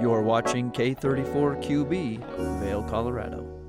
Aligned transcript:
You're 0.00 0.22
watching 0.22 0.70
K34QB, 0.70 2.60
Vail, 2.60 2.82
Colorado. 2.84 3.59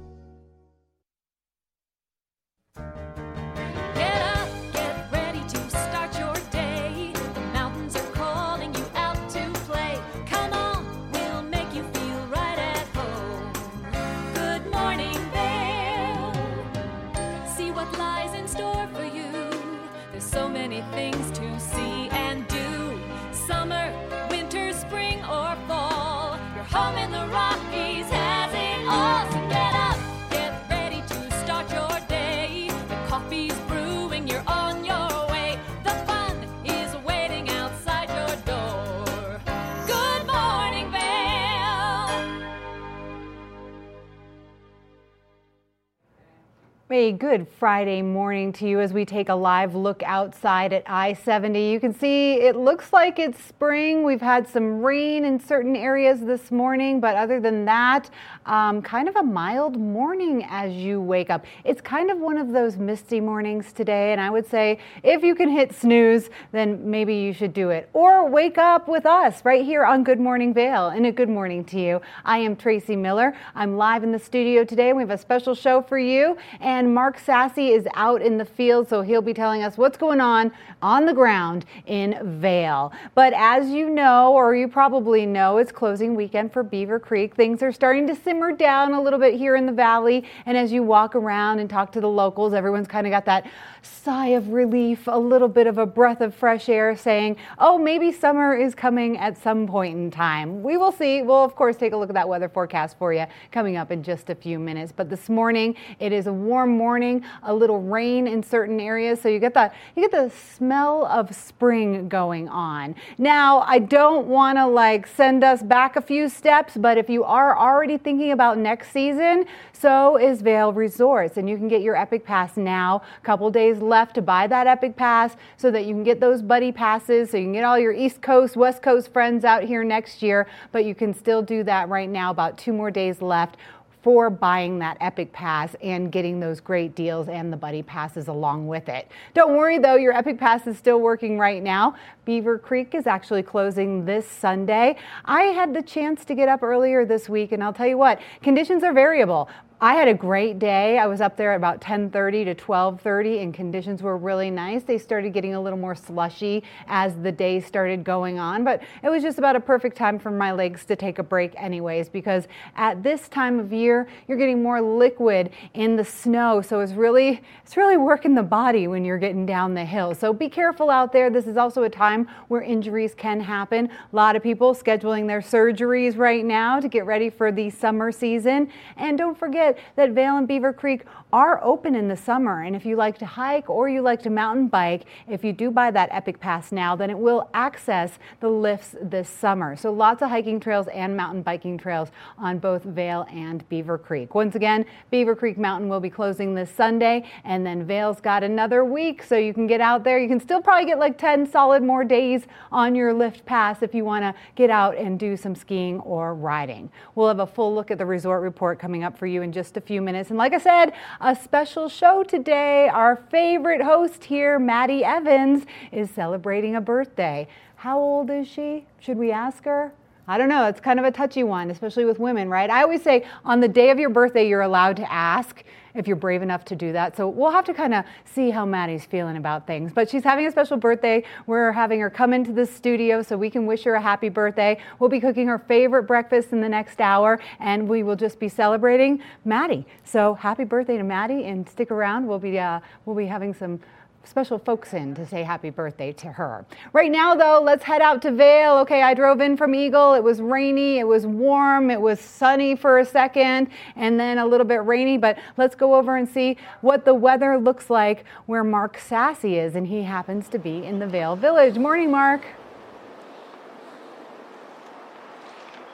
Good 47.10 47.48
Friday 47.58 48.04
morning 48.04 48.54
to 48.54 48.68
you 48.68 48.80
as 48.80 48.94
we 48.94 49.06
take 49.06 49.30
a 49.30 49.34
live 49.34 49.74
look 49.74 50.04
outside 50.04 50.72
at 50.72 50.84
I 50.86 51.14
70. 51.14 51.72
You 51.72 51.80
can 51.80 51.98
see 51.98 52.34
it 52.36 52.56
looks 52.56 52.94
like 52.94 53.18
it's 53.18 53.44
spring. 53.44 54.04
We've 54.04 54.22
had 54.22 54.48
some 54.48 54.84
rain 54.84 55.26
in 55.26 55.40
certain 55.40 55.76
areas 55.76 56.20
this 56.20 56.52
morning, 56.52 57.00
but 57.00 57.16
other 57.16 57.40
than 57.40 57.66
that, 57.66 58.12
um, 58.46 58.84
kind 58.84 59.10
of 59.10 59.16
a 59.16 59.24
mild 59.24 59.80
morning 59.80 60.46
as 60.48 60.74
you 60.74 61.02
wake 61.02 61.32
up. 61.32 61.46
It's 61.64 61.82
kind 61.82 62.12
of 62.12 62.20
one 62.20 62.38
of 62.38 62.52
those 62.52 62.78
misty 62.78 63.20
mornings 63.20 63.74
today, 63.74 64.12
and 64.12 64.22
I 64.22 64.30
would 64.30 64.48
say 64.48 64.78
if 65.02 65.24
you 65.24 65.34
can 65.34 65.50
hit 65.50 65.74
snooze, 65.74 66.30
then 66.52 66.88
maybe 66.88 67.16
you 67.16 67.34
should 67.34 67.54
do 67.54 67.72
it. 67.72 67.90
Or 67.94 68.30
wake 68.30 68.60
up 68.60 68.88
with 68.88 69.08
us 69.08 69.44
right 69.44 69.66
here 69.66 69.86
on 69.86 70.04
Good 70.04 70.20
Morning 70.20 70.54
Vail, 70.54 70.90
and 70.90 71.08
a 71.08 71.12
good 71.12 71.30
morning 71.30 71.66
to 71.66 71.80
you. 71.80 72.00
I 72.26 72.38
am 72.38 72.56
Tracy 72.56 72.96
Miller. 72.96 73.36
I'm 73.56 73.76
live 73.76 74.04
in 74.04 74.12
the 74.12 74.20
studio 74.20 74.64
today. 74.64 74.94
We 74.94 75.02
have 75.02 75.10
a 75.10 75.18
special 75.18 75.56
show 75.56 75.82
for 75.82 75.98
you, 75.98 76.38
and 76.60 76.91
Mark 76.94 77.18
Sassy 77.18 77.70
is 77.70 77.88
out 77.94 78.22
in 78.22 78.38
the 78.38 78.46
field, 78.46 78.88
so 78.88 79.02
he'll 79.02 79.22
be 79.22 79.34
telling 79.34 79.64
us 79.64 79.78
what's 79.78 79.98
going 79.98 80.22
on 80.22 80.52
on 80.82 81.06
the 81.06 81.14
ground 81.14 81.66
in 81.86 82.40
Vail. 82.40 82.92
But 83.16 83.34
as 83.34 83.70
you 83.70 83.90
know, 83.90 84.34
or 84.34 84.56
you 84.56 84.68
probably 84.68 85.26
know, 85.26 85.58
it's 85.58 85.72
closing 85.72 86.16
weekend 86.16 86.52
for 86.52 86.64
Beaver 86.64 87.00
Creek. 87.00 87.36
Things 87.36 87.64
are 87.64 87.72
starting 87.72 88.08
to 88.08 88.16
simmer 88.16 88.52
down 88.52 88.94
a 88.94 89.02
little 89.02 89.20
bit 89.20 89.36
here 89.36 89.56
in 89.56 89.66
the 89.66 89.72
valley, 89.72 90.26
and 90.46 90.58
as 90.58 90.72
you 90.72 90.84
walk 90.84 91.16
around 91.16 91.60
and 91.60 91.70
talk 91.70 91.92
to 91.94 92.02
the 92.02 92.10
locals, 92.10 92.54
everyone's 92.54 92.88
kind 92.88 93.08
of 93.08 93.12
got 93.12 93.26
that 93.26 93.50
sigh 93.82 94.28
of 94.30 94.50
relief, 94.50 95.08
a 95.08 95.18
little 95.18 95.48
bit 95.48 95.68
of 95.68 95.78
a 95.78 95.86
breath 95.86 96.22
of 96.22 96.34
fresh 96.34 96.70
air, 96.70 96.96
saying, 96.96 97.38
oh, 97.60 97.78
maybe 97.78 98.12
summer 98.12 98.56
is 98.56 98.74
coming 98.74 99.18
at 99.18 99.38
some 99.38 99.68
point 99.68 99.98
in 99.98 100.12
time. 100.12 100.64
We 100.64 100.78
will 100.78 100.92
see. 100.92 101.22
We'll, 101.22 101.44
of 101.44 101.56
course, 101.56 101.76
take 101.76 101.94
a 101.94 101.98
look 101.98 102.10
at 102.10 102.16
that 102.16 102.28
weather 102.28 102.50
forecast 102.50 102.98
for 102.98 103.14
you 103.14 103.26
coming 103.52 103.78
up 103.78 103.92
in 103.92 104.04
just 104.04 104.30
a 104.30 104.36
few 104.36 104.60
minutes. 104.60 104.92
But 104.92 105.10
this 105.10 105.30
morning, 105.30 105.76
it 106.00 106.12
is 106.12 106.28
a 106.28 106.34
warm 106.34 106.72
morning, 106.72 107.24
a 107.44 107.54
little 107.54 107.82
rain 107.82 108.28
in 108.28 108.44
certain 108.44 108.80
areas, 108.80 109.22
so 109.22 109.30
you 109.30 109.40
get 109.40 109.54
the 109.54 109.72
you 109.96 110.08
get 110.08 110.12
the 110.12 110.30
smell 110.36 111.06
of 111.06 111.36
spring 111.36 112.10
going 112.10 112.50
on. 112.50 112.96
Now, 113.18 113.62
I 113.62 113.80
don't 113.80 114.28
want 114.28 114.58
to 114.58 114.68
like 114.68 115.08
send 115.08 115.44
us 115.44 115.62
back 115.62 115.96
a 115.96 116.02
few 116.02 116.30
steps, 116.30 116.76
but 116.76 116.98
if 116.98 117.10
you 117.10 117.24
are 117.24 117.58
already 117.58 117.98
thinking 117.98 118.32
about 118.32 118.58
next 118.58 118.92
season, 118.92 119.46
so 119.74 120.18
is 120.18 120.42
Vail 120.42 120.74
Resorts, 120.74 121.38
and 121.38 121.50
you 121.50 121.58
can 121.58 121.68
get 121.68 121.82
your 121.82 121.96
Epic 121.96 122.24
Pass 122.24 122.58
now. 122.58 123.02
A 123.18 123.26
couple 123.26 123.50
days 123.50 123.71
left 123.80 124.16
to 124.16 124.22
buy 124.22 124.48
that 124.48 124.68
Epic 124.68 124.96
Pass 124.96 125.36
so 125.58 125.70
that 125.72 125.86
you 125.86 125.94
can 125.94 126.04
get 126.04 126.20
those 126.20 126.42
buddy 126.42 126.72
passes, 126.72 127.30
so 127.30 127.38
you 127.38 127.46
can 127.46 127.54
get 127.54 127.64
all 127.64 127.78
your 127.78 127.94
East 127.94 128.22
Coast, 128.22 128.58
West 128.58 128.82
Coast 128.82 129.14
friends 129.14 129.46
out 129.46 129.64
here 129.64 129.84
next 129.84 130.22
year. 130.22 130.48
But 130.72 130.86
you 130.86 130.96
can 130.96 131.14
still 131.14 131.42
do 131.42 131.64
that 131.64 131.90
right 131.90 132.10
now. 132.10 132.32
About 132.32 132.58
two 132.58 132.74
more 132.74 132.92
days 132.92 133.22
left 133.22 133.58
for 134.02 134.30
buying 134.30 134.80
that 134.80 134.98
Epic 135.00 135.32
Pass 135.32 135.76
and 135.82 136.12
getting 136.12 136.40
those 136.40 136.60
great 136.60 136.96
deals 136.96 137.30
and 137.30 137.54
the 137.54 137.58
buddy 137.58 137.84
passes 137.84 138.28
along 138.28 138.68
with 138.68 138.90
it. 138.90 139.08
Don't 139.34 139.56
worry 139.56 139.78
though, 139.78 139.96
your 139.96 140.14
Epic 140.14 140.40
Pass 140.40 140.66
is 140.66 140.78
still 140.78 141.00
working 141.00 141.38
right 141.38 141.62
now. 141.62 141.96
Beaver 142.26 142.58
Creek 142.58 142.96
is 142.96 143.06
actually 143.06 143.44
closing 143.44 144.06
this 144.06 144.28
Sunday. 144.28 144.96
I 145.26 145.44
had 145.44 145.74
the 145.74 145.84
chance 145.84 146.26
to 146.26 146.36
get 146.36 146.50
up 146.50 146.64
earlier 146.64 147.06
this 147.06 147.30
week 147.30 147.52
and 147.52 147.64
I'll 147.64 147.74
tell 147.74 147.88
you 147.88 147.98
what, 147.98 148.20
conditions 148.42 148.84
are 148.84 148.94
variable. 148.94 149.50
I 149.84 149.96
had 149.96 150.08
a 150.08 150.14
great 150.14 150.60
day. 150.60 151.00
I 151.00 151.08
was 151.08 151.22
up 151.22 151.36
there 151.36 151.54
at 151.54 151.56
about 151.56 151.82
10:30 151.82 152.46
to 152.46 152.54
12:30 152.54 153.42
and 153.42 153.52
conditions 153.52 154.04
were 154.04 154.16
really 154.16 154.52
nice. 154.52 154.84
They 154.84 155.00
started 155.00 155.34
getting 155.34 155.56
a 155.56 155.60
little 155.60 155.80
more 155.80 155.96
slushy 155.96 156.64
as 156.88 157.16
the 157.16 157.32
day 157.32 157.60
started 157.60 158.04
going 158.04 158.38
on, 158.38 158.64
but 158.64 158.84
it 159.02 159.10
was 159.10 159.24
just 159.24 159.40
about 159.40 159.56
a 159.56 159.60
perfect 159.60 159.98
time 159.98 160.20
for 160.20 160.30
my 160.30 160.52
legs 160.52 160.86
to 160.86 160.96
take 160.96 161.18
a 161.18 161.24
break 161.24 161.54
anyways 161.58 162.10
because 162.10 162.48
at 162.76 163.02
this 163.02 163.28
time 163.28 163.60
of 163.60 163.74
year, 163.74 164.08
you're 164.28 164.38
getting 164.38 164.62
more 164.62 164.80
liquid 164.82 165.50
in 165.74 165.96
the 165.96 166.06
snow, 166.06 166.62
so 166.62 166.82
it's 166.82 166.94
really 166.94 167.42
it's 167.64 167.76
really 167.76 167.98
working 167.98 168.36
the 168.36 168.44
body 168.44 168.88
when 168.88 169.04
you're 169.04 169.18
getting 169.18 169.48
down 169.48 169.74
the 169.74 169.86
hill. 169.86 170.14
So 170.14 170.32
be 170.32 170.48
careful 170.48 170.92
out 170.92 171.12
there. 171.12 171.32
This 171.32 171.48
is 171.48 171.58
also 171.58 171.82
a 171.82 171.90
time 171.90 172.28
where 172.50 172.62
injuries 172.62 173.16
can 173.16 173.40
happen. 173.40 173.90
A 174.14 174.16
lot 174.16 174.36
of 174.36 174.44
people 174.44 174.76
scheduling 174.76 175.26
their 175.26 175.42
surgeries 175.42 176.20
right 176.20 176.46
now 176.46 176.80
to 176.80 176.88
get 176.88 177.08
ready 177.08 177.32
for 177.32 177.52
the 177.52 177.72
summer 177.72 178.12
season. 178.12 178.70
And 178.96 179.18
don't 179.18 179.36
forget 179.36 179.71
that 179.96 180.12
Vail 180.12 180.38
and 180.38 180.48
Beaver 180.48 180.74
Creek 180.74 181.04
are 181.34 181.64
open 181.64 181.96
in 181.96 182.08
the 182.08 182.18
summer. 182.18 182.64
And 182.64 182.76
if 182.76 182.86
you 182.86 182.96
like 182.96 183.18
to 183.20 183.26
hike 183.26 183.70
or 183.70 183.88
you 183.90 184.02
like 184.02 184.22
to 184.24 184.30
mountain 184.30 184.68
bike, 184.68 185.04
if 185.28 185.44
you 185.44 185.54
do 185.54 185.72
buy 185.72 185.92
that 185.92 186.10
Epic 186.12 186.40
Pass 186.40 186.72
now, 186.72 186.96
then 186.96 187.10
it 187.10 187.18
will 187.18 187.50
access 187.54 188.20
the 188.40 188.50
lifts 188.50 188.96
this 189.02 189.30
summer. 189.30 189.76
So 189.76 189.92
lots 189.92 190.22
of 190.22 190.30
hiking 190.30 190.60
trails 190.60 190.88
and 190.88 191.16
mountain 191.16 191.42
biking 191.42 191.78
trails 191.78 192.10
on 192.38 192.60
both 192.60 192.84
Vail 192.84 193.26
and 193.32 193.68
Beaver 193.70 193.98
Creek. 193.98 194.36
Once 194.36 194.56
again, 194.56 194.86
Beaver 195.10 195.36
Creek 195.36 195.58
Mountain 195.58 195.90
will 195.90 196.00
be 196.00 196.10
closing 196.10 196.56
this 196.56 196.72
Sunday, 196.72 197.30
and 197.44 197.66
then 197.66 197.86
Vail's 197.86 198.20
got 198.20 198.44
another 198.44 198.84
week, 198.84 199.24
so 199.24 199.38
you 199.38 199.54
can 199.54 199.68
get 199.68 199.82
out 199.82 200.04
there. 200.04 200.20
You 200.20 200.28
can 200.28 200.40
still 200.40 200.62
probably 200.62 200.86
get 200.86 201.00
like 201.00 201.18
10 201.18 201.50
solid 201.50 201.84
more 201.84 202.04
days 202.04 202.44
on 202.72 202.96
your 202.96 203.14
lift 203.14 203.46
pass 203.46 203.82
if 203.82 203.94
you 203.94 204.04
want 204.04 204.24
to 204.24 204.34
get 204.56 204.70
out 204.70 204.98
and 204.98 205.20
do 205.20 205.38
some 205.38 205.56
skiing 205.56 206.00
or 206.02 206.34
riding. 206.34 206.90
We'll 207.16 207.28
have 207.28 207.40
a 207.40 207.48
full 207.48 207.74
look 207.76 207.92
at 207.92 207.98
the 207.98 208.06
resort 208.06 208.42
report 208.42 208.80
coming 208.80 209.04
up 209.04 209.18
for 209.18 209.28
you 209.28 209.44
in 209.44 209.52
just 209.52 209.61
a 209.78 209.82
few 209.82 210.02
minutes. 210.02 210.30
And 210.30 210.38
like 210.38 210.54
I 210.54 210.58
said, 210.58 210.94
a 211.20 211.36
special 211.36 211.88
show 211.88 212.24
today. 212.24 212.88
Our 212.90 213.18
favorite 213.30 213.82
host 213.82 214.24
here, 214.24 214.58
Maddie 214.58 215.04
Evans, 215.04 215.66
is 215.92 216.10
celebrating 216.10 216.76
a 216.76 216.82
birthday. 216.82 217.48
How 217.76 218.00
old 218.00 218.30
is 218.30 218.48
she? 218.48 218.86
Should 219.00 219.18
we 219.18 219.32
ask 219.32 219.64
her? 219.66 219.94
I 220.28 220.38
don't 220.38 220.50
know. 220.50 220.68
It's 220.68 220.80
kind 220.80 221.00
of 221.00 221.06
a 221.06 221.12
touchy 221.12 221.44
one, 221.44 221.70
especially 221.70 222.06
with 222.06 222.20
women, 222.20 222.50
right? 222.50 222.70
I 222.70 222.84
always 222.84 223.02
say 223.02 223.26
on 223.44 223.60
the 223.60 223.68
day 223.68 223.90
of 223.90 224.00
your 224.00 224.10
birthday, 224.10 224.48
you're 224.48 224.62
allowed 224.62 224.96
to 224.98 225.12
ask 225.12 225.64
if 225.94 226.08
you're 226.08 226.16
brave 226.16 226.42
enough 226.42 226.66
to 226.66 226.76
do 226.76 226.94
that. 226.94 227.18
So 227.18 227.28
we'll 227.28 227.52
have 227.52 227.66
to 227.66 227.74
kind 227.74 227.94
of 227.94 228.06
see 228.26 228.50
how 228.50 228.66
Maddie's 228.66 229.06
feeling 229.06 229.38
about 229.38 229.68
things. 229.68 229.92
But 229.94 230.10
she's 230.10 230.24
having 230.24 230.48
a 230.48 230.52
special 230.52 230.78
birthday. 230.78 231.24
We're 231.48 231.72
having 231.72 232.00
her 232.00 232.10
come 232.10 232.34
into 232.34 232.54
the 232.54 232.66
studio 232.66 233.22
so 233.22 233.38
we 233.38 233.50
can 233.50 233.66
wish 233.66 233.84
her 233.84 233.96
a 233.96 234.02
happy 234.02 234.30
birthday. 234.30 234.80
We'll 235.00 235.10
be 235.10 235.20
cooking 235.20 235.48
her 235.48 235.60
favorite 235.60 236.04
breakfast 236.04 236.52
in 236.52 236.62
the 236.62 236.70
next 236.70 237.02
hour, 237.02 237.40
and 237.60 237.88
we 237.88 238.04
will 238.04 238.16
just 238.16 238.40
be 238.40 238.50
celebrating 238.50 239.22
Maddie. 239.46 239.86
So 240.04 240.34
happy 240.36 240.64
birthday 240.64 240.98
to 240.98 241.04
Maddie, 241.04 241.46
and 241.46 241.68
stick 241.68 241.92
around. 241.92 242.28
We'll 242.28 242.40
be 242.40 242.60
uh, 242.60 242.80
we'll 243.06 243.16
be 243.16 243.26
having 243.26 243.54
some 243.54 243.80
special 244.24 244.58
folks 244.58 244.94
in 244.94 245.16
to 245.16 245.26
say 245.26 245.44
happy 245.44 245.70
birthday 245.70 246.12
to 246.14 246.28
her. 246.28 246.66
Right 246.94 247.12
now, 247.12 247.36
though, 247.36 247.62
let's 247.62 247.84
head 247.84 248.02
out 248.02 248.22
to 248.24 248.32
Vail. 248.32 248.78
Okay, 248.80 249.02
I 249.02 249.14
drove 249.14 249.42
in 249.42 249.58
from 249.58 249.76
Eagle. 249.76 250.14
It 250.14 250.24
was 250.24 250.42
rainy, 250.42 251.00
it 251.00 251.08
was 251.08 251.26
warm, 251.26 251.90
it 251.90 252.00
was 252.00 252.20
sunny 252.20 252.76
for 252.76 253.00
a 253.00 253.06
second, 253.06 253.70
and 253.96 254.20
then 254.20 254.38
a 254.38 254.46
little 254.46 254.68
bit 254.68 254.86
rainy. 254.86 255.18
But 255.18 255.38
let's 255.58 255.76
go 255.76 255.96
over 255.96 256.18
and 256.18 256.28
see 256.28 256.58
what 256.82 257.06
the 257.06 257.14
weather 257.14 257.58
looks 257.58 257.90
like 257.90 258.26
where 258.46 258.64
Mark 258.64 258.98
Sassy 258.98 259.58
is, 259.58 259.76
and 259.76 259.88
he 259.88 260.04
happens 260.04 260.48
to 260.50 260.60
be 260.60 260.84
in 260.84 261.00
the 261.00 261.08
Vail 261.08 261.36
Village. 261.36 261.78
Morning, 261.78 262.12
Mark. 262.12 262.46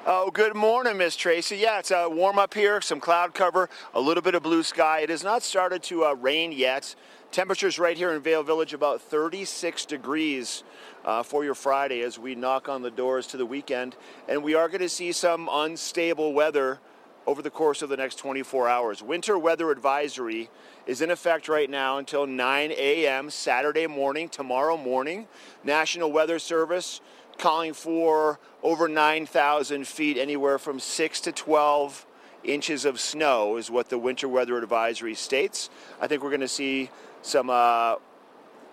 Oh, 0.10 0.32
good 0.32 0.56
morning, 0.56 0.96
Miss 0.96 1.18
Tracy. 1.18 1.58
Yeah, 1.58 1.80
it's 1.80 1.92
uh, 1.92 2.08
warm 2.10 2.40
up 2.40 2.54
here, 2.54 2.80
some 2.80 3.02
cloud 3.02 3.34
cover, 3.34 3.70
a 3.94 4.00
little 4.00 4.24
bit 4.24 4.36
of 4.36 4.44
blue 4.44 4.64
sky. 4.64 5.02
It 5.02 5.10
has 5.10 5.22
not 5.22 5.44
started 5.44 5.84
to 5.84 6.06
uh, 6.06 6.14
rain 6.14 6.54
yet. 6.54 6.96
Temperatures 7.32 7.78
right 7.78 7.98
here 7.98 8.14
in 8.14 8.22
Vail 8.22 8.42
Village 8.42 8.74
about 8.74 9.02
36 9.02 9.86
degrees 9.86 10.64
uh, 11.06 11.22
for 11.22 11.44
your 11.44 11.54
Friday 11.54 12.02
as 12.02 12.18
we 12.18 12.36
knock 12.36 12.70
on 12.70 12.82
the 12.82 12.90
doors 12.90 13.28
to 13.28 13.38
the 13.38 13.46
weekend. 13.46 13.96
And 14.28 14.44
we 14.44 14.56
are 14.56 14.68
going 14.70 14.82
to 14.82 14.90
see 14.90 15.12
some 15.12 15.50
unstable 15.52 16.34
weather 16.34 16.80
over 17.28 17.42
the 17.42 17.50
course 17.50 17.82
of 17.82 17.90
the 17.90 17.98
next 17.98 18.16
24 18.16 18.70
hours. 18.70 19.04
Winter 19.04 19.38
weather 19.38 19.70
advisory 19.70 20.50
is 20.88 21.02
in 21.02 21.12
effect 21.12 21.50
right 21.50 21.70
now 21.70 21.98
until 21.98 22.26
9 22.26 22.72
a.m. 22.72 23.30
Saturday 23.30 23.86
morning, 23.86 24.30
tomorrow 24.30 24.78
morning. 24.78 25.28
National 25.64 26.12
Weather 26.12 26.40
Service 26.40 27.02
calling 27.38 27.74
for 27.74 28.40
over 28.64 28.88
9,000 28.88 29.86
feet, 29.86 30.18
anywhere 30.18 30.58
from 30.58 30.80
6 30.80 31.22
to 31.22 31.32
12 31.32 32.06
inches 32.44 32.86
of 32.86 33.00
snow, 33.00 33.58
is 33.58 33.70
what 33.70 33.90
the 33.90 33.98
winter 33.98 34.28
weather 34.28 34.58
advisory 34.58 35.14
states. 35.14 35.70
I 36.00 36.08
think 36.08 36.24
we're 36.24 36.30
going 36.30 36.40
to 36.40 36.48
see 36.48 36.90
some 37.22 37.50
uh, 37.50 37.96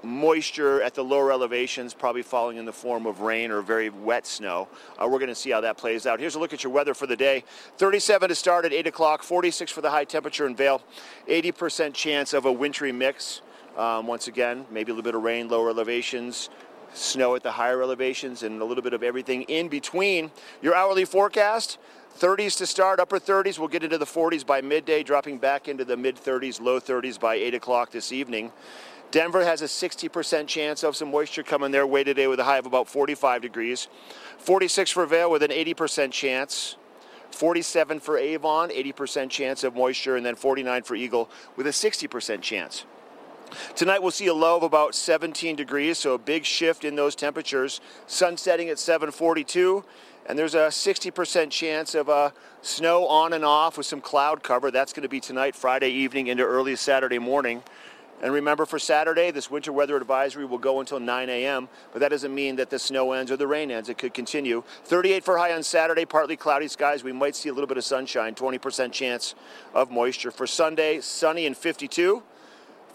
moisture 0.04 0.82
at 0.82 0.94
the 0.94 1.02
lower 1.02 1.32
elevations, 1.32 1.94
probably 1.94 2.22
falling 2.22 2.56
in 2.56 2.64
the 2.64 2.72
form 2.72 3.06
of 3.06 3.20
rain 3.20 3.50
or 3.50 3.62
very 3.62 3.88
wet 3.88 4.26
snow. 4.26 4.68
Uh, 4.98 5.08
we're 5.08 5.18
going 5.18 5.28
to 5.28 5.34
see 5.34 5.50
how 5.50 5.60
that 5.62 5.76
plays 5.76 6.06
out. 6.06 6.20
Here's 6.20 6.34
a 6.34 6.38
look 6.38 6.52
at 6.52 6.62
your 6.62 6.72
weather 6.72 6.94
for 6.94 7.06
the 7.06 7.16
day 7.16 7.44
37 7.78 8.28
to 8.28 8.34
start 8.34 8.64
at 8.64 8.72
8 8.72 8.86
o'clock, 8.86 9.22
46 9.22 9.72
for 9.72 9.80
the 9.80 9.90
high 9.90 10.04
temperature 10.04 10.46
in 10.46 10.54
Vail, 10.54 10.82
80% 11.28 11.94
chance 11.94 12.32
of 12.32 12.44
a 12.44 12.52
wintry 12.52 12.92
mix. 12.92 13.40
Um, 13.76 14.06
once 14.06 14.28
again, 14.28 14.66
maybe 14.70 14.92
a 14.92 14.94
little 14.94 15.04
bit 15.04 15.16
of 15.16 15.22
rain, 15.22 15.48
lower 15.48 15.70
elevations, 15.70 16.48
snow 16.92 17.34
at 17.34 17.42
the 17.42 17.50
higher 17.50 17.82
elevations, 17.82 18.44
and 18.44 18.62
a 18.62 18.64
little 18.64 18.84
bit 18.84 18.92
of 18.92 19.02
everything 19.02 19.42
in 19.42 19.66
between. 19.66 20.30
Your 20.62 20.76
hourly 20.76 21.04
forecast 21.04 21.78
30s 22.18 22.56
to 22.58 22.66
start, 22.66 23.00
upper 23.00 23.18
30s. 23.18 23.58
We'll 23.58 23.68
get 23.68 23.82
into 23.82 23.98
the 23.98 24.04
40s 24.04 24.46
by 24.46 24.60
midday, 24.60 25.02
dropping 25.02 25.38
back 25.38 25.66
into 25.66 25.84
the 25.84 25.96
mid 25.96 26.16
30s, 26.16 26.60
low 26.60 26.78
30s 26.78 27.18
by 27.18 27.34
8 27.34 27.54
o'clock 27.54 27.90
this 27.90 28.12
evening. 28.12 28.52
Denver 29.10 29.44
has 29.44 29.62
a 29.62 29.66
60% 29.66 30.46
chance 30.46 30.82
of 30.82 30.96
some 30.96 31.10
moisture 31.10 31.42
coming 31.42 31.70
their 31.70 31.86
way 31.86 32.04
today 32.04 32.26
with 32.26 32.40
a 32.40 32.44
high 32.44 32.58
of 32.58 32.66
about 32.66 32.88
45 32.88 33.42
degrees. 33.42 33.88
46 34.38 34.90
for 34.90 35.06
Vail 35.06 35.30
with 35.30 35.42
an 35.42 35.50
80% 35.50 36.12
chance. 36.12 36.76
47 37.30 37.98
for 37.98 38.16
Avon, 38.16 38.70
80% 38.70 39.28
chance 39.28 39.64
of 39.64 39.74
moisture, 39.74 40.16
and 40.16 40.24
then 40.24 40.36
49 40.36 40.84
for 40.84 40.94
Eagle 40.94 41.28
with 41.56 41.66
a 41.66 41.70
60% 41.70 42.42
chance. 42.42 42.84
Tonight 43.74 44.02
we'll 44.02 44.10
see 44.10 44.26
a 44.26 44.34
low 44.34 44.56
of 44.56 44.62
about 44.62 44.94
17 44.94 45.56
degrees, 45.56 45.98
so 45.98 46.14
a 46.14 46.18
big 46.18 46.44
shift 46.44 46.84
in 46.84 46.96
those 46.96 47.14
temperatures. 47.14 47.80
Sun 48.06 48.36
setting 48.36 48.68
at 48.68 48.78
742, 48.78 49.84
and 50.26 50.38
there's 50.38 50.54
a 50.54 50.68
60% 50.68 51.50
chance 51.50 51.94
of 51.94 52.08
uh, 52.08 52.30
snow 52.62 53.06
on 53.06 53.32
and 53.32 53.44
off 53.44 53.76
with 53.76 53.86
some 53.86 54.00
cloud 54.00 54.42
cover. 54.42 54.70
That's 54.70 54.92
going 54.92 55.02
to 55.02 55.08
be 55.08 55.20
tonight, 55.20 55.54
Friday 55.54 55.90
evening 55.90 56.28
into 56.28 56.44
early 56.44 56.76
Saturday 56.76 57.18
morning. 57.18 57.62
And 58.22 58.32
remember, 58.32 58.64
for 58.64 58.78
Saturday, 58.78 59.30
this 59.32 59.50
winter 59.50 59.70
weather 59.70 59.96
advisory 59.96 60.46
will 60.46 60.58
go 60.58 60.80
until 60.80 60.98
9 60.98 61.28
a.m., 61.28 61.68
but 61.92 61.98
that 61.98 62.08
doesn't 62.08 62.34
mean 62.34 62.56
that 62.56 62.70
the 62.70 62.78
snow 62.78 63.12
ends 63.12 63.30
or 63.30 63.36
the 63.36 63.46
rain 63.46 63.70
ends. 63.70 63.90
It 63.90 63.98
could 63.98 64.14
continue. 64.14 64.62
38 64.84 65.24
for 65.24 65.36
high 65.36 65.52
on 65.52 65.62
Saturday, 65.62 66.06
partly 66.06 66.36
cloudy 66.36 66.68
skies. 66.68 67.04
We 67.04 67.12
might 67.12 67.36
see 67.36 67.50
a 67.50 67.52
little 67.52 67.66
bit 67.66 67.76
of 67.76 67.84
sunshine, 67.84 68.34
20% 68.34 68.92
chance 68.92 69.34
of 69.74 69.90
moisture. 69.90 70.30
For 70.30 70.46
Sunday, 70.46 71.00
sunny 71.00 71.44
and 71.44 71.56
52. 71.56 72.22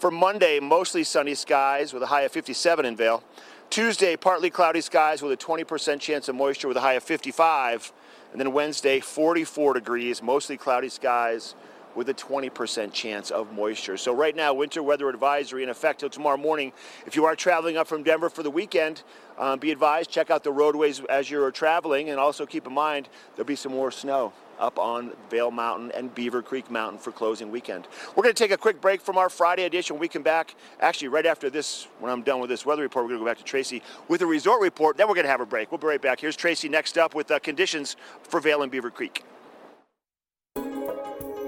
For 0.00 0.10
Monday, 0.10 0.58
mostly 0.58 1.04
sunny 1.04 1.34
skies 1.34 1.92
with 1.92 2.02
a 2.02 2.06
high 2.06 2.22
of 2.22 2.32
57 2.32 2.84
in 2.86 2.96
Vail. 2.96 3.22
Tuesday, 3.70 4.16
partly 4.16 4.50
cloudy 4.50 4.80
skies 4.80 5.22
with 5.22 5.30
a 5.30 5.36
20% 5.36 6.00
chance 6.00 6.28
of 6.28 6.34
moisture 6.34 6.66
with 6.66 6.76
a 6.76 6.80
high 6.80 6.94
of 6.94 7.04
55. 7.04 7.92
And 8.32 8.40
then 8.40 8.52
Wednesday, 8.52 8.98
44 8.98 9.74
degrees, 9.74 10.20
mostly 10.24 10.56
cloudy 10.56 10.88
skies 10.88 11.54
with 11.94 12.08
a 12.08 12.14
20% 12.14 12.92
chance 12.92 13.30
of 13.30 13.52
moisture. 13.52 13.96
So 13.96 14.12
right 14.12 14.34
now, 14.34 14.54
winter 14.54 14.82
weather 14.82 15.08
advisory 15.08 15.62
in 15.62 15.68
effect 15.68 16.00
till 16.00 16.10
tomorrow 16.10 16.36
morning. 16.36 16.72
If 17.06 17.14
you 17.14 17.26
are 17.26 17.36
traveling 17.36 17.76
up 17.76 17.86
from 17.86 18.02
Denver 18.02 18.28
for 18.28 18.42
the 18.42 18.50
weekend, 18.50 19.04
um, 19.38 19.60
be 19.60 19.70
advised, 19.70 20.10
check 20.10 20.30
out 20.32 20.42
the 20.42 20.50
roadways 20.50 21.00
as 21.04 21.30
you're 21.30 21.52
traveling, 21.52 22.10
and 22.10 22.18
also 22.18 22.46
keep 22.46 22.66
in 22.66 22.72
mind 22.72 23.08
there'll 23.36 23.46
be 23.46 23.54
some 23.54 23.72
more 23.72 23.92
snow 23.92 24.32
up 24.60 24.78
on 24.78 25.12
Vail 25.30 25.50
Mountain 25.50 25.90
and 25.92 26.14
Beaver 26.14 26.42
Creek 26.42 26.70
Mountain 26.70 26.98
for 26.98 27.10
closing 27.10 27.50
weekend. 27.50 27.88
We're 28.14 28.22
going 28.22 28.34
to 28.34 28.38
take 28.38 28.52
a 28.52 28.56
quick 28.56 28.80
break 28.80 29.00
from 29.00 29.18
our 29.18 29.28
Friday 29.28 29.64
edition. 29.64 29.98
We 29.98 30.08
come 30.08 30.22
back, 30.22 30.54
actually, 30.80 31.08
right 31.08 31.26
after 31.26 31.50
this, 31.50 31.88
when 31.98 32.12
I'm 32.12 32.22
done 32.22 32.40
with 32.40 32.50
this 32.50 32.64
weather 32.64 32.82
report, 32.82 33.04
we're 33.04 33.10
going 33.10 33.20
to 33.20 33.24
go 33.24 33.30
back 33.30 33.38
to 33.38 33.44
Tracy 33.44 33.82
with 34.08 34.22
a 34.22 34.26
resort 34.26 34.60
report. 34.60 34.96
Then 34.96 35.08
we're 35.08 35.14
going 35.14 35.24
to 35.24 35.30
have 35.30 35.40
a 35.40 35.46
break. 35.46 35.70
We'll 35.70 35.78
be 35.78 35.86
right 35.86 36.02
back. 36.02 36.20
Here's 36.20 36.36
Tracy 36.36 36.68
next 36.68 36.98
up 36.98 37.14
with 37.14 37.30
uh, 37.30 37.38
conditions 37.38 37.96
for 38.22 38.40
Vail 38.40 38.62
and 38.62 38.70
Beaver 38.70 38.90
Creek. 38.90 39.24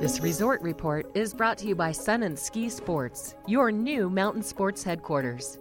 This 0.00 0.18
resort 0.18 0.60
report 0.62 1.06
is 1.14 1.32
brought 1.32 1.56
to 1.58 1.66
you 1.68 1.76
by 1.76 1.92
Sun 1.92 2.24
and 2.24 2.36
Ski 2.36 2.68
Sports, 2.68 3.36
your 3.46 3.70
new 3.70 4.10
mountain 4.10 4.42
sports 4.42 4.82
headquarters. 4.82 5.58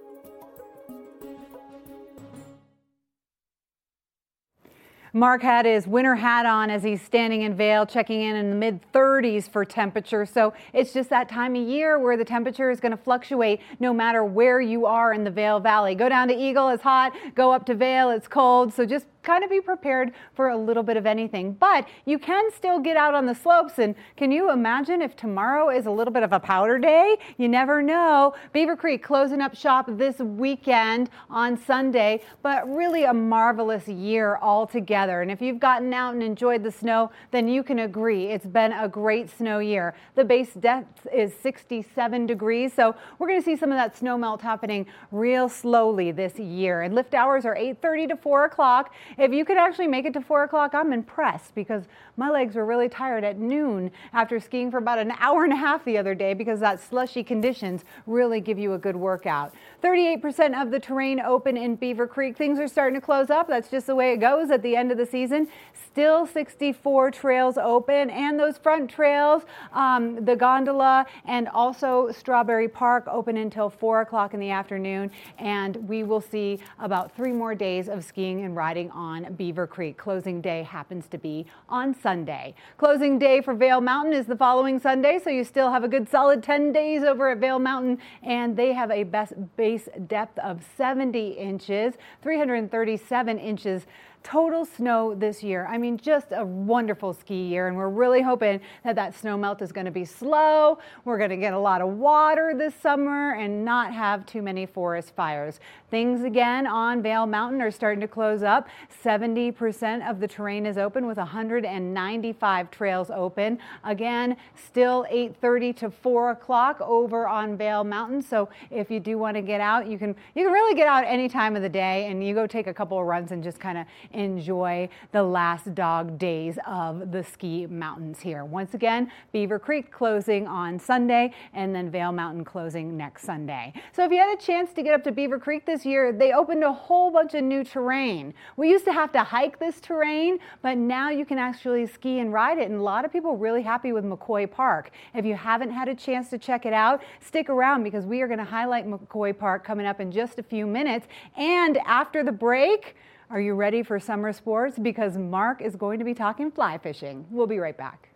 Mark 5.14 5.42
had 5.42 5.66
his 5.66 5.88
winter 5.88 6.16
hat 6.16 6.46
on 6.46 6.70
as 6.70 6.84
he's 6.84 7.02
standing 7.02 7.42
in 7.42 7.54
Vail, 7.54 7.86
checking 7.86 8.22
in 8.22 8.38
in 8.38 8.50
the 8.50 8.56
mid 8.56 8.80
30s 8.94 9.50
for 9.50 9.66
temperature. 9.66 10.26
So 10.26 10.54
it's 10.72 10.94
just 10.94 11.10
that 11.10 11.28
time 11.28 11.54
of 11.54 11.68
year 11.68 12.00
where 12.00 12.16
the 12.16 12.24
temperature 12.24 12.72
is 12.72 12.80
going 12.80 12.94
to 12.94 12.98
fluctuate 12.98 13.60
no 13.82 13.92
matter 13.92 14.24
where 14.24 14.62
you 14.62 14.86
are 14.86 15.14
in 15.14 15.26
the 15.26 15.32
Vail 15.32 15.60
Valley. 15.60 15.96
Go 15.96 16.08
down 16.08 16.30
to 16.30 16.34
Eagle, 16.34 16.70
it's 16.70 16.82
hot. 16.82 17.14
Go 17.36 17.52
up 17.52 17.66
to 17.66 17.76
Vail, 17.76 18.10
it's 18.10 18.30
cold. 18.30 18.74
So 18.74 18.86
just 18.86 19.06
kind 19.24 19.44
of 19.44 19.50
be 19.50 19.62
prepared 19.62 20.14
for 20.34 20.50
a 20.50 20.58
little 20.58 20.82
bit 20.82 20.98
of 20.98 21.06
anything. 21.06 21.54
But 21.54 21.88
you 22.06 22.18
can 22.18 22.50
still 22.52 22.80
get 22.80 22.98
out 22.98 23.14
on 23.14 23.26
the 23.26 23.36
slopes. 23.36 23.80
And 23.80 23.96
can 24.16 24.32
you 24.32 24.52
imagine 24.52 25.02
if 25.02 25.16
tomorrow 25.16 25.70
is 25.70 25.86
a 25.86 25.92
little 25.92 26.14
bit 26.14 26.24
of 26.24 26.34
a 26.34 26.40
powder 26.40 26.80
day? 26.80 27.18
You 27.38 27.48
never 27.48 27.82
know. 27.82 28.34
Beaver 28.54 28.76
Creek 28.76 29.04
closing 29.04 29.42
up 29.42 29.56
shop 29.56 29.86
this 29.90 30.20
weekend 30.20 31.10
on 31.30 31.58
Sunday, 31.58 32.22
but 32.42 32.68
really 32.74 33.04
a 33.04 33.14
marvelous 33.14 33.88
year 33.88 34.40
altogether. 34.42 35.01
And 35.10 35.32
if 35.32 35.42
you've 35.42 35.60
gotten 35.60 35.94
out 35.94 36.14
and 36.14 36.22
enjoyed 36.22 36.64
the 36.64 36.72
snow, 36.72 37.12
then 37.32 37.48
you 37.48 37.64
can 37.64 37.80
agree 37.80 38.28
it's 38.28 38.46
been 38.46 38.72
a 38.72 38.88
great 38.88 39.30
snow 39.30 39.60
year. 39.60 39.96
The 40.16 40.24
base 40.24 40.54
depth 40.54 41.08
is 41.12 41.34
67 41.34 42.28
degrees, 42.28 42.72
so 42.74 42.96
we're 43.18 43.28
going 43.28 43.40
to 43.40 43.46
see 43.46 43.56
some 43.56 43.72
of 43.72 43.78
that 43.78 43.98
snow 43.98 44.18
melt 44.18 44.42
happening 44.42 44.86
real 45.12 45.50
slowly 45.50 46.12
this 46.12 46.38
year. 46.38 46.84
And 46.84 46.94
lift 46.94 47.16
hours 47.16 47.46
are 47.46 47.56
8:30 47.56 48.10
to 48.10 48.18
4 48.18 48.46
o'clock. 48.46 48.94
If 49.18 49.34
you 49.34 49.44
could 49.44 49.58
actually 49.58 49.88
make 49.88 50.06
it 50.06 50.14
to 50.14 50.22
4 50.22 50.44
o'clock, 50.44 50.76
I'm 50.76 50.94
impressed 50.94 51.56
because 51.56 51.86
my 52.18 52.30
legs 52.30 52.56
were 52.56 52.66
really 52.66 52.90
tired 52.90 53.24
at 53.24 53.40
noon 53.40 53.90
after 54.14 54.40
skiing 54.40 54.70
for 54.70 54.78
about 54.78 55.00
an 55.00 55.14
hour 55.20 55.44
and 55.44 55.54
a 55.54 55.56
half 55.56 55.84
the 55.84 55.98
other 55.98 56.14
day 56.14 56.34
because 56.36 56.60
that 56.60 56.80
slushy 56.80 57.24
conditions 57.24 57.84
really 58.06 58.40
give 58.40 58.60
you 58.60 58.74
a 58.74 58.78
good 58.78 58.96
workout. 58.96 59.54
38% 59.84 60.62
of 60.62 60.70
the 60.70 60.80
terrain 60.80 61.20
open 61.20 61.58
in 61.58 61.76
Beaver 61.76 62.06
Creek. 62.06 62.38
Things 62.38 62.60
are 62.60 62.68
starting 62.68 63.00
to 63.00 63.04
close 63.04 63.30
up. 63.30 63.48
That's 63.48 63.70
just 63.70 63.88
the 63.88 63.96
way 63.96 64.14
it 64.14 64.18
goes 64.18 64.52
at 64.52 64.62
the 64.62 64.76
end 64.76 64.91
of 64.92 64.98
the 64.98 65.06
season. 65.06 65.48
Still 65.74 66.26
64 66.26 67.12
trails 67.12 67.58
open, 67.58 68.10
and 68.10 68.40
those 68.40 68.58
front 68.58 68.90
trails, 68.90 69.44
um, 69.74 70.24
the 70.24 70.36
gondola, 70.36 71.06
and 71.26 71.50
also 71.50 72.12
Strawberry 72.12 72.68
Park 72.68 73.08
open 73.08 73.38
until 73.38 73.70
4 73.70 74.02
o'clock 74.02 74.34
in 74.34 74.40
the 74.40 74.52
afternoon. 74.52 75.12
And 75.38 75.76
we 75.88 76.04
will 76.04 76.22
see 76.22 76.60
about 76.80 77.16
three 77.16 77.34
more 77.34 77.56
days 77.56 77.90
of 77.90 78.04
skiing 78.04 78.46
and 78.46 78.56
riding 78.56 78.90
on 78.92 79.34
Beaver 79.34 79.68
Creek. 79.68 79.98
Closing 79.98 80.42
day 80.42 80.64
happens 80.64 81.08
to 81.08 81.18
be 81.18 81.46
on 81.68 81.94
Sunday. 81.94 82.54
Closing 82.78 83.20
day 83.20 83.42
for 83.42 83.54
Vail 83.54 83.82
Mountain 83.82 84.14
is 84.14 84.26
the 84.28 84.36
following 84.36 84.80
Sunday, 84.80 85.20
so 85.22 85.30
you 85.30 85.44
still 85.44 85.72
have 85.72 85.84
a 85.84 85.88
good 85.88 86.10
solid 86.10 86.44
10 86.44 86.72
days 86.72 87.04
over 87.04 87.30
at 87.30 87.40
Vail 87.40 87.60
Mountain, 87.60 87.98
and 88.24 88.56
they 88.56 88.74
have 88.74 88.92
a 88.92 89.04
best 89.04 89.34
base 89.56 89.88
depth 90.08 90.38
of 90.40 90.62
70 90.78 91.32
inches, 91.32 91.96
337 92.22 93.38
inches 93.38 93.86
total 94.24 94.66
snow 94.66 95.16
this 95.16 95.44
year. 95.44 95.68
I 95.68 95.78
mean, 95.78 95.98
just 95.98 96.28
a 96.32 96.46
wonderful 96.46 97.14
ski 97.14 97.48
year, 97.48 97.68
and 97.68 97.76
we're 97.76 97.90
really 97.90 98.22
hoping 98.22 98.60
that 98.84 98.96
that 98.96 99.16
snow 99.16 99.38
melt 99.38 99.62
is 99.62 99.72
going 99.72 99.86
to 99.86 99.92
be 99.92 100.06
slow. 100.06 100.80
We're 101.06 101.18
going 101.18 101.30
to 101.30 101.38
get 101.38 101.54
a 101.54 101.60
lot 101.60 101.82
of 101.82 101.90
water 101.90 102.54
this 102.56 102.74
summer 102.76 103.34
and 103.34 103.66
not 103.66 103.94
have 103.94 104.26
too 104.26 104.42
many 104.42 104.66
forest 104.66 105.16
fires. 105.16 105.60
Things 105.90 106.24
again 106.24 106.68
on 106.68 107.02
Vail 107.02 107.26
Mountain 107.26 107.62
are 107.62 107.72
starting 107.72 108.02
to 108.02 108.08
close 108.08 108.44
up. 108.44 108.68
70% 109.04 110.10
of 110.10 110.20
the 110.20 110.28
terrain 110.28 110.66
is 110.66 110.78
open 110.78 111.06
with 111.06 111.18
195 111.18 112.72
trails 112.72 113.12
open. 113.12 113.60
Again, 113.84 114.38
still 114.56 115.06
8:30 115.10 115.74
to 115.78 115.92
4 115.92 116.32
o'clock 116.32 116.80
over 116.82 117.28
on 117.28 117.58
Vail 117.58 117.84
Mountain. 117.84 118.22
So 118.22 118.50
if 118.70 118.90
you 118.90 119.00
do 119.00 119.18
want 119.18 119.36
to 119.36 119.42
get 119.42 119.62
out, 119.62 119.88
you 119.88 119.98
can 119.98 120.16
you 120.36 120.46
can 120.46 120.54
really 120.54 120.76
get 120.76 120.88
out 120.88 121.04
any 121.06 121.28
time 121.28 121.56
of 121.56 121.62
the 121.62 121.70
day, 121.70 122.08
and 122.08 122.26
you 122.26 122.34
go 122.34 122.48
take 122.48 122.68
a 122.68 122.74
couple 122.74 123.00
of 123.00 123.06
runs 123.06 123.32
and 123.32 123.44
just 123.44 123.60
kind 123.60 123.78
of 123.78 123.86
enjoy 124.14 124.90
the 125.12 125.24
last 125.24 125.74
dog 125.76 126.18
days 126.18 126.58
of 126.66 127.12
the 127.12 127.24
ski 127.24 127.66
mountains 127.68 128.20
here. 128.20 128.46
Once 128.46 128.74
again, 128.74 129.12
Beaver 129.32 129.60
Creek 129.60 129.92
closing 129.92 130.48
on 130.48 130.80
Sunday, 130.80 131.34
and 131.54 131.74
then 131.74 131.90
Vail 131.90 132.12
Mountain 132.12 132.46
closing 132.46 132.98
next 132.98 133.24
Sunday. 133.24 133.74
So 133.94 134.04
if 134.06 134.12
you 134.12 134.18
had 134.18 134.38
a 134.38 134.42
chance 134.42 134.74
to 134.74 134.84
get 134.84 134.94
up 134.94 135.04
to 135.06 135.12
Beaver 135.12 135.40
Creek 135.40 135.66
this 135.66 135.86
year, 135.86 136.12
they 136.12 136.34
opened 136.34 136.64
a 136.64 136.72
whole 136.72 137.12
bunch 137.12 137.34
of 137.34 137.44
new 137.44 137.64
terrain. 137.64 138.34
We 138.58 138.70
used 138.70 138.86
to 138.86 138.94
have 138.94 139.12
to 139.14 139.24
hike 139.24 139.60
this 139.60 139.80
terrain, 139.80 140.40
but 140.62 140.78
now 140.78 141.10
you 141.10 141.26
can 141.26 141.38
actually 141.38 141.86
ski 141.88 142.20
and 142.20 142.34
ride 142.34 142.58
it. 142.58 142.70
And 142.70 142.80
a 142.80 142.84
lot 142.84 143.06
of 143.06 143.12
people 143.12 143.38
really 143.38 143.62
happy 143.62 143.92
with 143.92 144.04
McCoy 144.04 144.50
Park. 144.50 144.92
If 145.14 145.26
you 145.26 145.36
haven't 145.36 145.72
had 145.72 145.88
a 145.88 145.96
chance 145.96 146.30
to 146.30 146.38
check 146.38 146.66
it 146.66 146.74
out, 146.74 147.02
stick 147.20 147.50
around 147.50 147.84
because 147.84 148.06
we 148.06 148.22
are 148.22 148.28
going 148.28 148.40
to 148.40 148.46
highlight 148.46 148.88
McCoy 148.88 149.38
Park 149.38 149.64
coming 149.64 149.86
up 149.86 150.00
in 150.00 150.12
just 150.12 150.40
a 150.40 150.44
few 150.44 150.66
minutes. 150.66 151.08
And 151.36 151.78
after 151.86 152.24
the 152.24 152.32
break, 152.32 152.96
are 153.32 153.40
you 153.40 153.54
ready 153.54 153.82
for 153.82 153.98
summer 153.98 154.34
sports? 154.34 154.78
Because 154.78 155.18
Mark 155.18 155.62
is 155.62 155.78
going 155.78 156.00
to 156.00 156.04
be 156.04 156.14
talking 156.14 156.52
fly 156.52 156.78
fishing. 156.78 157.26
We'll 157.32 157.48
be 157.48 157.60
right 157.60 157.78
back. 157.78 158.10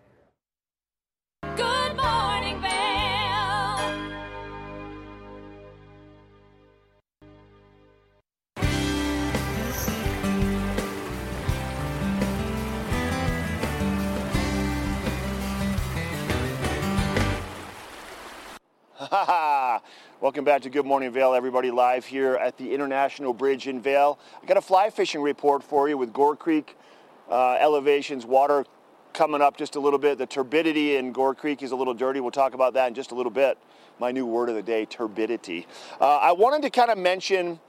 Good 1.56 1.96
morning, 1.96 2.60
Belle. 2.60 2.76
Ha 18.98 19.08
ha! 19.26 19.82
Welcome 20.22 20.46
back 20.46 20.62
to 20.62 20.70
Good 20.70 20.86
Morning 20.86 21.12
Vail, 21.12 21.34
everybody, 21.34 21.72
live 21.72 22.06
here 22.06 22.36
at 22.36 22.58
the 22.58 22.74
International 22.74 23.34
Bridge 23.34 23.68
in 23.68 23.82
Vail. 23.82 24.18
I 24.42 24.46
got 24.46 24.56
a 24.56 24.62
fly 24.62 24.90
fishing 24.90 25.22
report 25.22 25.62
for 25.62 25.90
you 25.90 25.98
with 25.98 26.14
Gore 26.14 26.38
Creek 26.38 26.78
uh, 27.30 27.58
elevations, 27.60 28.26
water 28.26 28.64
coming 29.12 29.42
up 29.42 29.58
just 29.58 29.76
a 29.76 29.80
little 29.82 30.00
bit. 30.00 30.18
The 30.18 30.26
turbidity 30.26 30.96
in 30.96 31.12
Gore 31.12 31.36
Creek 31.36 31.62
is 31.62 31.72
a 31.72 31.76
little 31.76 31.94
dirty. 31.94 32.22
We'll 32.22 32.32
talk 32.32 32.54
about 32.54 32.76
that 32.76 32.88
in 32.88 32.94
just 32.94 33.12
a 33.12 33.16
little 33.16 33.32
bit. 33.32 33.58
My 34.00 34.14
new 34.14 34.26
word 34.26 34.48
of 34.48 34.56
the 34.56 34.64
day, 34.64 34.86
turbidity. 34.86 35.68
Uh, 36.00 36.20
I 36.20 36.32
wanted 36.32 36.62
to 36.62 36.70
kind 36.70 36.90
of 36.90 36.98
mention 36.98 37.60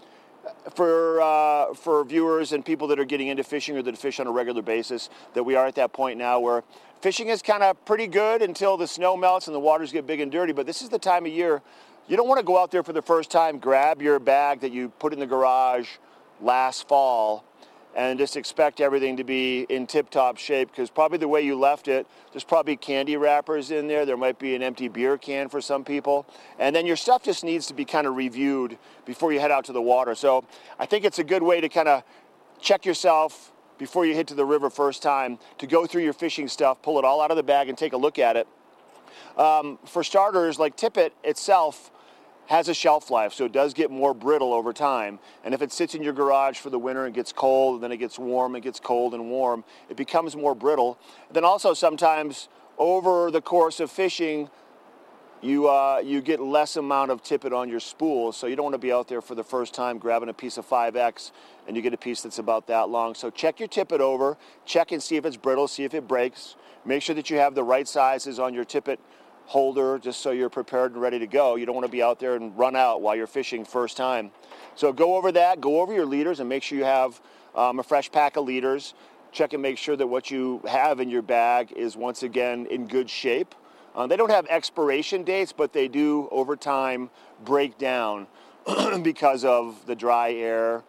for 0.76 1.21
uh, 1.21 1.75
for 1.75 2.05
viewers 2.05 2.53
and 2.53 2.65
people 2.65 2.87
that 2.87 3.00
are 3.00 3.05
getting 3.05 3.26
into 3.26 3.43
fishing 3.43 3.76
or 3.76 3.83
that 3.83 3.99
fish 3.99 4.21
on 4.21 4.29
a 4.29 4.31
regular 4.31 4.62
basis 4.62 5.11
that 5.35 5.43
we 5.43 5.57
are 5.57 5.67
at 5.67 5.75
that 5.75 5.93
point 5.93 6.17
now 6.17 6.38
where 6.38 6.62
fishing 7.00 7.26
is 7.26 7.43
kind 7.43 7.65
of 7.65 7.85
pretty 7.85 8.07
good 8.07 8.41
until 8.41 8.76
the 8.76 8.87
snow 8.87 9.17
melts 9.17 9.49
and 9.49 9.55
the 9.55 9.61
waters 9.61 9.91
get 9.91 10.07
big 10.07 10.21
and 10.21 10.31
dirty. 10.31 10.53
But 10.53 10.67
this 10.67 10.81
is 10.81 10.88
the 10.88 10.99
time 10.99 11.26
of 11.26 11.33
year 11.33 11.61
you 12.09 12.17
don't 12.17 12.29
want 12.29 12.39
to 12.39 12.45
go 12.45 12.61
out 12.61 12.71
there 12.71 12.83
for 12.83 12.93
the 12.93 13.03
first 13.03 13.31
time, 13.31 13.59
grab 13.59 14.01
your 14.01 14.19
bag 14.19 14.61
that 14.61 14.73
you 14.73 14.89
put 14.89 15.13
in 15.13 15.19
the 15.19 15.27
garage 15.27 15.89
last 16.41 16.89
fall 16.89 17.45
and 17.97 18.19
just 18.19 18.37
expect 18.37 18.83
everything 18.83 19.17
to 19.17 19.25
be 19.25 19.63
in 19.71 19.87
tip-top 19.87 20.37
shape 20.37 20.69
because 20.71 20.91
probably 20.91 21.17
the 21.17 21.27
way 21.27 21.41
you 21.41 21.59
left 21.59 21.89
it, 21.89 22.07
there's 22.31 22.45
probably 22.45 22.77
candy 22.77 23.17
wrappers 23.17 23.71
in 23.71 23.89
there. 23.89 24.05
There 24.05 24.19
might 24.19 24.39
be 24.39 24.55
an 24.55 24.63
empty 24.63 24.89
beer 24.89 25.17
can 25.17 25.49
for 25.49 25.63
some 25.63 25.83
people. 25.83 26.27
And 26.59 26.77
then 26.77 26.85
your 26.85 26.97
stuff 26.97 27.23
just 27.23 27.43
needs 27.43 27.67
to 27.69 27.75
be 27.75 27.87
kind 27.87 28.07
of 28.07 28.15
reviewed 28.15 28.77
before 29.07 29.33
you 29.33 29.41
head 29.41 29.51
out 29.51 29.65
to 29.65 29.73
the 29.73 29.81
water. 29.81 30.15
So 30.15 30.45
I 30.79 30.85
think 30.85 31.07
it's 31.07 31.19
a 31.19 31.25
good 31.25 31.43
way 31.43 31.63
to 31.63 31.71
kind 31.71 31.89
of 31.89 32.05
check 32.61 32.85
yourself 32.85 33.53
before 33.79 34.05
you 34.05 34.15
hit 34.15 34.27
to 34.27 34.35
the 34.35 34.45
river 34.45 34.69
first 34.69 35.03
time 35.03 35.39
to 35.57 35.67
go 35.67 35.87
through 35.87 36.03
your 36.03 36.13
fishing 36.13 36.49
stuff, 36.49 36.83
pull 36.83 36.99
it 36.99 37.05
all 37.05 37.23
out 37.23 37.31
of 37.31 37.39
the 37.39 37.43
bag 37.43 37.71
and 37.71 37.79
take 37.79 37.95
a 37.95 37.99
look 37.99 38.19
at 38.19 38.37
it. 38.37 38.47
Um, 39.39 39.79
for 39.87 40.05
starters, 40.05 40.59
like 40.59 40.77
tippet 40.77 41.15
itself, 41.25 41.91
has 42.47 42.69
a 42.69 42.75
shelf 42.75 43.11
life, 43.11 43.33
so 43.33 43.45
it 43.45 43.53
does 43.53 43.75
get 43.75 43.91
more 43.91 44.15
brittle 44.15 44.53
over 44.53 44.73
time. 44.73 45.19
And 45.45 45.53
if 45.53 45.62
it 45.62 45.73
sits 45.73 45.95
in 45.95 46.03
your 46.03 46.12
garage 46.12 46.59
for 46.59 46.71
the 46.71 46.79
winter 46.79 47.05
and 47.05 47.15
gets 47.15 47.33
cold, 47.33 47.75
and 47.75 47.85
then 47.85 47.93
it 47.93 47.99
gets 47.99 48.19
warm, 48.19 48.55
it 48.57 48.61
gets 48.61 48.81
cold 48.81 49.15
and 49.15 49.31
warm, 49.31 49.65
it 49.91 49.97
becomes 49.97 50.37
more 50.37 50.55
brittle. 50.55 50.99
Then 51.31 51.45
also 51.45 51.75
sometimes 51.75 52.49
over 52.79 53.31
the 53.31 53.41
course 53.41 53.81
of 53.81 53.91
fishing, 53.91 54.50
you 55.43 55.69
uh, 55.69 56.00
you 56.05 56.23
get 56.23 56.41
less 56.41 56.76
amount 56.76 57.11
of 57.11 57.23
tippet 57.23 57.53
on 57.53 57.69
your 57.69 57.81
spool, 57.81 58.33
so 58.33 58.47
you 58.47 58.57
don't 58.57 58.65
want 58.65 58.75
to 58.75 58.79
be 58.79 58.93
out 58.93 59.07
there 59.07 59.21
for 59.21 59.35
the 59.35 59.45
first 59.45 59.75
time 59.75 59.99
grabbing 59.99 60.29
a 60.29 60.35
piece 60.35 60.57
of 60.57 60.67
5X 60.67 61.31
and 61.67 61.76
you 61.76 61.83
get 61.83 61.93
a 61.93 61.99
piece 61.99 62.23
that's 62.23 62.38
about 62.38 62.67
that 62.69 62.88
long. 62.88 63.15
So 63.15 63.31
check 63.31 63.61
your 63.61 63.69
tippet 63.69 64.00
over, 64.00 64.38
check 64.65 64.93
and 64.93 65.03
see 65.03 65.17
if 65.17 65.26
it's 65.26 65.37
brittle, 65.37 65.69
see 65.69 65.85
if 65.85 65.95
it 65.95 66.09
breaks. 66.09 66.57
Make 66.85 67.03
sure 67.03 67.15
that 67.17 67.29
you 67.31 67.37
have 67.38 67.55
the 67.55 67.65
right 67.65 67.87
sizes 67.87 68.38
on 68.38 68.55
your 68.55 68.65
tippet 68.65 69.00
holder 69.47 69.99
just 69.99 70.21
so 70.21 70.33
you're 70.33 70.50
prepared 70.50 70.93
and 70.93 71.00
ready 71.00 71.19
to 71.19 71.26
go. 71.26 71.57
You 71.57 71.67
don't 71.67 71.75
want 71.75 71.87
to 71.87 71.93
be 71.93 72.03
out 72.03 72.19
there 72.19 72.35
and 72.37 72.57
run 72.59 72.76
out 72.76 73.00
while 73.00 73.17
you're 73.17 73.26
fishing 73.26 73.65
first 73.65 73.97
time. 73.97 74.31
So 74.75 74.93
go 74.93 75.17
over 75.17 75.33
that, 75.33 75.61
go 75.61 75.81
over 75.81 75.95
your 75.95 76.05
leaders 76.05 76.41
and 76.41 76.49
make 76.49 76.62
sure 76.62 76.76
you 76.76 76.85
have 76.85 77.21
um, 77.55 77.79
a 77.79 77.83
fresh 77.83 78.11
pack 78.11 78.37
of 78.37 78.45
leaders. 78.45 78.95
Check 79.33 79.53
and 79.53 79.62
make 79.62 79.79
sure 79.79 79.97
that 79.97 80.07
what 80.07 80.31
you 80.31 80.61
have 80.69 81.00
in 81.00 81.09
your 81.09 81.23
bag 81.23 81.73
is 81.73 81.97
once 81.97 82.23
again 82.23 82.67
in 82.67 82.87
good 82.87 83.09
shape. 83.09 83.55
Uh, 83.95 84.07
they 84.07 84.17
don't 84.17 84.31
have 84.31 84.47
expiration 84.49 85.25
dates, 85.25 85.53
but 85.53 85.73
they 85.73 85.88
do 85.88 86.29
over 86.31 86.57
time 86.57 87.09
break 87.45 87.79
down 87.79 88.26
because 89.03 89.45
of 89.45 89.87
the 89.87 89.95
dry 89.95 90.33
air, 90.33 90.83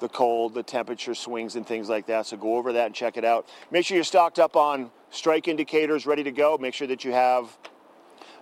the 0.00 0.08
cold, 0.08 0.52
the 0.52 0.62
temperature 0.62 1.14
swings, 1.14 1.56
and 1.56 1.66
things 1.66 1.88
like 1.88 2.06
that. 2.06 2.26
So 2.26 2.36
go 2.36 2.56
over 2.56 2.72
that 2.74 2.86
and 2.86 2.94
check 2.94 3.16
it 3.16 3.24
out. 3.24 3.48
Make 3.70 3.86
sure 3.86 3.94
you're 3.94 4.04
stocked 4.04 4.38
up 4.38 4.56
on 4.56 4.90
strike 5.10 5.48
indicators 5.48 6.06
ready 6.06 6.24
to 6.24 6.32
go. 6.32 6.58
Make 6.58 6.74
sure 6.74 6.86
that 6.86 7.04
you 7.04 7.12
have 7.12 7.56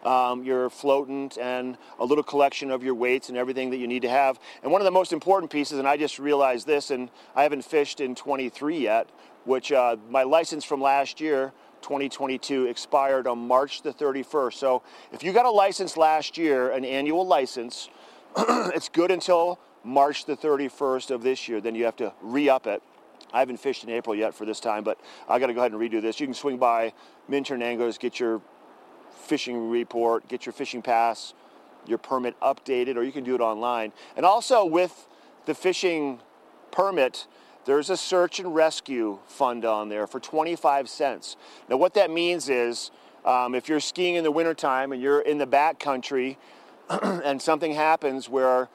um, 0.05 0.45
your 0.45 0.71
floatant 0.71 1.39
and 1.39 1.77
a 1.99 2.05
little 2.05 2.25
collection 2.25 2.71
of 2.71 2.83
your 2.83 2.95
weights 2.95 3.29
and 3.29 3.39
everything 3.39 3.71
that 3.71 3.79
you 3.79 3.87
need 3.87 4.03
to 4.03 4.09
have. 4.09 4.39
And 4.63 4.73
one 4.73 4.81
of 4.81 4.85
the 4.85 4.91
most 4.91 5.13
important 5.13 5.51
pieces, 5.51 5.79
and 5.79 5.89
I 5.89 5.97
just 5.97 6.19
realized 6.19 6.67
this, 6.67 6.91
and 6.91 7.11
I 7.35 7.43
haven't 7.43 7.65
fished 7.65 8.01
in 8.01 8.15
23 8.15 8.79
yet, 8.79 9.09
which 9.45 9.73
uh, 9.73 9.97
my 10.11 10.23
license 10.23 10.65
from 10.65 10.81
last 10.81 11.21
year, 11.21 11.53
2022, 11.83 12.67
expired 12.67 13.27
on 13.27 13.39
March 13.39 13.83
the 13.83 13.93
31st. 13.93 14.55
So 14.55 14.83
if 15.13 15.23
you 15.23 15.33
got 15.33 15.47
a 15.47 15.51
license 15.51 15.97
last 15.97 16.37
year, 16.37 16.71
an 16.71 16.85
annual 16.85 17.27
license, 17.27 17.89
it's 18.37 18.89
good 18.89 19.11
until 19.11 19.59
March 19.85 20.27
the 20.27 20.37
31st 20.37 21.11
of 21.11 21.23
this 21.23 21.49
year. 21.49 21.61
Then 21.61 21.75
you 21.75 21.85
have 21.85 21.97
to 21.97 22.13
re 22.21 22.49
up 22.49 22.67
it. 22.67 22.83
I 23.33 23.41
haven't 23.41 23.59
fished 23.59 23.85
in 23.85 23.91
April 23.91 24.15
yet 24.15 24.35
for 24.35 24.45
this 24.45 24.61
time, 24.61 24.85
but 24.85 24.99
I 25.29 25.39
got 25.39 25.49
to 25.49 25.55
go 25.55 25.61
ahead 25.61 25.73
and 25.73 25.81
redo 25.81 26.01
this. 26.01 26.19
You 26.19 26.27
can 26.27 26.35
swing 26.35 26.57
by 26.57 26.93
Minturn 27.29 27.63
Anglers, 27.63 27.99
get 27.99 28.19
your 28.19 28.41
fishing 29.29 29.71
report, 29.71 30.27
get 30.29 30.47
your 30.47 30.53
fishing 30.53 30.83
pass, 30.83 31.35
your 31.87 31.99
permit 31.99 32.39
updated, 32.41 32.97
or 32.97 33.03
you 33.03 33.13
can 33.13 33.25
do 33.25 33.35
it 33.35 33.41
online. 33.41 33.93
And 34.17 34.25
also 34.25 34.65
with 34.65 35.07
the 35.47 35.55
fishing 35.55 36.21
permit, 36.71 37.27
there's 37.65 37.91
a 37.91 37.97
search 37.97 38.41
and 38.41 38.55
rescue 38.55 39.19
fund 39.27 39.65
on 39.65 39.89
there 39.89 40.07
for 40.07 40.19
25 40.19 40.89
cents. 40.89 41.37
Now, 41.69 41.77
what 41.77 41.95
that 41.95 42.11
means 42.11 42.49
is 42.49 42.91
um, 43.25 43.55
if 43.55 43.69
you're 43.69 43.81
skiing 43.81 44.15
in 44.15 44.25
the 44.25 44.31
wintertime 44.31 44.93
and 44.93 45.03
you're 45.03 45.21
in 45.21 45.39
the 45.39 45.47
back 45.47 45.79
country 45.79 46.39
and 46.89 47.41
something 47.41 47.73
happens 47.73 48.29
where 48.29 48.69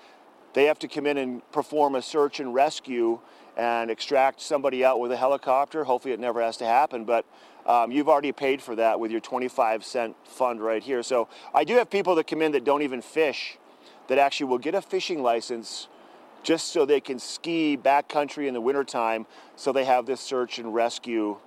they 0.54 0.66
have 0.66 0.78
to 0.80 0.88
come 0.88 1.08
in 1.08 1.18
and 1.18 1.52
perform 1.52 1.96
a 1.96 2.02
search 2.02 2.40
and 2.40 2.54
rescue 2.54 3.20
and 3.58 3.90
extract 3.90 4.42
somebody 4.42 4.84
out 4.84 5.00
with 5.00 5.12
a 5.12 5.18
helicopter, 5.18 5.84
hopefully 5.84 6.14
it 6.14 6.20
never 6.20 6.42
has 6.42 6.58
to 6.58 6.66
happen, 6.66 7.06
but 7.06 7.26
um, 7.66 7.92
you've 7.92 8.10
already 8.10 8.32
paid 8.32 8.62
for 8.62 8.76
that 8.76 9.00
with 9.00 9.12
your 9.12 9.22
25 9.22 9.84
cent 9.84 10.16
fund 10.26 10.62
right 10.62 10.84
here. 10.84 11.04
So 11.04 11.28
I 11.54 11.64
do 11.64 11.76
have 11.76 11.90
people 11.90 12.16
that 12.16 12.28
come 12.28 12.42
in 12.42 12.52
that 12.54 12.64
don't 12.64 12.82
even 12.82 13.02
fish 13.02 13.58
that 14.08 14.18
actually 14.18 14.48
will 14.48 14.58
get 14.58 14.76
a 14.76 14.82
fishing 14.82 15.22
license 15.24 15.88
just 16.44 16.74
so 16.74 16.86
they 16.86 17.00
can 17.00 17.20
ski 17.20 17.78
backcountry 17.78 18.48
in 18.48 18.54
the 18.54 18.62
wintertime 18.62 19.26
so 19.56 19.72
they 19.72 19.86
have 19.86 20.06
this 20.06 20.20
search 20.20 20.60
and 20.60 20.74
rescue 20.74 21.38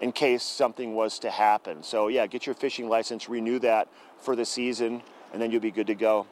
in 0.00 0.10
case 0.10 0.42
something 0.42 0.94
was 0.94 1.18
to 1.20 1.30
happen. 1.30 1.82
So 1.82 2.08
yeah, 2.08 2.26
get 2.26 2.46
your 2.46 2.54
fishing 2.54 2.88
license, 2.88 3.28
renew 3.28 3.58
that 3.60 3.88
for 4.18 4.34
the 4.34 4.44
season, 4.44 5.02
and 5.32 5.40
then 5.40 5.50
you'll 5.50 5.60
be 5.60 5.70
good 5.70 5.86
to 5.86 5.94
go. 5.94 6.26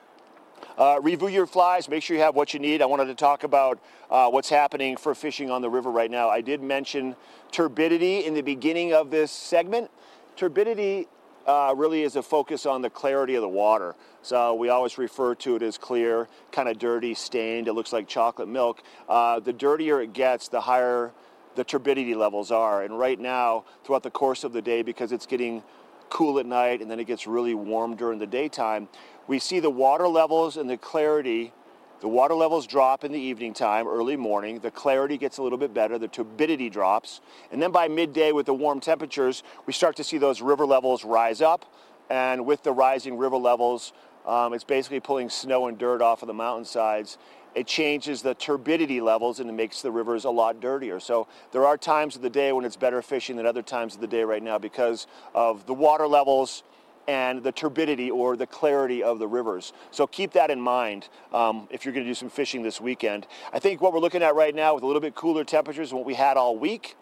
Uh, 0.81 0.99
review 1.03 1.29
your 1.29 1.47
flies, 1.47 1.91
make 1.91 2.03
sure 2.03 2.17
you 2.17 2.23
have 2.23 2.35
what 2.35 2.55
you 2.55 2.59
need. 2.59 2.81
I 2.81 2.87
wanted 2.87 3.05
to 3.05 3.15
talk 3.15 3.45
about 3.45 3.79
uh, 4.11 4.31
what's 4.31 4.49
happening 4.49 4.97
for 4.97 5.15
fishing 5.15 5.51
on 5.51 5.61
the 5.61 5.69
river 5.69 5.91
right 5.91 6.11
now. 6.11 6.31
I 6.31 6.41
did 6.41 6.63
mention 6.63 7.15
turbidity 7.53 8.25
in 8.25 8.33
the 8.33 8.41
beginning 8.41 8.95
of 8.95 9.11
this 9.11 9.31
segment. 9.31 9.91
Turbidity 10.37 11.07
uh, 11.47 11.75
really 11.77 12.03
is 12.03 12.17
a 12.17 12.23
focus 12.23 12.65
on 12.65 12.81
the 12.81 12.89
clarity 12.89 13.35
of 13.35 13.43
the 13.43 13.49
water. 13.49 13.95
So 14.23 14.55
we 14.55 14.71
always 14.71 14.97
refer 14.97 15.35
to 15.35 15.57
it 15.57 15.63
as 15.63 15.77
clear, 15.77 16.29
kind 16.51 16.67
of 16.67 16.79
dirty, 16.79 17.13
stained. 17.13 17.69
It 17.69 17.75
looks 17.75 17.93
like 17.93 18.09
chocolate 18.09 18.49
milk. 18.49 18.83
Uh, 19.07 19.39
the 19.39 19.53
dirtier 19.53 20.01
it 20.01 20.15
gets, 20.15 20.49
the 20.49 20.63
higher 20.63 21.13
the 21.57 21.65
turbidity 21.65 22.15
levels 22.15 22.51
are. 22.51 22.85
And 22.85 22.99
right 22.99 23.21
now, 23.21 23.65
throughout 23.85 24.03
the 24.03 24.11
course 24.11 24.45
of 24.45 24.55
the 24.55 24.63
day, 24.63 24.81
because 24.81 25.13
it's 25.13 25.27
getting 25.27 25.63
cool 26.09 26.39
at 26.39 26.47
night 26.47 26.83
and 26.83 26.91
then 26.91 26.99
it 27.01 27.07
gets 27.07 27.27
really 27.27 27.55
warm 27.55 27.97
during 27.97 28.19
the 28.19 28.27
daytime, 28.27 28.89
we 29.31 29.39
see 29.39 29.61
the 29.61 29.71
water 29.71 30.09
levels 30.09 30.57
and 30.57 30.69
the 30.69 30.77
clarity. 30.77 31.53
The 32.01 32.09
water 32.09 32.35
levels 32.35 32.67
drop 32.67 33.05
in 33.05 33.13
the 33.13 33.21
evening 33.21 33.55
time, 33.55 33.87
early 33.87 34.17
morning. 34.17 34.59
The 34.59 34.73
clarity 34.73 35.17
gets 35.17 35.39
a 35.39 35.43
little 35.45 35.57
bit 35.57 35.73
better. 35.73 35.99
The 35.99 36.09
turbidity 36.09 36.69
drops. 36.69 37.21
And 37.53 37.63
then 37.63 37.71
by 37.71 37.87
midday, 37.87 38.33
with 38.33 38.47
the 38.47 38.55
warm 38.55 38.81
temperatures, 38.81 39.45
we 39.67 39.73
start 39.73 39.95
to 39.99 40.05
see 40.05 40.19
those 40.19 40.43
river 40.43 40.67
levels 40.67 41.05
rise 41.05 41.41
up. 41.41 41.65
And 42.11 42.45
with 42.45 42.65
the 42.65 42.73
rising 42.73 43.17
river 43.19 43.37
levels, 43.37 43.93
um, 44.27 44.53
it's 44.53 44.65
basically 44.65 44.99
pulling 44.99 45.31
snow 45.31 45.69
and 45.69 45.79
dirt 45.79 46.03
off 46.03 46.23
of 46.23 46.27
the 46.27 46.35
mountainsides. 46.35 47.17
It 47.55 47.69
changes 47.69 48.23
the 48.23 48.35
turbidity 48.35 49.01
levels 49.01 49.39
and 49.39 49.49
it 49.49 49.53
makes 49.53 49.81
the 49.81 49.93
rivers 49.93 50.25
a 50.25 50.31
lot 50.31 50.61
dirtier. 50.61 50.99
So 50.99 51.29
there 51.53 51.67
are 51.67 51.77
times 51.77 52.17
of 52.17 52.23
the 52.23 52.31
day 52.31 52.51
when 52.51 52.65
it's 52.65 52.77
better 52.77 53.01
fishing 53.01 53.37
than 53.37 53.47
other 53.47 53.63
times 53.63 53.95
of 53.95 54.01
the 54.01 54.09
day 54.09 54.25
right 54.25 54.43
now 54.43 54.59
because 54.59 55.07
of 55.37 55.67
the 55.67 55.75
water 55.75 56.09
levels 56.09 56.65
and 57.11 57.43
the 57.43 57.51
turbidity 57.51 58.09
or 58.09 58.37
the 58.37 58.47
clarity 58.47 59.03
of 59.03 59.19
the 59.19 59.27
rivers. 59.27 59.73
So 59.91 60.07
keep 60.07 60.31
that 60.35 60.49
in 60.49 60.61
mind 60.61 61.09
um, 61.33 61.67
if 61.69 61.85
you're 61.85 61.93
going 61.93 62.07
to 62.07 62.11
do 62.11 62.15
some 62.15 62.31
fishing 62.31 62.63
this 62.63 62.81
weekend. 62.81 63.27
I 63.53 63.59
think 63.59 63.81
what 63.81 63.93
we're 63.93 63.99
looking 63.99 64.23
at 64.23 64.37
right 64.37 64.55
now 64.55 64.75
with 64.75 64.85
a 64.85 64.87
little 64.87 65.01
bit 65.01 65.17
cooler 65.17 65.43
temperatures 65.43 65.89
than 65.89 65.99
what 65.99 66.07
we 66.07 66.15
had 66.15 66.37
all 66.37 66.57
week, 66.57 66.95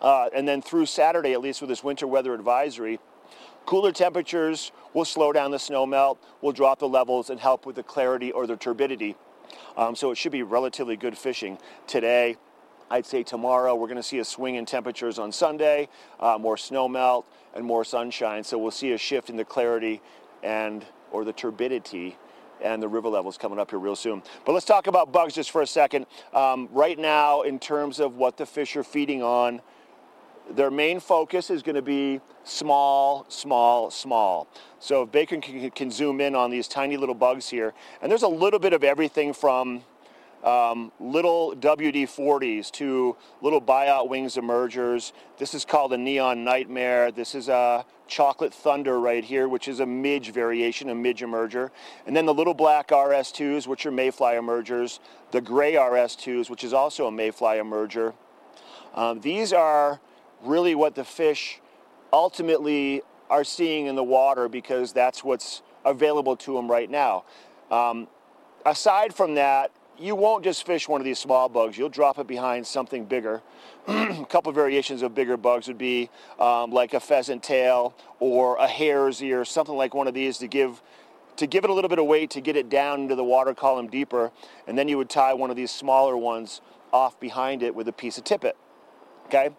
uh, 0.00 0.30
and 0.34 0.48
then 0.48 0.62
through 0.62 0.86
Saturday, 0.86 1.34
at 1.34 1.42
least 1.42 1.60
with 1.60 1.68
this 1.68 1.84
winter 1.84 2.06
weather 2.06 2.32
advisory, 2.32 2.98
cooler 3.66 3.92
temperatures 3.92 4.72
will 4.94 5.04
slow 5.04 5.30
down 5.30 5.50
the 5.50 5.58
snow 5.58 5.84
melt, 5.84 6.18
will 6.40 6.52
drop 6.52 6.78
the 6.78 6.88
levels, 6.88 7.28
and 7.28 7.38
help 7.38 7.66
with 7.66 7.76
the 7.76 7.82
clarity 7.82 8.32
or 8.32 8.46
the 8.46 8.56
turbidity. 8.56 9.14
Um, 9.76 9.94
so 9.94 10.10
it 10.10 10.16
should 10.16 10.32
be 10.32 10.42
relatively 10.42 10.96
good 10.96 11.18
fishing 11.18 11.58
today. 11.86 12.38
I'd 12.88 13.04
say 13.04 13.22
tomorrow 13.22 13.74
we're 13.74 13.88
going 13.88 13.98
to 13.98 14.02
see 14.02 14.20
a 14.20 14.24
swing 14.24 14.54
in 14.54 14.64
temperatures 14.64 15.18
on 15.18 15.32
Sunday, 15.32 15.88
uh, 16.18 16.38
more 16.40 16.56
snow 16.56 16.88
melt 16.88 17.26
and 17.54 17.64
more 17.64 17.84
sunshine. 17.84 18.44
So 18.44 18.58
we'll 18.58 18.70
see 18.70 18.92
a 18.92 18.98
shift 18.98 19.30
in 19.30 19.36
the 19.36 19.44
clarity 19.44 20.00
and 20.42 20.84
or 21.10 21.24
the 21.24 21.32
turbidity 21.32 22.16
and 22.62 22.82
the 22.82 22.88
river 22.88 23.08
levels 23.08 23.38
coming 23.38 23.58
up 23.58 23.70
here 23.70 23.78
real 23.78 23.96
soon. 23.96 24.22
But 24.44 24.52
let's 24.52 24.66
talk 24.66 24.86
about 24.86 25.12
bugs 25.12 25.34
just 25.34 25.50
for 25.50 25.62
a 25.62 25.66
second. 25.66 26.06
Um, 26.32 26.68
right 26.72 26.98
now, 26.98 27.42
in 27.42 27.58
terms 27.58 28.00
of 28.00 28.16
what 28.16 28.36
the 28.36 28.46
fish 28.46 28.76
are 28.76 28.84
feeding 28.84 29.22
on, 29.22 29.62
their 30.50 30.70
main 30.70 31.00
focus 31.00 31.50
is 31.50 31.62
going 31.62 31.76
to 31.76 31.82
be 31.82 32.20
small, 32.44 33.24
small, 33.28 33.90
small. 33.90 34.48
So 34.78 35.02
if 35.02 35.12
Bacon 35.12 35.40
can, 35.40 35.70
can 35.70 35.90
zoom 35.90 36.20
in 36.20 36.34
on 36.34 36.50
these 36.50 36.66
tiny 36.66 36.96
little 36.96 37.14
bugs 37.14 37.48
here, 37.48 37.72
and 38.02 38.10
there's 38.10 38.22
a 38.22 38.28
little 38.28 38.58
bit 38.58 38.72
of 38.72 38.82
everything 38.82 39.32
from 39.32 39.84
um, 40.44 40.90
little 40.98 41.54
WD-40s 41.56 42.70
to 42.72 43.16
little 43.42 43.60
buyout 43.60 44.08
wings 44.08 44.36
emergers. 44.36 45.12
This 45.38 45.54
is 45.54 45.64
called 45.64 45.92
a 45.92 45.98
neon 45.98 46.44
nightmare. 46.44 47.12
This 47.12 47.34
is 47.34 47.48
a 47.48 47.84
chocolate 48.06 48.52
thunder 48.52 48.98
right 48.98 49.24
here, 49.24 49.48
which 49.48 49.68
is 49.68 49.80
a 49.80 49.86
midge 49.86 50.32
variation, 50.32 50.88
a 50.88 50.94
midge 50.94 51.20
emerger. 51.20 51.70
And 52.06 52.16
then 52.16 52.26
the 52.26 52.34
little 52.34 52.54
black 52.54 52.88
RS2s, 52.88 53.66
which 53.66 53.84
are 53.86 53.90
mayfly 53.90 54.36
emergers. 54.36 55.00
The 55.30 55.40
gray 55.40 55.74
RS2s, 55.74 56.48
which 56.50 56.64
is 56.64 56.72
also 56.72 57.06
a 57.06 57.12
mayfly 57.12 57.58
emerger. 57.58 58.14
Um, 58.94 59.20
these 59.20 59.52
are 59.52 60.00
really 60.42 60.74
what 60.74 60.94
the 60.94 61.04
fish 61.04 61.60
ultimately 62.12 63.02
are 63.28 63.44
seeing 63.44 63.86
in 63.86 63.94
the 63.94 64.02
water 64.02 64.48
because 64.48 64.92
that's 64.92 65.22
what's 65.22 65.62
available 65.84 66.36
to 66.36 66.54
them 66.54 66.70
right 66.70 66.90
now. 66.90 67.24
Um, 67.70 68.08
aside 68.66 69.14
from 69.14 69.34
that, 69.36 69.70
you 70.00 70.14
won't 70.14 70.42
just 70.42 70.66
fish 70.66 70.88
one 70.88 71.00
of 71.00 71.04
these 71.04 71.18
small 71.18 71.48
bugs. 71.48 71.76
You'll 71.76 71.90
drop 71.90 72.18
it 72.18 72.26
behind 72.26 72.66
something 72.66 73.04
bigger. 73.04 73.42
a 73.86 74.24
couple 74.28 74.50
variations 74.52 75.02
of 75.02 75.14
bigger 75.14 75.36
bugs 75.36 75.68
would 75.68 75.78
be 75.78 76.08
um, 76.38 76.70
like 76.70 76.94
a 76.94 77.00
pheasant 77.00 77.42
tail 77.42 77.94
or 78.18 78.56
a 78.56 78.66
hare's 78.66 79.22
ear, 79.22 79.44
something 79.44 79.76
like 79.76 79.94
one 79.94 80.08
of 80.08 80.14
these 80.14 80.38
to 80.38 80.48
give 80.48 80.82
to 81.36 81.46
give 81.46 81.64
it 81.64 81.70
a 81.70 81.72
little 81.72 81.88
bit 81.88 81.98
of 81.98 82.04
weight 82.04 82.28
to 82.28 82.40
get 82.40 82.54
it 82.54 82.68
down 82.68 83.02
into 83.02 83.14
the 83.14 83.24
water 83.24 83.54
column 83.54 83.88
deeper, 83.88 84.30
and 84.66 84.76
then 84.76 84.88
you 84.88 84.98
would 84.98 85.08
tie 85.08 85.32
one 85.32 85.48
of 85.48 85.56
these 85.56 85.70
smaller 85.70 86.14
ones 86.14 86.60
off 86.92 87.18
behind 87.18 87.62
it 87.62 87.74
with 87.74 87.88
a 87.88 87.92
piece 87.92 88.18
of 88.18 88.24
tippet. 88.24 88.56
Okay. 89.26 89.50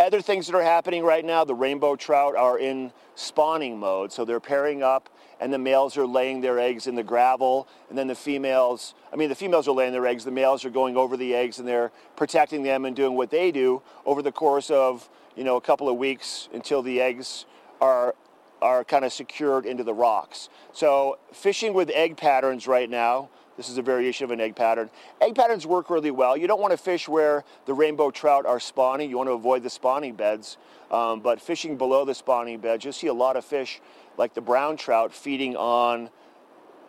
Other 0.00 0.22
things 0.22 0.46
that 0.46 0.56
are 0.56 0.62
happening 0.62 1.02
right 1.02 1.24
now, 1.24 1.44
the 1.44 1.54
rainbow 1.54 1.96
trout 1.96 2.36
are 2.36 2.58
in 2.58 2.92
spawning 3.14 3.78
mode, 3.78 4.12
so 4.12 4.24
they're 4.24 4.40
pairing 4.40 4.82
up 4.82 5.10
and 5.40 5.52
the 5.52 5.58
males 5.58 5.96
are 5.96 6.06
laying 6.06 6.40
their 6.40 6.58
eggs 6.58 6.86
in 6.86 6.94
the 6.94 7.02
gravel 7.02 7.68
and 7.88 7.96
then 7.96 8.06
the 8.06 8.14
females 8.14 8.94
i 9.12 9.16
mean 9.16 9.28
the 9.28 9.34
females 9.34 9.68
are 9.68 9.72
laying 9.72 9.92
their 9.92 10.06
eggs 10.06 10.24
the 10.24 10.30
males 10.30 10.64
are 10.64 10.70
going 10.70 10.96
over 10.96 11.16
the 11.16 11.34
eggs 11.34 11.58
and 11.58 11.66
they're 11.66 11.90
protecting 12.16 12.62
them 12.62 12.84
and 12.84 12.96
doing 12.96 13.14
what 13.14 13.30
they 13.30 13.50
do 13.50 13.82
over 14.06 14.22
the 14.22 14.32
course 14.32 14.70
of 14.70 15.08
you 15.36 15.44
know 15.44 15.56
a 15.56 15.60
couple 15.60 15.88
of 15.88 15.96
weeks 15.96 16.48
until 16.52 16.82
the 16.82 17.00
eggs 17.00 17.46
are 17.80 18.14
are 18.60 18.82
kind 18.82 19.04
of 19.04 19.12
secured 19.12 19.64
into 19.66 19.84
the 19.84 19.94
rocks 19.94 20.48
so 20.72 21.18
fishing 21.32 21.74
with 21.74 21.90
egg 21.90 22.16
patterns 22.16 22.66
right 22.66 22.90
now 22.90 23.28
this 23.58 23.68
is 23.68 23.76
a 23.76 23.82
variation 23.82 24.22
of 24.22 24.30
an 24.30 24.40
egg 24.40 24.54
pattern. 24.54 24.88
Egg 25.20 25.34
patterns 25.34 25.66
work 25.66 25.90
really 25.90 26.12
well. 26.12 26.36
You 26.36 26.46
don't 26.46 26.60
want 26.60 26.70
to 26.70 26.76
fish 26.76 27.08
where 27.08 27.42
the 27.66 27.74
rainbow 27.74 28.12
trout 28.12 28.46
are 28.46 28.60
spawning. 28.60 29.10
You 29.10 29.16
want 29.16 29.28
to 29.28 29.32
avoid 29.32 29.64
the 29.64 29.68
spawning 29.68 30.14
beds. 30.14 30.56
Um, 30.90 31.20
but 31.20 31.40
fishing 31.40 31.76
below 31.76 32.04
the 32.04 32.14
spawning 32.14 32.60
beds, 32.60 32.84
you'll 32.84 32.92
see 32.92 33.08
a 33.08 33.14
lot 33.14 33.36
of 33.36 33.44
fish 33.44 33.80
like 34.16 34.34
the 34.34 34.40
brown 34.40 34.76
trout 34.76 35.12
feeding 35.12 35.56
on 35.56 36.10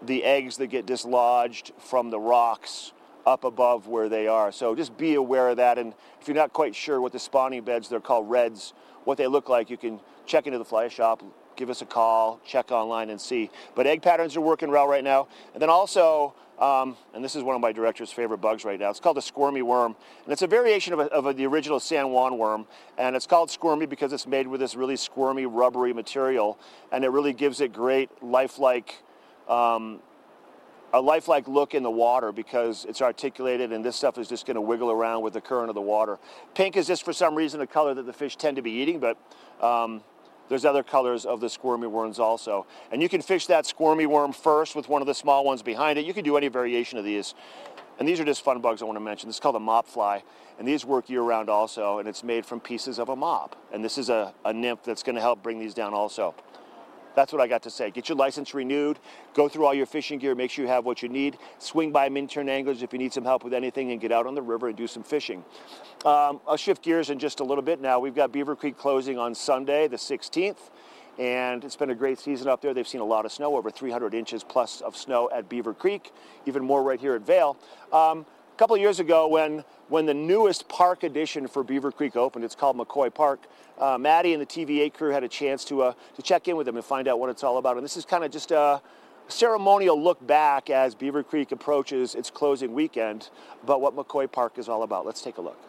the 0.02 0.24
eggs 0.24 0.58
that 0.58 0.68
get 0.68 0.86
dislodged 0.86 1.72
from 1.78 2.10
the 2.10 2.20
rocks 2.20 2.94
up 3.26 3.44
above 3.44 3.88
where 3.88 4.10
they 4.10 4.28
are. 4.28 4.52
So 4.52 4.76
just 4.76 4.98
be 4.98 5.16
aware 5.16 5.50
of 5.50 5.58
that. 5.58 5.78
And 5.78 5.94
if 6.22 6.28
you're 6.28 6.36
not 6.36 6.54
quite 6.54 6.74
sure 6.76 7.02
what 7.02 7.12
the 7.12 7.20
spawning 7.20 7.64
beds, 7.64 7.90
they're 7.90 8.00
called 8.00 8.30
redds, 8.30 8.74
what 9.04 9.18
they 9.18 9.28
look 9.28 9.50
like, 9.50 9.70
you 9.70 9.78
can 9.78 10.00
check 10.26 10.48
into 10.48 10.58
the 10.58 10.66
fly 10.66 10.88
shop, 10.88 11.22
give 11.56 11.70
us 11.70 11.82
a 11.82 11.86
call, 11.86 12.40
check 12.46 12.72
online 12.72 13.10
and 13.10 13.20
see. 13.20 13.50
But 13.76 13.86
egg 13.86 14.02
patterns 14.02 14.38
are 14.38 14.42
working 14.42 14.72
well 14.72 14.88
right 14.88 15.04
now. 15.04 15.28
And 15.54 15.62
then 15.62 15.70
also, 15.70 16.34
um, 16.60 16.98
and 17.14 17.24
this 17.24 17.36
is 17.36 17.44
one 17.44 17.56
of 17.56 17.62
my 17.62 17.72
director's 17.72 18.12
favorite 18.12 18.40
bugs 18.40 18.66
right 18.66 18.80
now. 18.80 18.90
It's 18.90 19.00
called 19.00 19.16
the 19.16 19.22
squirmy 19.22 19.62
worm, 19.62 19.96
and 20.26 20.34
it's 20.34 20.42
a 20.42 20.48
variation 20.48 20.94
of, 20.94 21.00
a, 21.00 21.04
of 21.06 21.26
a, 21.26 21.34
the 21.34 21.46
original 21.46 21.80
San 21.80 22.10
Juan 22.10 22.38
worm. 22.38 22.68
And 22.98 23.16
it's 23.16 23.26
called 23.26 23.50
squirmy 23.50 23.86
because 23.86 24.12
it's 24.12 24.28
made 24.28 24.46
with 24.46 24.60
this 24.60 24.76
really 24.76 24.98
squirmy, 24.98 25.46
rubbery 25.46 25.94
material, 25.94 26.60
and 26.92 27.06
it 27.06 27.10
really 27.10 27.32
gives 27.32 27.62
it 27.62 27.72
great 27.72 28.10
lifelike, 28.22 28.96
um, 29.48 30.02
a 30.92 31.00
lifelike 31.00 31.48
look 31.48 31.76
in 31.76 31.84
the 31.84 31.92
water 31.92 32.34
because 32.34 32.86
it's 32.90 33.02
articulated, 33.02 33.72
and 33.72 33.86
this 33.86 33.96
stuff 33.96 34.18
is 34.18 34.28
just 34.28 34.46
going 34.46 34.56
to 34.56 34.62
wiggle 34.62 34.92
around 34.92 35.24
with 35.24 35.34
the 35.34 35.42
current 35.42 35.70
of 35.70 35.76
the 35.76 35.82
water. 35.82 36.20
Pink 36.56 36.76
is 36.76 36.88
just 36.88 37.06
for 37.06 37.14
some 37.14 37.36
reason 37.36 37.62
a 37.62 37.68
color 37.68 37.94
that 37.94 38.06
the 38.06 38.14
fish 38.14 38.36
tend 38.36 38.58
to 38.58 38.62
be 38.62 38.72
eating, 38.72 39.00
but 39.00 39.18
um, 39.62 40.04
there's 40.50 40.66
other 40.66 40.84
colors 40.84 41.26
of 41.26 41.40
the 41.40 41.50
squirmy 41.50 41.88
worms 41.88 42.20
also. 42.20 42.66
And 42.92 43.02
you 43.02 43.08
can 43.08 43.22
fish 43.22 43.46
that 43.48 43.66
squirmy 43.66 44.08
worm 44.08 44.34
first 44.34 44.76
with 44.76 44.90
one 44.90 45.02
of 45.02 45.08
the 45.08 45.14
small 45.14 45.46
ones 45.46 45.62
behind 45.62 45.98
it. 45.98 46.06
You 46.06 46.14
can 46.14 46.24
do 46.24 46.36
any 46.36 46.48
variation 46.48 46.98
of 46.98 47.06
these. 47.06 47.36
And 48.00 48.08
these 48.08 48.20
are 48.20 48.26
just 48.26 48.44
fun 48.44 48.60
bugs 48.60 48.82
I 48.82 48.86
want 48.86 48.96
to 48.96 49.02
mention. 49.02 49.30
This 49.30 49.36
is 49.36 49.40
called 49.40 49.56
a 49.56 49.60
mop 49.60 49.88
fly. 49.88 50.24
And 50.58 50.68
these 50.68 50.86
work 50.86 51.10
year 51.10 51.22
round 51.22 51.50
also. 51.50 52.00
And 52.00 52.08
it's 52.08 52.24
made 52.24 52.46
from 52.46 52.60
pieces 52.60 52.98
of 52.98 53.10
a 53.10 53.16
mop. 53.16 53.56
And 53.72 53.84
this 53.84 53.98
is 53.98 54.10
a, 54.10 54.34
a 54.44 54.52
nymph 54.52 54.84
that's 54.84 55.04
going 55.04 55.16
to 55.16 55.22
help 55.22 55.44
bring 55.44 55.60
these 55.60 55.74
down 55.74 55.94
also. 55.94 56.34
That's 57.20 57.34
what 57.34 57.42
I 57.42 57.48
got 57.48 57.64
to 57.64 57.70
say. 57.70 57.92
Get 57.92 58.08
your 58.08 58.18
license 58.18 58.54
renewed. 58.54 58.98
Go 59.34 59.50
through 59.50 59.66
all 59.66 59.74
your 59.74 59.86
fishing 59.86 60.20
gear. 60.20 60.36
Make 60.36 60.52
sure 60.52 60.64
you 60.64 60.72
have 60.72 60.86
what 60.86 61.04
you 61.04 61.10
need. 61.10 61.38
Swing 61.58 61.92
by 61.92 62.08
Minturn 62.08 62.48
Anglers 62.48 62.82
if 62.82 62.94
you 62.94 62.98
need 62.98 63.12
some 63.12 63.26
help 63.26 63.44
with 63.44 63.54
anything 63.54 63.92
and 63.92 64.00
get 64.00 64.14
out 64.14 64.26
on 64.26 64.36
the 64.36 64.42
river 64.42 64.70
and 64.70 64.78
do 64.78 64.88
some 64.88 65.04
fishing. 65.04 65.44
Um, 66.06 66.40
I'll 66.48 66.56
shift 66.56 66.82
gears 66.82 67.10
in 67.10 67.20
just 67.20 67.42
a 67.42 67.44
little 67.44 67.62
bit 67.62 67.82
now. 67.82 68.00
We've 68.00 68.16
got 68.16 68.32
Beaver 68.32 68.56
Creek 68.56 68.78
closing 68.78 69.20
on 69.20 69.36
Sunday, 69.36 69.90
the 69.90 69.98
16th. 69.98 70.70
And 71.18 71.66
it's 71.66 71.76
been 71.76 71.90
a 71.90 71.96
great 71.96 72.20
season 72.20 72.48
up 72.48 72.62
there. 72.62 72.74
They've 72.74 72.88
seen 72.88 73.02
a 73.02 73.06
lot 73.06 73.26
of 73.26 73.34
snow, 73.34 73.58
over 73.58 73.70
300 73.70 74.14
inches 74.14 74.46
plus 74.46 74.80
of 74.80 74.96
snow 74.96 75.30
at 75.34 75.50
Beaver 75.50 75.74
Creek, 75.74 76.14
even 76.46 76.64
more 76.64 76.82
right 76.82 77.02
here 77.02 77.16
at 77.16 77.24
Vail. 77.24 77.58
Um, 77.92 78.26
couple 78.60 78.76
years 78.76 79.00
ago, 79.00 79.26
when 79.26 79.64
when 79.88 80.06
the 80.06 80.14
newest 80.14 80.68
park 80.68 81.04
addition 81.04 81.48
for 81.48 81.64
Beaver 81.64 81.94
Creek 81.94 82.18
opened, 82.18 82.44
it's 82.44 82.56
called 82.56 82.78
McCoy 82.78 83.12
Park. 83.12 83.40
Uh, 83.80 83.98
Maddie 83.98 84.34
and 84.34 84.42
the 84.42 84.46
TV8 84.46 84.94
crew 84.94 85.12
had 85.12 85.24
a 85.24 85.30
chance 85.30 85.64
to 85.64 85.82
uh, 85.82 85.94
to 86.18 86.22
check 86.22 86.50
in 86.50 86.58
with 86.58 86.66
them 86.66 86.76
and 86.76 86.84
find 86.84 87.08
out 87.08 87.22
what 87.22 87.30
it's 87.30 87.42
all 87.42 87.58
about. 87.58 87.78
And 87.78 87.86
this 87.86 87.96
is 87.96 88.04
kind 88.04 88.26
of 88.26 88.32
just 88.32 88.52
a 88.52 88.82
ceremonial 89.30 90.02
look 90.02 90.26
back 90.28 90.70
as 90.70 90.94
Beaver 90.94 91.24
Creek 91.24 91.54
approaches 91.54 92.16
its 92.16 92.30
closing 92.30 92.74
weekend, 92.74 93.30
but 93.66 93.80
what 93.80 93.96
McCoy 93.96 94.30
Park 94.30 94.58
is 94.58 94.68
all 94.68 94.84
about. 94.84 95.06
Let's 95.06 95.22
take 95.22 95.38
a 95.38 95.42
look. 95.42 95.69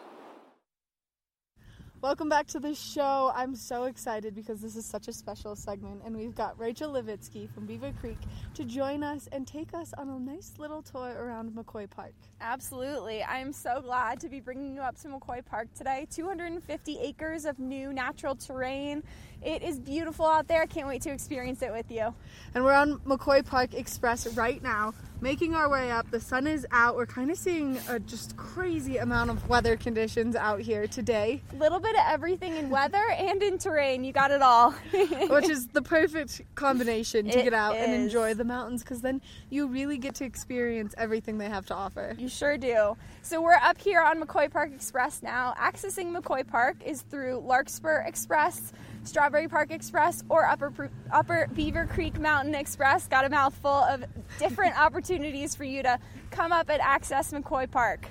Welcome 2.01 2.29
back 2.29 2.47
to 2.47 2.59
the 2.59 2.73
show. 2.73 3.31
I'm 3.35 3.55
so 3.55 3.83
excited 3.83 4.33
because 4.33 4.59
this 4.59 4.75
is 4.75 4.87
such 4.87 5.07
a 5.07 5.13
special 5.13 5.55
segment, 5.55 6.01
and 6.03 6.17
we've 6.17 6.33
got 6.33 6.59
Rachel 6.59 6.91
Levitsky 6.93 7.47
from 7.53 7.67
Beaver 7.67 7.93
Creek 7.99 8.17
to 8.55 8.65
join 8.65 9.03
us 9.03 9.29
and 9.31 9.45
take 9.45 9.75
us 9.75 9.93
on 9.99 10.09
a 10.09 10.17
nice 10.17 10.53
little 10.57 10.81
tour 10.81 11.13
around 11.19 11.51
McCoy 11.51 11.87
Park. 11.87 12.13
Absolutely. 12.41 13.23
I'm 13.23 13.53
so 13.53 13.81
glad 13.81 14.19
to 14.21 14.29
be 14.29 14.39
bringing 14.39 14.73
you 14.73 14.81
up 14.81 14.99
to 15.01 15.09
McCoy 15.09 15.45
Park 15.45 15.67
today. 15.75 16.07
250 16.09 16.97
acres 16.97 17.45
of 17.45 17.59
new 17.59 17.93
natural 17.93 18.33
terrain. 18.33 19.03
It 19.41 19.63
is 19.63 19.79
beautiful 19.79 20.27
out 20.27 20.47
there. 20.47 20.61
I 20.61 20.65
can't 20.67 20.87
wait 20.87 21.01
to 21.03 21.11
experience 21.11 21.63
it 21.63 21.71
with 21.71 21.89
you. 21.89 22.13
And 22.53 22.63
we're 22.63 22.73
on 22.73 22.99
McCoy 22.99 23.43
Park 23.43 23.73
Express 23.73 24.27
right 24.35 24.61
now, 24.61 24.93
making 25.19 25.55
our 25.55 25.67
way 25.67 25.89
up. 25.89 26.11
The 26.11 26.19
sun 26.19 26.45
is 26.45 26.67
out. 26.71 26.95
We're 26.95 27.07
kind 27.07 27.31
of 27.31 27.37
seeing 27.37 27.79
a 27.89 27.99
just 27.99 28.37
crazy 28.37 28.97
amount 28.97 29.31
of 29.31 29.49
weather 29.49 29.75
conditions 29.77 30.35
out 30.35 30.59
here 30.61 30.85
today, 30.85 31.41
A 31.53 31.55
little 31.55 31.79
bit 31.79 31.95
of 31.95 32.03
everything 32.07 32.55
in 32.57 32.69
weather 32.69 33.03
and 33.17 33.41
in 33.41 33.57
terrain. 33.57 34.03
You 34.03 34.13
got 34.13 34.29
it 34.29 34.43
all. 34.43 34.71
which 34.91 35.49
is 35.49 35.67
the 35.69 35.81
perfect 35.81 36.41
combination 36.53 37.25
to 37.29 37.39
It 37.39 37.43
get 37.43 37.53
out 37.53 37.75
and 37.75 37.93
enjoy 37.93 38.35
the 38.35 38.43
mountains 38.43 38.83
because 38.83 39.01
then 39.01 39.21
you 39.49 39.65
really 39.67 39.97
get 39.97 40.13
to 40.15 40.23
experience 40.25 40.93
everything 40.99 41.39
they 41.39 41.49
have 41.49 41.65
to 41.67 41.73
offer. 41.73 42.15
You 42.19 42.29
sure 42.29 42.59
do. 42.59 42.95
So 43.23 43.41
we're 43.41 43.53
up 43.53 43.79
here 43.79 44.01
on 44.01 44.21
McCoy 44.21 44.51
Park 44.51 44.71
Express 44.71 45.23
now. 45.23 45.55
Accessing 45.57 46.15
McCoy 46.15 46.45
Park 46.45 46.77
is 46.85 47.01
through 47.01 47.39
Larkspur 47.39 48.03
Express, 48.05 48.71
Strawberry 49.03 49.47
Park 49.47 49.71
Express, 49.71 50.23
or 50.29 50.45
Upper 50.45 50.89
Upper 51.11 51.47
Beaver 51.53 51.87
Creek 51.87 52.19
Mountain 52.19 52.55
Express. 52.55 53.07
Got 53.07 53.25
a 53.25 53.29
mouthful 53.29 53.71
of 53.71 54.03
different 54.39 54.79
opportunities 54.79 55.55
for 55.55 55.63
you 55.63 55.83
to 55.83 55.99
come 56.29 56.51
up 56.51 56.69
and 56.69 56.81
access 56.81 57.31
McCoy 57.31 57.69
Park. 57.69 58.07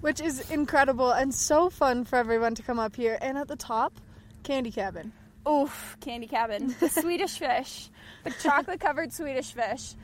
which 0.00 0.20
is 0.20 0.50
incredible 0.50 1.10
and 1.10 1.34
so 1.34 1.70
fun 1.70 2.04
for 2.04 2.16
everyone 2.16 2.54
to 2.54 2.62
come 2.62 2.78
up 2.78 2.94
here. 2.94 3.18
And 3.20 3.36
at 3.38 3.48
the 3.48 3.56
top, 3.56 3.94
Candy 4.44 4.70
Cabin. 4.70 5.12
Oof, 5.48 5.96
candy 6.00 6.26
cabin. 6.26 6.74
The 6.78 6.88
Swedish 7.00 7.38
fish. 7.38 7.88
Chocolate 8.42 8.80
covered 8.80 9.12
Swedish 9.12 9.52
fish. 9.52 9.94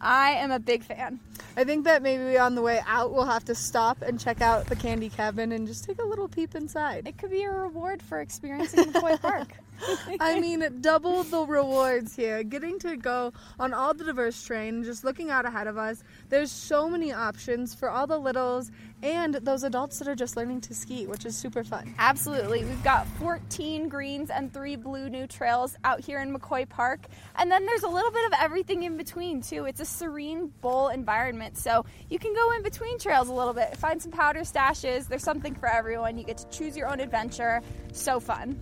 I 0.00 0.32
am 0.32 0.50
a 0.50 0.58
big 0.58 0.82
fan. 0.82 1.20
I 1.56 1.64
think 1.64 1.84
that 1.84 2.02
maybe 2.02 2.38
on 2.38 2.54
the 2.54 2.62
way 2.62 2.80
out 2.86 3.12
we'll 3.12 3.26
have 3.26 3.44
to 3.44 3.54
stop 3.54 4.02
and 4.02 4.18
check 4.18 4.40
out 4.40 4.66
the 4.66 4.76
Candy 4.76 5.08
Cabin 5.08 5.52
and 5.52 5.66
just 5.66 5.84
take 5.84 6.00
a 6.00 6.04
little 6.04 6.28
peep 6.28 6.54
inside. 6.54 7.06
It 7.06 7.18
could 7.18 7.30
be 7.30 7.42
a 7.42 7.50
reward 7.50 8.02
for 8.02 8.20
experiencing 8.20 8.84
McCoy 8.84 9.20
Park. 9.20 9.48
I 10.20 10.38
mean, 10.38 10.80
double 10.80 11.24
the 11.24 11.44
rewards 11.44 12.14
here. 12.14 12.44
Getting 12.44 12.78
to 12.80 12.96
go 12.96 13.32
on 13.58 13.74
all 13.74 13.92
the 13.92 14.04
diverse 14.04 14.40
terrain, 14.44 14.76
and 14.76 14.84
just 14.84 15.02
looking 15.02 15.30
out 15.30 15.44
ahead 15.44 15.66
of 15.66 15.76
us. 15.76 16.04
There's 16.28 16.52
so 16.52 16.88
many 16.88 17.12
options 17.12 17.74
for 17.74 17.90
all 17.90 18.06
the 18.06 18.18
littles 18.18 18.70
and 19.02 19.34
those 19.34 19.64
adults 19.64 19.98
that 19.98 20.06
are 20.06 20.14
just 20.14 20.36
learning 20.36 20.60
to 20.60 20.74
ski, 20.74 21.08
which 21.08 21.26
is 21.26 21.36
super 21.36 21.64
fun. 21.64 21.92
Absolutely. 21.98 22.64
We've 22.64 22.84
got 22.84 23.08
14 23.18 23.88
greens 23.88 24.30
and 24.30 24.52
three 24.52 24.62
three 24.62 24.76
blue 24.76 25.10
new 25.10 25.26
trails 25.26 25.76
out 25.82 26.00
here 26.00 26.20
in 26.20 26.32
McCoy 26.32 26.68
Park. 26.68 27.00
And 27.34 27.50
then 27.52 27.66
there's 27.66 27.82
a 27.82 27.88
little 27.88 28.10
bit 28.10 28.24
of 28.26 28.32
everything 28.40 28.82
in 28.82 28.96
between, 28.96 29.42
too. 29.42 29.66
It's 29.66 29.80
a 29.80 29.84
serene 29.84 30.46
bowl 30.60 30.88
environment, 30.88 31.58
so 31.58 31.84
you 32.08 32.18
can 32.18 32.34
go 32.34 32.52
in 32.52 32.62
between 32.62 32.98
trails 32.98 33.28
a 33.28 33.32
little 33.32 33.52
bit, 33.52 33.76
find 33.76 34.00
some 34.00 34.10
powder 34.10 34.40
stashes. 34.40 35.06
There's 35.06 35.22
something 35.22 35.54
for 35.54 35.68
everyone. 35.68 36.16
You 36.16 36.24
get 36.24 36.38
to 36.38 36.48
choose 36.48 36.76
your 36.76 36.88
own 36.88 37.00
adventure. 37.00 37.60
So 37.92 38.18
fun. 38.20 38.58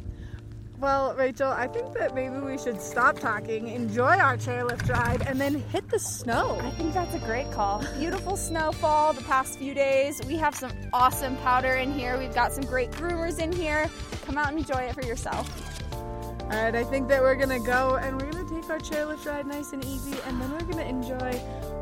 Well, 0.80 1.14
Rachel, 1.14 1.50
I 1.50 1.66
think 1.66 1.92
that 1.92 2.14
maybe 2.14 2.38
we 2.38 2.56
should 2.56 2.80
stop 2.80 3.18
talking, 3.18 3.68
enjoy 3.68 4.16
our 4.16 4.38
chairlift 4.38 4.88
ride, 4.88 5.20
and 5.26 5.38
then 5.38 5.62
hit 5.68 5.90
the 5.90 5.98
snow. 5.98 6.58
I 6.62 6.70
think 6.70 6.94
that's 6.94 7.14
a 7.14 7.18
great 7.18 7.50
call. 7.52 7.84
Beautiful 7.98 8.34
snowfall 8.34 9.12
the 9.12 9.22
past 9.24 9.58
few 9.58 9.74
days. 9.74 10.22
We 10.26 10.36
have 10.38 10.54
some 10.54 10.72
awesome 10.94 11.36
powder 11.38 11.74
in 11.74 11.92
here. 11.92 12.18
We've 12.18 12.34
got 12.34 12.54
some 12.54 12.64
great 12.64 12.90
groomers 12.92 13.38
in 13.38 13.52
here. 13.52 13.90
Come 14.24 14.38
out 14.38 14.48
and 14.48 14.58
enjoy 14.58 14.80
it 14.80 14.94
for 14.94 15.02
yourself. 15.02 15.46
All 16.44 16.48
right, 16.48 16.74
I 16.74 16.82
think 16.82 17.08
that 17.08 17.20
we're 17.20 17.36
gonna 17.36 17.60
go 17.60 17.96
and 17.96 18.18
we're 18.18 18.30
gonna 18.30 18.39
take 18.39 18.39
our 18.70 18.78
chairlift 18.78 19.26
ride 19.26 19.46
nice 19.46 19.72
and 19.72 19.84
easy, 19.84 20.16
and 20.26 20.40
then 20.40 20.50
we're 20.52 20.62
gonna 20.62 20.82
enjoy 20.82 21.32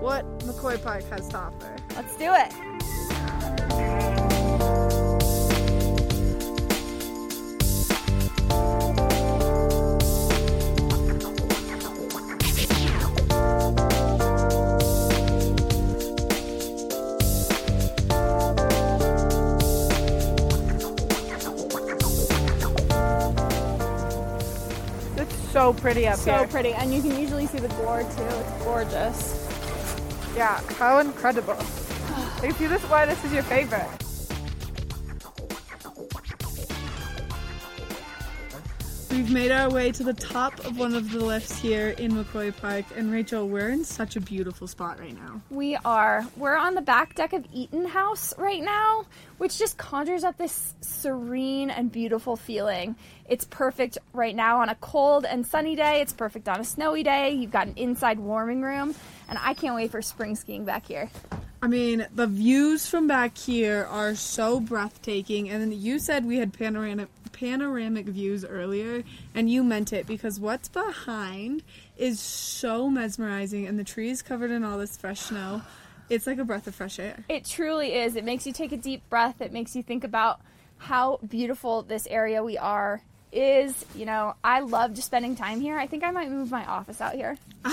what 0.00 0.24
McCoy 0.40 0.82
Park 0.82 1.04
has 1.10 1.28
to 1.28 1.38
offer. 1.38 1.76
Let's 1.94 2.16
do 2.16 2.32
it. 2.34 4.17
So 25.58 25.72
pretty 25.72 26.06
up 26.06 26.16
So 26.16 26.30
here. 26.30 26.46
So 26.46 26.52
pretty. 26.52 26.72
And 26.72 26.94
you 26.94 27.02
can 27.02 27.18
usually 27.18 27.46
see 27.46 27.58
the 27.58 27.68
gore 27.68 28.02
too. 28.02 28.22
It's 28.22 28.62
gorgeous. 28.62 29.44
Yeah, 30.36 30.60
how 30.74 30.98
incredible. 31.00 31.56
I 32.42 32.54
see 32.56 32.68
this 32.68 32.82
why 32.82 33.06
this 33.06 33.22
is 33.24 33.32
your 33.32 33.42
favorite. 33.42 33.97
We've 39.28 39.34
made 39.34 39.52
our 39.52 39.68
way 39.68 39.92
to 39.92 40.02
the 40.02 40.14
top 40.14 40.58
of 40.64 40.78
one 40.78 40.94
of 40.94 41.12
the 41.12 41.22
lifts 41.22 41.58
here 41.58 41.88
in 41.88 42.12
McCoy 42.12 42.56
Park, 42.56 42.86
and 42.96 43.12
Rachel, 43.12 43.46
we're 43.46 43.68
in 43.68 43.84
such 43.84 44.16
a 44.16 44.22
beautiful 44.22 44.66
spot 44.66 44.98
right 44.98 45.14
now. 45.14 45.42
We 45.50 45.76
are. 45.84 46.26
We're 46.38 46.56
on 46.56 46.74
the 46.74 46.80
back 46.80 47.14
deck 47.14 47.34
of 47.34 47.44
Eaton 47.52 47.84
House 47.84 48.32
right 48.38 48.62
now, 48.62 49.04
which 49.36 49.58
just 49.58 49.76
conjures 49.76 50.24
up 50.24 50.38
this 50.38 50.72
serene 50.80 51.68
and 51.68 51.92
beautiful 51.92 52.36
feeling. 52.36 52.96
It's 53.28 53.44
perfect 53.44 53.98
right 54.14 54.34
now 54.34 54.60
on 54.60 54.70
a 54.70 54.76
cold 54.76 55.26
and 55.26 55.46
sunny 55.46 55.76
day. 55.76 56.00
It's 56.00 56.14
perfect 56.14 56.48
on 56.48 56.60
a 56.60 56.64
snowy 56.64 57.02
day. 57.02 57.32
You've 57.32 57.50
got 57.50 57.66
an 57.66 57.74
inside 57.76 58.18
warming 58.18 58.62
room, 58.62 58.94
and 59.28 59.38
I 59.42 59.52
can't 59.52 59.74
wait 59.74 59.90
for 59.90 60.00
spring 60.00 60.36
skiing 60.36 60.64
back 60.64 60.86
here. 60.86 61.10
I 61.60 61.66
mean, 61.66 62.06
the 62.14 62.28
views 62.28 62.88
from 62.88 63.08
back 63.08 63.36
here 63.36 63.84
are 63.90 64.14
so 64.14 64.60
breathtaking, 64.60 65.50
and 65.50 65.74
you 65.74 65.98
said 65.98 66.24
we 66.24 66.38
had 66.38 66.52
panoramic 66.52 67.08
panoramic 67.38 68.06
views 68.06 68.44
earlier, 68.44 69.04
and 69.34 69.48
you 69.48 69.62
meant 69.62 69.92
it 69.92 70.06
because 70.06 70.40
what's 70.40 70.68
behind 70.68 71.62
is 71.96 72.18
so 72.18 72.90
mesmerizing, 72.90 73.66
and 73.66 73.78
the 73.78 73.84
trees 73.84 74.22
covered 74.22 74.50
in 74.50 74.64
all 74.64 74.78
this 74.78 74.96
fresh 74.96 75.20
snow. 75.20 75.62
It's 76.10 76.26
like 76.26 76.38
a 76.38 76.44
breath 76.44 76.66
of 76.66 76.74
fresh 76.74 76.98
air. 76.98 77.24
It 77.28 77.44
truly 77.44 77.94
is. 77.94 78.16
It 78.16 78.24
makes 78.24 78.46
you 78.46 78.52
take 78.52 78.72
a 78.72 78.76
deep 78.76 79.08
breath. 79.08 79.40
It 79.40 79.52
makes 79.52 79.76
you 79.76 79.82
think 79.82 80.04
about 80.04 80.40
how 80.78 81.18
beautiful 81.28 81.82
this 81.82 82.06
area 82.08 82.42
we 82.42 82.58
are 82.58 83.02
is. 83.32 83.84
You 83.94 84.06
know, 84.06 84.34
I 84.42 84.60
love 84.60 84.94
just 84.94 85.06
spending 85.06 85.36
time 85.36 85.60
here. 85.60 85.78
I 85.78 85.86
think 85.86 86.04
I 86.04 86.10
might 86.10 86.30
move 86.30 86.50
my 86.50 86.64
office 86.64 87.00
out 87.00 87.14
here. 87.14 87.36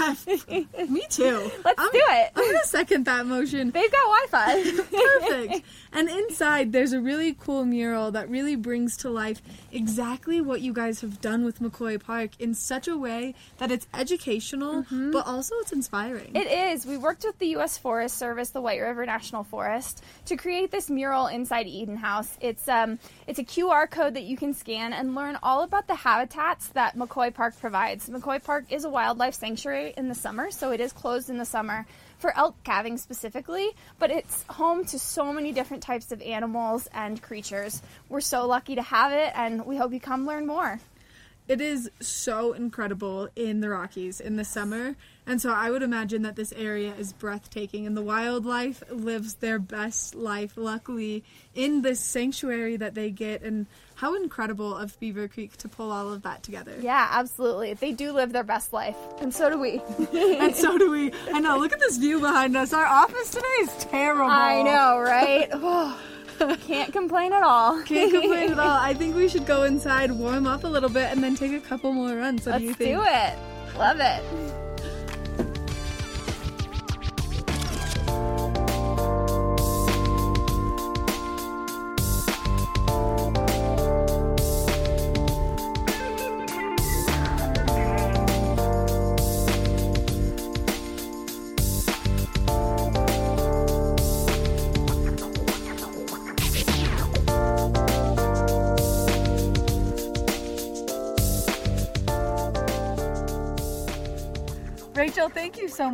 Me 0.89 1.05
too. 1.09 1.51
Let's 1.63 1.79
I'm- 1.79 1.89
do 1.91 2.01
it. 2.09 2.31
I'm 2.35 2.45
gonna 2.45 2.63
second 2.65 3.05
that 3.05 3.25
motion. 3.25 3.71
They've 3.71 3.91
got 3.91 4.29
Wi-Fi. 4.31 4.81
Perfect. 5.29 5.65
And 5.93 6.09
inside, 6.09 6.71
there's 6.73 6.91
a 6.91 6.99
really 6.99 7.33
cool 7.39 7.63
mural 7.65 8.11
that 8.11 8.29
really 8.29 8.55
brings 8.55 8.97
to 8.97 9.09
life 9.09 9.41
exactly 9.71 10.41
what 10.41 10.61
you 10.61 10.73
guys 10.73 11.01
have 11.01 11.21
done 11.21 11.45
with 11.45 11.59
McCoy 11.61 12.01
Park 12.01 12.31
in 12.39 12.53
such 12.53 12.87
a 12.87 12.97
way 12.97 13.33
that 13.59 13.71
it's 13.71 13.87
educational, 13.93 14.85
but 14.89 15.25
also 15.25 15.55
it's 15.59 15.71
inspiring. 15.71 16.31
It 16.35 16.47
is. 16.47 16.85
We 16.85 16.97
worked 16.97 17.23
with 17.23 17.37
the 17.39 17.47
U.S. 17.49 17.77
Forest 17.77 18.17
Service, 18.17 18.49
the 18.49 18.61
White 18.61 18.81
River 18.81 19.05
National 19.05 19.43
Forest, 19.43 20.03
to 20.25 20.35
create 20.35 20.71
this 20.71 20.89
mural 20.89 21.27
inside 21.27 21.67
Eden 21.67 21.95
House. 21.97 22.35
It's 22.41 22.67
um, 22.67 22.99
it's 23.27 23.39
a 23.39 23.43
QR 23.43 23.89
code 23.89 24.15
that 24.15 24.23
you 24.23 24.35
can 24.35 24.53
scan 24.53 24.91
and 24.91 25.15
learn 25.15 25.37
all 25.45 25.61
about 25.61 25.85
the 25.85 25.93
habitats 25.93 26.69
that 26.69 26.97
McCoy 26.97 27.31
Park 27.31 27.57
provides. 27.59 28.09
McCoy 28.09 28.43
Park 28.43 28.65
is 28.71 28.83
a 28.83 28.89
wildlife 28.89 29.35
sanctuary 29.35 29.93
in 29.95 30.09
the 30.09 30.15
summer, 30.15 30.49
so 30.49 30.71
it 30.71 30.81
is 30.81 30.91
closed 30.91 31.29
in 31.29 31.37
the 31.37 31.45
summer 31.45 31.85
for 32.17 32.35
elk 32.35 32.55
calving 32.63 32.97
specifically, 32.97 33.69
but 33.99 34.09
it's 34.09 34.43
home 34.49 34.83
to 34.85 34.97
so 34.97 35.31
many 35.31 35.51
different 35.51 35.83
types 35.83 36.11
of 36.11 36.19
animals 36.23 36.89
and 36.93 37.21
creatures. 37.21 37.83
We're 38.09 38.21
so 38.21 38.47
lucky 38.47 38.73
to 38.73 38.81
have 38.81 39.11
it, 39.11 39.33
and 39.35 39.63
we 39.67 39.77
hope 39.77 39.93
you 39.93 39.99
come 39.99 40.25
learn 40.25 40.47
more. 40.47 40.79
It 41.47 41.61
is 41.61 41.91
so 41.99 42.53
incredible 42.53 43.29
in 43.35 43.59
the 43.59 43.69
Rockies 43.69 44.19
in 44.19 44.35
the 44.35 44.43
summer, 44.43 44.95
and 45.27 45.39
so 45.39 45.51
I 45.51 45.69
would 45.69 45.83
imagine 45.83 46.23
that 46.23 46.35
this 46.35 46.51
area 46.53 46.93
is 46.95 47.13
breathtaking, 47.13 47.85
and 47.85 47.95
the 47.95 48.01
wildlife 48.01 48.83
lives 48.89 49.35
their 49.35 49.59
best 49.59 50.15
life, 50.15 50.53
luckily, 50.55 51.23
in 51.53 51.83
this 51.83 51.99
sanctuary 51.99 52.77
that 52.77 52.95
they 52.95 53.11
get. 53.11 53.43
And 53.43 53.67
how 53.93 54.15
incredible 54.15 54.75
of 54.75 54.99
Beaver 54.99 55.27
Creek 55.27 55.55
to 55.57 55.69
pull 55.69 55.91
all 55.91 56.11
of 56.11 56.23
that 56.23 56.41
together. 56.41 56.75
Yeah, 56.81 57.07
absolutely. 57.11 57.75
They 57.75 57.91
do 57.91 58.11
live 58.11 58.33
their 58.33 58.43
best 58.43 58.73
life, 58.73 58.97
and 59.21 59.31
so 59.31 59.49
do 59.51 59.59
we. 59.59 59.81
and 60.13 60.55
so 60.55 60.79
do 60.79 60.89
we. 60.89 61.11
I 61.31 61.39
know. 61.41 61.59
Look 61.59 61.73
at 61.73 61.79
this 61.79 61.97
view 61.97 62.19
behind 62.19 62.57
us. 62.57 62.73
Our 62.73 62.85
office 62.85 63.29
today 63.29 63.45
is 63.61 63.85
terrible. 63.85 64.31
I 64.31 64.63
know, 64.63 64.99
right? 64.99 65.49
Oh. 65.67 65.99
Can't 66.67 66.91
complain 66.91 67.33
at 67.33 67.43
all. 67.43 67.81
Can't 67.85 68.11
complain 68.11 68.51
at 68.51 68.59
all. 68.59 68.77
I 68.81 68.93
think 68.93 69.15
we 69.15 69.27
should 69.27 69.45
go 69.45 69.63
inside, 69.63 70.11
warm 70.11 70.47
up 70.47 70.63
a 70.63 70.67
little 70.67 70.89
bit, 70.89 71.11
and 71.11 71.23
then 71.23 71.35
take 71.35 71.53
a 71.53 71.59
couple 71.59 71.91
more 71.93 72.15
runs. 72.15 72.45
What 72.45 72.53
Let's 72.53 72.63
do 72.63 72.67
you 72.67 72.73
think? 72.73 72.95
do, 72.95 73.03
it. 73.05 73.77
Love 73.77 73.99
it. 73.99 74.64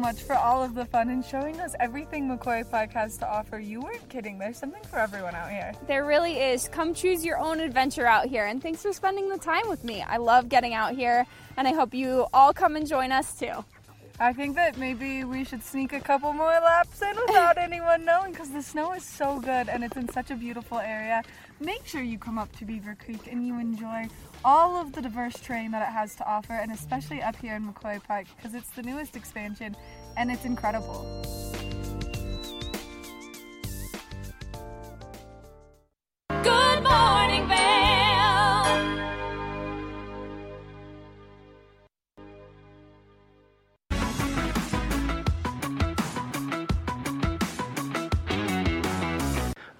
Much 0.01 0.23
for 0.23 0.35
all 0.35 0.63
of 0.63 0.73
the 0.73 0.83
fun 0.83 1.09
and 1.09 1.23
showing 1.23 1.59
us 1.59 1.75
everything 1.79 2.27
McCoy 2.27 2.69
Park 2.69 2.91
has 2.91 3.17
to 3.17 3.29
offer. 3.29 3.59
You 3.59 3.81
weren't 3.81 4.09
kidding. 4.09 4.39
There's 4.39 4.57
something 4.57 4.81
for 4.89 4.97
everyone 4.97 5.35
out 5.35 5.51
here. 5.51 5.73
There 5.87 6.05
really 6.05 6.39
is. 6.39 6.67
Come 6.67 6.95
choose 6.95 7.23
your 7.23 7.37
own 7.37 7.59
adventure 7.59 8.07
out 8.07 8.25
here. 8.25 8.47
And 8.47 8.63
thanks 8.63 8.81
for 8.81 8.91
spending 8.93 9.29
the 9.29 9.37
time 9.37 9.69
with 9.69 9.83
me. 9.83 10.01
I 10.01 10.17
love 10.17 10.49
getting 10.49 10.73
out 10.73 10.95
here, 10.95 11.27
and 11.55 11.67
I 11.67 11.73
hope 11.73 11.93
you 11.93 12.25
all 12.33 12.51
come 12.51 12.75
and 12.75 12.87
join 12.87 13.11
us 13.11 13.37
too. 13.37 13.63
I 14.21 14.33
think 14.33 14.55
that 14.55 14.77
maybe 14.77 15.23
we 15.23 15.43
should 15.43 15.63
sneak 15.63 15.93
a 15.93 15.99
couple 15.99 16.31
more 16.31 16.51
laps 16.51 17.01
in 17.01 17.15
without 17.25 17.57
anyone 17.57 18.05
knowing 18.05 18.33
because 18.33 18.51
the 18.51 18.61
snow 18.61 18.93
is 18.93 19.03
so 19.03 19.39
good 19.39 19.67
and 19.67 19.83
it's 19.83 19.97
in 19.97 20.07
such 20.09 20.29
a 20.29 20.35
beautiful 20.35 20.77
area. 20.77 21.23
Make 21.59 21.87
sure 21.87 22.03
you 22.03 22.19
come 22.19 22.37
up 22.37 22.55
to 22.57 22.65
Beaver 22.65 22.95
Creek 23.03 23.25
and 23.31 23.47
you 23.47 23.59
enjoy 23.59 24.09
all 24.45 24.79
of 24.79 24.93
the 24.93 25.01
diverse 25.01 25.33
terrain 25.39 25.71
that 25.71 25.81
it 25.81 25.91
has 25.91 26.13
to 26.17 26.27
offer, 26.27 26.53
and 26.53 26.71
especially 26.71 27.19
up 27.23 27.35
here 27.35 27.55
in 27.55 27.67
McCoy 27.67 28.03
Park 28.03 28.27
because 28.37 28.53
it's 28.53 28.69
the 28.69 28.83
newest 28.83 29.15
expansion 29.15 29.75
and 30.17 30.29
it's 30.29 30.45
incredible. 30.45 31.03
Good 36.43 36.83
morning, 36.83 37.47
Vail. 37.47 37.80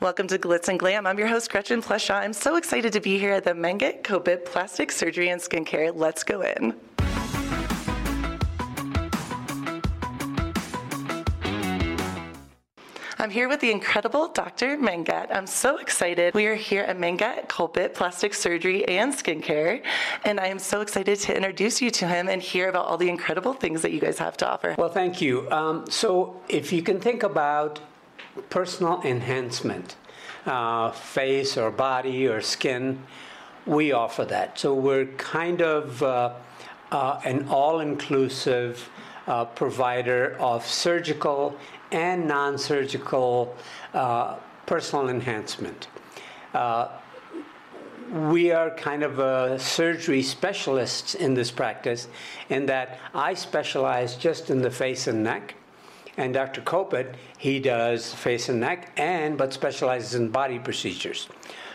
Welcome 0.02 0.26
to 0.30 0.40
Glitz 0.40 0.68
and 0.68 0.80
Glam. 0.80 1.06
I'm 1.06 1.20
your 1.20 1.28
host, 1.28 1.52
Gretchen 1.52 1.80
Pleshaw. 1.80 2.16
I'm 2.16 2.34
so 2.34 2.56
excited 2.56 2.92
to 2.94 3.00
be 3.00 3.20
here 3.20 3.34
at 3.34 3.44
the 3.44 3.52
Mangat 3.52 4.02
Kopit 4.02 4.46
Plastic 4.46 4.92
Surgery 4.92 5.30
and 5.30 5.40
Skincare. 5.40 5.92
Let's 5.96 6.24
go 6.24 6.42
in. 6.42 6.74
I'm 13.20 13.30
here 13.30 13.48
with 13.48 13.60
the 13.60 13.70
incredible 13.70 14.30
Dr. 14.30 14.76
Mangat. 14.76 15.28
I'm 15.30 15.46
so 15.46 15.78
excited. 15.78 16.34
We 16.34 16.48
are 16.48 16.56
here 16.56 16.82
at 16.82 16.98
Mangat 16.98 17.48
Kopit 17.48 17.94
Plastic 17.94 18.34
Surgery 18.34 18.84
and 18.88 19.14
Skincare, 19.14 19.84
and 20.26 20.40
I 20.40 20.48
am 20.48 20.58
so 20.58 20.82
excited 20.82 21.20
to 21.20 21.36
introduce 21.36 21.80
you 21.80 21.92
to 21.92 22.08
him 22.08 22.28
and 22.28 22.42
hear 22.42 22.70
about 22.70 22.88
all 22.88 22.98
the 22.98 23.08
incredible 23.08 23.54
things 23.54 23.84
that 23.84 23.92
you 23.92 24.00
guys 24.00 24.18
have 24.18 24.36
to 24.38 24.50
offer. 24.50 24.74
Well, 24.80 24.90
thank 24.90 25.22
you. 25.22 25.48
Um, 25.52 25.86
so, 25.92 26.42
if 26.50 26.74
you 26.74 26.82
can 26.82 27.00
think 27.00 27.22
about 27.22 27.80
personal 28.50 29.02
enhancement, 29.04 29.96
uh, 30.46 30.92
face 30.92 31.58
or 31.58 31.72
body 31.72 32.28
or 32.28 32.42
skin, 32.42 33.02
we 33.66 33.92
offer 33.92 34.26
that. 34.26 34.58
So, 34.58 34.74
we're 34.74 35.06
kind 35.06 35.62
of 35.62 36.02
uh, 36.02 36.34
uh, 36.92 37.22
an 37.24 37.48
all 37.48 37.80
inclusive 37.80 38.90
uh, 39.28 39.46
provider 39.46 40.36
of 40.40 40.66
surgical 40.66 41.56
and 41.92 42.28
non 42.28 42.58
surgical 42.58 43.56
uh, 43.94 44.36
personal 44.66 45.10
enhancement. 45.10 45.88
We 48.12 48.52
are 48.52 48.72
kind 48.72 49.04
of 49.04 49.20
a 49.20 49.58
surgery 49.58 50.22
specialists 50.22 51.16
in 51.16 51.34
this 51.34 51.50
practice, 51.50 52.10
in 52.50 52.66
that 52.66 53.00
I 53.14 53.36
specialize 53.36 54.18
just 54.18 54.50
in 54.50 54.62
the 54.62 54.72
face 54.72 55.08
and 55.08 55.24
neck. 55.24 55.56
And 56.22 56.36
Dr. 56.36 56.62
Kopit, 56.62 57.16
he 57.40 57.60
does 57.60 58.14
face 58.14 58.48
and 58.48 58.60
neck, 58.60 58.92
and 58.96 59.40
but 59.40 59.54
specializes 59.54 60.14
in 60.14 60.30
body 60.30 60.60
procedures. 60.60 61.28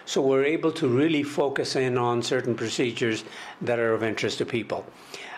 So 0.04 0.22
we're 0.22 0.44
able 0.44 0.70
to 0.74 0.86
really 0.86 1.24
focus 1.24 1.74
in 1.74 1.98
on 1.98 2.22
certain 2.22 2.54
procedures 2.54 3.24
that 3.60 3.80
are 3.80 3.92
of 3.92 4.04
interest 4.04 4.38
to 4.38 4.46
people. 4.46 4.86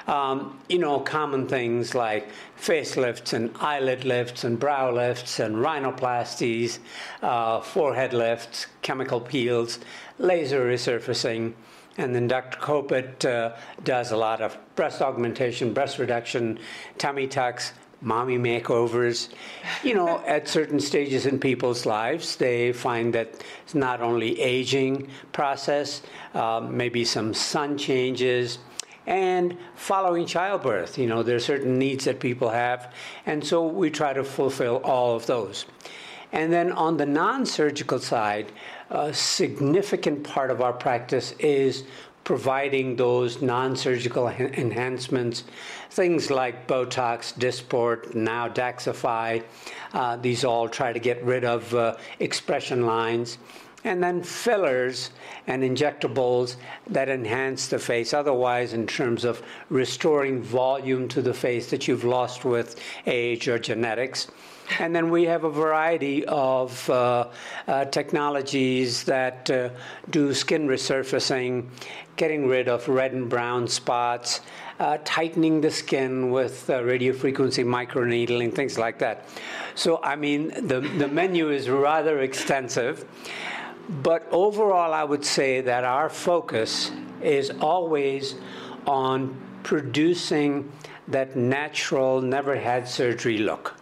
Um, 0.07 0.61
you 0.69 0.79
know, 0.79 1.01
common 1.01 1.49
things 1.49 1.95
like 1.95 2.29
facelifts 2.61 3.33
and 3.33 3.51
eyelid 3.61 4.05
lifts 4.05 4.45
and 4.45 4.61
brow 4.61 4.93
lifts 4.93 5.41
and 5.41 5.57
rhinoplasties, 5.57 6.79
uh, 7.23 7.63
forehead 7.63 8.13
lifts, 8.13 8.67
chemical 8.83 9.23
peels, 9.23 9.79
laser 10.19 10.69
resurfacing. 10.69 11.55
And 11.97 12.15
then 12.15 12.29
Dr. 12.29 12.59
Kopit 12.59 13.25
uh, 13.25 13.57
does 13.85 14.13
a 14.13 14.19
lot 14.19 14.43
of 14.43 14.59
breast 14.77 15.01
augmentation, 15.01 15.73
breast 15.73 15.99
reduction, 15.99 16.59
tummy 16.99 17.27
tucks, 17.27 17.73
mommy 18.01 18.39
makeovers. 18.39 19.29
You 19.83 19.95
know, 19.95 20.19
at 20.27 20.49
certain 20.49 20.81
stages 20.81 21.27
in 21.27 21.39
people's 21.39 21.87
lives, 21.87 22.37
they 22.37 22.73
find 22.73 23.13
that 23.15 23.45
it's 23.63 23.75
not 23.75 24.01
only 24.01 24.41
aging 24.41 25.09
process, 25.33 26.03
uh, 26.35 26.61
maybe 26.61 27.05
some 27.05 27.35
sun 27.35 27.79
changes, 27.79 28.59
and 29.07 29.57
following 29.75 30.27
childbirth. 30.27 30.99
You 30.99 31.07
know, 31.07 31.23
there 31.23 31.37
are 31.37 31.41
certain 31.41 31.79
needs 31.79 32.05
that 32.05 32.21
people 32.21 32.51
have, 32.51 32.93
and 33.27 33.45
so 33.45 33.67
we 33.67 33.91
try 33.91 34.13
to 34.13 34.23
fulfill 34.23 34.77
all 34.85 35.17
of 35.17 35.27
those. 35.27 35.65
And 36.31 36.53
then 36.53 36.73
on 36.73 36.99
the 36.99 37.07
non 37.07 37.47
surgical 37.47 37.99
side, 37.99 38.53
a 38.91 39.13
significant 39.15 40.25
part 40.25 40.51
of 40.51 40.61
our 40.61 40.75
practice 40.75 41.33
is 41.39 41.85
providing 42.25 42.97
those 42.97 43.41
non 43.41 43.75
surgical 43.75 44.29
enhancements, 44.29 45.45
things 45.91 46.31
like 46.31 46.67
Botox, 46.67 47.33
Dysport, 47.35 48.15
now 48.15 48.49
Daxxify, 48.49 49.43
Uh, 49.95 50.17
these 50.17 50.45
all 50.45 50.69
try 50.69 50.93
to 50.93 50.99
get 50.99 51.23
rid 51.25 51.45
of 51.45 51.75
uh, 51.75 51.97
expression 52.21 52.85
lines. 52.85 53.39
And 53.85 54.03
then 54.03 54.23
fillers 54.23 55.11
and 55.47 55.63
injectables 55.63 56.57
that 56.91 57.09
enhance 57.09 57.69
the 57.69 57.79
face 57.79 58.13
otherwise 58.13 58.75
in 58.75 58.87
terms 58.87 59.25
of 59.25 59.41
restoring 59.71 60.43
volume 60.43 61.09
to 61.09 61.23
the 61.23 61.33
face 61.33 61.71
that 61.71 61.89
you've 61.89 62.05
lost 62.05 62.45
with 62.45 62.79
age 63.07 63.49
or 63.49 63.59
genetics 63.59 64.29
and 64.79 64.95
then 64.95 65.11
we 65.11 65.25
have 65.25 65.45
a 65.45 65.51
variety 65.51 66.25
of 66.27 66.89
uh, 66.91 67.29
uh, 67.67 67.85
technologies 67.87 69.05
that 69.05 69.51
uh, 69.51 69.71
do 70.11 70.33
skin 70.35 70.69
resurfacing, 70.69 71.67
getting 72.17 72.47
rid 72.47 72.69
of 72.69 72.89
red 72.89 73.13
and 73.13 73.29
brown 73.29 73.67
spots, 73.67 74.41
uh, 74.81 74.99
tightening 75.05 75.61
the 75.61 75.71
skin 75.71 76.31
with 76.31 76.69
uh, 76.71 76.81
radiofrequency 76.81 77.65
microneedling, 77.65 78.55
things 78.55 78.79
like 78.79 78.99
that. 78.99 79.29
So, 79.75 80.01
I 80.03 80.17
mean, 80.17 80.49
the, 80.67 80.81
the 80.81 81.09
menu 81.09 81.51
is 81.51 81.69
rather 81.69 82.21
extensive. 82.21 83.05
But 84.03 84.29
overall, 84.31 84.93
I 84.93 85.03
would 85.03 85.25
say 85.25 85.63
that 85.63 85.85
our 85.85 86.11
focus 86.11 86.93
is 87.23 87.51
always 87.61 88.35
on 88.87 89.35
producing 89.63 90.71
that 91.09 91.37
natural, 91.37 92.21
never 92.21 92.57
had 92.57 92.89
surgery 92.89 93.39
look. 93.39 93.75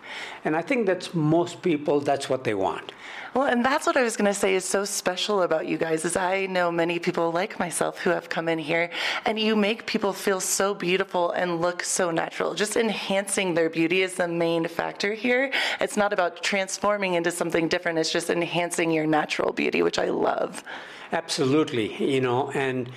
And 0.45 0.57
I 0.57 0.63
think 0.63 0.87
that's 0.87 1.15
most 1.15 1.63
people, 1.63 2.01
that's 2.01 2.29
what 2.29 2.45
they 2.45 2.55
want. 2.55 2.93
Well, 3.35 3.49
and 3.49 3.63
that's 3.63 3.87
what 3.87 3.99
I 3.99 4.03
was 4.03 4.17
going 4.17 4.33
to 4.33 4.41
say 4.41 4.55
is 4.55 4.65
so 4.65 4.87
special 4.87 5.43
about 5.43 5.67
you 5.67 5.77
guys 5.77 6.07
is 6.07 6.17
I 6.17 6.47
know 6.47 6.73
many 6.73 6.99
people 6.99 7.31
like 7.33 7.59
myself 7.59 7.99
who 7.99 8.09
have 8.09 8.31
come 8.31 8.49
in 8.49 8.59
here 8.59 8.89
and 9.27 9.39
you 9.39 9.55
make 9.55 9.85
people 9.85 10.15
feel 10.15 10.41
so 10.41 10.73
beautiful 10.73 11.33
and 11.33 11.61
look 11.61 11.83
so 11.83 12.11
natural. 12.11 12.55
Just 12.55 12.77
enhancing 12.77 13.53
their 13.53 13.69
beauty 13.69 14.01
is 14.01 14.15
the 14.15 14.27
main 14.27 14.67
factor 14.67 15.13
here. 15.13 15.53
It's 15.81 15.99
not 15.99 16.15
about 16.15 16.43
transforming 16.43 17.13
into 17.13 17.31
something 17.31 17.69
different. 17.69 17.99
It's 17.99 18.11
just 18.11 18.31
enhancing 18.31 18.91
your 18.91 19.07
natural 19.07 19.53
beauty, 19.53 19.83
which 19.83 19.99
I 19.99 20.09
love. 20.09 20.65
Absolutely, 21.13 21.95
you 22.05 22.21
know, 22.21 22.51
and 22.51 22.91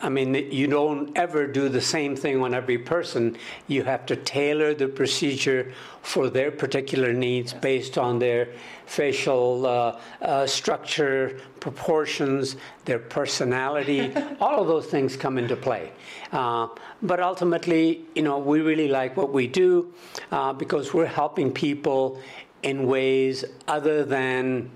I 0.00 0.08
mean, 0.08 0.34
you 0.34 0.68
don't 0.68 1.16
ever 1.16 1.46
do 1.46 1.68
the 1.68 1.80
same 1.80 2.14
thing 2.14 2.40
on 2.40 2.54
every 2.54 2.78
person. 2.78 3.36
You 3.66 3.82
have 3.82 4.06
to 4.06 4.16
tailor 4.16 4.74
the 4.74 4.86
procedure 4.86 5.72
for 6.02 6.30
their 6.30 6.52
particular 6.52 7.12
needs 7.12 7.52
based 7.52 7.98
on 7.98 8.20
their 8.20 8.48
facial 8.86 9.66
uh, 9.66 10.00
uh, 10.22 10.46
structure, 10.46 11.40
proportions, 11.58 12.56
their 12.84 13.00
personality. 13.00 14.12
all 14.40 14.60
of 14.60 14.68
those 14.68 14.86
things 14.86 15.16
come 15.16 15.36
into 15.36 15.56
play. 15.56 15.92
Uh, 16.30 16.68
but 17.02 17.18
ultimately, 17.18 18.04
you 18.14 18.22
know, 18.22 18.38
we 18.38 18.60
really 18.60 18.88
like 18.88 19.16
what 19.16 19.32
we 19.32 19.48
do 19.48 19.92
uh, 20.30 20.52
because 20.52 20.94
we're 20.94 21.06
helping 21.06 21.52
people 21.52 22.20
in 22.62 22.86
ways 22.86 23.44
other 23.66 24.04
than 24.04 24.70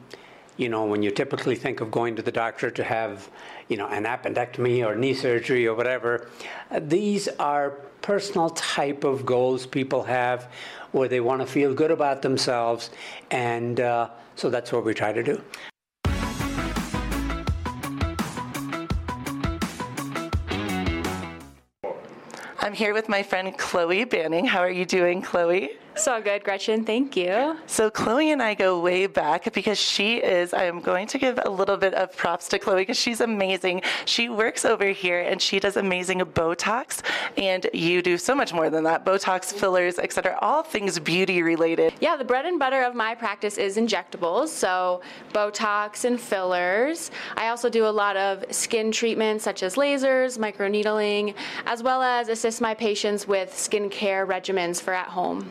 you 0.63 0.69
know, 0.69 0.85
when 0.85 1.03
you 1.03 1.11
typically 1.11 1.57
think 1.57 1.81
of 1.81 1.91
going 1.91 2.15
to 2.15 2.23
the 2.23 2.31
doctor 2.31 2.71
to 2.71 2.85
have, 2.85 3.29
you 3.69 3.77
know, 3.77 3.89
an 3.89 4.05
appendectomy 4.05 4.87
or 4.87 4.95
knee 4.95 5.13
surgery 5.13 5.67
or 5.67 5.75
whatever, 5.75 6.29
uh, 6.71 6.79
these 6.81 7.27
are 7.41 7.71
personal 8.01 8.49
type 8.51 9.03
of 9.03 9.27
goals 9.27 9.67
people 9.67 10.05
have 10.05 10.53
where 10.93 11.09
they 11.09 11.21
want 11.21 11.41
to 11.41 11.47
feel 11.47 11.75
good 11.75 11.91
about 11.91 12.23
themselves. 12.23 12.91
And 13.33 13.81
uh, 13.81 14.11
so 14.37 14.51
that's 14.51 14.71
what 14.73 14.85
we 14.85 14.95
try 14.95 15.13
to 15.13 15.23
do. 15.23 15.43
I'm 22.61 22.75
here 22.75 22.95
with 22.95 23.09
my 23.09 23.25
friend 23.25 23.59
Chloe 23.59 24.05
Banning. 24.05 24.45
How 24.47 24.61
are 24.61 24.71
you 24.71 24.85
doing, 24.85 25.23
Chloe? 25.23 25.71
So 25.95 26.23
good, 26.23 26.43
Gretchen. 26.43 26.85
Thank 26.85 27.17
you. 27.17 27.59
So, 27.67 27.91
Chloe 27.91 28.31
and 28.31 28.43
I 28.43 28.55
go 28.55 28.81
way 28.81 29.07
back 29.07 29.53
because 29.53 29.79
she 29.79 30.17
is, 30.17 30.55
I 30.55 30.65
am 30.65 30.81
going 30.81 31.07
to 31.09 31.19
give 31.19 31.39
a 31.45 31.51
little 31.51 31.77
bit 31.77 31.93
of 31.95 32.17
props 32.17 32.49
to 32.49 32.59
Chloe 32.59 32.83
because 32.83 32.97
she's 32.97 33.21
amazing. 33.21 33.83
She 34.07 34.29
works 34.29 34.65
over 34.65 34.87
here 34.87 35.21
and 35.21 35.41
she 35.41 35.61
does 35.61 35.77
amazing 35.77 36.21
Botox, 36.21 37.03
and 37.37 37.67
you 37.75 38.01
do 38.03 38.17
so 38.17 38.35
much 38.35 38.53
more 38.53 38.71
than 38.71 38.85
that 38.85 39.05
Botox, 39.05 39.53
fillers, 39.53 39.99
etc., 39.99 40.39
all 40.41 40.63
things 40.63 40.99
beauty 40.99 41.43
related. 41.43 41.93
Yeah, 42.01 42.17
the 42.17 42.25
bread 42.25 42.47
and 42.47 42.59
butter 42.59 42.83
of 42.83 42.95
my 42.95 43.15
practice 43.15 43.59
is 43.59 43.77
injectables, 43.77 44.49
so 44.49 45.03
Botox 45.33 46.05
and 46.05 46.19
fillers. 46.19 47.11
I 47.37 47.49
also 47.49 47.69
do 47.69 47.87
a 47.87 47.89
lot 47.89 48.17
of 48.17 48.45
skin 48.51 48.93
treatments 48.93 49.45
such 49.45 49.63
as 49.63 49.77
lasers, 49.77 50.39
microneedling, 50.39 51.35
as 51.67 51.83
well 51.83 52.03
as 52.03 52.29
assist 52.29 52.61
my 52.61 52.75
patients 52.75 53.29
with 53.29 53.51
skincare 53.51 54.27
regimens 54.27 54.81
for 54.81 54.95
at 54.95 55.09
home. 55.09 55.51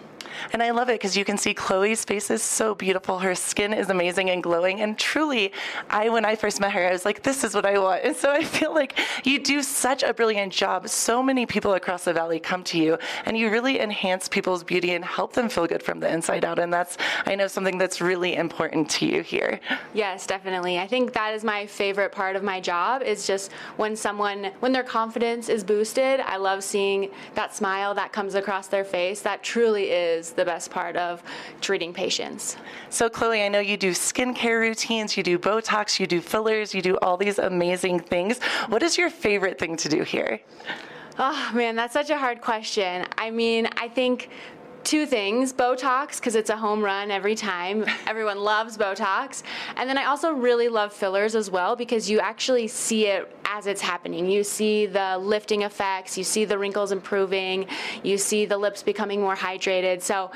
And 0.54 0.62
I 0.62 0.72
love 0.72 0.90
it 0.90 0.94
because 0.94 1.16
you 1.16 1.26
can 1.26 1.38
see 1.38 1.54
Chloe's 1.54 2.04
face 2.04 2.30
is 2.30 2.42
so 2.42 2.76
beautiful. 2.76 3.20
Her 3.20 3.36
skin 3.36 3.74
is 3.74 3.90
amazing 3.90 4.30
and 4.30 4.42
glowing. 4.44 4.82
And 4.82 4.98
truly, 4.98 5.52
I 5.90 6.10
when 6.10 6.26
I 6.26 6.36
first 6.36 6.60
met 6.60 6.72
her, 6.74 6.88
I 6.88 6.92
was 6.92 7.06
like, 7.06 7.24
this 7.24 7.44
is 7.44 7.54
what 7.54 7.66
I 7.66 7.78
want. 7.80 8.04
And 8.04 8.16
so 8.16 8.32
I 8.32 8.44
feel 8.44 8.74
like 8.74 9.00
you 9.24 9.40
do 9.40 9.62
such 9.64 10.04
a 10.04 10.14
brilliant 10.14 10.54
job. 10.54 10.90
So 10.90 11.24
many 11.24 11.46
people 11.46 11.74
across 11.74 12.06
the 12.06 12.14
valley 12.14 12.40
come 12.40 12.64
to 12.66 12.78
you 12.78 12.98
and 13.26 13.38
you 13.38 13.50
really 13.50 13.80
enhance 13.80 14.28
people's 14.28 14.64
beauty 14.64 14.92
and 14.92 15.04
help 15.04 15.34
them 15.34 15.50
feel 15.50 15.68
good 15.68 15.84
from 15.84 16.00
the 16.00 16.12
inside 16.12 16.46
out. 16.46 16.60
And 16.60 16.72
that's 16.72 16.98
I 17.26 17.36
know 17.36 17.48
something 17.48 17.78
that's 17.78 18.02
really 18.02 18.36
important 18.36 18.90
to 18.92 19.06
you 19.06 19.22
here. 19.22 19.60
Yes, 19.94 20.28
definitely. 20.28 20.80
I 20.80 20.88
think 20.88 21.14
that 21.14 21.34
is 21.34 21.44
my 21.44 21.66
favorite 21.66 22.12
part 22.12 22.36
of 22.36 22.44
my 22.44 22.60
job 22.60 23.02
is 23.02 23.26
just 23.26 23.52
when 23.78 23.96
someone 23.96 24.52
when 24.60 24.72
their 24.72 24.84
confidence 24.84 25.50
is 25.50 25.64
boosted. 25.64 26.20
I 26.20 26.38
love 26.38 26.64
seeing 26.64 27.10
that 27.36 27.56
smile 27.56 27.94
that 27.96 28.12
comes 28.12 28.36
across 28.36 28.68
their 28.68 28.86
face. 28.86 29.22
That 29.22 29.44
truly 29.44 29.92
is 29.92 30.21
the 30.30 30.46
best 30.46 30.70
part 30.70 30.96
of 30.96 31.24
treating 31.60 31.92
patients. 31.94 32.58
So, 32.92 33.10
Chloe, 33.10 33.44
I 33.44 33.48
know 33.48 33.60
you 33.60 33.78
do 33.78 33.92
skincare 33.92 34.60
routines, 34.60 35.18
you 35.18 35.24
do 35.24 35.40
Botox, 35.40 36.00
you 36.00 36.06
do 36.06 36.22
fillers, 36.22 36.76
you 36.76 36.84
do 36.84 36.98
all 37.00 37.18
these 37.18 37.40
amazing 37.40 38.02
things. 38.02 38.40
What 38.70 38.84
is 38.84 38.98
your 38.98 39.10
favorite 39.10 39.58
thing 39.58 39.76
to 39.78 39.90
do 39.90 40.04
here? 40.04 40.40
Oh, 41.18 41.52
man, 41.54 41.76
that's 41.76 41.94
such 41.94 42.10
a 42.10 42.18
hard 42.18 42.42
question. 42.42 43.06
I 43.18 43.32
mean, 43.32 43.68
I 43.78 43.88
think 43.88 44.30
two 44.84 45.06
things 45.06 45.54
Botox, 45.54 46.18
because 46.18 46.36
it's 46.36 46.50
a 46.50 46.58
home 46.58 46.84
run 46.84 47.12
every 47.12 47.36
time. 47.36 47.86
Everyone 48.08 48.40
loves 48.52 48.78
Botox. 48.78 49.44
And 49.76 49.90
then 49.90 49.98
I 49.98 50.06
also 50.06 50.34
really 50.34 50.68
love 50.68 50.94
fillers 50.94 51.36
as 51.36 51.50
well 51.50 51.76
because 51.76 52.10
you 52.10 52.20
actually 52.20 52.68
see 52.68 53.08
it 53.08 53.36
as 53.46 53.68
it's 53.68 53.82
happening. 53.82 54.30
You 54.30 54.44
see 54.44 54.86
the 54.86 55.18
lifting 55.18 55.64
effects, 55.64 56.18
you 56.18 56.24
see 56.24 56.46
the 56.46 56.58
wrinkles 56.58 56.92
improving, 56.92 57.68
you 58.04 58.18
see 58.18 58.46
the 58.46 58.58
lips 58.58 58.82
becoming 58.82 59.22
more 59.22 59.36
hydrated. 59.36 60.02
So 60.02 60.32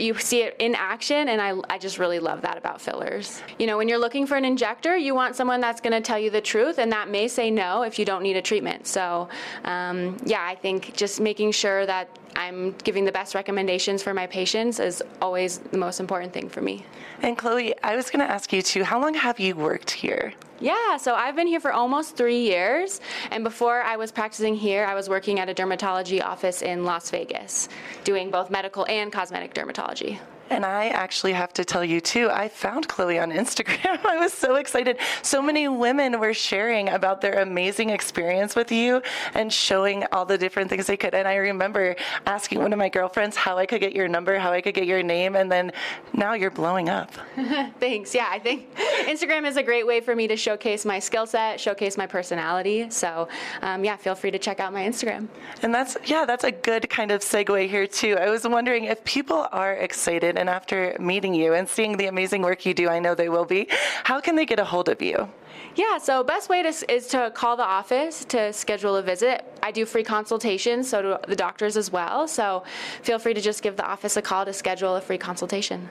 you 0.00 0.18
see 0.18 0.42
it 0.42 0.56
in 0.58 0.74
action, 0.74 1.28
and 1.28 1.40
I, 1.40 1.54
I 1.68 1.78
just 1.78 1.98
really 1.98 2.18
love 2.18 2.42
that 2.42 2.56
about 2.58 2.80
fillers. 2.80 3.42
You 3.58 3.66
know, 3.66 3.76
when 3.76 3.88
you're 3.88 3.98
looking 3.98 4.26
for 4.26 4.36
an 4.36 4.44
injector, 4.44 4.96
you 4.96 5.14
want 5.14 5.36
someone 5.36 5.60
that's 5.60 5.80
going 5.80 5.92
to 5.92 6.00
tell 6.00 6.18
you 6.18 6.30
the 6.30 6.40
truth, 6.40 6.78
and 6.78 6.90
that 6.92 7.08
may 7.08 7.28
say 7.28 7.50
no 7.50 7.82
if 7.82 7.98
you 7.98 8.04
don't 8.04 8.22
need 8.22 8.36
a 8.36 8.42
treatment. 8.42 8.86
So, 8.86 9.28
um, 9.64 10.16
yeah, 10.24 10.44
I 10.44 10.54
think 10.54 10.94
just 10.96 11.20
making 11.20 11.52
sure 11.52 11.86
that 11.86 12.18
I'm 12.36 12.72
giving 12.84 13.04
the 13.04 13.12
best 13.12 13.34
recommendations 13.34 14.02
for 14.02 14.14
my 14.14 14.26
patients 14.26 14.80
is 14.80 15.02
always 15.20 15.58
the 15.58 15.78
most 15.78 16.00
important 16.00 16.32
thing 16.32 16.48
for 16.48 16.60
me. 16.60 16.84
And 17.22 17.36
Chloe, 17.36 17.74
I 17.82 17.96
was 17.96 18.10
going 18.10 18.24
to 18.26 18.32
ask 18.32 18.52
you 18.52 18.62
too, 18.62 18.84
how 18.84 19.00
long 19.00 19.14
have 19.14 19.38
you 19.38 19.56
worked 19.56 19.90
here? 19.90 20.32
Yeah, 20.60 20.98
so 20.98 21.14
I've 21.14 21.36
been 21.36 21.46
here 21.46 21.58
for 21.58 21.72
almost 21.72 22.16
three 22.16 22.42
years. 22.42 23.00
And 23.30 23.42
before 23.42 23.80
I 23.80 23.96
was 23.96 24.12
practicing 24.12 24.54
here, 24.54 24.84
I 24.84 24.94
was 24.94 25.08
working 25.08 25.40
at 25.40 25.48
a 25.48 25.54
dermatology 25.54 26.22
office 26.22 26.60
in 26.60 26.84
Las 26.84 27.10
Vegas, 27.10 27.70
doing 28.04 28.30
both 28.30 28.50
medical 28.50 28.86
and 28.86 29.10
cosmetic 29.10 29.54
dermatology. 29.54 30.18
And 30.50 30.66
I 30.66 30.88
actually 30.88 31.32
have 31.32 31.52
to 31.54 31.64
tell 31.64 31.84
you 31.84 32.00
too, 32.00 32.28
I 32.28 32.48
found 32.48 32.88
Chloe 32.88 33.20
on 33.20 33.30
Instagram. 33.30 34.04
I 34.04 34.18
was 34.18 34.32
so 34.32 34.56
excited. 34.56 34.98
So 35.22 35.40
many 35.40 35.68
women 35.68 36.18
were 36.18 36.34
sharing 36.34 36.88
about 36.88 37.20
their 37.20 37.40
amazing 37.40 37.90
experience 37.90 38.56
with 38.56 38.72
you 38.72 39.00
and 39.34 39.52
showing 39.52 40.04
all 40.10 40.24
the 40.24 40.36
different 40.36 40.68
things 40.68 40.88
they 40.88 40.96
could. 40.96 41.14
And 41.14 41.28
I 41.28 41.36
remember 41.36 41.94
asking 42.26 42.58
one 42.58 42.72
of 42.72 42.80
my 42.80 42.88
girlfriends 42.88 43.36
how 43.36 43.58
I 43.58 43.64
could 43.64 43.80
get 43.80 43.92
your 43.92 44.08
number, 44.08 44.38
how 44.40 44.50
I 44.50 44.60
could 44.60 44.74
get 44.74 44.86
your 44.86 45.04
name, 45.04 45.36
and 45.36 45.50
then 45.50 45.70
now 46.14 46.34
you're 46.34 46.50
blowing 46.50 46.88
up. 46.88 47.12
Thanks. 47.80 48.12
Yeah, 48.12 48.28
I 48.28 48.40
think 48.40 48.74
Instagram 49.06 49.46
is 49.46 49.56
a 49.56 49.62
great 49.62 49.86
way 49.86 50.00
for 50.00 50.16
me 50.16 50.26
to 50.26 50.36
showcase 50.36 50.84
my 50.84 50.98
skill 50.98 51.26
set, 51.26 51.60
showcase 51.60 51.96
my 51.96 52.08
personality. 52.08 52.90
So, 52.90 53.28
um, 53.62 53.84
yeah, 53.84 53.94
feel 53.94 54.16
free 54.16 54.32
to 54.32 54.38
check 54.38 54.58
out 54.58 54.72
my 54.72 54.82
Instagram. 54.82 55.28
And 55.62 55.72
that's, 55.72 55.96
yeah, 56.06 56.24
that's 56.24 56.42
a 56.42 56.50
good 56.50 56.90
kind 56.90 57.12
of 57.12 57.20
segue 57.20 57.68
here 57.68 57.86
too. 57.86 58.16
I 58.16 58.30
was 58.30 58.46
wondering 58.46 58.84
if 58.84 59.04
people 59.04 59.46
are 59.52 59.74
excited 59.74 60.39
and 60.40 60.48
after 60.48 60.96
meeting 60.98 61.34
you 61.34 61.52
and 61.52 61.68
seeing 61.68 61.98
the 61.98 62.06
amazing 62.06 62.40
work 62.40 62.64
you 62.64 62.72
do, 62.72 62.88
I 62.88 62.98
know 62.98 63.14
they 63.14 63.28
will 63.28 63.44
be, 63.44 63.68
how 64.04 64.20
can 64.20 64.34
they 64.36 64.46
get 64.46 64.58
a 64.58 64.64
hold 64.64 64.88
of 64.88 65.02
you? 65.02 65.28
Yeah, 65.76 65.98
so 65.98 66.24
best 66.24 66.48
way 66.48 66.62
to, 66.62 66.92
is 66.92 67.06
to 67.08 67.30
call 67.34 67.56
the 67.56 67.64
office 67.64 68.24
to 68.26 68.52
schedule 68.52 68.96
a 68.96 69.02
visit. 69.02 69.44
I 69.62 69.70
do 69.70 69.84
free 69.84 70.02
consultations, 70.02 70.88
so 70.88 71.02
do 71.02 71.16
the 71.28 71.36
doctors 71.36 71.76
as 71.76 71.92
well. 71.92 72.26
So 72.26 72.64
feel 73.02 73.18
free 73.18 73.34
to 73.34 73.40
just 73.40 73.62
give 73.62 73.76
the 73.76 73.86
office 73.86 74.16
a 74.16 74.22
call 74.22 74.44
to 74.46 74.52
schedule 74.52 74.96
a 74.96 75.00
free 75.00 75.18
consultation. 75.18 75.88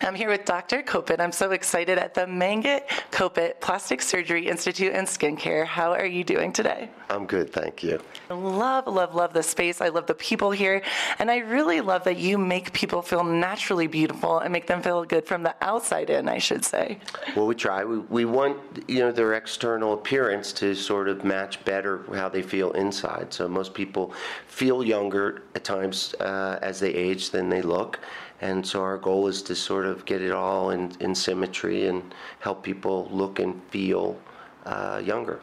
I'm 0.00 0.14
here 0.14 0.28
with 0.28 0.44
Dr. 0.44 0.82
Kopit. 0.82 1.20
I'm 1.20 1.32
so 1.32 1.52
excited 1.52 1.98
at 1.98 2.14
the 2.14 2.22
Mangat 2.22 2.88
Kopit 3.12 3.60
Plastic 3.60 4.02
Surgery 4.02 4.48
Institute 4.48 4.92
and 4.92 5.06
Skincare. 5.06 5.64
How 5.64 5.92
are 5.92 6.06
you 6.06 6.24
doing 6.24 6.52
today? 6.52 6.90
I'm 7.08 7.26
good, 7.26 7.52
thank 7.52 7.82
you. 7.82 8.00
I 8.28 8.34
love, 8.34 8.86
love, 8.86 9.14
love 9.14 9.32
the 9.32 9.42
space. 9.42 9.80
I 9.80 9.88
love 9.88 10.06
the 10.06 10.14
people 10.14 10.50
here. 10.50 10.82
And 11.18 11.30
I 11.30 11.38
really 11.38 11.80
love 11.80 12.02
that 12.04 12.18
you 12.18 12.38
make 12.38 12.72
people 12.72 13.02
feel 13.02 13.22
naturally 13.22 13.86
beautiful 13.86 14.40
and 14.40 14.52
make 14.52 14.66
them 14.66 14.82
feel 14.82 15.04
good 15.04 15.26
from 15.26 15.42
the 15.42 15.54
outside 15.60 16.10
in, 16.10 16.28
I 16.28 16.38
should 16.38 16.64
say. 16.64 16.98
Well, 17.36 17.46
we 17.46 17.54
try. 17.54 17.84
We, 17.84 17.98
we 17.98 18.24
want, 18.24 18.58
you 18.88 18.98
know, 18.98 19.12
their 19.12 19.34
external 19.34 19.94
appearance 19.94 20.52
to 20.54 20.74
sort 20.74 21.08
of 21.08 21.24
match 21.24 21.64
better 21.64 22.04
how 22.14 22.28
they 22.28 22.42
feel 22.42 22.72
inside. 22.72 23.32
So 23.32 23.46
most 23.48 23.74
people 23.74 24.12
feel 24.48 24.82
younger 24.82 25.42
at 25.54 25.62
times 25.62 26.14
uh, 26.20 26.58
as 26.62 26.80
they 26.80 26.92
age 26.92 27.30
than 27.30 27.48
they 27.48 27.62
look. 27.62 28.00
And 28.40 28.66
so 28.66 28.82
our 28.82 28.98
goal 28.98 29.28
is 29.28 29.42
to 29.42 29.54
sort 29.54 29.86
of 29.86 30.04
get 30.04 30.20
it 30.20 30.32
all 30.32 30.70
in, 30.70 30.92
in 31.00 31.14
symmetry 31.14 31.86
and 31.86 32.14
help 32.40 32.62
people 32.62 33.08
look 33.10 33.38
and 33.38 33.62
feel 33.70 34.18
uh, 34.66 35.00
younger. 35.04 35.40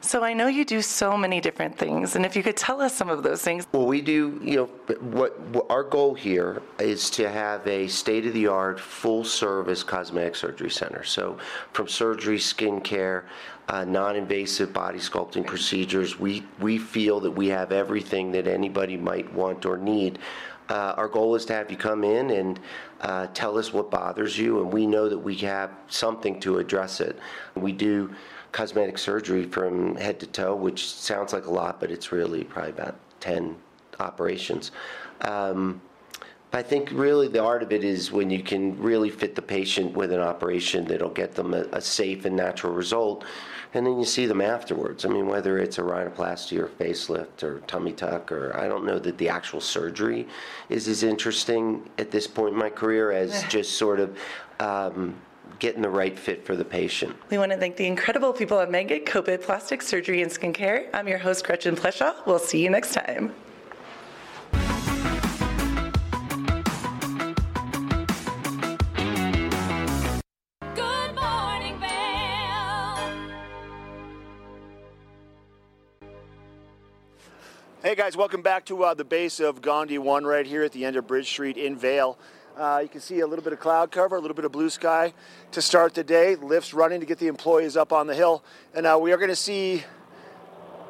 So 0.00 0.22
I 0.22 0.32
know 0.32 0.46
you 0.46 0.64
do 0.64 0.80
so 0.80 1.16
many 1.16 1.40
different 1.40 1.76
things, 1.76 2.14
and 2.14 2.24
if 2.24 2.36
you 2.36 2.42
could 2.44 2.56
tell 2.56 2.80
us 2.80 2.94
some 2.94 3.10
of 3.10 3.24
those 3.24 3.42
things. 3.42 3.66
Well, 3.72 3.86
we 3.86 4.00
do, 4.00 4.40
you 4.44 4.56
know, 4.56 4.66
what, 5.00 5.38
what 5.40 5.66
our 5.68 5.82
goal 5.82 6.14
here 6.14 6.62
is 6.78 7.10
to 7.10 7.28
have 7.28 7.66
a 7.66 7.88
state 7.88 8.24
of 8.24 8.32
the 8.32 8.46
art, 8.46 8.78
full 8.78 9.24
service 9.24 9.82
cosmetic 9.82 10.36
surgery 10.36 10.70
center. 10.70 11.02
So 11.02 11.38
from 11.72 11.88
surgery, 11.88 12.38
skincare, 12.38 13.24
uh, 13.68 13.84
non 13.84 14.14
invasive 14.14 14.72
body 14.72 15.00
sculpting 15.00 15.44
procedures, 15.44 16.18
we, 16.18 16.44
we 16.60 16.78
feel 16.78 17.18
that 17.20 17.32
we 17.32 17.48
have 17.48 17.72
everything 17.72 18.30
that 18.32 18.46
anybody 18.46 18.96
might 18.96 19.30
want 19.34 19.66
or 19.66 19.76
need. 19.76 20.20
Uh, 20.68 20.94
our 20.96 21.08
goal 21.08 21.34
is 21.34 21.44
to 21.46 21.54
have 21.54 21.70
you 21.70 21.76
come 21.76 22.04
in 22.04 22.30
and 22.30 22.60
uh, 23.00 23.26
tell 23.28 23.56
us 23.56 23.72
what 23.72 23.90
bothers 23.90 24.38
you, 24.38 24.60
and 24.60 24.72
we 24.72 24.86
know 24.86 25.08
that 25.08 25.18
we 25.18 25.34
have 25.36 25.70
something 25.88 26.38
to 26.40 26.58
address 26.58 27.00
it. 27.00 27.18
We 27.54 27.72
do 27.72 28.14
cosmetic 28.52 28.98
surgery 28.98 29.44
from 29.44 29.96
head 29.96 30.20
to 30.20 30.26
toe, 30.26 30.54
which 30.54 30.88
sounds 30.88 31.32
like 31.32 31.46
a 31.46 31.50
lot, 31.50 31.80
but 31.80 31.90
it's 31.90 32.12
really 32.12 32.44
probably 32.44 32.70
about 32.70 32.96
10 33.20 33.56
operations. 34.00 34.72
Um, 35.22 35.80
I 36.52 36.62
think 36.62 36.90
really 36.92 37.28
the 37.28 37.42
art 37.42 37.62
of 37.62 37.72
it 37.72 37.84
is 37.84 38.10
when 38.10 38.30
you 38.30 38.42
can 38.42 38.78
really 38.80 39.10
fit 39.10 39.34
the 39.34 39.42
patient 39.42 39.92
with 39.94 40.12
an 40.12 40.20
operation 40.20 40.86
that'll 40.86 41.10
get 41.10 41.34
them 41.34 41.52
a, 41.52 41.64
a 41.72 41.80
safe 41.80 42.24
and 42.24 42.34
natural 42.36 42.72
result, 42.72 43.24
and 43.74 43.86
then 43.86 43.98
you 43.98 44.04
see 44.04 44.26
them 44.26 44.40
afterwards. 44.40 45.04
I 45.04 45.08
mean, 45.08 45.26
whether 45.26 45.58
it's 45.58 45.78
a 45.78 45.82
rhinoplasty 45.82 46.58
or 46.58 46.68
facelift 46.68 47.42
or 47.42 47.60
tummy 47.60 47.92
tuck, 47.92 48.32
or 48.32 48.56
I 48.56 48.68
don't 48.68 48.84
know 48.84 48.98
that 48.98 49.18
the 49.18 49.28
actual 49.28 49.60
surgery 49.60 50.26
is 50.68 50.88
as 50.88 51.02
interesting 51.02 51.88
at 51.98 52.10
this 52.10 52.26
point 52.26 52.54
in 52.54 52.58
my 52.58 52.70
career 52.70 53.12
as 53.12 53.44
just 53.48 53.76
sort 53.76 54.00
of. 54.00 54.16
Um, 54.60 55.14
getting 55.60 55.82
the 55.82 55.88
right 55.88 56.16
fit 56.16 56.44
for 56.44 56.54
the 56.54 56.64
patient. 56.64 57.16
We 57.30 57.38
want 57.38 57.50
to 57.50 57.58
thank 57.58 57.76
the 57.76 57.86
incredible 57.86 58.32
people 58.32 58.60
at 58.60 58.68
Mangat 58.68 59.06
Kopit 59.06 59.42
Plastic 59.42 59.82
Surgery 59.82 60.22
and 60.22 60.30
Skincare. 60.30 60.88
I'm 60.92 61.08
your 61.08 61.18
host, 61.18 61.44
Gretchen 61.44 61.74
Pleshaw. 61.74 62.14
We'll 62.26 62.38
see 62.38 62.62
you 62.62 62.70
next 62.70 62.92
time. 62.94 63.34
Hey 77.80 77.94
guys, 77.94 78.16
welcome 78.16 78.42
back 78.42 78.64
to 78.64 78.82
uh, 78.82 78.94
the 78.94 79.04
base 79.04 79.38
of 79.38 79.62
Gandhi 79.62 79.98
1 79.98 80.24
right 80.24 80.44
here 80.44 80.64
at 80.64 80.72
the 80.72 80.84
end 80.84 80.96
of 80.96 81.06
Bridge 81.06 81.28
Street 81.28 81.56
in 81.56 81.76
Vail. 81.76 82.18
Uh, 82.56 82.80
you 82.82 82.88
can 82.88 83.00
see 83.00 83.20
a 83.20 83.26
little 83.28 83.44
bit 83.44 83.52
of 83.52 83.60
cloud 83.60 83.92
cover, 83.92 84.16
a 84.16 84.20
little 84.20 84.34
bit 84.34 84.44
of 84.44 84.50
blue 84.50 84.68
sky 84.68 85.14
to 85.52 85.62
start 85.62 85.94
the 85.94 86.02
day. 86.02 86.34
Lifts 86.34 86.74
running 86.74 86.98
to 86.98 87.06
get 87.06 87.20
the 87.20 87.28
employees 87.28 87.76
up 87.76 87.92
on 87.92 88.08
the 88.08 88.16
hill. 88.16 88.42
And 88.74 88.84
uh, 88.84 88.98
we 89.00 89.12
are 89.12 89.16
going 89.16 89.28
to 89.28 89.36
see 89.36 89.84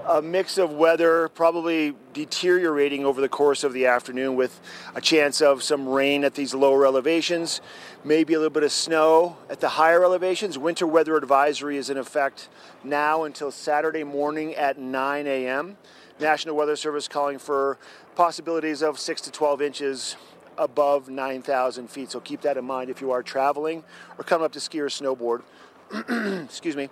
a 0.07 0.23
mix 0.23 0.57
of 0.57 0.73
weather 0.73 1.29
probably 1.29 1.95
deteriorating 2.15 3.05
over 3.05 3.21
the 3.21 3.29
course 3.29 3.65
of 3.65 3.75
the 3.75 3.85
afternoon 3.85 4.35
with 4.35 4.59
a 4.95 5.01
chance 5.03 5.43
of 5.43 5.63
some 5.63 5.87
rain 5.87 6.25
at 6.25 6.37
these 6.37 6.55
lower 6.55 6.87
elevations, 6.87 7.61
maybe 8.03 8.33
a 8.33 8.39
little 8.39 8.49
bit 8.49 8.63
of 8.63 8.73
snow 8.73 9.37
at 9.51 9.61
the 9.61 9.69
higher 9.69 10.03
elevations. 10.03 10.57
Winter 10.57 10.87
weather 10.87 11.19
advisory 11.19 11.77
is 11.77 11.91
in 11.91 11.99
effect 11.99 12.49
now 12.83 13.25
until 13.25 13.51
Saturday 13.51 14.05
morning 14.05 14.55
at 14.55 14.79
9 14.79 15.27
a.m. 15.27 15.77
National 16.21 16.57
Weather 16.57 16.77
Service 16.77 17.09
calling 17.09 17.39
for 17.39 17.79
possibilities 18.17 18.83
of 18.83 18.99
6 18.99 19.21
to 19.23 19.31
12 19.31 19.63
inches 19.63 20.17
above 20.57 21.09
9,000 21.09 21.89
feet. 21.89 22.11
So 22.11 22.21
keep 22.21 22.41
that 22.43 22.57
in 22.57 22.65
mind 22.65 22.91
if 22.91 23.01
you 23.01 23.13
are 23.13 23.23
traveling 23.23 23.85
or 24.19 24.25
coming 24.25 24.45
up 24.45 24.53
to 24.53 24.61
ski 24.61 24.81
or 24.81 24.89
snowboard. 24.89 25.43
Excuse 26.45 26.77
me. 26.77 26.91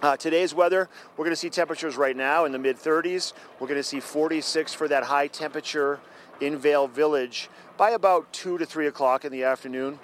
Uh, 0.00 0.16
today's 0.16 0.54
weather, 0.54 0.88
we're 1.16 1.24
going 1.24 1.32
to 1.32 1.36
see 1.36 1.50
temperatures 1.50 1.96
right 1.96 2.16
now 2.16 2.44
in 2.44 2.52
the 2.52 2.58
mid 2.58 2.76
30s. 2.76 3.32
We're 3.58 3.66
going 3.66 3.80
to 3.80 3.82
see 3.82 3.98
46 3.98 4.72
for 4.72 4.86
that 4.86 5.02
high 5.02 5.26
temperature 5.26 5.98
in 6.40 6.56
Vail 6.56 6.86
Village 6.86 7.48
by 7.76 7.90
about 7.90 8.32
2 8.32 8.58
to 8.58 8.66
3 8.66 8.86
o'clock 8.86 9.24
in 9.24 9.32
the 9.32 9.42
afternoon, 9.42 9.98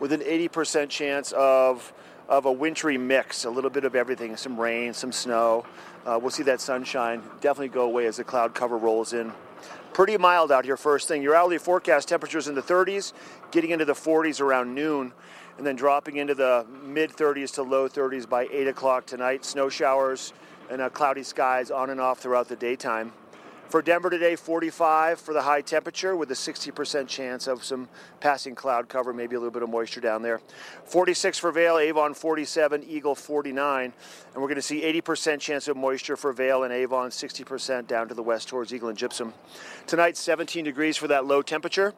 with 0.00 0.12
an 0.12 0.20
80% 0.20 0.90
chance 0.90 1.32
of, 1.32 1.94
of 2.28 2.46
a 2.46 2.52
wintry 2.52 2.96
mix, 2.98 3.44
a 3.44 3.50
little 3.50 3.70
bit 3.70 3.84
of 3.84 3.94
everything 3.94 4.36
some 4.36 4.58
rain, 4.58 4.94
some 4.94 5.12
snow. 5.12 5.64
Uh, 6.06 6.18
we'll 6.20 6.30
see 6.30 6.42
that 6.42 6.60
sunshine 6.60 7.22
definitely 7.40 7.68
go 7.68 7.82
away 7.82 8.06
as 8.06 8.16
the 8.16 8.24
cloud 8.24 8.54
cover 8.54 8.76
rolls 8.76 9.12
in. 9.12 9.32
Pretty 9.92 10.16
mild 10.16 10.50
out 10.50 10.64
here, 10.64 10.76
first 10.76 11.06
thing. 11.06 11.22
Your 11.22 11.34
hourly 11.34 11.58
forecast 11.58 12.08
temperatures 12.08 12.48
in 12.48 12.54
the 12.54 12.62
30s, 12.62 13.12
getting 13.50 13.70
into 13.70 13.84
the 13.84 13.92
40s 13.92 14.40
around 14.40 14.74
noon 14.74 15.12
and 15.58 15.66
then 15.66 15.76
dropping 15.76 16.16
into 16.16 16.34
the 16.34 16.66
mid 16.82 17.10
30s 17.12 17.54
to 17.54 17.62
low 17.62 17.88
30s 17.88 18.28
by 18.28 18.48
8 18.50 18.68
o'clock 18.68 19.06
tonight. 19.06 19.44
Snow 19.44 19.68
showers 19.68 20.32
and 20.70 20.80
uh, 20.80 20.88
cloudy 20.88 21.22
skies 21.22 21.70
on 21.70 21.90
and 21.90 22.00
off 22.00 22.20
throughout 22.20 22.48
the 22.48 22.56
daytime. 22.56 23.12
For 23.72 23.80
Denver 23.80 24.10
today, 24.10 24.36
45 24.36 25.18
for 25.18 25.32
the 25.32 25.40
high 25.40 25.62
temperature 25.62 26.14
with 26.14 26.30
a 26.30 26.34
60% 26.34 27.08
chance 27.08 27.46
of 27.46 27.64
some 27.64 27.88
passing 28.20 28.54
cloud 28.54 28.90
cover, 28.90 29.14
maybe 29.14 29.34
a 29.34 29.38
little 29.38 29.50
bit 29.50 29.62
of 29.62 29.70
moisture 29.70 30.02
down 30.02 30.20
there. 30.20 30.42
46 30.84 31.38
for 31.38 31.50
Vail, 31.52 31.78
Avon 31.78 32.12
47, 32.12 32.84
Eagle 32.86 33.14
49. 33.14 33.84
And 33.84 33.94
we're 34.34 34.42
going 34.42 34.56
to 34.56 34.60
see 34.60 34.82
80% 35.00 35.40
chance 35.40 35.68
of 35.68 35.78
moisture 35.78 36.18
for 36.18 36.34
Vail 36.34 36.64
and 36.64 36.72
Avon, 36.74 37.08
60% 37.08 37.86
down 37.86 38.08
to 38.08 38.14
the 38.14 38.22
west 38.22 38.50
towards 38.50 38.74
Eagle 38.74 38.90
and 38.90 38.98
Gypsum. 38.98 39.32
Tonight, 39.86 40.18
17 40.18 40.66
degrees 40.66 40.98
for 40.98 41.08
that 41.08 41.24
low 41.24 41.40
temperature 41.40 41.94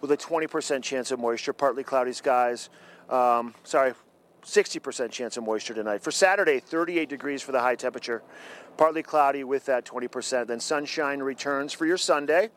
with 0.00 0.12
a 0.12 0.16
20% 0.16 0.84
chance 0.84 1.10
of 1.10 1.18
moisture, 1.18 1.52
partly 1.52 1.82
cloudy 1.82 2.12
skies. 2.12 2.70
Um, 3.10 3.52
sorry, 3.64 3.94
60% 4.44 5.10
chance 5.10 5.36
of 5.36 5.44
moisture 5.44 5.74
tonight. 5.74 6.02
For 6.02 6.10
Saturday, 6.10 6.60
38 6.60 7.08
degrees 7.08 7.42
for 7.42 7.52
the 7.52 7.60
high 7.60 7.74
temperature, 7.74 8.22
partly 8.76 9.02
cloudy 9.02 9.44
with 9.44 9.66
that 9.66 9.84
20%. 9.84 10.46
Then 10.46 10.60
sunshine 10.60 11.20
returns 11.20 11.72
for 11.72 11.86
your 11.86 11.96
Sunday. 11.96 12.50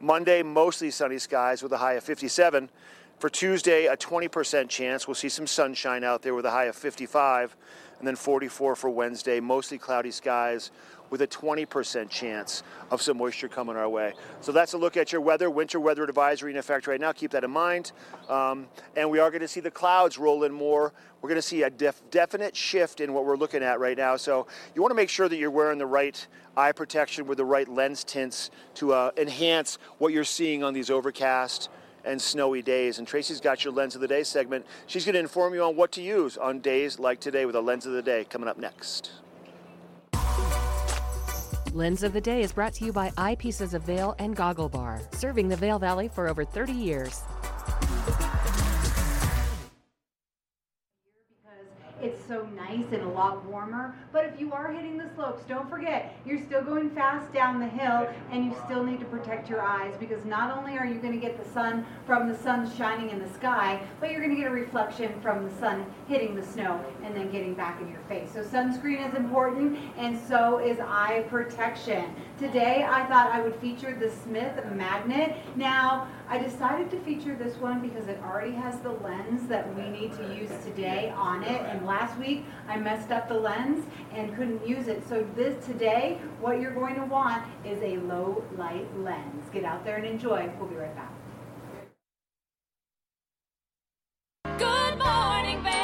Monday, 0.00 0.42
mostly 0.42 0.90
sunny 0.90 1.18
skies 1.18 1.62
with 1.62 1.72
a 1.72 1.78
high 1.78 1.94
of 1.94 2.04
57. 2.04 2.70
For 3.18 3.28
Tuesday, 3.28 3.86
a 3.86 3.96
20% 3.96 4.68
chance. 4.68 5.06
We'll 5.06 5.14
see 5.14 5.28
some 5.28 5.46
sunshine 5.46 6.04
out 6.04 6.22
there 6.22 6.34
with 6.34 6.46
a 6.46 6.50
high 6.50 6.64
of 6.64 6.76
55. 6.76 7.56
And 7.98 8.08
then 8.08 8.16
44 8.16 8.76
for 8.76 8.90
Wednesday, 8.90 9.40
mostly 9.40 9.78
cloudy 9.78 10.10
skies 10.10 10.70
with 11.14 11.22
a 11.22 11.28
20% 11.28 12.10
chance 12.10 12.64
of 12.90 13.00
some 13.00 13.18
moisture 13.18 13.46
coming 13.46 13.76
our 13.76 13.88
way. 13.88 14.12
So 14.40 14.50
that's 14.50 14.72
a 14.72 14.78
look 14.78 14.96
at 14.96 15.12
your 15.12 15.20
weather. 15.20 15.48
Winter 15.48 15.78
weather 15.78 16.02
advisory 16.02 16.50
in 16.50 16.56
effect 16.56 16.88
right 16.88 17.00
now. 17.00 17.12
Keep 17.12 17.30
that 17.30 17.44
in 17.44 17.52
mind. 17.52 17.92
Um, 18.28 18.66
and 18.96 19.08
we 19.08 19.20
are 19.20 19.30
going 19.30 19.40
to 19.40 19.46
see 19.46 19.60
the 19.60 19.70
clouds 19.70 20.18
roll 20.18 20.42
in 20.42 20.50
more. 20.50 20.92
We're 21.22 21.28
going 21.28 21.40
to 21.40 21.42
see 21.42 21.62
a 21.62 21.70
def- 21.70 22.02
definite 22.10 22.56
shift 22.56 23.00
in 23.00 23.12
what 23.12 23.26
we're 23.26 23.36
looking 23.36 23.62
at 23.62 23.78
right 23.78 23.96
now. 23.96 24.16
So 24.16 24.48
you 24.74 24.82
want 24.82 24.90
to 24.90 24.96
make 24.96 25.08
sure 25.08 25.28
that 25.28 25.36
you're 25.36 25.52
wearing 25.52 25.78
the 25.78 25.86
right 25.86 26.26
eye 26.56 26.72
protection 26.72 27.28
with 27.28 27.38
the 27.38 27.44
right 27.44 27.68
lens 27.68 28.02
tints 28.02 28.50
to 28.74 28.92
uh, 28.92 29.12
enhance 29.16 29.78
what 29.98 30.12
you're 30.12 30.24
seeing 30.24 30.64
on 30.64 30.74
these 30.74 30.90
overcast 30.90 31.68
and 32.04 32.20
snowy 32.20 32.60
days. 32.60 32.98
And 32.98 33.06
Tracy's 33.06 33.40
got 33.40 33.64
your 33.64 33.72
Lens 33.72 33.94
of 33.94 34.00
the 34.00 34.08
Day 34.08 34.24
segment. 34.24 34.66
She's 34.88 35.04
going 35.04 35.14
to 35.14 35.20
inform 35.20 35.54
you 35.54 35.62
on 35.62 35.76
what 35.76 35.92
to 35.92 36.02
use 36.02 36.36
on 36.36 36.58
days 36.58 36.98
like 36.98 37.20
today 37.20 37.46
with 37.46 37.54
a 37.54 37.60
Lens 37.60 37.86
of 37.86 37.92
the 37.92 38.02
Day 38.02 38.24
coming 38.24 38.48
up 38.48 38.58
next. 38.58 39.12
Lens 41.74 42.04
of 42.04 42.12
the 42.12 42.20
Day 42.20 42.42
is 42.42 42.52
brought 42.52 42.72
to 42.74 42.84
you 42.84 42.92
by 42.92 43.10
Eyepieces 43.18 43.74
of 43.74 43.82
Vail 43.82 44.14
and 44.20 44.36
Goggle 44.36 44.68
Bar, 44.68 45.02
serving 45.10 45.48
the 45.48 45.56
Vail 45.56 45.80
Valley 45.80 46.06
for 46.06 46.28
over 46.28 46.44
30 46.44 46.72
years. 46.72 47.22
So 52.26 52.46
nice 52.56 52.86
and 52.92 53.02
a 53.02 53.08
lot 53.08 53.44
warmer. 53.44 53.94
But 54.12 54.26
if 54.26 54.40
you 54.40 54.52
are 54.52 54.72
hitting 54.72 54.96
the 54.96 55.08
slopes, 55.14 55.42
don't 55.48 55.68
forget, 55.68 56.16
you're 56.24 56.42
still 56.42 56.62
going 56.62 56.90
fast 56.90 57.32
down 57.32 57.60
the 57.60 57.68
hill 57.68 58.08
and 58.30 58.44
you 58.44 58.56
still 58.64 58.82
need 58.82 59.00
to 59.00 59.06
protect 59.06 59.48
your 59.48 59.60
eyes 59.60 59.94
because 59.98 60.24
not 60.24 60.56
only 60.56 60.78
are 60.78 60.86
you 60.86 61.00
going 61.00 61.12
to 61.12 61.18
get 61.18 61.42
the 61.42 61.50
sun 61.52 61.86
from 62.06 62.28
the 62.28 62.36
sun 62.38 62.70
shining 62.76 63.10
in 63.10 63.18
the 63.18 63.32
sky, 63.34 63.80
but 64.00 64.10
you're 64.10 64.20
going 64.20 64.34
to 64.34 64.40
get 64.40 64.50
a 64.50 64.54
reflection 64.54 65.12
from 65.20 65.48
the 65.48 65.54
sun 65.56 65.84
hitting 66.08 66.34
the 66.34 66.44
snow 66.44 66.82
and 67.02 67.14
then 67.14 67.30
getting 67.30 67.54
back 67.54 67.80
in 67.80 67.88
your 67.88 68.00
face. 68.08 68.30
So 68.32 68.42
sunscreen 68.42 69.06
is 69.08 69.14
important 69.14 69.78
and 69.98 70.18
so 70.28 70.58
is 70.58 70.78
eye 70.80 71.24
protection. 71.28 72.14
Today 72.38 72.86
I 72.88 73.04
thought 73.06 73.30
I 73.32 73.40
would 73.40 73.56
feature 73.56 73.94
the 73.94 74.10
Smith 74.10 74.64
Magnet. 74.72 75.36
Now, 75.56 76.08
I 76.26 76.38
decided 76.38 76.90
to 76.90 76.98
feature 77.00 77.34
this 77.34 77.56
one 77.56 77.80
because 77.80 78.08
it 78.08 78.18
already 78.24 78.52
has 78.52 78.80
the 78.80 78.90
lens 78.90 79.46
that 79.48 79.74
we 79.76 79.88
need 79.90 80.12
to 80.16 80.34
use 80.34 80.50
today 80.64 81.12
on 81.14 81.42
it. 81.44 81.60
And 81.62 81.84
last 81.86 82.18
week 82.18 82.46
I 82.66 82.78
messed 82.78 83.10
up 83.10 83.28
the 83.28 83.34
lens 83.34 83.84
and 84.12 84.34
couldn't 84.34 84.66
use 84.66 84.88
it. 84.88 85.06
So 85.08 85.26
this 85.36 85.64
today, 85.66 86.18
what 86.40 86.60
you're 86.60 86.74
going 86.74 86.94
to 86.94 87.04
want 87.04 87.44
is 87.64 87.80
a 87.82 87.98
low 87.98 88.42
light 88.56 88.86
lens. 88.98 89.44
Get 89.52 89.64
out 89.64 89.84
there 89.84 89.96
and 89.96 90.06
enjoy. 90.06 90.50
We'll 90.58 90.68
be 90.68 90.76
right 90.76 90.94
back. 90.96 91.12
Good 94.58 94.98
morning, 94.98 95.62
Vail. 95.62 95.83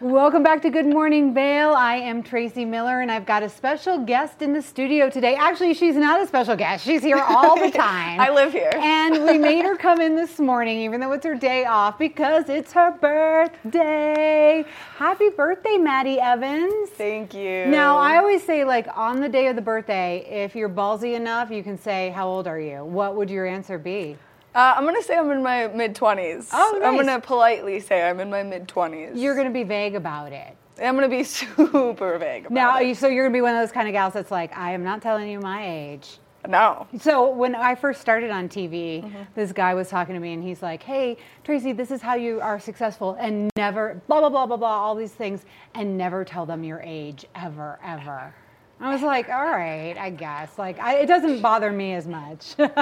Welcome 0.00 0.44
back 0.44 0.62
to 0.62 0.70
Good 0.70 0.86
Morning 0.86 1.34
Vail. 1.34 1.74
I 1.74 1.96
am 1.96 2.22
Tracy 2.22 2.64
Miller 2.64 3.00
and 3.00 3.10
I've 3.10 3.26
got 3.26 3.42
a 3.42 3.48
special 3.48 3.98
guest 3.98 4.42
in 4.42 4.52
the 4.52 4.62
studio 4.62 5.10
today. 5.10 5.34
Actually, 5.34 5.74
she's 5.74 5.96
not 5.96 6.22
a 6.22 6.26
special 6.28 6.54
guest. 6.54 6.84
She's 6.84 7.02
here 7.02 7.18
all 7.18 7.58
the 7.58 7.70
time. 7.76 8.20
I 8.20 8.30
live 8.30 8.52
here. 8.52 8.70
And 8.76 9.24
we 9.24 9.38
made 9.38 9.64
her 9.64 9.76
come 9.76 10.00
in 10.00 10.14
this 10.14 10.38
morning, 10.38 10.78
even 10.82 11.00
though 11.00 11.10
it's 11.10 11.26
her 11.26 11.34
day 11.34 11.64
off, 11.64 11.98
because 11.98 12.48
it's 12.48 12.72
her 12.74 12.92
birthday. 12.92 14.64
Happy 14.94 15.30
birthday, 15.30 15.78
Maddie 15.78 16.20
Evans. 16.20 16.90
Thank 16.90 17.34
you. 17.34 17.66
Now, 17.66 17.98
I 17.98 18.18
always 18.18 18.44
say, 18.44 18.62
like, 18.62 18.86
on 18.96 19.20
the 19.20 19.28
day 19.28 19.48
of 19.48 19.56
the 19.56 19.62
birthday, 19.62 20.24
if 20.30 20.54
you're 20.54 20.68
ballsy 20.68 21.16
enough, 21.16 21.50
you 21.50 21.64
can 21.64 21.76
say, 21.76 22.10
How 22.10 22.28
old 22.28 22.46
are 22.46 22.60
you? 22.60 22.84
What 22.84 23.16
would 23.16 23.30
your 23.30 23.46
answer 23.46 23.78
be? 23.80 24.16
Uh, 24.58 24.74
I'm 24.76 24.84
gonna 24.84 25.00
say 25.04 25.16
I'm 25.16 25.30
in 25.30 25.40
my 25.40 25.68
mid 25.68 25.94
20s. 25.94 26.48
Oh, 26.52 26.80
I'm 26.84 26.96
gonna 26.96 27.20
politely 27.20 27.78
say 27.78 28.02
I'm 28.02 28.18
in 28.18 28.28
my 28.28 28.42
mid 28.42 28.66
20s. 28.66 29.12
You're 29.14 29.36
going 29.36 29.46
to 29.46 29.52
be 29.52 29.62
vague 29.62 29.94
about 29.94 30.32
it. 30.32 30.56
I'm 30.82 30.96
gonna 30.96 31.08
be 31.08 31.22
super 31.38 32.18
vague. 32.18 32.46
About 32.46 32.52
Now, 32.54 32.78
it. 32.80 32.96
so 32.96 33.06
you're 33.06 33.22
going 33.22 33.32
to 33.32 33.36
be 33.36 33.40
one 33.40 33.54
of 33.54 33.62
those 33.62 33.70
kind 33.70 33.86
of 33.86 33.92
gals 33.92 34.14
that's 34.14 34.32
like, 34.32 34.56
I 34.58 34.72
am 34.72 34.82
not 34.82 35.00
telling 35.00 35.30
you 35.30 35.38
my 35.38 35.64
age. 35.64 36.18
No. 36.48 36.88
So 36.98 37.30
when 37.30 37.54
I 37.54 37.76
first 37.76 38.00
started 38.00 38.30
on 38.32 38.48
TV, 38.48 39.04
Mm-hmm. 39.04 39.22
this 39.36 39.52
guy 39.52 39.74
was 39.74 39.88
talking 39.88 40.14
to 40.14 40.20
me 40.20 40.32
and 40.32 40.42
he's 40.42 40.60
like, 40.60 40.82
"Hey, 40.82 41.18
Tracy, 41.44 41.72
this 41.72 41.92
is 41.92 42.02
how 42.02 42.14
you 42.16 42.40
are 42.40 42.58
successful 42.58 43.16
and 43.20 43.52
never 43.56 44.02
blah 44.08 44.18
blah 44.18 44.28
blah 44.28 44.46
blah 44.46 44.56
blah 44.56 44.68
all 44.82 44.96
these 44.96 45.12
things 45.12 45.44
and 45.76 45.96
never 45.96 46.24
tell 46.24 46.46
them 46.46 46.64
your 46.64 46.80
age 46.84 47.24
ever 47.36 47.78
ever." 47.84 48.34
I 48.80 48.92
was 48.92 49.02
like, 49.02 49.28
"All 49.28 49.44
right, 49.44 49.96
I 49.98 50.10
guess. 50.10 50.56
Like 50.56 50.78
I, 50.78 50.96
it 50.98 51.06
doesn't 51.06 51.40
bother 51.42 51.72
me 51.72 51.94
as 51.94 52.06
much." 52.06 52.54
but 52.56 52.72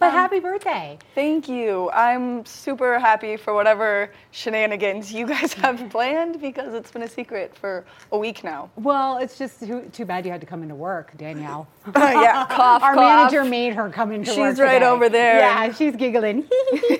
um, 0.00 0.10
happy 0.10 0.40
birthday. 0.40 0.98
Thank 1.14 1.48
you. 1.48 1.90
I'm 1.92 2.44
super 2.44 2.98
happy 2.98 3.36
for 3.36 3.54
whatever 3.54 4.10
shenanigans 4.32 5.12
you 5.12 5.26
guys 5.34 5.52
have 5.54 5.88
planned 5.90 6.40
because 6.40 6.74
it's 6.74 6.90
been 6.90 7.02
a 7.02 7.08
secret 7.08 7.56
for 7.56 7.84
a 8.10 8.18
week 8.18 8.42
now. 8.42 8.68
Well, 8.76 9.18
it's 9.18 9.38
just 9.38 9.60
too, 9.60 9.88
too 9.92 10.04
bad 10.04 10.26
you 10.26 10.32
had 10.32 10.40
to 10.40 10.46
come 10.46 10.62
into 10.62 10.74
work, 10.74 11.12
Danielle. 11.16 11.68
Uh, 11.86 11.90
yeah, 11.96 12.46
cough, 12.50 12.82
Our 12.82 12.94
cough. 12.94 13.30
manager 13.30 13.44
made 13.44 13.74
her 13.74 13.88
come 13.90 14.10
into 14.10 14.30
She's 14.30 14.38
work. 14.38 14.52
She's 14.54 14.60
right 14.60 14.74
today. 14.74 14.86
over 14.86 15.08
there. 15.08 15.38
Yeah, 15.38 15.72
she's 15.72 15.94
giggling. 15.94 16.48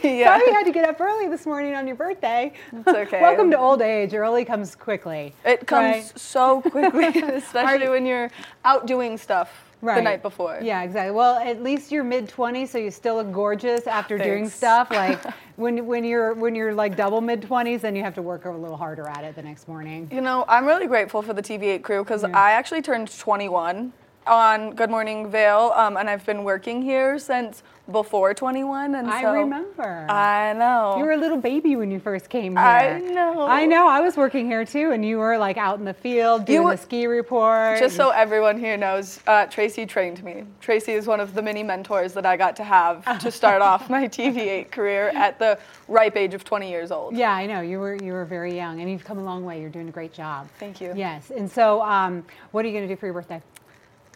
Yeah. 0.02 0.36
Sorry 0.36 0.46
you 0.46 0.52
had 0.52 0.64
to 0.64 0.72
get 0.72 0.88
up 0.88 1.00
early 1.00 1.26
this 1.28 1.46
morning 1.46 1.74
on 1.74 1.86
your 1.86 1.96
birthday. 1.96 2.52
It's 2.72 2.86
okay. 2.86 3.20
Welcome 3.20 3.50
to 3.50 3.58
old 3.58 3.80
age. 3.82 4.14
Early 4.14 4.44
comes 4.44 4.74
quickly. 4.76 5.34
It 5.44 5.66
comes 5.66 5.84
Right? 5.84 6.18
so 6.18 6.60
quickly, 6.60 7.06
especially 7.06 7.88
when 7.88 8.04
you're 8.06 8.30
out 8.64 8.86
doing 8.86 9.18
stuff 9.18 9.64
the 9.82 10.00
night 10.00 10.22
before. 10.22 10.58
Yeah, 10.62 10.82
exactly. 10.82 11.14
Well, 11.14 11.36
at 11.36 11.62
least 11.62 11.92
you're 11.92 12.04
mid 12.04 12.28
20s, 12.28 12.68
so 12.68 12.78
you 12.78 12.90
still 12.90 13.16
look 13.16 13.32
gorgeous 13.32 13.86
after 13.86 14.16
doing 14.16 14.48
stuff. 14.48 14.90
Like 14.90 15.22
when 15.56 15.86
when 15.86 16.04
you're 16.04 16.34
when 16.34 16.54
you're 16.54 16.74
like 16.74 16.96
double 16.96 17.20
mid 17.20 17.42
20s, 17.42 17.80
then 17.82 17.94
you 17.94 18.02
have 18.02 18.14
to 18.14 18.22
work 18.22 18.44
a 18.46 18.50
little 18.50 18.76
harder 18.76 19.08
at 19.08 19.24
it 19.24 19.34
the 19.34 19.42
next 19.42 19.68
morning. 19.68 20.08
You 20.12 20.20
know, 20.20 20.44
I'm 20.48 20.66
really 20.66 20.86
grateful 20.86 21.22
for 21.22 21.34
the 21.34 21.42
TV8 21.42 21.82
crew 21.82 22.02
because 22.02 22.24
I 22.24 22.52
actually 22.52 22.82
turned 22.82 23.16
21 23.18 23.92
on 24.26 24.74
Good 24.74 24.90
Morning 24.90 25.30
Vail, 25.30 25.72
um, 25.74 25.96
and 25.96 26.08
I've 26.08 26.24
been 26.24 26.44
working 26.44 26.82
here 26.82 27.18
since 27.18 27.62
before 27.90 28.32
21. 28.32 28.94
And 28.94 29.10
I 29.10 29.20
so 29.20 29.34
remember. 29.34 30.06
I 30.08 30.54
know. 30.54 30.96
You 30.96 31.04
were 31.04 31.12
a 31.12 31.16
little 31.18 31.36
baby 31.36 31.76
when 31.76 31.90
you 31.90 32.00
first 32.00 32.30
came 32.30 32.56
here. 32.56 32.64
I 32.64 32.98
know. 33.00 33.42
I 33.42 33.66
know. 33.66 33.86
I 33.86 34.00
was 34.00 34.16
working 34.16 34.46
here 34.46 34.64
too, 34.64 34.92
and 34.92 35.04
you 35.04 35.18
were 35.18 35.36
like 35.36 35.58
out 35.58 35.78
in 35.78 35.84
the 35.84 35.92
field 35.92 36.42
You 36.42 36.56
doing 36.56 36.64
were- 36.64 36.76
the 36.76 36.82
ski 36.82 37.06
report. 37.06 37.78
Just 37.78 37.96
so 37.96 38.08
everyone 38.10 38.58
here 38.58 38.78
knows, 38.78 39.20
uh, 39.26 39.46
Tracy 39.46 39.84
trained 39.84 40.24
me. 40.24 40.44
Tracy 40.62 40.92
is 40.92 41.06
one 41.06 41.20
of 41.20 41.34
the 41.34 41.42
many 41.42 41.62
mentors 41.62 42.14
that 42.14 42.24
I 42.24 42.38
got 42.38 42.56
to 42.56 42.64
have 42.64 43.18
to 43.20 43.30
start 43.30 43.60
off 43.60 43.90
my 43.90 44.08
TV8 44.08 44.70
career 44.70 45.08
at 45.14 45.38
the 45.38 45.58
ripe 45.88 46.16
age 46.16 46.32
of 46.32 46.44
20 46.44 46.70
years 46.70 46.90
old. 46.90 47.14
Yeah, 47.14 47.32
I 47.32 47.44
know. 47.44 47.60
You 47.60 47.78
were 47.80 47.96
you 47.96 48.12
were 48.14 48.24
very 48.24 48.54
young, 48.56 48.80
and 48.80 48.90
you've 48.90 49.04
come 49.04 49.18
a 49.18 49.24
long 49.24 49.44
way. 49.44 49.60
You're 49.60 49.68
doing 49.68 49.88
a 49.88 49.92
great 49.92 50.14
job. 50.14 50.48
Thank 50.58 50.80
you. 50.80 50.94
Yes. 50.96 51.30
And 51.30 51.50
so, 51.50 51.82
um, 51.82 52.24
what 52.52 52.64
are 52.64 52.68
you 52.68 52.74
going 52.74 52.88
to 52.88 52.94
do 52.94 52.98
for 52.98 53.06
your 53.06 53.12
birthday? 53.12 53.42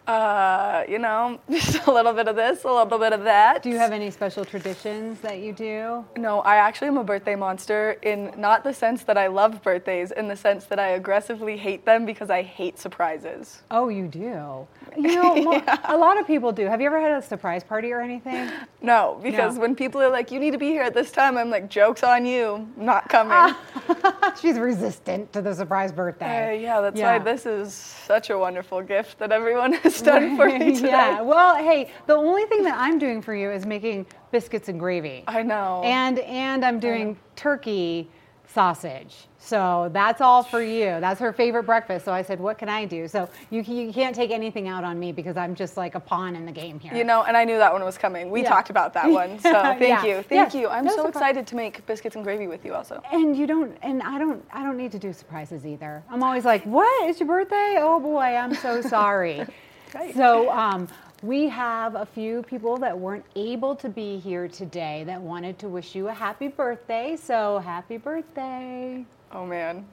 Uh, 0.08 0.84
you 0.88 0.98
know, 0.98 1.38
just 1.50 1.86
a 1.86 1.92
little 1.92 2.14
bit 2.14 2.28
of 2.28 2.34
this, 2.34 2.64
a 2.64 2.66
little 2.72 2.98
bit 2.98 3.12
of 3.12 3.24
that. 3.24 3.62
Do 3.62 3.68
you 3.68 3.76
have 3.76 3.92
any 3.92 4.10
special 4.10 4.42
traditions 4.42 5.20
that 5.20 5.38
you 5.40 5.52
do? 5.52 6.02
No, 6.16 6.40
I 6.40 6.56
actually 6.56 6.88
am 6.88 6.96
a 6.96 7.04
birthday 7.04 7.34
monster 7.34 7.98
in 8.00 8.32
not 8.38 8.64
the 8.64 8.72
sense 8.72 9.02
that 9.04 9.18
I 9.18 9.26
love 9.26 9.62
birthdays, 9.62 10.10
in 10.12 10.26
the 10.26 10.34
sense 10.36 10.64
that 10.64 10.78
I 10.78 10.88
aggressively 10.92 11.58
hate 11.58 11.84
them 11.84 12.06
because 12.06 12.30
I 12.30 12.40
hate 12.40 12.78
surprises. 12.78 13.60
Oh, 13.70 13.88
you 13.90 14.08
do. 14.08 14.66
You 14.98 15.14
know, 15.14 15.34
mo- 15.36 15.62
a 15.84 15.96
lot 15.96 16.18
of 16.18 16.26
people 16.26 16.50
do. 16.50 16.64
Have 16.66 16.80
you 16.80 16.86
ever 16.86 16.98
had 17.00 17.12
a 17.12 17.22
surprise 17.22 17.62
party 17.62 17.92
or 17.92 18.00
anything? 18.00 18.50
No, 18.80 19.20
because 19.22 19.54
No. 19.54 19.60
when 19.60 19.76
people 19.76 20.00
are 20.02 20.08
like, 20.10 20.32
you 20.32 20.40
need 20.40 20.50
to 20.52 20.58
be 20.58 20.68
here 20.68 20.82
at 20.82 20.92
this 20.94 21.12
time, 21.12 21.36
I'm 21.38 21.50
like, 21.50 21.68
joke's 21.70 22.02
on 22.02 22.24
you, 22.26 22.66
not 22.76 23.08
coming. 23.08 23.54
She's 24.40 24.58
resistant 24.58 25.32
to 25.34 25.42
the 25.42 25.54
surprise 25.54 25.92
Uh, 25.92 25.94
birthday. 25.94 26.60
yeah, 26.60 26.80
that's 26.80 26.98
Yeah. 26.98 27.12
why 27.12 27.18
this 27.22 27.46
is 27.46 27.72
such 27.74 28.30
a 28.30 28.38
wonderful 28.38 28.80
gift 28.82 29.18
that 29.20 29.30
everyone 29.30 29.74
has 29.98 30.02
done 30.06 30.36
for 30.36 30.46
me 30.58 30.74
today. 30.74 30.88
yeah. 30.88 31.20
Well, 31.20 31.56
hey, 31.56 31.90
the 32.06 32.14
only 32.14 32.44
thing 32.46 32.62
that 32.64 32.76
I'm 32.78 32.98
doing 32.98 33.22
for 33.22 33.34
you 33.34 33.50
is 33.50 33.66
making 33.66 34.06
biscuits 34.30 34.68
and 34.68 34.78
gravy. 34.78 35.24
I 35.26 35.42
know. 35.42 35.82
And 35.84 36.18
and 36.20 36.64
I'm 36.64 36.78
doing 36.80 37.16
turkey 37.36 38.08
sausage. 38.46 39.14
So 39.40 39.88
that's 39.92 40.20
all 40.20 40.42
for 40.42 40.62
you. 40.62 40.86
That's 41.00 41.20
her 41.20 41.32
favorite 41.32 41.62
breakfast. 41.64 42.04
So 42.04 42.12
I 42.12 42.22
said, 42.22 42.40
what 42.40 42.58
can 42.58 42.68
I 42.68 42.84
do? 42.86 43.06
So 43.06 43.28
you, 43.50 43.60
you 43.62 43.92
can't 43.92 44.14
take 44.14 44.30
anything 44.30 44.68
out 44.68 44.84
on 44.84 44.98
me 44.98 45.12
because 45.12 45.36
I'm 45.36 45.54
just 45.54 45.76
like 45.76 45.94
a 45.94 46.00
pawn 46.00 46.34
in 46.34 46.44
the 46.44 46.52
game 46.52 46.80
here. 46.80 46.92
You 46.94 47.04
know, 47.04 47.22
and 47.22 47.36
I 47.36 47.44
knew 47.44 47.56
that 47.58 47.72
one 47.72 47.84
was 47.84 47.96
coming. 47.96 48.30
We 48.30 48.42
Yeah. 48.42 48.48
talked 48.48 48.70
about 48.70 48.94
that 48.94 49.10
one. 49.10 49.38
So 49.40 49.52
thank 49.52 49.80
Yeah. 49.82 50.04
you. 50.04 50.22
Thank 50.22 50.54
Yeah. 50.54 50.60
you. 50.60 50.68
I'm 50.68 50.84
No 50.84 50.90
so 50.90 50.96
surprise. 51.04 51.10
excited 51.10 51.46
to 51.46 51.56
make 51.56 51.84
biscuits 51.86 52.16
and 52.16 52.24
gravy 52.24 52.46
with 52.46 52.64
you 52.64 52.74
also. 52.74 53.00
And 53.12 53.36
you 53.36 53.46
don't, 53.46 53.76
and 53.82 54.02
I 54.02 54.18
don't, 54.18 54.44
I 54.52 54.62
don't 54.64 54.76
need 54.76 54.92
to 54.92 54.98
do 54.98 55.12
surprises 55.12 55.64
either. 55.66 56.02
I'm 56.10 56.22
always 56.22 56.44
like, 56.44 56.64
what? 56.64 57.08
It's 57.08 57.20
your 57.20 57.26
birthday? 57.28 57.76
Oh 57.78 58.00
boy, 58.00 58.20
I'm 58.34 58.54
so 58.54 58.80
sorry. 58.82 59.46
Right. 59.94 60.14
So 60.14 60.50
um, 60.50 60.88
we 61.22 61.48
have 61.48 61.94
a 61.94 62.06
few 62.06 62.42
people 62.42 62.76
that 62.78 62.96
weren't 62.96 63.24
able 63.36 63.74
to 63.76 63.88
be 63.88 64.18
here 64.18 64.48
today 64.48 65.04
that 65.04 65.20
wanted 65.20 65.58
to 65.60 65.68
wish 65.68 65.94
you 65.94 66.08
a 66.08 66.12
happy 66.12 66.48
birthday. 66.48 67.16
So 67.16 67.58
happy 67.58 67.96
birthday. 67.96 69.04
Oh 69.32 69.46
man. 69.46 69.86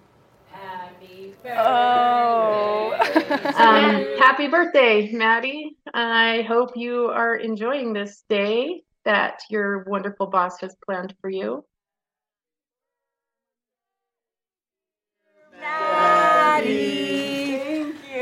Happy 0.51 1.33
birthday. 1.43 1.55
Oh. 1.57 2.93
Um, 3.55 4.05
happy 4.19 4.47
birthday, 4.47 5.11
Maddie. 5.11 5.77
I 5.93 6.43
hope 6.47 6.71
you 6.75 7.07
are 7.07 7.35
enjoying 7.35 7.93
this 7.93 8.23
day 8.29 8.83
that 9.03 9.39
your 9.49 9.83
wonderful 9.85 10.27
boss 10.27 10.59
has 10.61 10.75
planned 10.85 11.15
for 11.21 11.29
you. 11.29 11.63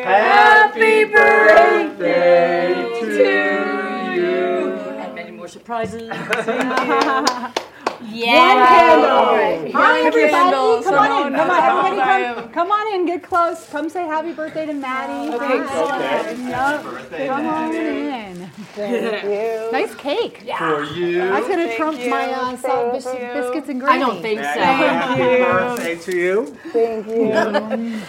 Happy 0.03 1.05
birthday 1.05 2.73
to 2.99 3.07
you. 4.15 4.73
And 4.99 5.15
many 5.15 5.31
more 5.31 5.47
surprises. 5.47 6.09
One 8.03 8.19
candle. 8.19 9.09
One 9.63 9.71
Hi, 9.71 10.01
everybody. 10.01 10.31
candle. 10.33 10.83
Come 10.83 10.95
on 10.95 11.27
in. 11.27 11.33
Come 11.33 11.49
on, 11.49 11.85
everybody. 11.87 12.23
Come, 12.41 12.51
come 12.51 12.71
on 12.71 12.93
in. 12.95 13.05
Get 13.05 13.23
close. 13.23 13.65
Come 13.69 13.89
say 13.89 14.05
happy 14.05 14.33
birthday 14.33 14.65
to 14.65 14.73
Maddie. 14.73 15.33
Okay, 15.33 15.57
Hi. 15.65 16.19
okay. 16.19 16.49
Yep. 16.49 17.27
Come 17.29 17.47
on 17.47 17.73
in. 17.73 18.47
Thank 18.75 19.23
you. 19.23 19.71
Nice 19.71 19.95
cake. 19.95 20.43
For 20.57 20.83
you. 20.83 21.19
That's 21.19 21.47
gonna 21.47 21.75
trump 21.77 21.97
you. 21.99 22.09
my 22.09 22.29
uh, 22.29 22.57
salt 22.57 22.93
bis- 22.93 23.05
biscuits 23.05 23.69
and 23.69 23.79
gravy. 23.79 23.95
I 23.95 23.99
don't 23.99 24.21
think 24.21 24.39
so. 24.41 24.45
Happy 24.45 25.21
you. 25.21 25.45
birthday 25.45 25.95
to 25.95 26.17
you. 26.17 26.57
Thank 26.73 27.07
you. 27.07 28.01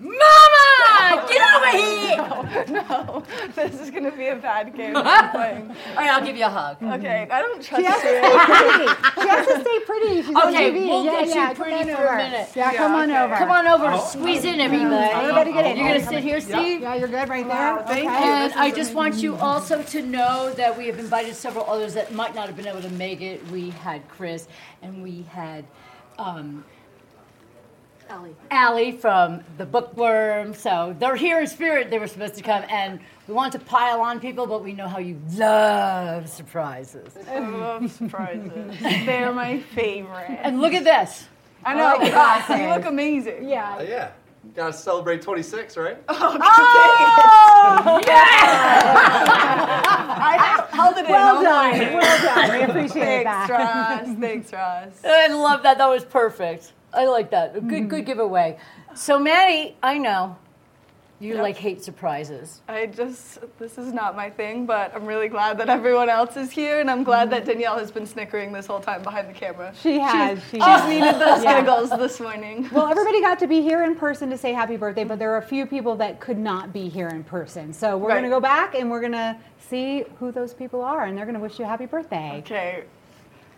Mama, 0.00 1.26
get 1.28 1.42
over 1.54 1.76
here! 1.76 2.64
no, 2.68 3.24
this 3.56 3.80
is 3.80 3.90
gonna 3.90 4.12
be 4.16 4.28
a 4.28 4.36
bad 4.36 4.72
game. 4.76 4.92
I'm 4.96 5.30
playing. 5.30 5.70
All 5.70 5.96
right, 5.96 6.10
I'll 6.10 6.24
give 6.24 6.36
you 6.36 6.44
a 6.44 6.48
hug. 6.48 6.76
Okay, 6.80 7.26
I 7.28 7.42
don't 7.42 7.60
trust 7.60 7.82
you. 7.82 7.88
She 7.88 7.90
has 7.90 8.02
to 8.02 8.08
you. 8.08 8.18
stay 8.22 8.44
pretty. 8.46 9.20
She 9.20 9.28
has 9.28 9.46
to 9.48 9.60
stay 9.60 9.80
pretty. 9.86 10.22
She's 10.22 10.36
on 10.36 10.54
Okay, 10.54 10.70
TV. 10.70 10.88
we'll 10.88 11.04
yeah, 11.04 11.10
get 11.10 11.26
you 11.28 11.34
yeah. 11.34 11.46
come 11.48 11.56
pretty 11.56 11.90
on 11.90 11.96
for 11.96 12.02
a 12.02 12.06
over. 12.06 12.16
minute. 12.16 12.48
Yeah, 12.54 12.72
Yeah, 12.72 12.78
come 12.78 12.94
on 12.94 13.10
over. 13.10 13.34
Come 13.36 13.50
on 13.50 13.66
over 13.66 13.86
and 13.86 14.02
squeeze 14.02 14.44
in, 14.44 14.60
everybody. 14.60 14.94
Everybody 14.94 15.52
get 15.52 15.66
in. 15.66 15.76
You're 15.78 15.88
gonna 15.88 16.06
sit 16.06 16.22
here, 16.22 16.40
Steve? 16.40 16.82
Yeah, 16.82 16.94
you're 16.94 17.08
good 17.08 17.28
right 17.28 17.46
there. 17.46 17.56
Wow, 17.76 17.82
thank 17.84 18.08
okay. 18.08 18.24
you. 18.24 18.32
And 18.32 18.52
I 18.54 18.70
just 18.70 18.94
want 18.94 19.16
you 19.16 19.34
also 19.36 19.82
to 19.82 20.02
know 20.02 20.52
that 20.54 20.78
we 20.78 20.86
have 20.86 21.00
invited 21.00 21.34
several 21.34 21.68
others 21.68 21.94
that 21.94 22.12
might 22.14 22.36
not 22.36 22.46
have 22.46 22.56
been 22.56 22.68
able 22.68 22.82
to 22.82 22.90
make 22.90 23.20
it. 23.20 23.44
We 23.50 23.70
had 23.70 24.06
Chris 24.08 24.46
and 24.80 25.02
we 25.02 25.22
had 25.22 25.64
um, 26.18 26.64
Allie. 28.08 28.34
Allie 28.50 28.92
from 28.92 29.42
the 29.58 29.66
Bookworm. 29.66 30.54
So 30.54 30.94
they're 30.98 31.16
here 31.16 31.40
in 31.40 31.46
spirit. 31.46 31.90
They 31.90 31.98
were 31.98 32.06
supposed 32.06 32.34
to 32.36 32.42
come, 32.42 32.64
and 32.70 33.00
we 33.26 33.34
want 33.34 33.52
to 33.52 33.58
pile 33.58 34.00
on 34.00 34.20
people, 34.20 34.46
but 34.46 34.64
we 34.64 34.72
know 34.72 34.88
how 34.88 34.98
you 34.98 35.20
love 35.34 36.28
surprises. 36.28 37.12
I 37.28 37.38
love 37.40 37.90
surprises. 37.92 38.76
They're 38.80 39.32
my 39.32 39.60
favorite. 39.60 40.38
And 40.42 40.60
look 40.60 40.72
at 40.72 40.84
this. 40.84 41.26
I 41.64 41.74
know. 41.74 41.96
Oh, 42.00 42.10
gosh, 42.10 42.48
you 42.48 42.68
look 42.68 42.84
amazing. 42.86 43.48
Yeah. 43.48 43.76
Uh, 43.76 43.82
yeah. 43.82 44.10
Gotta 44.54 44.72
celebrate 44.72 45.20
26, 45.22 45.76
right? 45.76 45.98
Oh, 47.60 48.00
yes. 48.06 48.28
I 50.20 50.66
held 50.70 50.96
it 50.96 51.04
in. 51.06 51.10
Well 51.10 51.42
done. 51.42 51.78
Well 51.94 52.22
done. 52.22 52.52
We 52.56 52.62
appreciate 52.64 53.24
Thanks, 53.24 53.48
that. 53.48 54.06
Ross. 54.06 54.16
Thanks, 54.20 54.52
Ross. 54.52 55.04
I 55.04 55.26
love 55.28 55.64
that. 55.64 55.78
That 55.78 55.88
was 55.88 56.04
perfect. 56.04 56.72
I 56.98 57.06
like 57.06 57.30
that. 57.30 57.54
A 57.56 57.60
good, 57.60 57.88
good 57.88 58.00
mm-hmm. 58.00 58.06
giveaway. 58.06 58.58
So, 58.94 59.18
Maddie, 59.20 59.76
I 59.82 59.98
know 59.98 60.36
you 61.20 61.34
Yep. 61.34 61.42
like 61.42 61.56
hate 61.56 61.82
surprises. 61.82 62.60
I 62.68 62.86
just, 62.86 63.38
this 63.58 63.78
is 63.78 63.92
not 63.92 64.16
my 64.16 64.30
thing, 64.30 64.66
but 64.66 64.92
I'm 64.94 65.06
really 65.06 65.28
glad 65.28 65.58
that 65.58 65.68
everyone 65.68 66.08
else 66.08 66.36
is 66.36 66.50
here, 66.50 66.80
and 66.80 66.90
I'm 66.90 67.04
glad 67.04 67.30
that 67.30 67.42
mm-hmm. 67.42 67.50
Danielle 67.52 67.78
has 67.78 67.90
been 67.92 68.06
snickering 68.06 68.52
this 68.52 68.66
whole 68.66 68.80
time 68.80 69.02
behind 69.02 69.28
the 69.28 69.32
camera. 69.32 69.72
She 69.80 69.98
has. 70.00 70.38
She's, 70.40 70.50
She 70.50 70.56
she's 70.56 70.64
has. 70.64 70.88
needed 70.88 71.14
those 71.20 71.44
Yeah. 71.44 71.60
giggles 71.60 71.90
this 71.90 72.18
morning. 72.20 72.68
Well, 72.72 72.86
everybody 72.90 73.20
got 73.20 73.38
to 73.40 73.46
be 73.46 73.62
here 73.62 73.84
in 73.84 73.94
person 73.94 74.28
to 74.30 74.38
say 74.38 74.52
happy 74.52 74.76
birthday, 74.76 75.04
but 75.04 75.20
there 75.20 75.32
are 75.34 75.38
a 75.38 75.42
few 75.46 75.66
people 75.66 75.94
that 75.96 76.18
could 76.18 76.38
not 76.38 76.72
be 76.72 76.88
here 76.88 77.08
in 77.08 77.22
person. 77.22 77.72
So 77.72 77.96
we're 77.96 78.08
Right. 78.08 78.14
going 78.14 78.24
to 78.24 78.30
go 78.30 78.40
back 78.40 78.74
and 78.74 78.90
we're 78.90 79.00
going 79.00 79.12
to 79.12 79.36
see 79.60 80.04
who 80.18 80.32
those 80.32 80.52
people 80.52 80.82
are, 80.82 81.04
and 81.04 81.16
they're 81.16 81.26
going 81.26 81.34
to 81.34 81.40
wish 81.40 81.58
you 81.60 81.64
a 81.64 81.68
happy 81.68 81.86
birthday. 81.86 82.38
Okay, 82.38 82.84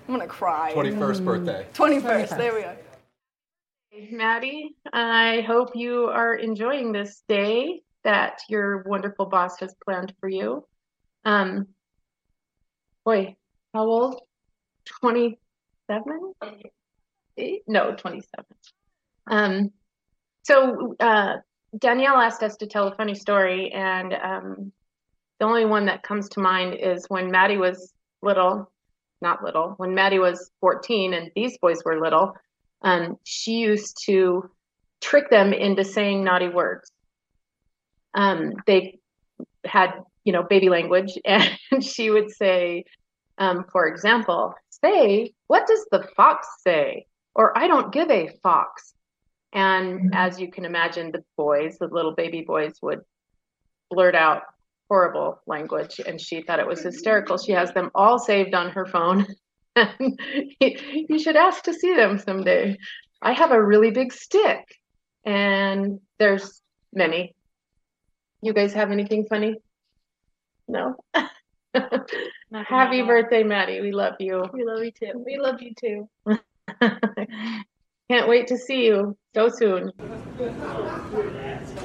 I'm 0.09 0.14
gonna 0.14 0.26
cry. 0.26 0.72
21st 0.74 1.24
birthday. 1.24 1.66
21st, 1.72 2.36
there 2.36 2.53
we 2.55 2.64
are. 2.64 2.76
Maddie, 3.93 4.76
I 4.93 5.41
hope 5.47 5.70
you 5.74 6.05
are 6.05 6.34
enjoying 6.34 6.93
this 6.93 7.22
day 7.28 7.82
that 8.05 8.38
your 8.49 8.84
wonderful 8.84 9.26
boss 9.26 9.59
has 9.61 9.74
planned 9.84 10.14
for 10.20 10.28
you. 10.28 10.64
Um, 11.24 11.66
boy, 13.05 13.36
how 13.74 13.84
old? 13.84 14.20
27? 15.01 16.32
Eight? 17.36 17.62
No, 17.66 17.95
27. 17.95 18.45
Um, 19.26 19.72
so 20.45 20.95
uh, 21.01 21.36
Danielle 21.76 22.16
asked 22.16 22.43
us 22.43 22.57
to 22.59 22.66
tell 22.66 22.88
a 22.88 22.95
funny 22.95 23.14
story, 23.14 23.72
and 23.72 24.14
um, 24.14 24.72
the 25.41 25.47
only 25.47 25.64
one 25.64 25.86
that 25.86 26.03
comes 26.05 26.28
to 26.30 26.41
mind 26.41 26.74
is 26.74 27.07
when 27.09 27.30
Maddie 27.30 27.57
was 27.57 27.93
little, 28.22 28.70
not 29.20 29.43
little, 29.43 29.74
when 29.78 29.95
Maddie 29.95 30.18
was 30.20 30.51
14 30.61 31.12
and 31.12 31.30
these 31.34 31.59
boys 31.59 31.82
were 31.84 32.01
little, 32.01 32.34
um, 32.83 33.18
she 33.24 33.59
used 33.59 34.03
to 34.07 34.51
trick 35.01 35.31
them 35.31 35.53
into 35.53 35.85
saying 35.85 36.24
naughty 36.24 36.49
words. 36.49 36.91
Um, 38.14 38.55
they 38.66 38.99
had, 39.64 39.93
you 40.24 40.33
know, 40.33 40.43
baby 40.43 40.68
language, 40.68 41.18
and 41.24 41.85
she 41.85 42.11
would 42.11 42.31
say, 42.31 42.85
um, 43.39 43.64
for 43.72 43.87
example, 43.87 44.55
say, 44.70 45.33
what 45.47 45.66
does 45.66 45.87
the 45.91 46.07
fox 46.16 46.47
say? 46.62 47.07
Or 47.35 47.57
I 47.57 47.68
don't 47.68 47.93
give 47.93 48.11
a 48.11 48.31
fox. 48.43 48.93
And 49.53 50.14
as 50.14 50.41
you 50.41 50.51
can 50.51 50.64
imagine, 50.64 51.11
the 51.11 51.24
boys, 51.37 51.78
the 51.78 51.87
little 51.87 52.14
baby 52.14 52.43
boys, 52.43 52.74
would 52.83 53.01
blurt 53.91 54.14
out 54.14 54.43
horrible 54.89 55.41
language, 55.47 56.01
and 56.05 56.20
she 56.20 56.43
thought 56.43 56.61
it 56.61 56.66
was 56.66 56.83
hysterical. 56.83 57.39
She 57.39 57.53
has 57.53 57.72
them 57.72 57.91
all 57.95 58.18
saved 58.18 58.55
on 58.55 58.70
her 58.70 58.87
phone. 58.87 59.26
you 60.61 61.18
should 61.18 61.37
ask 61.37 61.64
to 61.64 61.74
see 61.74 61.95
them 61.95 62.18
someday. 62.18 62.76
I 63.22 63.33
have 63.33 63.51
a 63.51 63.62
really 63.62 63.91
big 63.91 64.12
stick, 64.12 64.64
and 65.24 66.01
there's 66.18 66.61
many. 66.93 67.35
You 68.43 68.55
guys 68.55 68.72
have 68.72 68.91
anything 68.91 69.26
funny? 69.28 69.57
No? 70.66 70.97
Happy 72.53 73.03
birthday, 73.03 73.43
Maddie. 73.43 73.81
We 73.81 73.93
love 73.93 74.14
you. 74.18 74.45
We 74.53 74.64
love 74.64 74.83
you 74.83 74.93
too. 74.93 75.22
We 75.24 75.39
love 75.39 75.61
you 75.61 75.74
too. 75.74 76.09
Can't 78.11 78.28
wait 78.28 78.49
to 78.49 78.59
see 78.59 78.87
you 78.87 79.16
so 79.35 79.51
soon. 79.51 79.93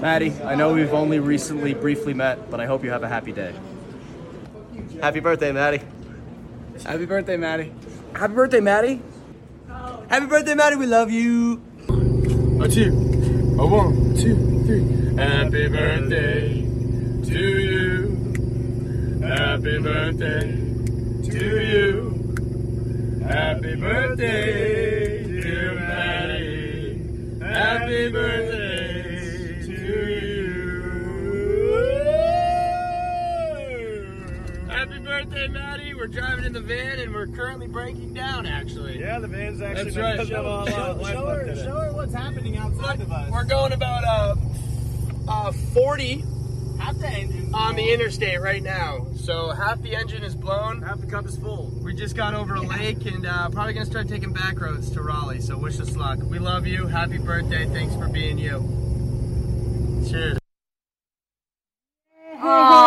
Maddie, 0.01 0.33
I 0.43 0.55
know 0.55 0.73
we've 0.73 0.93
only 0.93 1.19
recently 1.19 1.73
briefly 1.73 2.13
met, 2.13 2.49
but 2.49 2.59
I 2.59 2.65
hope 2.65 2.83
you 2.83 2.89
have 2.89 3.03
a 3.03 3.09
happy 3.09 3.31
day. 3.31 3.53
Happy 5.01 5.19
birthday, 5.19 5.51
Maddie. 5.51 5.81
Happy 6.84 7.05
birthday, 7.05 7.38
Maddie. 7.38 7.71
Happy 8.15 8.34
birthday, 8.34 8.59
Maddie. 8.59 9.01
Happy 10.09 10.26
birthday, 10.28 10.53
Maddie. 10.55 10.76
We 10.76 10.86
love 10.86 11.09
you. 11.09 11.61
A 12.61 12.67
two, 12.67 12.91
a 13.59 13.65
one, 13.65 14.11
a 14.11 14.21
two, 14.21 14.63
three. 14.65 15.15
Happy 15.15 15.67
birthday 15.67 16.61
to 17.23 17.39
you. 17.39 19.19
Happy 19.23 19.80
birthday 19.80 20.51
to 21.23 21.61
you. 21.65 23.21
Happy 23.23 23.76
birthday, 23.76 25.41
dear 25.41 25.73
Maddie. 25.76 27.39
Happy 27.41 28.09
birthday 28.11 28.54
We're 36.05 36.11
driving 36.11 36.45
in 36.45 36.53
the 36.53 36.59
van 36.61 36.99
and 36.99 37.11
we're 37.15 37.25
currently 37.25 37.65
breaking 37.65 38.13
down, 38.13 38.45
actually. 38.45 38.99
Yeah, 38.99 39.17
the 39.17 39.27
van's 39.27 39.59
actually 39.59 39.85
That's 39.85 39.97
right. 39.97 40.17
putting 40.19 40.35
up 40.35 40.45
a 40.67 40.69
Show- 40.69 41.03
show 41.03 41.25
her- 41.25 41.55
show 41.55 41.79
her 41.79 41.93
what's 41.93 42.13
happening 42.13 42.57
outside 42.57 43.01
of 43.01 43.11
us. 43.11 43.31
We're 43.31 43.43
going 43.43 43.73
about 43.73 44.03
uh, 44.03 44.35
uh 45.27 45.51
40 45.51 46.23
half 46.79 46.95
the 46.99 47.07
engine 47.09 47.55
on 47.55 47.75
the 47.75 47.91
interstate 47.91 48.39
right 48.39 48.61
now. 48.61 49.07
So 49.15 49.49
half 49.49 49.81
the 49.81 49.95
engine 49.95 50.21
is 50.23 50.35
blown. 50.35 50.83
Half 50.83 51.01
the 51.01 51.07
cup 51.07 51.25
is 51.25 51.39
full. 51.39 51.71
We 51.83 51.95
just 51.95 52.15
got 52.15 52.35
over 52.35 52.53
a 52.53 52.61
lake 52.61 53.03
and 53.07 53.25
uh, 53.25 53.49
probably 53.49 53.73
gonna 53.73 53.87
start 53.87 54.07
taking 54.07 54.31
back 54.31 54.61
roads 54.61 54.91
to 54.91 55.01
Raleigh. 55.01 55.41
So 55.41 55.57
wish 55.57 55.79
us 55.79 55.95
luck. 55.95 56.19
We 56.21 56.37
love 56.37 56.67
you. 56.67 56.85
Happy 56.85 57.17
birthday. 57.17 57.65
Thanks 57.65 57.95
for 57.95 58.07
being 58.09 58.37
you. 58.37 58.59
Cheers. 60.07 60.37
Wow. 62.35 62.84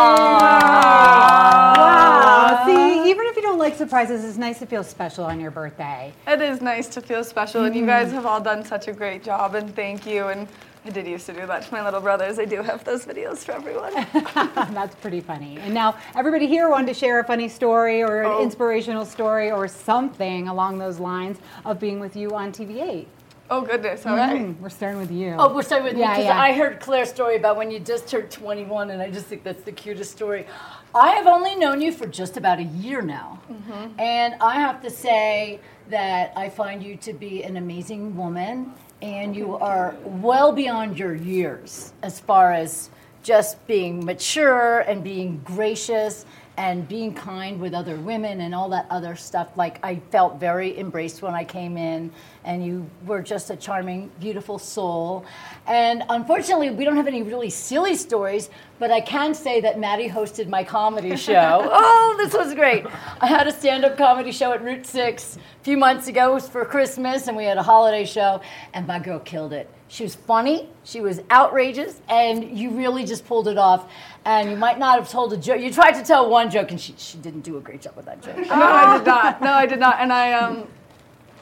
Surprises, 3.88 4.22
it's 4.22 4.36
nice 4.36 4.58
to 4.58 4.66
feel 4.66 4.84
special 4.84 5.24
on 5.24 5.40
your 5.40 5.50
birthday. 5.50 6.12
It 6.26 6.42
is 6.42 6.60
nice 6.60 6.88
to 6.88 7.00
feel 7.00 7.24
special, 7.24 7.64
and 7.64 7.74
you 7.74 7.84
Mhm. 7.84 7.86
guys 7.86 8.12
have 8.12 8.26
all 8.26 8.38
done 8.38 8.62
such 8.62 8.86
a 8.86 8.92
great 8.92 9.24
job, 9.24 9.54
and 9.54 9.74
thank 9.74 10.04
you. 10.04 10.26
And 10.28 10.46
I 10.84 10.90
did 10.90 11.06
used 11.06 11.24
to 11.26 11.32
do 11.32 11.46
that 11.46 11.62
to 11.62 11.72
my 11.72 11.82
little 11.82 12.02
brothers. 12.02 12.38
I 12.38 12.44
do 12.44 12.62
have 12.62 12.84
those 12.84 13.06
videos 13.06 13.38
for 13.38 13.52
everyone. 13.52 13.94
That's 14.74 14.94
pretty 14.96 15.22
funny. 15.22 15.58
And 15.64 15.72
now 15.72 15.94
everybody 16.14 16.46
here 16.46 16.68
wanted 16.68 16.88
to 16.88 16.94
share 16.94 17.18
a 17.20 17.24
funny 17.24 17.48
story 17.48 18.02
or 18.02 18.20
an 18.20 18.26
Oh. 18.30 18.42
inspirational 18.42 19.06
story 19.06 19.50
or 19.50 19.66
something 19.68 20.48
along 20.48 20.76
those 20.78 20.98
lines 21.00 21.38
of 21.64 21.80
being 21.80 21.98
with 21.98 22.14
you 22.14 22.32
on 22.34 22.52
TV8. 22.52 23.06
Oh 23.50 23.62
goodness! 23.62 24.04
All 24.04 24.14
right. 24.14 24.40
Mhm. 24.42 24.60
We're 24.60 24.68
starting 24.68 24.98
with 25.00 25.10
you. 25.10 25.34
Oh, 25.38 25.54
we're 25.54 25.62
starting 25.62 25.86
with 25.86 25.96
yeah, 25.96 26.08
me 26.08 26.12
because 26.18 26.24
yeah. 26.26 26.40
I 26.40 26.52
heard 26.52 26.80
Claire's 26.80 27.08
story 27.08 27.36
about 27.36 27.56
when 27.56 27.70
you 27.70 27.78
just 27.80 28.06
turned 28.06 28.30
21, 28.30 28.90
and 28.90 29.00
I 29.00 29.10
just 29.10 29.26
think 29.26 29.42
that's 29.42 29.62
the 29.62 29.72
cutest 29.72 30.12
story. 30.12 30.46
I 30.94 31.10
have 31.12 31.26
only 31.26 31.54
known 31.54 31.80
you 31.80 31.92
for 31.92 32.06
just 32.06 32.36
about 32.36 32.58
a 32.58 32.64
year 32.64 33.00
now, 33.00 33.40
Mm-hmm. 33.50 33.98
and 34.00 34.34
I 34.42 34.54
have 34.56 34.82
to 34.82 34.90
say 34.90 35.60
that 35.88 36.32
I 36.36 36.50
find 36.50 36.82
you 36.82 36.96
to 36.96 37.14
be 37.14 37.42
an 37.42 37.56
amazing 37.56 38.14
woman, 38.16 38.74
and 39.00 39.34
you 39.34 39.56
are 39.56 39.96
well 40.04 40.52
beyond 40.52 40.98
your 40.98 41.14
years 41.14 41.94
as 42.02 42.20
far 42.20 42.52
as 42.52 42.90
just 43.22 43.66
being 43.66 44.04
mature 44.04 44.80
and 44.80 45.02
being 45.02 45.40
gracious 45.44 46.26
and 46.56 46.88
being 46.88 47.14
kind 47.14 47.60
with 47.60 47.72
other 47.72 47.94
women 47.96 48.40
and 48.40 48.52
all 48.54 48.68
that 48.68 48.84
other 48.90 49.14
stuff. 49.14 49.48
Like 49.56 49.78
I 49.84 49.96
felt 50.10 50.40
very 50.40 50.76
embraced 50.78 51.22
when 51.22 51.32
I 51.34 51.44
came 51.44 51.76
in, 51.76 52.10
and 52.48 52.64
you 52.64 52.88
were 53.06 53.20
just 53.20 53.50
a 53.50 53.56
charming, 53.56 54.10
beautiful 54.18 54.58
soul. 54.58 55.26
And 55.66 56.02
unfortunately, 56.08 56.70
we 56.70 56.82
don't 56.82 56.96
have 56.96 57.06
any 57.06 57.22
really 57.22 57.50
silly 57.50 57.94
stories, 57.94 58.48
but 58.78 58.90
I 58.90 59.02
can 59.02 59.34
say 59.34 59.60
that 59.60 59.78
Maddie 59.78 60.08
hosted 60.08 60.48
my 60.48 60.64
comedy 60.64 61.14
show. 61.28 61.68
oh, 61.70 62.14
this 62.16 62.32
was 62.32 62.54
great. 62.54 62.86
I 63.20 63.26
had 63.26 63.46
a 63.46 63.52
stand 63.52 63.84
up 63.84 63.98
comedy 63.98 64.32
show 64.32 64.52
at 64.52 64.64
Route 64.64 64.86
6 64.86 65.36
a 65.36 65.62
few 65.62 65.76
months 65.76 66.08
ago. 66.08 66.30
It 66.30 66.34
was 66.34 66.48
for 66.48 66.64
Christmas, 66.64 67.28
and 67.28 67.36
we 67.36 67.44
had 67.44 67.58
a 67.58 67.62
holiday 67.62 68.06
show, 68.06 68.40
and 68.72 68.86
my 68.86 68.98
girl 68.98 69.18
killed 69.18 69.52
it. 69.52 69.68
She 69.88 70.02
was 70.02 70.14
funny, 70.14 70.70
she 70.84 71.02
was 71.02 71.20
outrageous, 71.30 72.00
and 72.08 72.58
you 72.58 72.70
really 72.70 73.04
just 73.04 73.26
pulled 73.26 73.48
it 73.48 73.58
off. 73.58 73.90
And 74.24 74.50
you 74.50 74.56
might 74.56 74.78
not 74.78 74.98
have 74.98 75.10
told 75.10 75.34
a 75.34 75.36
joke. 75.36 75.60
You 75.60 75.70
tried 75.70 75.92
to 75.92 76.02
tell 76.02 76.30
one 76.30 76.50
joke, 76.50 76.70
and 76.70 76.80
she, 76.80 76.94
she 76.96 77.18
didn't 77.18 77.42
do 77.42 77.58
a 77.58 77.60
great 77.60 77.82
job 77.82 77.94
with 77.94 78.06
that 78.06 78.22
joke. 78.22 78.38
No, 78.38 78.54
I 78.54 78.96
did 78.98 79.06
not. 79.06 79.42
No, 79.42 79.52
I 79.52 79.66
did 79.66 79.80
not. 79.80 80.00
And 80.00 80.12
I 80.12 80.32
um, 80.32 80.68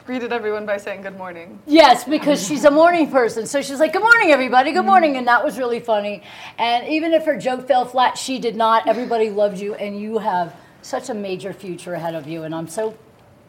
greeted 0.07 0.31
everyone 0.31 0.65
by 0.65 0.77
saying 0.77 1.01
good 1.01 1.17
morning. 1.17 1.59
Yes, 1.67 2.05
because 2.05 2.47
she's 2.47 2.63
a 2.63 2.71
morning 2.71 3.11
person. 3.11 3.45
So 3.45 3.61
she's 3.61 3.77
like, 3.81 3.91
Good 3.91 4.01
morning, 4.01 4.31
everybody. 4.31 4.71
Good 4.71 4.85
morning. 4.85 5.17
And 5.17 5.27
that 5.27 5.43
was 5.43 5.57
really 5.57 5.81
funny. 5.81 6.23
And 6.57 6.87
even 6.87 7.11
if 7.11 7.25
her 7.25 7.37
joke 7.37 7.67
fell 7.67 7.83
flat, 7.83 8.17
she 8.17 8.39
did 8.39 8.55
not. 8.55 8.87
Everybody 8.87 9.29
loved 9.29 9.59
you, 9.59 9.75
and 9.75 9.99
you 9.99 10.19
have 10.19 10.55
such 10.81 11.09
a 11.09 11.13
major 11.13 11.51
future 11.51 11.93
ahead 11.93 12.15
of 12.15 12.25
you. 12.25 12.43
And 12.43 12.55
I'm 12.55 12.69
so 12.69 12.97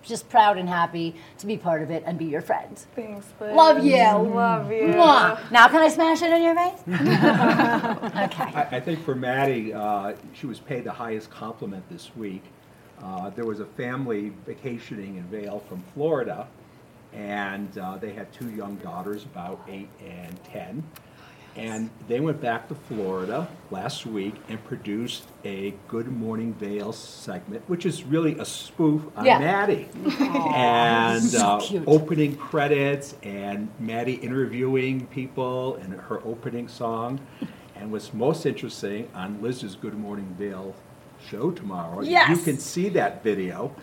just 0.03 0.29
proud 0.29 0.59
and 0.59 0.69
happy 0.69 1.15
to 1.39 1.47
be 1.47 1.57
part 1.57 1.81
of 1.81 1.93
it 1.93 2.03
and 2.05 2.19
be 2.19 2.25
your 2.25 2.41
friend. 2.41 2.77
Thanks, 2.97 3.27
Liz. 3.41 3.55
Love 3.55 3.85
you. 3.85 3.97
Love 3.97 4.73
you. 4.73 4.89
Mwah. 4.89 5.51
Now, 5.53 5.69
can 5.69 5.81
I 5.81 5.89
smash 5.89 6.23
it 6.23 6.33
in 6.33 6.43
your 6.43 6.57
face? 6.57 6.81
I, 6.89 8.69
I 8.73 8.81
think 8.81 9.05
for 9.05 9.15
Maddie, 9.15 9.73
uh, 9.73 10.15
she 10.33 10.47
was 10.47 10.59
paid 10.59 10.83
the 10.83 10.93
highest 10.93 11.31
compliment 11.31 11.89
this 11.89 12.11
week. 12.17 12.43
Uh, 13.03 13.31
there 13.31 13.45
was 13.47 13.61
a 13.61 13.65
family 13.67 14.33
vacationing 14.47 15.17
in 15.17 15.25
Vail 15.25 15.63
from 15.69 15.83
Florida, 15.95 16.47
and 17.13 17.77
uh, 17.79 17.97
they 17.97 18.13
had 18.13 18.33
two 18.33 18.51
young 18.51 18.77
daughters, 18.77 19.25
about 19.25 19.61
eight 19.69 19.89
and 20.05 20.43
ten. 20.45 20.83
And 21.57 21.91
they 22.07 22.21
went 22.21 22.41
back 22.41 22.69
to 22.69 22.77
Florida 22.77 23.49
last 23.73 24.07
week 24.07 24.35
and 24.49 24.63
produced 24.65 25.25
a 25.45 25.75
Good 25.89 26.07
Morning 26.07 26.55
Vail 26.55 26.93
segment, 26.93 27.69
which 27.69 27.85
is 27.85 28.05
really 28.05 28.39
a 28.39 28.45
spoof 28.45 29.03
on 29.17 29.25
Yeah. 29.25 29.41
Maddie. 29.41 29.89
And 30.55 31.21
so 31.25 31.39
uh, 31.47 31.61
cute. 31.61 31.83
opening 31.89 32.37
credits 32.37 33.17
and 33.25 33.69
Maddie 33.81 34.15
interviewing 34.17 35.07
people 35.09 35.77
and 35.77 35.95
her 35.95 36.21
opening 36.25 36.69
song. 36.69 37.19
And 37.75 37.91
what's 37.91 38.15
most 38.15 38.47
interesting 38.47 39.09
on 39.13 39.43
Liz's 39.43 39.75
Good 39.75 39.95
Morning 39.99 40.33
Vail 40.39 40.77
show 41.29 41.51
tomorrow, 41.51 42.01
you 42.01 42.37
can 42.39 42.59
see 42.59 42.89
that 42.91 43.23
video 43.23 43.75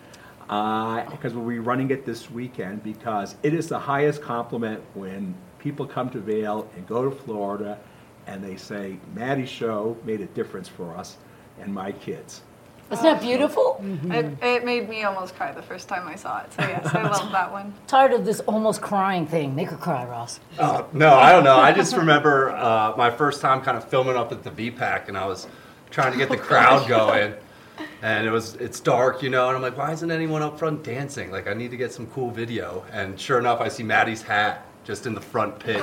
because 0.46 1.34
we'll 1.34 1.48
be 1.48 1.58
running 1.58 1.90
it 1.90 2.04
this 2.04 2.30
weekend 2.30 2.82
because 2.82 3.36
it 3.42 3.52
is 3.54 3.68
the 3.68 3.78
highest 3.78 4.22
compliment 4.22 4.82
when 4.94 5.34
people 5.58 5.86
come 5.86 6.10
to 6.10 6.18
Vail 6.18 6.70
and 6.76 6.86
go 6.86 7.08
to 7.08 7.10
Florida 7.10 7.78
and 8.26 8.42
they 8.42 8.56
say, 8.56 8.98
Maddie's 9.14 9.48
show 9.48 9.96
made 10.04 10.20
a 10.20 10.26
difference 10.26 10.68
for 10.68 10.96
us 10.96 11.16
and 11.60 11.72
my 11.72 11.92
kids. 11.92 12.42
Isn't 12.90 13.04
that 13.04 13.20
beautiful? 13.20 13.82
It, 14.04 14.26
it 14.40 14.64
made 14.64 14.88
me 14.88 15.02
almost 15.02 15.34
cry 15.34 15.50
the 15.50 15.62
first 15.62 15.88
time 15.88 16.06
I 16.06 16.14
saw 16.14 16.42
it. 16.42 16.52
So 16.52 16.62
yes, 16.62 16.86
I 16.94 17.02
love 17.02 17.32
that 17.32 17.50
one. 17.50 17.74
Tired 17.88 18.12
of 18.12 18.24
this 18.24 18.38
almost 18.40 18.80
crying 18.80 19.26
thing. 19.26 19.56
Make 19.56 19.70
her 19.70 19.76
cry, 19.76 20.04
Ross. 20.04 20.38
Uh, 20.56 20.84
no, 20.92 21.14
I 21.14 21.32
don't 21.32 21.42
know. 21.42 21.56
I 21.56 21.72
just 21.72 21.96
remember 21.96 22.50
uh, 22.50 22.94
my 22.96 23.10
first 23.10 23.40
time 23.40 23.60
kind 23.62 23.76
of 23.76 23.88
filming 23.88 24.14
up 24.14 24.30
at 24.30 24.44
the 24.44 24.50
VPAC, 24.52 25.08
and 25.08 25.18
I 25.18 25.26
was 25.26 25.48
trying 25.96 26.12
to 26.12 26.18
get 26.18 26.28
the 26.28 26.36
crowd 26.50 26.86
going, 26.86 27.32
and 28.02 28.26
it 28.26 28.30
was 28.30 28.54
it's 28.56 28.80
dark, 28.80 29.22
you 29.22 29.30
know, 29.30 29.48
and 29.48 29.56
I'm 29.56 29.62
like, 29.62 29.78
why 29.78 29.92
isn't 29.92 30.10
anyone 30.10 30.42
up 30.42 30.58
front 30.58 30.84
dancing? 30.84 31.30
Like, 31.30 31.48
I 31.48 31.54
need 31.54 31.70
to 31.70 31.76
get 31.78 31.90
some 31.90 32.06
cool 32.08 32.30
video. 32.30 32.84
And 32.92 33.18
sure 33.18 33.38
enough, 33.38 33.62
I 33.62 33.68
see 33.68 33.82
Maddie's 33.82 34.20
hat 34.22 34.66
just 34.84 35.06
in 35.06 35.14
the 35.14 35.20
front 35.22 35.58
pit 35.58 35.82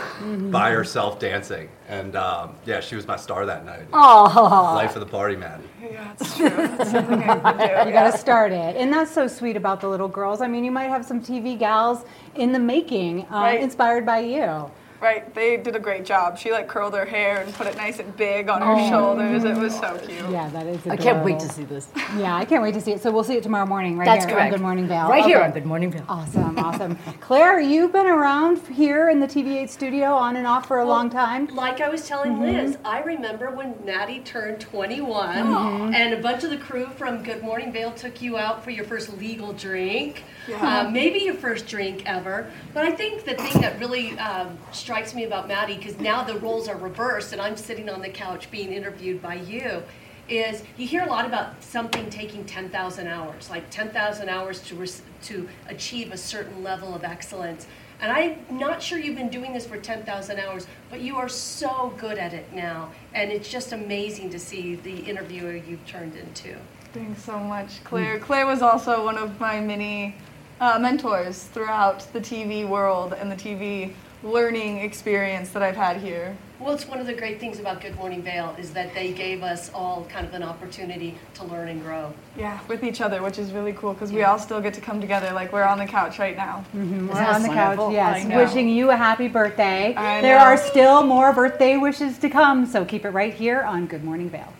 by 0.51 0.69
herself 0.71 1.19
dancing, 1.19 1.67
and 1.89 2.15
um, 2.15 2.53
yeah, 2.63 2.79
she 2.79 2.95
was 2.95 3.07
my 3.07 3.15
star 3.17 3.45
that 3.47 3.65
night. 3.65 3.87
Aw. 3.91 4.75
Life 4.75 4.95
of 4.95 4.99
the 4.99 5.07
party, 5.07 5.35
Maddie. 5.35 5.63
Yeah, 5.81 6.13
it's 6.17 6.37
true. 6.37 6.49
That's 6.49 6.91
something 6.91 7.23
I 7.23 7.51
could 7.51 7.57
do. 7.83 7.87
you 7.89 7.93
got 7.93 8.11
to 8.11 8.17
start 8.17 8.51
it. 8.51 8.75
And 8.77 8.93
that's 8.93 9.11
so 9.11 9.27
sweet 9.27 9.57
about 9.57 9.81
the 9.81 9.89
little 9.89 10.07
girls. 10.07 10.41
I 10.41 10.47
mean, 10.47 10.63
you 10.63 10.71
might 10.71 10.89
have 10.89 11.03
some 11.03 11.19
TV 11.21 11.57
gals 11.59 12.05
in 12.35 12.53
the 12.53 12.59
making, 12.59 13.23
uh, 13.25 13.39
Right. 13.41 13.59
inspired 13.61 14.05
by 14.05 14.19
you. 14.19 14.69
Right, 15.03 15.35
they 15.35 15.57
did 15.57 15.75
a 15.75 15.79
great 15.81 16.05
job. 16.05 16.37
She 16.37 16.53
like 16.53 16.69
curled 16.69 16.93
her 16.93 17.03
hair 17.03 17.41
and 17.41 17.53
put 17.53 17.67
it 17.67 17.75
nice 17.75 17.99
and 17.99 18.15
big 18.15 18.47
on 18.47 18.61
her 18.61 18.71
Oh. 18.77 18.89
shoulders. 18.89 19.43
It 19.43 19.57
was 19.57 19.77
so 19.77 19.97
cute. 19.97 20.29
Yeah, 20.31 20.47
that 20.51 20.65
is. 20.65 20.79
I 20.87 20.95
can't 20.95 21.25
wait 21.25 21.39
to 21.39 21.49
see 21.49 21.65
this. 21.65 21.89
Yeah, 22.17 22.37
I 22.37 22.45
can't 22.45 22.63
wait 22.63 22.73
to 22.75 22.79
see 22.79 22.93
it. 22.93 23.01
So 23.03 23.11
we'll 23.11 23.25
see 23.25 23.35
it 23.35 23.43
tomorrow 23.43 23.65
morning, 23.65 23.97
right 23.97 24.05
That's 24.05 24.23
here 24.23 24.33
correct. 24.35 24.53
on 24.53 24.59
Good 24.59 24.61
Morning 24.63 24.87
Vail. 24.87 25.09
Right 25.09 25.25
here 25.25 25.41
on 25.41 25.51
Good 25.51 25.65
Morning 25.65 25.91
Vail. 25.91 26.05
Awesome, 26.07 26.57
awesome. 26.57 26.97
Claire, 27.19 27.59
you've 27.59 27.91
been 27.91 28.05
around 28.07 28.59
here 28.69 29.09
in 29.09 29.19
the 29.19 29.27
TV8 29.27 29.69
studio 29.69 30.13
on 30.13 30.37
and 30.37 30.47
off 30.47 30.67
for 30.69 30.77
a 30.79 30.85
Well, 30.85 30.95
long 30.95 31.09
time. 31.09 31.47
Like 31.47 31.81
I 31.81 31.89
was 31.89 32.07
telling 32.07 32.37
Mhm. 32.37 32.53
Liz, 32.63 32.77
I 32.85 33.01
remember 33.01 33.51
when 33.51 33.73
Natty 33.83 34.21
turned 34.21 34.61
21 34.61 35.35
Mhm. 35.35 35.95
and 35.95 36.13
a 36.13 36.17
bunch 36.21 36.45
of 36.45 36.49
the 36.49 36.55
crew 36.57 36.85
from 36.95 37.23
Good 37.23 37.43
Morning 37.43 37.73
Vail 37.73 37.91
took 37.91 38.21
you 38.21 38.37
out 38.37 38.63
for 38.63 38.69
your 38.71 38.85
first 38.85 39.17
legal 39.19 39.51
drink, 39.51 40.23
Yeah. 40.47 40.85
uh, 40.85 40.89
maybe 40.89 41.19
your 41.19 41.33
first 41.35 41.67
drink 41.67 42.03
ever. 42.05 42.45
But 42.73 42.85
I 42.85 42.91
think 42.91 43.25
the 43.25 43.33
thing 43.33 43.61
that 43.61 43.77
really 43.81 44.17
um, 44.17 44.57
strikes 44.93 45.15
me 45.15 45.23
about 45.23 45.47
Maddie, 45.47 45.75
because 45.75 45.99
now 45.99 46.23
the 46.23 46.37
roles 46.37 46.67
are 46.67 46.77
reversed 46.77 47.33
and 47.33 47.41
I'm 47.41 47.57
sitting 47.57 47.89
on 47.89 47.99
the 47.99 48.09
couch 48.09 48.51
being 48.51 48.71
interviewed 48.71 49.23
by 49.23 49.33
you, 49.33 49.81
is 50.29 50.61
you 50.77 50.85
hear 50.85 51.01
a 51.01 51.07
lot 51.07 51.25
about 51.25 51.63
something 51.63 52.11
taking 52.11 52.45
10,000 52.45 53.07
hours, 53.07 53.49
like 53.49 53.67
10,000 53.71 54.29
hours 54.29 54.61
to, 54.67 54.75
res- 54.75 55.01
to 55.23 55.49
achieve 55.67 56.11
a 56.11 56.17
certain 56.17 56.63
level 56.63 56.93
of 56.93 57.03
excellence. 57.03 57.65
And 58.01 58.11
I'm 58.11 58.37
not 58.51 58.83
sure 58.83 58.99
you've 58.99 59.15
been 59.15 59.31
doing 59.31 59.51
this 59.51 59.65
for 59.65 59.77
10,000 59.77 60.39
hours, 60.39 60.67
but 60.91 61.01
you 61.01 61.15
are 61.15 61.27
so 61.27 61.91
good 61.97 62.19
at 62.19 62.35
it 62.35 62.53
now. 62.53 62.91
And 63.15 63.31
it's 63.31 63.49
just 63.49 63.71
amazing 63.71 64.29
to 64.29 64.37
see 64.37 64.75
the 64.75 64.97
interviewer 64.97 65.55
you've 65.55 65.87
turned 65.87 66.15
into. 66.15 66.55
Thanks 66.93 67.23
so 67.23 67.39
much, 67.39 67.83
Claire. 67.83 68.19
Claire 68.19 68.45
was 68.45 68.61
also 68.61 69.03
one 69.03 69.17
of 69.17 69.39
my 69.39 69.59
many 69.59 70.15
uh, 70.61 70.77
mentors 70.77 71.45
throughout 71.45 72.13
the 72.13 72.19
TV 72.19 72.69
world 72.69 73.13
and 73.13 73.31
the 73.31 73.35
TV 73.35 73.95
learning 74.23 74.79
experience 74.79 75.49
that 75.49 75.61
I've 75.61 75.75
had 75.75 75.97
here. 75.97 76.35
Well, 76.59 76.73
it's 76.73 76.87
one 76.87 76.99
of 76.99 77.07
the 77.07 77.13
great 77.13 77.41
things 77.41 77.59
about 77.59 77.81
Good 77.81 77.95
Morning 77.97 78.21
Vail 78.21 78.55
is 78.57 78.71
that 78.71 78.93
they 78.93 79.11
gave 79.11 79.43
us 79.43 79.69
all 79.73 80.05
kind 80.09 80.25
of 80.25 80.33
an 80.33 80.43
opportunity 80.43 81.15
to 81.33 81.43
learn 81.43 81.67
and 81.67 81.81
grow. 81.81 82.13
Yeah, 82.37 82.57
with 82.69 82.85
each 82.85 83.01
other, 83.01 83.21
which 83.21 83.37
is 83.37 83.51
really 83.51 83.73
cool 83.73 83.91
because 83.93 84.13
we 84.13 84.23
all 84.23 84.39
still 84.39 84.61
get 84.61 84.73
to 84.75 84.81
come 84.81 85.01
together 85.01 85.31
like 85.33 85.51
we're 85.51 85.63
on 85.65 85.77
the 85.77 85.85
couch 85.85 86.19
right 86.19 86.37
now. 86.37 86.63
Mhm, 86.73 87.09
We're 87.13 87.21
on 87.21 87.41
the 87.41 87.49
couch, 87.49 87.91
yes, 87.91 88.25
wishing 88.25 88.69
you 88.69 88.91
a 88.91 88.95
happy 88.95 89.27
birthday. 89.27 89.93
I 89.93 90.21
There 90.21 90.37
know. 90.39 90.45
are 90.45 90.57
still 90.57 91.03
more 91.03 91.33
birthday 91.33 91.75
wishes 91.75 92.17
to 92.19 92.29
come, 92.29 92.65
so 92.65 92.85
keep 92.85 93.03
it 93.03 93.09
right 93.09 93.33
here 93.33 93.61
on 93.63 93.85
Good 93.87 94.05
Morning 94.05 94.29
Vail. 94.29 94.53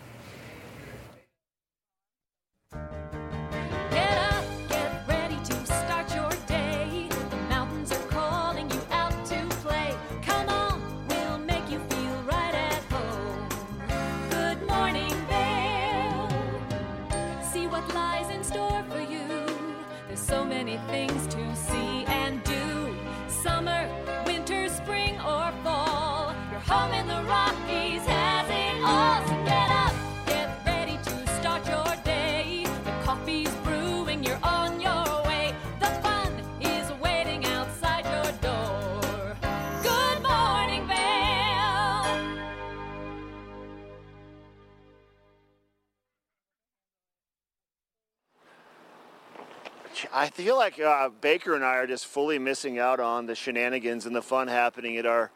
Feel 50.34 50.57
like 50.57 50.79
uh, 50.79 51.09
Baker 51.21 51.53
and 51.53 51.63
I 51.63 51.75
are 51.75 51.86
just 51.86 52.07
fully 52.07 52.39
missing 52.39 52.79
out 52.79 52.99
on 52.99 53.27
the 53.27 53.36
shenanigans 53.36 54.07
and 54.07 54.15
the 54.15 54.21
fun 54.23 54.47
happening 54.47 54.97
at 54.97 55.05
our 55.05 55.29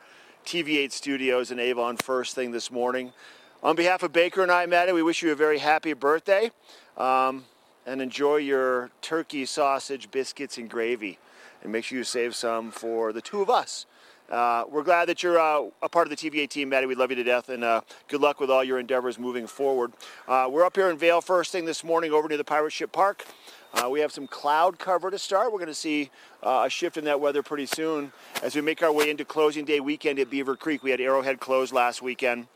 TV8 0.43 0.91
studios 0.91 1.51
in 1.51 1.59
Avon 1.59 1.97
first 1.97 2.33
thing 2.33 2.49
this 2.49 2.71
morning. 2.71 3.13
On 3.61 3.75
behalf 3.75 4.01
of 4.01 4.11
Baker 4.11 4.41
and 4.41 4.51
I, 4.51 4.65
Maddie, 4.65 4.93
we 4.93 5.03
wish 5.03 5.21
you 5.21 5.31
a 5.31 5.35
very 5.35 5.59
happy 5.59 5.93
birthday 5.93 6.49
um, 6.97 7.45
and 7.85 8.01
enjoy 8.01 8.37
your 8.37 8.89
turkey, 9.03 9.45
sausage, 9.45 10.09
biscuits, 10.09 10.57
and 10.57 10.67
gravy. 10.67 11.19
And 11.61 11.71
make 11.71 11.83
sure 11.83 11.99
you 11.99 12.03
save 12.03 12.35
some 12.35 12.71
for 12.71 13.13
the 13.13 13.21
two 13.21 13.43
of 13.43 13.51
us. 13.51 13.85
Uh, 14.31 14.63
we're 14.67 14.81
glad 14.81 15.05
that 15.09 15.21
you're 15.21 15.39
uh, 15.39 15.69
a 15.83 15.89
part 15.89 16.07
of 16.07 16.09
the 16.09 16.17
TV8 16.17 16.49
team, 16.49 16.69
Maddie. 16.69 16.87
We 16.87 16.95
love 16.95 17.11
you 17.11 17.15
to 17.17 17.23
death, 17.23 17.49
and 17.49 17.63
uh, 17.63 17.81
good 18.07 18.19
luck 18.19 18.39
with 18.39 18.49
all 18.49 18.63
your 18.63 18.79
endeavors 18.79 19.19
moving 19.19 19.45
forward. 19.45 19.93
Uh, 20.27 20.49
we're 20.49 20.65
up 20.65 20.75
here 20.75 20.89
in 20.89 20.97
Vail 20.97 21.21
first 21.21 21.51
thing 21.51 21.65
this 21.65 21.83
morning 21.83 22.11
over 22.11 22.27
near 22.27 22.37
the 22.39 22.43
Pirate 22.43 22.71
Ship 22.71 22.91
Park. 22.91 23.25
Uh, 23.73 23.89
we 23.89 23.99
have 23.99 24.11
some 24.11 24.27
cloud 24.27 24.79
cover 24.79 25.11
to 25.11 25.19
start. 25.19 25.51
We're 25.51 25.59
going 25.59 25.67
to 25.67 25.73
see 25.73 26.09
uh, 26.41 26.63
a 26.65 26.69
shift 26.69 26.97
in 26.97 27.03
that 27.05 27.19
weather 27.19 27.43
pretty 27.43 27.65
soon 27.65 28.11
as 28.41 28.55
we 28.55 28.61
make 28.61 28.81
our 28.81 28.91
way 28.91 29.09
into 29.09 29.25
closing 29.25 29.65
day 29.65 29.79
weekend 29.79 30.19
at 30.19 30.29
Beaver 30.29 30.55
Creek. 30.55 30.83
We 30.83 30.91
had 30.91 31.01
Arrowhead 31.01 31.39
closed 31.39 31.73
last 31.73 32.01
weekend. 32.01 32.47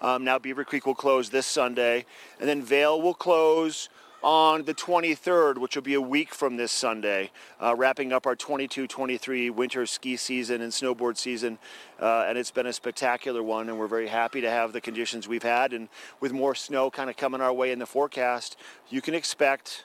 Um, 0.00 0.24
now 0.24 0.38
Beaver 0.38 0.64
Creek 0.64 0.86
will 0.86 0.94
close 0.94 1.30
this 1.30 1.46
Sunday, 1.46 2.04
and 2.38 2.48
then 2.48 2.62
Vail 2.62 3.00
will 3.00 3.14
close 3.14 3.88
on 4.22 4.64
the 4.64 4.74
23rd, 4.74 5.58
which 5.58 5.74
will 5.74 5.82
be 5.82 5.94
a 5.94 6.00
week 6.00 6.34
from 6.34 6.56
this 6.56 6.72
Sunday, 6.72 7.30
uh, 7.60 7.74
wrapping 7.74 8.12
up 8.12 8.26
our 8.26 8.36
22-23 8.36 9.50
winter 9.50 9.86
ski 9.86 10.16
season 10.16 10.60
and 10.60 10.72
snowboard 10.72 11.16
season. 11.16 11.58
Uh, 11.98 12.26
and 12.28 12.36
it's 12.36 12.50
been 12.50 12.66
a 12.66 12.72
spectacular 12.72 13.42
one, 13.42 13.68
and 13.68 13.78
we're 13.78 13.86
very 13.86 14.08
happy 14.08 14.40
to 14.40 14.50
have 14.50 14.72
the 14.72 14.80
conditions 14.80 15.26
we've 15.26 15.42
had. 15.42 15.72
And 15.72 15.88
with 16.20 16.32
more 16.32 16.54
snow 16.54 16.90
kind 16.90 17.08
of 17.08 17.16
coming 17.16 17.40
our 17.40 17.52
way 17.52 17.72
in 17.72 17.78
the 17.78 17.86
forecast, 17.86 18.56
you 18.90 19.00
can 19.00 19.14
expect 19.14 19.84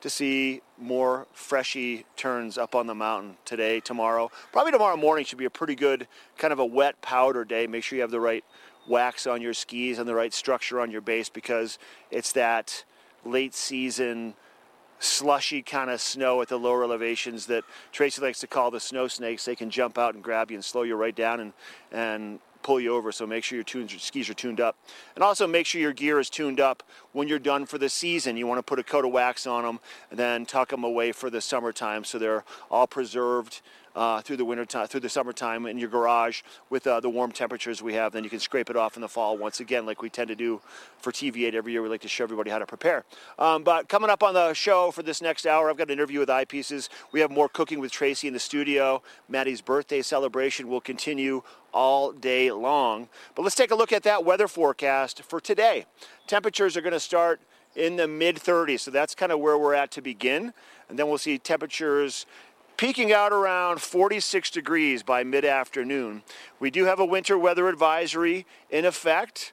to 0.00 0.10
see 0.10 0.62
more 0.78 1.26
freshy 1.32 2.04
turns 2.16 2.58
up 2.58 2.74
on 2.74 2.86
the 2.86 2.94
mountain 2.94 3.36
today, 3.44 3.80
tomorrow. 3.80 4.30
Probably 4.52 4.72
tomorrow 4.72 4.96
morning 4.96 5.24
should 5.24 5.38
be 5.38 5.46
a 5.46 5.50
pretty 5.50 5.74
good 5.74 6.06
kind 6.38 6.52
of 6.52 6.58
a 6.58 6.66
wet 6.66 7.00
powder 7.02 7.44
day. 7.44 7.66
Make 7.66 7.82
sure 7.82 7.96
you 7.96 8.02
have 8.02 8.10
the 8.10 8.20
right 8.20 8.44
wax 8.86 9.26
on 9.26 9.40
your 9.40 9.54
skis 9.54 9.98
and 9.98 10.08
the 10.08 10.14
right 10.14 10.32
structure 10.32 10.80
on 10.80 10.90
your 10.90 11.00
base 11.00 11.28
because 11.28 11.78
it's 12.10 12.32
that 12.32 12.84
late 13.24 13.54
season 13.54 14.34
slushy 14.98 15.62
kind 15.62 15.90
of 15.90 16.00
snow 16.00 16.40
at 16.40 16.48
the 16.48 16.58
lower 16.58 16.82
elevations 16.82 17.46
that 17.46 17.64
Tracy 17.92 18.22
likes 18.22 18.40
to 18.40 18.46
call 18.46 18.70
the 18.70 18.80
snow 18.80 19.08
snakes. 19.08 19.44
They 19.44 19.56
can 19.56 19.70
jump 19.70 19.98
out 19.98 20.14
and 20.14 20.22
grab 20.22 20.50
you 20.50 20.56
and 20.56 20.64
slow 20.64 20.82
you 20.82 20.94
right 20.94 21.14
down 21.14 21.40
and, 21.40 21.52
and 21.92 22.38
pull 22.66 22.80
you 22.80 22.92
over. 22.92 23.12
So 23.12 23.28
make 23.28 23.44
sure 23.44 23.54
your, 23.54 23.64
tunes, 23.64 23.92
your 23.92 24.00
skis 24.00 24.28
are 24.28 24.34
tuned 24.34 24.60
up. 24.60 24.76
And 25.14 25.22
also 25.22 25.46
make 25.46 25.66
sure 25.66 25.80
your 25.80 25.92
gear 25.92 26.18
is 26.18 26.28
tuned 26.28 26.58
up 26.58 26.82
when 27.12 27.28
you're 27.28 27.38
done 27.38 27.64
for 27.64 27.78
the 27.78 27.88
season. 27.88 28.36
You 28.36 28.48
want 28.48 28.58
to 28.58 28.62
put 28.64 28.80
a 28.80 28.82
coat 28.82 29.04
of 29.04 29.12
wax 29.12 29.46
on 29.46 29.62
them 29.62 29.78
and 30.10 30.18
then 30.18 30.44
tuck 30.44 30.70
them 30.70 30.82
away 30.82 31.12
for 31.12 31.30
the 31.30 31.40
summertime 31.40 32.02
so 32.02 32.18
they're 32.18 32.44
all 32.68 32.88
preserved 32.88 33.62
uh, 33.96 34.20
through 34.20 34.36
the 34.36 34.44
winter 34.44 34.64
time, 34.64 34.86
through 34.86 35.00
the 35.00 35.08
summertime 35.08 35.66
in 35.66 35.78
your 35.78 35.88
garage 35.88 36.42
with 36.70 36.86
uh, 36.86 37.00
the 37.00 37.08
warm 37.08 37.32
temperatures 37.32 37.82
we 37.82 37.94
have. 37.94 38.12
Then 38.12 38.22
you 38.22 38.30
can 38.30 38.38
scrape 38.38 38.68
it 38.70 38.76
off 38.76 38.94
in 38.96 39.00
the 39.00 39.08
fall 39.08 39.38
once 39.38 39.58
again, 39.58 39.86
like 39.86 40.02
we 40.02 40.10
tend 40.10 40.28
to 40.28 40.36
do 40.36 40.60
for 40.98 41.10
TV8 41.10 41.54
every 41.54 41.72
year. 41.72 41.82
We 41.82 41.88
like 41.88 42.02
to 42.02 42.08
show 42.08 42.22
everybody 42.24 42.50
how 42.50 42.58
to 42.58 42.66
prepare. 42.66 43.04
Um, 43.38 43.64
but 43.64 43.88
coming 43.88 44.10
up 44.10 44.22
on 44.22 44.34
the 44.34 44.52
show 44.52 44.90
for 44.90 45.02
this 45.02 45.22
next 45.22 45.46
hour, 45.46 45.70
I've 45.70 45.78
got 45.78 45.88
an 45.88 45.94
interview 45.94 46.20
with 46.20 46.28
Eyepieces. 46.28 46.90
We 47.10 47.20
have 47.20 47.30
more 47.30 47.48
cooking 47.48 47.80
with 47.80 47.90
Tracy 47.90 48.28
in 48.28 48.34
the 48.34 48.40
studio. 48.40 49.02
Maddie's 49.28 49.62
birthday 49.62 50.02
celebration 50.02 50.68
will 50.68 50.82
continue 50.82 51.42
all 51.72 52.12
day 52.12 52.50
long. 52.50 53.08
But 53.34 53.42
let's 53.42 53.54
take 53.54 53.70
a 53.70 53.74
look 53.74 53.92
at 53.92 54.02
that 54.02 54.24
weather 54.24 54.48
forecast 54.48 55.22
for 55.22 55.40
today. 55.40 55.86
Temperatures 56.26 56.76
are 56.76 56.82
going 56.82 56.92
to 56.92 57.00
start 57.00 57.40
in 57.74 57.96
the 57.96 58.08
mid 58.08 58.36
30s, 58.36 58.80
so 58.80 58.90
that's 58.90 59.14
kind 59.14 59.30
of 59.30 59.40
where 59.40 59.58
we're 59.58 59.74
at 59.74 59.90
to 59.92 60.02
begin. 60.02 60.52
And 60.88 60.98
then 60.98 61.08
we'll 61.08 61.18
see 61.18 61.38
temperatures 61.38 62.26
peaking 62.76 63.12
out 63.12 63.32
around 63.32 63.80
46 63.80 64.50
degrees 64.50 65.02
by 65.02 65.24
mid 65.24 65.44
afternoon. 65.44 66.22
We 66.60 66.70
do 66.70 66.84
have 66.84 67.00
a 67.00 67.04
winter 67.04 67.38
weather 67.38 67.68
advisory 67.68 68.46
in 68.70 68.84
effect 68.84 69.52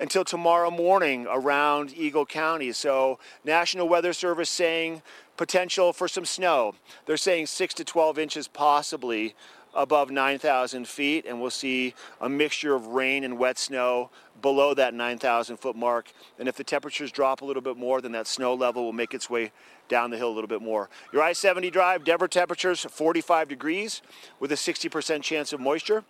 until 0.00 0.24
tomorrow 0.24 0.70
morning 0.70 1.26
around 1.30 1.96
Eagle 1.96 2.26
County. 2.26 2.72
So, 2.72 3.18
National 3.44 3.88
Weather 3.88 4.12
Service 4.12 4.50
saying 4.50 5.02
potential 5.36 5.92
for 5.92 6.08
some 6.08 6.24
snow. 6.24 6.74
They're 7.06 7.16
saying 7.16 7.46
6 7.46 7.74
to 7.74 7.84
12 7.84 8.18
inches 8.18 8.48
possibly 8.48 9.34
above 9.74 10.10
9,000 10.10 10.86
feet, 10.86 11.26
and 11.26 11.40
we'll 11.40 11.50
see 11.50 11.94
a 12.20 12.28
mixture 12.28 12.74
of 12.74 12.88
rain 12.88 13.24
and 13.24 13.38
wet 13.38 13.58
snow 13.58 14.10
below 14.40 14.74
that 14.74 14.94
9,000 14.94 15.56
foot 15.56 15.76
mark. 15.76 16.12
And 16.38 16.48
if 16.48 16.56
the 16.56 16.64
temperatures 16.64 17.10
drop 17.10 17.40
a 17.40 17.44
little 17.44 17.62
bit 17.62 17.76
more, 17.76 18.00
then 18.00 18.12
that 18.12 18.26
snow 18.26 18.54
level 18.54 18.84
will 18.84 18.92
make 18.92 19.14
its 19.14 19.28
way 19.28 19.52
down 19.88 20.10
the 20.10 20.16
hill 20.16 20.28
a 20.28 20.34
little 20.34 20.48
bit 20.48 20.62
more. 20.62 20.88
Your 21.12 21.22
I 21.22 21.32
70 21.32 21.70
drive, 21.70 22.04
Denver 22.04 22.28
temperatures 22.28 22.86
45 22.88 23.48
degrees 23.48 24.02
with 24.40 24.52
a 24.52 24.56
60% 24.56 25.22
chance 25.22 25.52
of 25.52 25.60
moisture. 25.60 26.04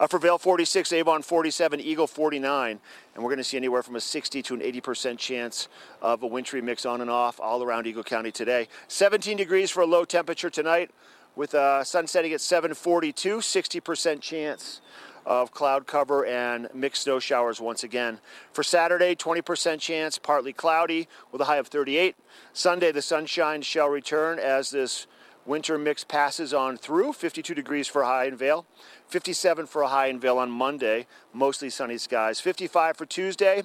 Uh, 0.00 0.06
for 0.06 0.18
Vail 0.18 0.38
46, 0.38 0.92
Avon 0.94 1.22
47, 1.22 1.80
Eagle 1.80 2.06
49, 2.06 2.80
and 3.14 3.22
we're 3.22 3.28
going 3.28 3.36
to 3.36 3.44
see 3.44 3.58
anywhere 3.58 3.82
from 3.82 3.96
a 3.96 4.00
60 4.00 4.42
to 4.42 4.54
an 4.54 4.60
80% 4.60 5.18
chance 5.18 5.68
of 6.00 6.22
a 6.22 6.26
wintry 6.26 6.62
mix 6.62 6.86
on 6.86 7.02
and 7.02 7.10
off 7.10 7.38
all 7.38 7.62
around 7.62 7.86
Eagle 7.86 8.02
County 8.02 8.32
today. 8.32 8.68
17 8.88 9.36
degrees 9.36 9.70
for 9.70 9.82
a 9.82 9.86
low 9.86 10.04
temperature 10.04 10.48
tonight 10.48 10.90
with 11.36 11.54
uh, 11.54 11.84
sun 11.84 12.06
setting 12.06 12.32
at 12.32 12.40
742, 12.40 13.38
60% 13.38 14.20
chance 14.20 14.80
of 15.28 15.52
cloud 15.52 15.86
cover 15.86 16.24
and 16.24 16.68
mixed 16.74 17.02
snow 17.02 17.18
showers 17.18 17.60
once 17.60 17.84
again. 17.84 18.18
For 18.50 18.62
Saturday, 18.62 19.14
20% 19.14 19.78
chance, 19.78 20.16
partly 20.16 20.54
cloudy 20.54 21.06
with 21.30 21.42
a 21.42 21.44
high 21.44 21.58
of 21.58 21.68
38. 21.68 22.16
Sunday, 22.54 22.90
the 22.92 23.02
sunshine 23.02 23.60
shall 23.60 23.90
return 23.90 24.38
as 24.38 24.70
this 24.70 25.06
winter 25.44 25.76
mix 25.76 26.02
passes 26.02 26.54
on 26.54 26.78
through. 26.78 27.12
52 27.12 27.54
degrees 27.54 27.86
for 27.86 28.04
high 28.04 28.24
in 28.24 28.36
Vail, 28.36 28.64
57 29.08 29.66
for 29.66 29.82
a 29.82 29.88
high 29.88 30.06
in 30.06 30.18
Vail 30.18 30.38
on 30.38 30.50
Monday, 30.50 31.06
mostly 31.34 31.68
sunny 31.68 31.98
skies. 31.98 32.40
55 32.40 32.96
for 32.96 33.04
Tuesday, 33.04 33.62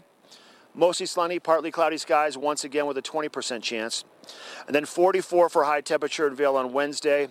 mostly 0.76 1.06
sunny, 1.06 1.40
partly 1.40 1.72
cloudy 1.72 1.98
skies 1.98 2.38
once 2.38 2.66
again 2.66 2.88
with 2.88 2.98
a 2.98 3.02
20% 3.02 3.62
chance. 3.62 4.04
And 4.68 4.76
then 4.76 4.84
44 4.84 5.48
for 5.48 5.64
high 5.64 5.82
temperature 5.82 6.28
in 6.28 6.36
Vail 6.36 6.58
on 6.58 6.74
Wednesday, 6.74 7.30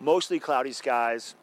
mostly 0.00 0.40
cloudy 0.40 0.72
skies 0.72 1.34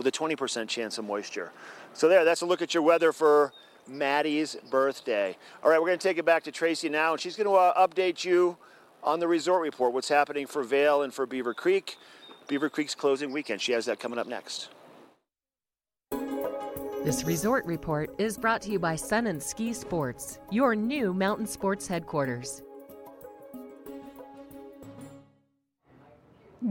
with 0.00 0.06
a 0.06 0.18
20% 0.18 0.66
chance 0.66 0.96
of 0.96 1.04
moisture. 1.04 1.52
So 1.92 2.08
there, 2.08 2.24
that's 2.24 2.40
a 2.40 2.46
look 2.46 2.62
at 2.62 2.72
your 2.72 2.82
weather 2.82 3.12
for 3.12 3.52
Maddie's 3.86 4.56
birthday. 4.70 5.36
All 5.62 5.70
right, 5.70 5.78
we're 5.78 5.88
going 5.88 5.98
to 5.98 6.08
take 6.08 6.16
it 6.16 6.24
back 6.24 6.42
to 6.44 6.52
Tracy 6.52 6.88
now, 6.88 7.12
and 7.12 7.20
she's 7.20 7.36
going 7.36 7.46
to 7.46 7.52
uh, 7.52 7.86
update 7.86 8.24
you 8.24 8.56
on 9.02 9.20
the 9.20 9.28
resort 9.28 9.60
report, 9.60 9.92
what's 9.92 10.08
happening 10.08 10.46
for 10.46 10.62
Vail 10.62 11.02
and 11.02 11.12
for 11.12 11.26
Beaver 11.26 11.52
Creek. 11.52 11.98
Beaver 12.48 12.70
Creek's 12.70 12.94
closing 12.94 13.30
weekend. 13.30 13.60
She 13.60 13.72
has 13.72 13.84
that 13.86 14.00
coming 14.00 14.18
up 14.18 14.26
next. 14.26 14.70
This 17.04 17.24
resort 17.24 17.66
report 17.66 18.10
is 18.18 18.38
brought 18.38 18.62
to 18.62 18.70
you 18.70 18.78
by 18.78 18.96
Sun 18.96 19.26
and 19.26 19.42
Ski 19.42 19.74
Sports, 19.74 20.38
your 20.50 20.74
new 20.74 21.12
mountain 21.12 21.46
sports 21.46 21.86
headquarters. 21.86 22.62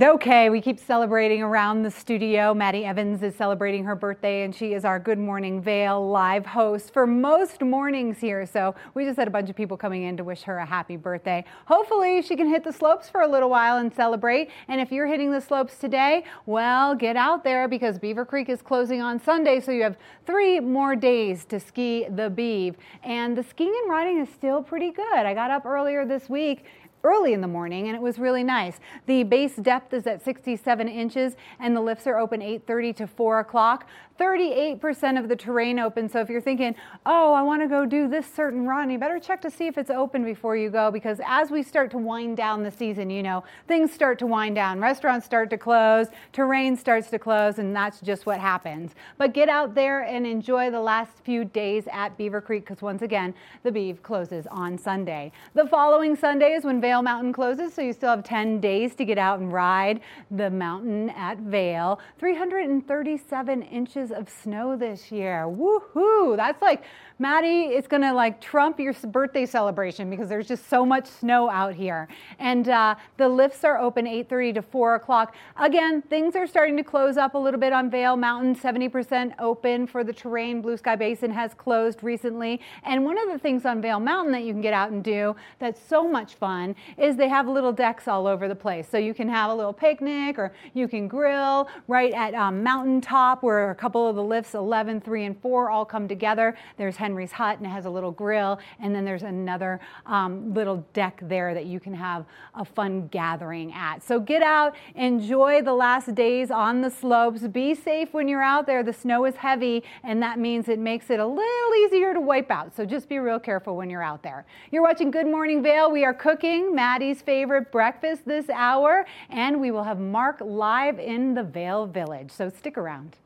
Okay, 0.01 0.49
we 0.49 0.61
keep 0.61 0.79
celebrating 0.79 1.41
around 1.41 1.83
the 1.83 1.91
studio. 1.91 2.53
Maddie 2.53 2.85
Evans 2.85 3.21
is 3.21 3.35
celebrating 3.35 3.83
her 3.83 3.95
birthday, 3.95 4.43
and 4.43 4.55
she 4.55 4.73
is 4.73 4.85
our 4.85 4.97
Good 4.97 5.19
Morning 5.19 5.61
Vail 5.61 6.07
live 6.09 6.45
host 6.45 6.93
for 6.93 7.05
most 7.05 7.61
mornings 7.61 8.17
here. 8.17 8.45
So 8.45 8.75
we 8.93 9.03
just 9.03 9.17
had 9.17 9.27
a 9.27 9.31
bunch 9.31 9.49
of 9.49 9.57
people 9.57 9.75
coming 9.75 10.03
in 10.03 10.15
to 10.15 10.23
wish 10.23 10.43
her 10.43 10.59
a 10.59 10.65
happy 10.65 10.95
birthday. 10.95 11.43
Hopefully, 11.65 12.21
she 12.21 12.37
can 12.37 12.47
hit 12.47 12.63
the 12.63 12.71
slopes 12.71 13.09
for 13.09 13.21
a 13.21 13.27
little 13.27 13.49
while 13.49 13.79
and 13.79 13.93
celebrate. 13.93 14.49
And 14.69 14.79
if 14.79 14.89
you're 14.89 15.07
hitting 15.07 15.31
the 15.31 15.41
slopes 15.41 15.77
today, 15.77 16.23
well, 16.45 16.95
get 16.95 17.17
out 17.17 17.43
there 17.43 17.67
because 17.67 17.99
Beaver 17.99 18.23
Creek 18.23 18.47
is 18.47 18.61
closing 18.61 19.01
on 19.01 19.21
Sunday, 19.21 19.59
so 19.59 19.73
you 19.73 19.83
have 19.83 19.97
three 20.25 20.61
more 20.61 20.95
days 20.95 21.43
to 21.45 21.59
ski 21.59 22.05
the 22.09 22.29
Beeve. 22.29 22.77
And 23.03 23.37
the 23.37 23.43
skiing 23.43 23.75
and 23.81 23.91
riding 23.91 24.19
is 24.19 24.29
still 24.29 24.63
pretty 24.63 24.91
good. 24.91 25.25
I 25.25 25.33
got 25.33 25.51
up 25.51 25.65
earlier 25.65 26.05
this 26.05 26.29
week 26.29 26.63
early 27.03 27.33
in 27.33 27.41
the 27.41 27.47
morning 27.47 27.87
and 27.87 27.95
it 27.95 28.01
was 28.01 28.19
really 28.19 28.43
nice. 28.43 28.79
The 29.05 29.23
base 29.23 29.55
depth 29.55 29.93
is 29.93 30.07
at 30.07 30.23
67 30.23 30.87
inches 30.87 31.35
and 31.59 31.75
the 31.75 31.81
lifts 31.81 32.07
are 32.07 32.17
open 32.17 32.41
8:30 32.41 32.95
to 32.97 33.07
4 33.07 33.39
o'clock. 33.39 33.87
38% 34.19 35.17
of 35.17 35.29
the 35.29 35.35
terrain 35.35 35.79
open. 35.79 36.09
So 36.09 36.19
if 36.19 36.29
you're 36.29 36.41
thinking, 36.41 36.75
oh, 37.05 37.33
I 37.33 37.41
want 37.41 37.61
to 37.61 37.67
go 37.67 37.85
do 37.85 38.09
this 38.09 38.27
certain 38.27 38.67
run, 38.67 38.89
you 38.89 38.99
better 38.99 39.19
check 39.19 39.41
to 39.43 39.49
see 39.49 39.67
if 39.67 39.77
it's 39.77 39.89
open 39.89 40.25
before 40.25 40.57
you 40.57 40.69
go 40.69 40.91
because 40.91 41.21
as 41.25 41.49
we 41.49 41.63
start 41.63 41.89
to 41.91 41.97
wind 41.97 42.35
down 42.35 42.63
the 42.63 42.71
season, 42.71 43.09
you 43.09 43.23
know, 43.23 43.43
things 43.67 43.93
start 43.93 44.19
to 44.19 44.27
wind 44.27 44.55
down. 44.55 44.81
Restaurants 44.81 45.25
start 45.25 45.49
to 45.51 45.57
close, 45.57 46.07
terrain 46.33 46.75
starts 46.75 47.09
to 47.11 47.19
close, 47.19 47.59
and 47.59 47.73
that's 47.73 48.01
just 48.01 48.25
what 48.25 48.39
happens. 48.39 48.91
But 49.17 49.33
get 49.33 49.47
out 49.47 49.73
there 49.73 50.01
and 50.01 50.27
enjoy 50.27 50.69
the 50.69 50.81
last 50.81 51.19
few 51.23 51.45
days 51.45 51.85
at 51.91 52.17
Beaver 52.17 52.41
Creek 52.41 52.65
because 52.65 52.81
once 52.81 53.01
again, 53.01 53.33
the 53.63 53.71
Beav 53.71 54.01
closes 54.01 54.45
on 54.47 54.77
Sunday. 54.77 55.31
The 55.53 55.67
following 55.67 56.15
Sunday 56.15 56.53
is 56.53 56.65
when 56.65 56.81
Vail 56.81 57.01
Mountain 57.01 57.31
closes, 57.31 57.73
so 57.73 57.81
you 57.81 57.93
still 57.93 58.09
have 58.09 58.23
10 58.23 58.59
days 58.59 58.95
to 58.95 59.05
get 59.05 59.17
out 59.17 59.39
and 59.39 59.53
ride 59.53 60.01
the 60.29 60.49
mountain 60.49 61.09
at 61.11 61.37
Vail. 61.37 61.99
337 62.17 63.61
inches 63.63 64.08
of 64.11 64.29
snow 64.29 64.75
this 64.75 65.11
year. 65.11 65.45
Woohoo! 65.47 66.35
That's 66.35 66.61
like 66.61 66.83
Maddie, 67.21 67.73
it's 67.75 67.89
gonna 67.89 68.13
like 68.13 68.39
trump 68.39 68.79
your 68.79 68.93
birthday 68.93 69.45
celebration 69.45 70.09
because 70.09 70.29
there's 70.29 70.47
just 70.47 70.69
so 70.69 70.85
much 70.85 71.05
snow 71.05 71.49
out 71.49 71.73
here. 71.73 72.07
And 72.39 72.69
uh, 72.69 72.95
the 73.17 73.27
lifts 73.27 73.65
are 73.65 73.77
open 73.77 74.05
8:30 74.05 74.53
to 74.53 74.61
4 74.61 74.95
o'clock. 74.95 75.35
Again, 75.57 76.01
things 76.03 76.37
are 76.37 76.47
starting 76.47 76.77
to 76.77 76.83
close 76.83 77.17
up 77.17 77.33
a 77.33 77.37
little 77.37 77.59
bit 77.59 77.73
on 77.73 77.89
Vail 77.89 78.15
Mountain. 78.15 78.55
70% 78.55 79.33
open 79.37 79.85
for 79.85 80.05
the 80.05 80.13
terrain. 80.13 80.61
Blue 80.61 80.77
Sky 80.77 80.95
Basin 80.95 81.29
has 81.31 81.53
closed 81.53 82.03
recently. 82.03 82.61
And 82.83 83.03
one 83.03 83.17
of 83.17 83.29
the 83.29 83.37
things 83.37 83.65
on 83.65 83.81
Vail 83.81 83.99
Mountain 83.99 84.31
that 84.31 84.43
you 84.43 84.53
can 84.53 84.61
get 84.61 84.73
out 84.73 84.91
and 84.91 85.03
do 85.03 85.35
that's 85.59 85.81
so 85.89 86.07
much 86.07 86.35
fun 86.35 86.73
is 86.97 87.17
they 87.17 87.27
have 87.27 87.49
little 87.49 87.73
decks 87.73 88.07
all 88.07 88.27
over 88.27 88.47
the 88.47 88.55
place. 88.55 88.87
So 88.87 88.97
you 88.97 89.13
can 89.13 89.27
have 89.27 89.51
a 89.51 89.53
little 89.53 89.73
picnic 89.73 90.39
or 90.39 90.53
you 90.73 90.87
can 90.87 91.09
grill 91.09 91.67
right 91.89 92.13
at 92.13 92.33
um, 92.33 92.63
Mountaintop 92.63 93.43
where 93.43 93.71
a 93.71 93.75
couple 93.75 94.07
of 94.07 94.15
the 94.15 94.23
lifts 94.23 94.55
11, 94.55 95.01
3, 95.01 95.25
and 95.25 95.41
4 95.41 95.69
all 95.69 95.83
come 95.83 96.07
together. 96.07 96.55
There's 96.77 96.95
Henry's 97.09 97.31
Hut 97.31 97.57
and 97.57 97.65
it 97.65 97.71
has 97.71 97.85
a 97.85 97.89
little 97.89 98.11
grill, 98.11 98.59
and 98.79 98.93
then 98.93 99.03
there's 99.03 99.23
another 99.23 99.79
um, 100.05 100.53
little 100.53 100.85
deck 100.93 101.19
there 101.23 101.55
that 101.55 101.65
you 101.65 101.79
can 101.79 101.93
have 101.93 102.23
a 102.53 102.63
fun 102.63 103.07
gathering 103.07 103.73
at. 103.73 104.03
So 104.03 104.19
get 104.19 104.43
out, 104.43 104.75
enjoy 104.93 105.63
the 105.63 105.73
last 105.73 106.13
days 106.13 106.51
on 106.51 106.81
the 106.81 106.91
slopes. 106.91 107.41
Be 107.47 107.73
safe 107.73 108.13
when 108.13 108.27
you're 108.27 108.43
out 108.43 108.67
there. 108.67 108.83
The 108.83 108.93
snow 108.93 109.25
is 109.25 109.35
heavy, 109.35 109.83
and 110.03 110.21
that 110.21 110.37
means 110.37 110.69
it 110.69 110.77
makes 110.77 111.09
it 111.09 111.19
a 111.19 111.25
little 111.25 111.75
easier 111.83 112.13
to 112.13 112.21
wipe 112.21 112.51
out. 112.51 112.75
So 112.75 112.85
just 112.85 113.09
be 113.09 113.17
real 113.17 113.39
careful 113.39 113.75
when 113.75 113.89
you're 113.89 114.03
out 114.03 114.21
there. 114.21 114.45
You're 114.71 114.83
watching 114.83 115.09
Good 115.09 115.25
Morning 115.25 115.63
Vail. 115.63 115.89
We 115.89 116.05
are 116.05 116.13
cooking 116.13 116.75
Maddie's 116.75 117.23
favorite 117.23 117.71
breakfast 117.71 118.21
this 118.27 118.49
hour, 118.51 119.07
and 119.31 119.59
we 119.59 119.71
will 119.71 119.83
have 119.83 119.99
Mark 119.99 120.41
live 120.41 120.99
in 120.99 121.33
the 121.33 121.43
Vail 121.43 121.87
Village. 121.87 122.29
So 122.29 122.49
stick 122.49 122.77
around. 122.77 123.17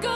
Good 0.00 0.15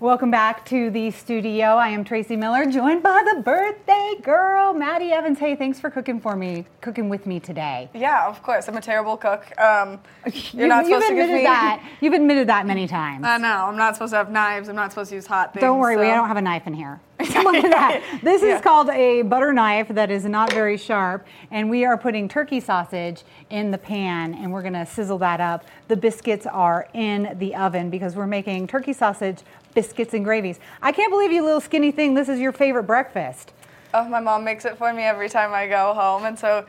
Welcome 0.00 0.30
back 0.30 0.64
to 0.66 0.88
the 0.88 1.10
studio. 1.10 1.76
I 1.76 1.88
am 1.90 2.04
Tracy 2.04 2.34
Miller, 2.34 2.64
joined 2.64 3.02
by 3.02 3.22
the 3.34 3.42
birthday 3.42 4.14
girl, 4.22 4.72
Maddie 4.72 5.12
Evans. 5.12 5.38
Hey, 5.38 5.54
thanks 5.54 5.78
for 5.78 5.90
cooking 5.90 6.18
for 6.20 6.36
me, 6.36 6.64
cooking 6.80 7.10
with 7.10 7.26
me 7.26 7.38
today. 7.38 7.90
Yeah, 7.92 8.26
of 8.26 8.42
course. 8.42 8.66
I'm 8.66 8.78
a 8.78 8.80
terrible 8.80 9.18
cook. 9.18 9.44
Um, 9.60 10.00
you're 10.24 10.62
You- 10.62 10.68
not 10.68 10.86
supposed 10.86 11.06
to 11.08 11.14
give 11.14 11.28
me 11.28 11.42
that. 11.42 11.86
You've 12.00 12.14
admitted 12.14 12.48
that 12.48 12.66
many 12.66 12.86
times. 12.86 13.26
I 13.26 13.36
know. 13.36 13.66
I'm 13.66 13.76
not 13.76 13.94
supposed 13.94 14.12
to 14.12 14.16
have 14.16 14.30
knives. 14.30 14.70
I'm 14.70 14.76
not 14.76 14.90
supposed 14.90 15.10
to 15.10 15.16
use 15.16 15.26
hot 15.26 15.52
things. 15.52 15.60
Don't 15.60 15.78
worry, 15.78 15.98
we 15.98 16.04
don't 16.06 16.28
have 16.28 16.38
a 16.38 16.42
knife 16.42 16.66
in 16.66 16.72
here. 16.72 16.98
Look 17.20 17.54
at 17.56 17.70
that. 17.70 18.20
This 18.22 18.42
is 18.42 18.62
called 18.62 18.88
a 18.88 19.20
butter 19.20 19.52
knife 19.52 19.88
that 19.88 20.10
is 20.10 20.24
not 20.24 20.50
very 20.54 20.78
sharp, 20.78 21.26
and 21.50 21.68
we 21.68 21.84
are 21.84 21.98
putting 21.98 22.26
turkey 22.26 22.60
sausage 22.60 23.24
in 23.50 23.70
the 23.70 23.76
pan, 23.76 24.32
and 24.32 24.50
we're 24.50 24.62
gonna 24.62 24.86
sizzle 24.86 25.18
that 25.18 25.38
up. 25.38 25.66
The 25.88 25.96
biscuits 25.96 26.46
are 26.46 26.88
in 26.94 27.36
the 27.38 27.54
oven 27.56 27.90
because 27.90 28.16
we're 28.16 28.26
making 28.26 28.68
turkey 28.68 28.94
sausage, 28.94 29.40
biscuits, 29.74 30.14
and 30.14 30.24
gravies. 30.24 30.58
I 30.82 30.92
can't 30.92 31.10
believe 31.10 31.32
you 31.32 31.44
little 31.44 31.60
skinny 31.60 31.90
thing. 31.90 32.14
This 32.14 32.28
is 32.28 32.38
your 32.40 32.52
favorite 32.52 32.84
breakfast. 32.84 33.52
Oh, 33.92 34.08
my 34.08 34.20
mom 34.20 34.44
makes 34.44 34.64
it 34.64 34.76
for 34.78 34.92
me 34.92 35.02
every 35.02 35.28
time 35.28 35.52
I 35.52 35.66
go 35.66 35.94
home, 35.94 36.24
and 36.24 36.38
so. 36.38 36.66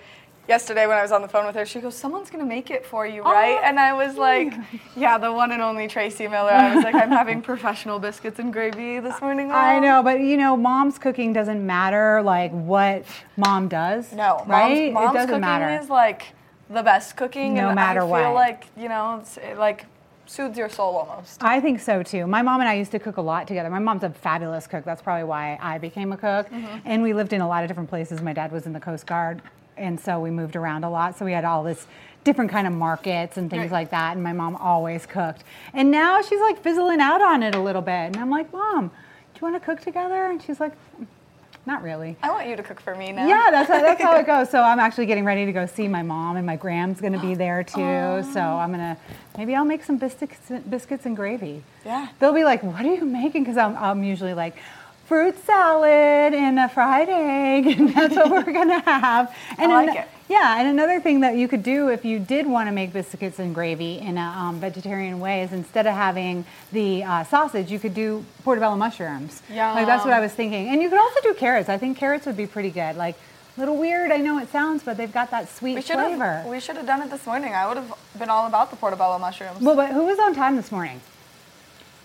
Yesterday, 0.48 0.88
when 0.88 0.98
I 0.98 1.04
was 1.04 1.12
on 1.12 1.22
the 1.22 1.28
phone 1.28 1.46
with 1.46 1.56
her, 1.56 1.68
she 1.68 1.80
goes, 1.80 1.96
"Someone's 1.96 2.32
gonna 2.32 2.44
make 2.44 2.72
it 2.72 2.84
for 2.84 3.06
you, 3.06 3.22
right?" 3.22 3.62
and 3.64 3.80
I 3.80 3.94
was 3.94 4.18
like, 4.18 4.52
"Yeah, 4.96 5.20
the 5.20 5.32
one 5.32 5.52
and 5.52 5.62
only 5.62 5.88
Tracy 5.88 6.28
Miller." 6.28 6.52
I 6.52 6.76
was 6.76 6.84
like, 6.84 6.96
"I'm 6.96 7.12
having 7.12 7.42
professional 7.52 8.00
biscuits 8.00 8.40
and 8.40 8.52
gravy 8.52 9.00
this 9.00 9.22
morning." 9.22 9.52
I 9.52 9.80
know, 9.80 10.02
but 10.02 10.20
you 10.20 10.38
know, 10.38 10.58
mom's 10.58 10.98
cooking 10.98 11.32
doesn't 11.32 11.64
matter 11.66 12.24
like 12.24 12.52
what 12.52 13.06
mom 13.38 13.68
does. 13.68 14.12
No, 14.12 14.44
right? 14.48 14.92
mom's, 14.92 14.94
mom's 14.94 15.10
it 15.12 15.14
doesn't 15.14 15.30
cooking 15.30 15.42
matter. 15.42 15.84
is 15.84 15.90
like 15.92 16.24
the 16.72 16.82
best 16.82 17.16
cooking. 17.16 17.54
No 17.54 17.68
and 17.68 17.76
matter 17.76 18.02
I 18.02 18.06
what. 18.06 18.24
feel 18.24 18.34
like 18.34 18.66
you 18.76 18.90
know, 18.90 19.20
it's, 19.22 19.38
like 19.58 19.86
soothes 20.32 20.58
your 20.58 20.70
soul 20.70 20.96
almost. 20.96 21.44
I 21.44 21.60
think 21.60 21.80
so 21.82 22.02
too. 22.04 22.26
My 22.26 22.42
mom 22.42 22.62
and 22.62 22.70
I 22.70 22.76
used 22.76 22.92
to 22.92 23.00
cook 23.00 23.18
a 23.18 23.22
lot 23.22 23.48
together. 23.48 23.70
My 23.70 23.80
mom's 23.80 24.04
a 24.04 24.10
fabulous 24.10 24.66
cook. 24.66 24.86
That's 24.86 25.02
probably 25.02 25.26
why 25.26 25.58
I 25.62 25.78
became 25.78 26.12
a 26.14 26.18
cook. 26.18 26.50
Mhm. 26.50 26.82
And 26.86 27.04
we 27.04 27.14
lived 27.14 27.34
in 27.34 27.42
a 27.42 27.48
lot 27.48 27.64
of 27.64 27.68
different 27.70 27.90
places. 27.90 28.22
My 28.22 28.34
dad 28.34 28.52
was 28.52 28.66
in 28.66 28.74
the 28.74 28.80
Coast 28.80 29.06
Guard, 29.06 29.42
and 29.78 30.00
so 30.00 30.20
we 30.20 30.32
moved 30.32 30.56
around 30.56 30.84
a 30.86 30.90
lot. 30.90 31.18
So 31.18 31.26
we 31.26 31.34
had 31.34 31.44
all 31.44 31.64
this 31.64 31.86
different 32.24 32.50
kind 32.52 32.66
of 32.68 32.72
markets 32.74 33.38
and 33.38 33.50
things 33.50 33.64
Right. 33.64 33.72
like 33.72 33.90
that. 33.92 34.14
And 34.14 34.24
my 34.24 34.32
mom 34.32 34.56
always 34.56 35.06
cooked. 35.06 35.44
And 35.74 35.92
now 35.92 36.22
she's 36.22 36.40
like 36.40 36.60
fizzling 36.60 37.02
out 37.02 37.22
on 37.22 37.44
it 37.44 37.54
a 37.56 37.60
little 37.60 37.82
bit. 37.82 37.92
And 37.92 38.18
I'm 38.18 38.30
like, 38.30 38.52
Mom, 38.54 38.88
do 39.34 39.40
you 39.46 39.52
want 39.52 39.62
to 39.62 39.66
cook 39.66 39.82
together? 39.82 40.28
And 40.28 40.42
she's 40.42 40.60
like, 40.60 40.74
Not 41.66 41.84
really. 41.84 42.18
I 42.24 42.30
want 42.32 42.48
you 42.48 42.56
to 42.56 42.64
cook 42.64 42.80
for 42.80 42.96
me 42.96 43.12
now. 43.12 43.28
Yeah, 43.28 43.52
that's 43.52 43.70
how, 43.70 43.82
that's 43.82 44.02
how 44.02 44.16
it 44.18 44.26
goes. 44.26 44.50
So 44.52 44.62
I'm 44.62 44.80
actually 44.80 45.06
getting 45.06 45.24
ready 45.26 45.46
to 45.46 45.52
go 45.52 45.66
see 45.66 45.88
my 45.88 46.02
mom, 46.02 46.36
and 46.36 46.46
my 46.46 46.56
Gram's 46.56 47.00
going 47.00 47.14
to 47.14 47.20
be 47.20 47.36
there 47.36 47.64
too. 47.64 48.24
So 48.34 48.42
I'm 48.42 48.72
gonna 48.72 48.98
maybe 49.38 49.56
I'll 49.56 49.66
make 49.66 49.84
some 49.84 49.98
biscuits, 49.98 50.52
biscuits 50.70 51.06
and 51.06 51.16
gravy. 51.16 51.64
Yeah. 51.86 52.08
They'll 52.20 52.34
be 52.34 52.44
like, 52.44 52.64
"What 52.64 52.84
are 52.84 52.94
you 52.94 53.06
making?" 53.06 53.44
Because 53.44 53.58
I'm, 53.58 53.78
I'm 53.78 54.04
usually 54.04 54.34
like. 54.34 54.56
Fruit 55.12 55.38
salad 55.46 56.34
and 56.34 56.58
a 56.58 56.70
fried 56.70 57.10
egg, 57.10 57.68
and 57.78 57.94
that's 57.94 58.16
what 58.16 58.32
we're 58.32 58.54
gonna 58.54 58.80
have. 58.80 59.36
And 59.58 59.70
I 59.70 59.76
like 59.76 59.90
ano- 59.90 60.00
it. 60.00 60.08
Yeah, 60.30 60.58
and 60.58 60.70
another 60.70 61.02
thing 61.02 61.20
that 61.20 61.36
you 61.36 61.50
could 61.50 61.64
do 61.64 61.90
if 61.90 62.06
you 62.06 62.18
did 62.18 62.48
want 62.48 62.70
to 62.70 62.72
make 62.72 62.94
biscuits 62.94 63.38
and 63.38 63.54
gravy 63.54 64.00
in 64.00 64.18
a 64.18 64.22
um, 64.22 64.62
vegetarian 64.62 65.20
way 65.20 65.42
is 65.42 65.52
instead 65.52 65.86
of 65.86 65.96
having 65.96 66.46
the 66.72 67.04
uh, 67.04 67.26
sausage, 67.26 67.70
you 67.70 67.78
could 67.78 67.94
do 67.94 68.24
portobello 68.46 68.78
mushrooms. 68.78 69.42
Yeah, 69.52 69.74
Like 69.74 69.86
that's 69.86 70.06
what 70.06 70.14
I 70.14 70.22
was 70.22 70.32
thinking. 70.32 70.70
And 70.70 70.82
you 70.82 70.90
could 70.90 70.98
also 71.02 71.20
do 71.24 71.34
carrots. 71.34 71.68
I 71.68 71.78
think 71.78 71.98
carrots 71.98 72.26
would 72.26 72.38
be 72.38 72.48
pretty 72.48 72.70
good. 72.72 72.96
Like 72.96 73.18
a 73.58 73.60
little 73.60 73.76
weird, 73.76 74.12
I 74.14 74.18
know 74.20 74.40
it 74.40 74.50
sounds, 74.50 74.82
but 74.82 74.96
they've 74.96 75.12
got 75.12 75.30
that 75.32 75.50
sweet 75.50 75.76
We 75.76 75.82
flavor. 75.82 76.24
have 76.24 76.46
we 76.46 76.62
should 76.62 76.78
have 76.78 76.86
done 76.86 77.02
it 77.02 77.10
this 77.10 77.26
morning. 77.26 77.54
I 77.54 77.68
would 77.68 77.76
have 77.76 77.94
been 78.18 78.30
all 78.30 78.48
about 78.48 78.70
the 78.72 78.78
portobello 78.78 79.20
mushrooms. 79.20 79.60
Well, 79.60 79.76
but 79.76 79.92
who 79.92 80.06
was 80.06 80.20
on 80.20 80.34
time 80.36 80.56
this 80.56 80.72
morning? 80.72 81.02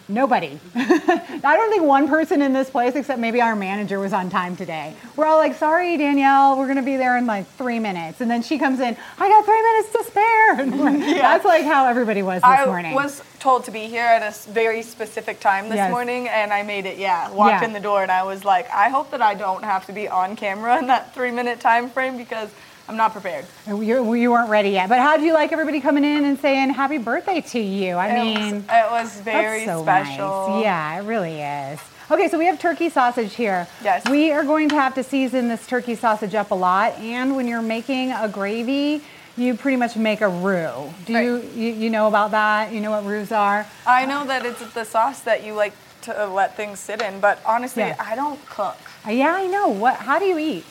Nobody. 0.09 0.59
I 0.77 1.41
don't 1.57 1.71
think 1.71 1.83
one 1.83 2.07
person 2.09 2.41
in 2.41 2.53
this 2.53 2.71
place, 2.71 2.95
except 2.95 3.19
maybe 3.19 3.41
our 3.41 3.57
manager, 3.57 3.99
was 3.99 4.13
on 4.13 4.31
time 4.31 4.55
today. 4.55 4.95
We're 5.17 5.27
all 5.27 5.39
like, 5.39 5.55
sorry, 5.57 5.97
Danielle, 5.97 6.57
we're 6.57 6.67
going 6.67 6.77
to 6.77 6.83
be 6.83 6.97
there 6.97 7.17
in 7.17 7.27
like 7.27 7.47
three 7.53 7.81
minutes. 7.81 8.21
And 8.21 8.31
then 8.31 8.43
she 8.43 8.57
comes 8.59 8.79
in, 8.79 8.97
I 9.19 9.29
got 9.29 9.45
three 9.45 9.63
minutes 9.63 9.93
to 9.93 10.05
spare. 10.05 10.27
And 10.87 11.01
Yeah. 11.03 11.23
That's 11.23 11.45
like 11.45 11.65
how 11.65 11.87
everybody 11.89 12.23
was 12.23 12.41
this 12.41 12.45
morning. 12.45 12.63
I 12.63 12.67
morning. 12.67 12.95
was 12.95 13.21
told 13.41 13.65
to 13.65 13.71
be 13.73 13.87
here 13.89 14.05
at 14.05 14.23
a 14.23 14.51
very 14.51 14.83
specific 14.83 15.41
time 15.41 15.65
this 15.69 15.77
Yes. 15.77 15.91
morning, 15.91 16.29
and 16.29 16.53
I 16.53 16.63
made 16.63 16.87
it. 16.87 16.99
Yeah, 16.99 17.31
walked 17.33 17.63
Yeah. 17.63 17.65
in 17.65 17.73
the 17.73 17.81
door, 17.81 18.03
and 18.03 18.11
I 18.13 18.23
was 18.23 18.45
like, 18.45 18.71
I 18.71 18.89
hope 18.89 19.11
that 19.11 19.21
I 19.23 19.35
don't 19.35 19.65
have 19.65 19.87
to 19.87 19.93
be 19.93 20.09
on 20.09 20.37
camera 20.37 20.79
in 20.79 20.87
that 20.87 21.15
three-minute 21.15 21.59
time 21.61 21.91
frame 21.91 22.17
because 22.17 22.49
I'm 22.89 22.97
not 22.97 23.13
prepared. 23.13 23.45
you, 23.67 24.15
you 24.15 24.31
weren't 24.31 24.49
ready 24.49 24.71
yet. 24.71 24.89
But 24.89 24.99
how 25.01 25.17
do 25.17 25.25
you 25.25 25.33
like 25.33 25.53
everybody 25.53 25.81
coming 25.81 26.05
in 26.05 26.25
and 26.25 26.39
saying 26.39 26.71
happy 26.71 26.99
birthday 26.99 27.41
to 27.41 27.59
you? 27.59 27.97
I 27.97 28.09
It 28.09 28.13
was- 28.19 28.53
mean, 28.53 28.65
it 28.71 28.91
was 28.91 29.21
very 29.21 29.65
so 29.65 29.83
special. 29.83 30.49
Nice. 30.51 30.63
Yeah, 30.65 31.01
it 31.01 31.05
really 31.05 31.41
is. 31.41 31.81
Okay, 32.09 32.29
so 32.29 32.39
we 32.39 32.47
have 32.47 32.61
turkey 32.61 32.89
sausage 32.89 33.35
here. 33.35 33.67
Yes. 33.83 34.09
We 34.09 34.31
are 34.31 34.45
going 34.45 34.69
to 34.69 34.77
have 34.77 34.95
to 34.95 35.03
season 35.03 35.49
this 35.49 35.67
turkey 35.67 35.97
sausage 35.97 36.37
up 36.37 36.53
a 36.53 36.55
lot. 36.55 36.93
And 37.01 37.35
when 37.35 37.49
you're 37.49 37.61
making 37.63 38.13
a 38.13 38.29
gravy, 38.29 39.03
you 39.37 39.55
pretty 39.57 39.77
much 39.77 39.97
make 39.97 40.21
a 40.21 40.29
roux. 40.29 40.95
Do 41.07 41.13
you, 41.19 41.43
you 41.57 41.73
you 41.73 41.91
know 41.91 42.07
about 42.07 42.31
that? 42.31 42.73
You 42.73 42.81
know 42.81 42.93
what 42.93 43.05
roux 43.05 43.27
are? 43.33 43.67
I 43.85 44.07
know 44.07 44.25
that 44.27 44.47
it's 44.47 44.61
the 44.73 44.85
sauce 44.85 45.21
that 45.23 45.45
you 45.45 45.55
like 45.55 45.73
to 46.03 46.27
let 46.29 46.57
things 46.57 46.79
sit 46.79 47.03
in, 47.03 47.19
but 47.19 47.41
honestly, 47.45 47.83
Yeah. 47.83 47.97
I 47.99 48.15
don't 48.15 48.39
cook. 48.47 48.77
Uh, 49.05 49.11
yeah, 49.11 49.35
I 49.35 49.49
know. 49.49 49.67
What? 49.69 49.97
How 49.97 50.21
do 50.21 50.25
you 50.27 50.39
eat? 50.39 50.65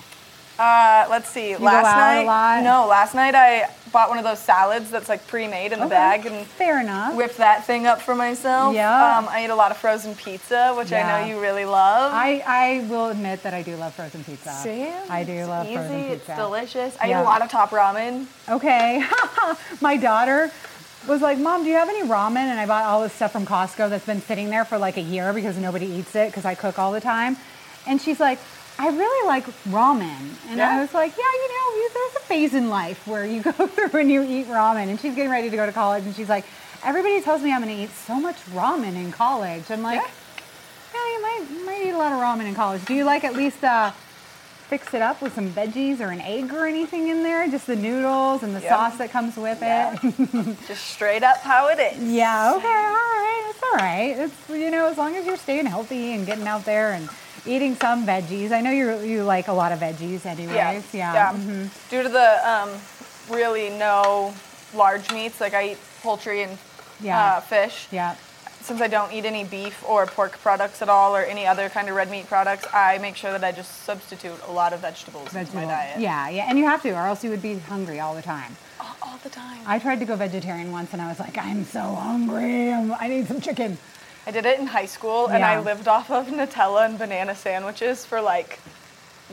Uh, 0.57 1.05
let's 1.09 1.29
see. 1.29 1.53
go 1.53 1.59
last 1.63 1.83
night, 1.95 2.23
lot? 2.25 2.63
no. 2.63 2.87
Last 2.87 3.13
night 3.13 3.35
I 3.35 3.69
bought 3.91 4.09
one 4.09 4.17
of 4.17 4.23
those 4.23 4.39
salads 4.39 4.89
that's 4.89 5.09
like 5.09 5.25
pre-made 5.27 5.71
in 5.73 5.79
the 5.79 5.85
Okay, 5.85 5.95
bag 5.95 6.25
and 6.25 6.45
fair 6.45 6.79
enough. 6.81 7.13
whipped 7.15 7.37
that 7.37 7.65
thing 7.65 7.85
up 7.87 8.01
for 8.01 8.15
myself. 8.15 8.73
Yeah. 8.73 9.17
Um, 9.17 9.27
I 9.29 9.43
eat 9.45 9.49
a 9.49 9.55
lot 9.55 9.71
of 9.71 9.77
frozen 9.77 10.15
pizza, 10.15 10.73
which 10.77 10.91
I 10.93 11.03
know 11.03 11.25
you 11.25 11.41
really 11.41 11.65
love. 11.65 12.11
I, 12.13 12.43
I 12.45 12.85
will 12.89 13.09
admit 13.09 13.43
that 13.43 13.53
I 13.53 13.61
do 13.63 13.75
love 13.75 13.93
frozen 13.93 14.23
pizza. 14.23 14.51
See? 14.51 14.87
I 15.09 15.23
do 15.23 15.33
It's 15.33 15.47
love 15.49 15.65
easy, 15.65 15.75
frozen 15.75 15.95
It's 15.99 16.25
pizza. 16.25 16.35
delicious. 16.35 16.97
I 17.01 17.07
Yeah. 17.07 17.19
eat 17.19 17.21
a 17.21 17.25
lot 17.25 17.41
of 17.41 17.49
top 17.49 17.71
ramen. 17.71 18.25
Okay. 18.49 19.03
My 19.81 19.97
daughter 19.97 20.51
was 21.07 21.21
like, 21.21 21.37
Mom, 21.37 21.63
do 21.63 21.69
you 21.69 21.75
have 21.75 21.89
any 21.89 22.07
ramen? 22.07 22.37
And 22.37 22.59
I 22.59 22.65
bought 22.65 22.85
all 22.85 23.01
this 23.01 23.13
stuff 23.13 23.31
from 23.31 23.45
Costco 23.45 23.89
that's 23.89 24.05
been 24.05 24.21
sitting 24.21 24.49
there 24.49 24.65
for 24.65 24.77
like 24.77 24.97
a 24.97 25.01
year 25.01 25.33
because 25.33 25.57
nobody 25.57 25.85
eats 25.85 26.15
it 26.15 26.29
because 26.29 26.45
I 26.45 26.55
cook 26.55 26.79
all 26.79 26.91
the 26.91 27.01
time. 27.01 27.37
And 27.87 28.01
she's 28.01 28.19
like, 28.19 28.39
I 28.77 28.87
really 28.89 29.27
like 29.27 29.45
ramen. 29.69 30.35
And 30.49 30.61
I 30.61 30.81
was 30.81 30.93
like, 30.93 31.11
yeah, 31.17 31.23
you 31.23 31.49
know, 31.49 31.89
there's 31.93 32.15
a 32.15 32.25
phase 32.25 32.53
in 32.53 32.69
life 32.69 33.07
where 33.07 33.25
you 33.25 33.41
go 33.51 33.51
through 33.51 33.99
and 33.99 34.11
you 34.11 34.21
eat 34.23 34.47
ramen. 34.47 34.89
And 34.89 34.99
she's 34.99 35.15
getting 35.15 35.31
ready 35.31 35.49
to 35.49 35.55
go 35.55 35.65
to 35.65 35.71
college 35.71 36.03
and 36.05 36.15
she's 36.15 36.29
like, 36.29 36.45
everybody 36.83 37.21
tells 37.21 37.41
me 37.41 37.53
I'm 37.53 37.63
going 37.63 37.75
to 37.75 37.81
eat 37.83 37.89
so 37.91 38.19
much 38.19 38.35
ramen 38.47 38.95
in 38.95 39.11
college. 39.11 39.63
I'm 39.71 39.81
like, 39.81 40.01
yeah, 40.01 41.07
you 41.13 41.21
might, 41.21 41.45
you 41.51 41.65
might 41.65 41.81
eat 41.85 41.91
a 41.91 41.97
lot 41.97 42.11
of 42.11 42.19
ramen 42.19 42.47
in 42.47 42.55
college. 42.55 42.83
Do 42.85 42.93
you 42.93 43.05
like 43.05 43.23
at 43.23 43.33
least 43.33 43.63
uh, 43.63 43.91
fix 44.67 44.93
it 44.93 45.01
up 45.01 45.21
with 45.21 45.33
some 45.35 45.49
veggies 45.51 45.99
or 46.01 46.09
an 46.09 46.19
egg 46.21 46.51
or 46.53 46.65
anything 46.65 47.07
in 47.07 47.23
there? 47.23 47.47
Just 47.49 47.67
the 47.67 47.75
noodles 47.77 48.43
and 48.43 48.53
the 48.55 48.59
Yep. 48.61 48.69
sauce 48.69 48.97
that 48.97 49.11
comes 49.11 49.37
with 49.37 49.59
it? 49.61 50.57
Just 50.67 50.83
straight 50.85 51.23
up 51.23 51.37
how 51.37 51.69
it 51.69 51.79
is. 51.79 52.03
yeah, 52.03 52.53
okay, 52.55 52.67
all 52.67 52.93
right. 52.93 53.47
It's 53.51 53.63
all 53.63 53.77
right. 53.77 54.15
It's, 54.17 54.49
you 54.49 54.69
know, 54.69 54.87
as 54.87 54.97
long 54.97 55.15
as 55.15 55.25
you're 55.25 55.37
staying 55.37 55.65
healthy 55.65 56.11
and 56.13 56.25
getting 56.25 56.47
out 56.47 56.65
there 56.65 56.91
and 56.91 57.07
eating 57.45 57.75
some 57.75 58.05
veggies. 58.05 58.51
I 58.51 58.61
know 58.61 58.71
you 58.71 58.99
you 59.01 59.23
like 59.23 59.47
a 59.47 59.53
lot 59.53 59.71
of 59.71 59.79
veggies 59.79 60.25
anyways. 60.25 60.83
Yeah. 60.93 61.13
Yeah. 61.13 61.33
mhm. 61.33 61.69
Due 61.89 62.03
to 62.03 62.09
the 62.09 62.49
um, 62.49 62.69
really 63.29 63.69
no 63.69 64.33
large 64.73 65.11
meats, 65.11 65.39
like 65.41 65.53
I 65.53 65.71
eat 65.71 65.77
poultry 66.01 66.43
and 66.43 66.57
Yeah. 67.01 67.37
uh, 67.37 67.39
fish. 67.41 67.87
Yeah. 67.91 68.15
Since 68.61 68.81
I 68.81 68.87
don't 68.87 69.13
eat 69.13 69.25
any 69.25 69.43
beef 69.43 69.83
or 69.87 70.07
pork 70.07 70.39
products 70.41 70.81
at 70.81 70.89
all, 70.89 71.15
or 71.15 71.21
any 71.21 71.45
other 71.45 71.69
kind 71.69 71.87
of 71.87 71.95
red 71.95 72.09
meat 72.09 72.25
products, 72.27 72.65
I 72.73 72.97
make 72.97 73.15
sure 73.15 73.31
that 73.31 73.43
I 73.43 73.51
just 73.51 73.83
substitute 73.83 74.39
a 74.47 74.51
lot 74.51 74.73
of 74.73 74.79
vegetables 74.79 75.35
into 75.35 75.55
my 75.55 75.65
diet. 75.65 75.99
Yeah, 75.99 76.29
yeah, 76.29 76.45
and 76.49 76.57
you 76.57 76.65
have 76.65 76.81
to, 76.81 76.89
or 76.91 77.05
else 77.05 77.23
you 77.23 77.29
would 77.29 77.43
be 77.43 77.59
hungry 77.59 77.99
all 77.99 78.15
the 78.15 78.23
time. 78.23 78.55
all 79.03 79.19
the 79.23 79.29
time. 79.29 79.59
I 79.67 79.77
tried 79.77 79.99
to 79.99 80.05
go 80.05 80.15
vegetarian 80.15 80.71
once, 80.71 80.93
and 80.93 81.01
I 81.01 81.07
was 81.07 81.19
like, 81.19 81.37
I'm 81.37 81.63
so 81.65 81.81
hungry. 81.81 82.73
I'm, 82.73 82.91
I 82.99 83.07
need 83.07 83.27
some 83.27 83.39
chicken. 83.39 83.77
I 84.27 84.31
did 84.31 84.45
it 84.45 84.59
in 84.59 84.67
high 84.67 84.87
school, 84.87 85.27
and 85.27 85.45
I 85.45 85.59
lived 85.59 85.87
off 85.87 86.09
of 86.09 86.27
Nutella 86.27 86.85
and 86.85 86.97
banana 86.97 87.35
sandwiches 87.35 88.05
for 88.05 88.21
like 88.21 88.59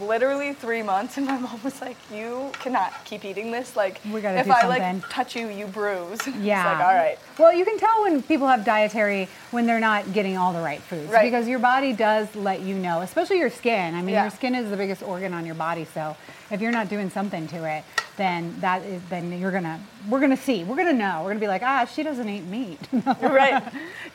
literally 0.01 0.53
three 0.55 0.83
months. 0.83 1.17
And 1.19 1.27
my 1.27 1.39
mom 1.39 1.61
was 1.63 1.81
like, 1.81 1.97
"You 2.13 2.51
cannot 2.55 2.93
keep 3.05 3.25
eating 3.25 3.51
this. 3.51 3.77
Like, 3.77 4.01
We 4.11 4.21
gotta 4.21 4.39
if 4.39 4.51
I 4.51 4.63
something." 4.63 5.01
like 5.01 5.09
touch 5.11 5.37
you, 5.37 5.49
you 5.49 5.67
bruise." 5.67 6.21
Yeah. 6.27 6.33
it's 6.73 6.79
like, 6.81 6.87
all 6.87 6.95
right. 6.95 7.19
Well, 7.39 7.53
you 7.53 7.65
can 7.65 7.79
tell 7.79 8.03
when 8.03 8.23
people 8.23 8.47
have 8.47 8.65
dietary 8.65 9.29
when 9.51 9.67
they're 9.67 9.81
not 9.81 10.13
getting 10.13 10.37
all 10.37 10.53
the 10.53 10.61
right 10.63 10.81
foods 10.81 11.11
Right. 11.11 11.25
because 11.31 11.47
your 11.49 11.59
body 11.59 11.93
does 11.93 12.35
let 12.35 12.61
you 12.61 12.75
know, 12.75 13.01
especially 13.01 13.39
your 13.39 13.51
skin. 13.51 13.95
I 13.95 14.01
mean, 14.01 14.11
Yeah. 14.11 14.23
your 14.23 14.31
skin 14.31 14.55
is 14.55 14.71
the 14.71 14.77
biggest 14.77 15.03
organ 15.03 15.35
on 15.35 15.45
your 15.47 15.55
body, 15.55 15.87
so 15.93 16.17
if 16.51 16.61
you're 16.61 16.73
not 16.73 16.89
doing 16.89 17.11
something 17.11 17.47
to 17.49 17.65
it, 17.65 17.85
then 18.19 18.55
that 18.61 18.83
is 18.83 19.01
then 19.09 19.39
you're 19.41 19.51
gonna 19.51 19.81
we're 20.09 20.21
gonna 20.21 20.37
see 20.37 20.65
we're 20.65 20.77
gonna 20.77 20.93
know 20.93 21.23
we're 21.23 21.31
gonna 21.31 21.41
be 21.41 21.47
like 21.49 21.63
ah 21.63 21.87
she 21.87 22.03
doesn't 22.03 22.29
eat 22.29 22.45
meat. 22.45 22.79
Right. 23.23 23.63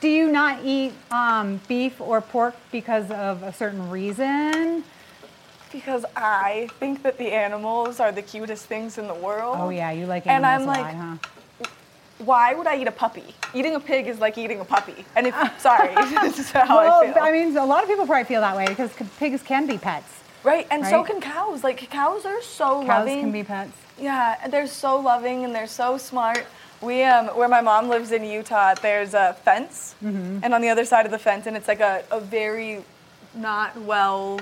Do 0.02 0.08
you 0.08 0.32
not 0.32 0.60
eat 0.64 0.94
um, 1.12 1.60
beef 1.68 2.00
or 2.00 2.22
pork 2.22 2.56
because 2.72 3.10
of 3.10 3.42
a 3.42 3.52
certain 3.52 3.90
reason? 3.90 4.84
Because 5.72 6.06
I 6.16 6.70
think 6.80 7.04
that 7.04 7.18
the 7.18 7.32
animals 7.32 8.00
are 8.00 8.12
the 8.12 8.22
cutest 8.22 8.66
things 8.66 8.98
in 8.98 9.08
the 9.08 9.14
world. 9.14 9.58
Oh 9.60 9.70
yeah, 9.70 9.92
you 9.92 10.06
like 10.06 10.26
animals 10.28 10.36
And 10.36 10.46
I'm 10.46 10.62
a 10.64 10.66
like, 10.66 10.94
lot, 10.96 11.20
huh? 11.62 11.70
why 12.20 12.54
would 12.56 12.68
I 12.68 12.78
eat 12.80 12.88
a 12.88 12.92
puppy? 12.92 13.36
Eating 13.54 13.76
a 13.76 13.80
pig 13.80 14.08
is 14.08 14.20
like 14.20 14.38
eating 14.38 14.60
a 14.60 14.66
puppy. 14.66 15.06
And 15.16 15.28
if 15.28 15.36
sorry, 15.60 15.94
this 16.22 16.40
is 16.40 16.52
how 16.52 16.78
well, 16.78 17.02
I 17.04 17.14
feel. 17.14 17.24
I 17.24 17.32
mean, 17.32 17.56
a 17.58 17.66
lot 17.66 17.84
of 17.84 17.90
people 17.90 18.06
probably 18.06 18.24
feel 18.26 18.42
that 18.42 18.56
way 18.56 18.66
because 18.68 18.92
pigs 19.20 19.42
can 19.44 19.68
be 19.68 19.78
pets. 19.78 20.14
Right, 20.44 20.68
and 20.72 20.86
so 20.86 21.04
can 21.04 21.20
cows. 21.20 21.64
Like 21.64 21.78
cows 21.90 22.26
are 22.26 22.42
so 22.42 22.80
Cows 22.82 22.88
loving. 22.88 23.20
can 23.22 23.32
be 23.32 23.44
pets. 23.44 23.72
Yeah, 24.00 24.38
and 24.42 24.54
they're 24.54 24.68
so 24.68 24.98
loving 25.00 25.44
and 25.44 25.54
they're 25.54 25.68
so 25.68 25.98
smart. 25.98 26.46
We 26.80 27.04
um, 27.04 27.28
where 27.30 27.48
my 27.50 27.60
mom 27.62 27.90
lives 27.90 28.12
in 28.12 28.24
Utah, 28.24 28.76
there's 28.76 29.14
a 29.16 29.36
fence, 29.44 29.96
Mhm. 30.04 30.42
and 30.44 30.54
on 30.54 30.62
the 30.62 30.70
other 30.70 30.86
side 30.86 31.06
of 31.06 31.12
the 31.12 31.18
fence, 31.18 31.48
and 31.48 31.58
it's 31.58 31.68
like 31.68 31.80
a, 31.80 32.04
a 32.12 32.20
very 32.20 32.84
not 33.34 33.76
well 33.82 34.40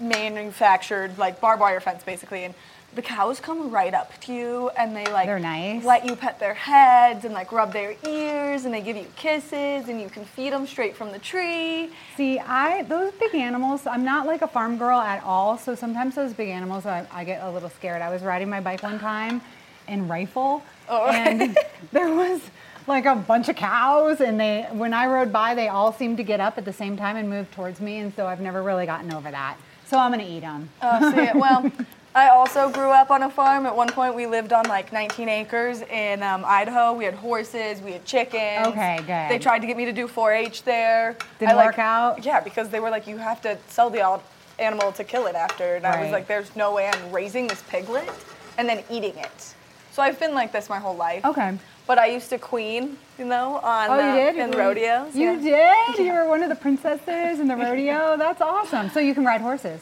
manufactured 0.00 1.16
like 1.18 1.40
barbed 1.40 1.60
wire 1.60 1.80
fence 1.80 2.02
basically, 2.02 2.44
and 2.44 2.54
the 2.92 3.02
cows 3.02 3.38
come 3.38 3.70
right 3.70 3.94
up 3.94 4.18
to 4.20 4.32
you 4.32 4.68
and 4.76 4.96
they 4.96 5.04
like 5.12 5.26
They're 5.26 5.38
nice. 5.38 5.84
let 5.84 6.04
you 6.04 6.16
pet 6.16 6.40
their 6.40 6.54
heads 6.54 7.24
and 7.24 7.32
like 7.32 7.52
rub 7.52 7.72
their 7.72 7.94
ears 8.04 8.64
and 8.64 8.74
they 8.74 8.80
give 8.80 8.96
you 8.96 9.06
kisses 9.14 9.88
and 9.88 10.00
you 10.00 10.08
can 10.08 10.24
feed 10.24 10.52
them 10.52 10.66
straight 10.66 10.96
from 10.96 11.12
the 11.12 11.20
tree. 11.20 11.90
See, 12.16 12.40
I 12.40 12.82
those 12.82 13.12
big 13.12 13.34
animals. 13.36 13.86
I'm 13.86 14.04
not 14.04 14.26
like 14.26 14.42
a 14.42 14.48
farm 14.48 14.76
girl 14.76 14.98
at 14.98 15.22
all. 15.22 15.56
So 15.56 15.76
sometimes 15.76 16.16
those 16.16 16.32
big 16.32 16.48
animals, 16.48 16.84
I, 16.84 17.06
I 17.12 17.22
get 17.22 17.42
a 17.44 17.50
little 17.50 17.70
scared. 17.70 18.02
I 18.02 18.10
was 18.10 18.22
riding 18.22 18.50
my 18.50 18.60
bike 18.60 18.82
one 18.82 18.98
time 18.98 19.40
in 19.86 20.08
Rifle, 20.08 20.62
Oh. 20.88 21.06
and 21.10 21.56
there 21.92 22.12
was 22.12 22.40
like 22.88 23.06
a 23.06 23.14
bunch 23.14 23.48
of 23.48 23.54
cows, 23.56 24.20
and 24.20 24.38
they 24.40 24.66
when 24.72 24.92
I 24.94 25.06
rode 25.06 25.32
by, 25.32 25.54
they 25.54 25.68
all 25.68 25.92
seemed 25.92 26.16
to 26.16 26.22
get 26.24 26.40
up 26.40 26.58
at 26.58 26.64
the 26.64 26.72
same 26.72 26.96
time 26.96 27.16
and 27.16 27.28
move 27.30 27.48
towards 27.52 27.80
me, 27.80 27.98
and 27.98 28.12
so 28.14 28.26
I've 28.26 28.40
never 28.40 28.62
really 28.62 28.86
gotten 28.86 29.12
over 29.12 29.30
that. 29.30 29.56
So 29.90 29.98
I'm 29.98 30.12
gonna 30.12 30.22
eat 30.22 30.40
them. 30.40 30.68
Oh, 30.82 31.10
see, 31.12 31.30
well, 31.34 31.68
I 32.14 32.28
also 32.28 32.70
grew 32.70 32.90
up 32.90 33.10
on 33.10 33.24
a 33.24 33.28
farm. 33.30 33.66
At 33.66 33.74
one 33.74 33.88
point, 33.88 34.14
we 34.14 34.24
lived 34.24 34.52
on 34.52 34.64
like 34.66 34.92
19 34.92 35.28
acres 35.28 35.82
in 35.82 36.22
um, 36.22 36.44
Idaho. 36.46 36.92
We 36.92 37.04
had 37.04 37.14
horses, 37.14 37.82
we 37.82 37.90
had 37.94 38.04
chickens. 38.04 38.68
Okay, 38.68 38.98
good. 38.98 39.28
They 39.28 39.40
tried 39.40 39.58
to 39.58 39.66
get 39.66 39.76
me 39.76 39.84
to 39.86 39.92
do 39.92 40.06
4-H 40.06 40.62
there. 40.62 41.16
Didn't 41.40 41.50
I, 41.50 41.54
like- 41.56 41.66
work 41.66 41.78
out? 41.80 42.24
Yeah, 42.24 42.38
because 42.38 42.68
they 42.68 42.78
were 42.78 42.88
like, 42.88 43.08
you 43.08 43.16
have 43.16 43.40
to 43.42 43.58
sell 43.66 43.90
the 43.90 43.98
al- 43.98 44.22
animal 44.60 44.92
to 44.92 45.02
kill 45.02 45.26
it 45.26 45.34
after. 45.34 45.74
And 45.74 45.84
I 45.84 45.96
was 46.00 46.04
Right. 46.04 46.12
like, 46.12 46.28
there's 46.28 46.54
no 46.54 46.72
way 46.72 46.88
I'm 46.88 47.10
raising 47.10 47.48
this 47.48 47.62
piglet 47.62 48.08
and 48.58 48.68
then 48.68 48.84
eating 48.88 49.16
it. 49.16 49.54
So 49.90 50.02
I've 50.02 50.20
been 50.20 50.34
like 50.34 50.52
this 50.52 50.68
my 50.68 50.78
whole 50.78 50.94
life. 50.94 51.24
Okay. 51.24 51.58
But 51.90 51.98
I 51.98 52.06
used 52.06 52.28
to 52.30 52.38
queen, 52.38 52.98
you 53.18 53.24
know, 53.24 53.56
on 53.56 53.90
Oh, 53.90 53.94
you 53.96 54.00
uh, 54.00 54.14
did? 54.14 54.36
in 54.36 54.52
You- 54.52 54.58
rodeos. 54.60 55.16
You 55.16 55.32
yeah. 55.40 55.74
did? 55.96 56.06
You 56.06 56.12
were 56.12 56.28
one 56.28 56.40
of 56.44 56.48
the 56.48 56.54
princesses 56.54 57.40
in 57.40 57.48
the 57.48 57.56
rodeo. 57.64 58.16
That's 58.16 58.40
awesome. 58.40 58.90
So 58.90 59.00
you 59.00 59.12
can 59.12 59.24
ride 59.24 59.40
horses. 59.40 59.80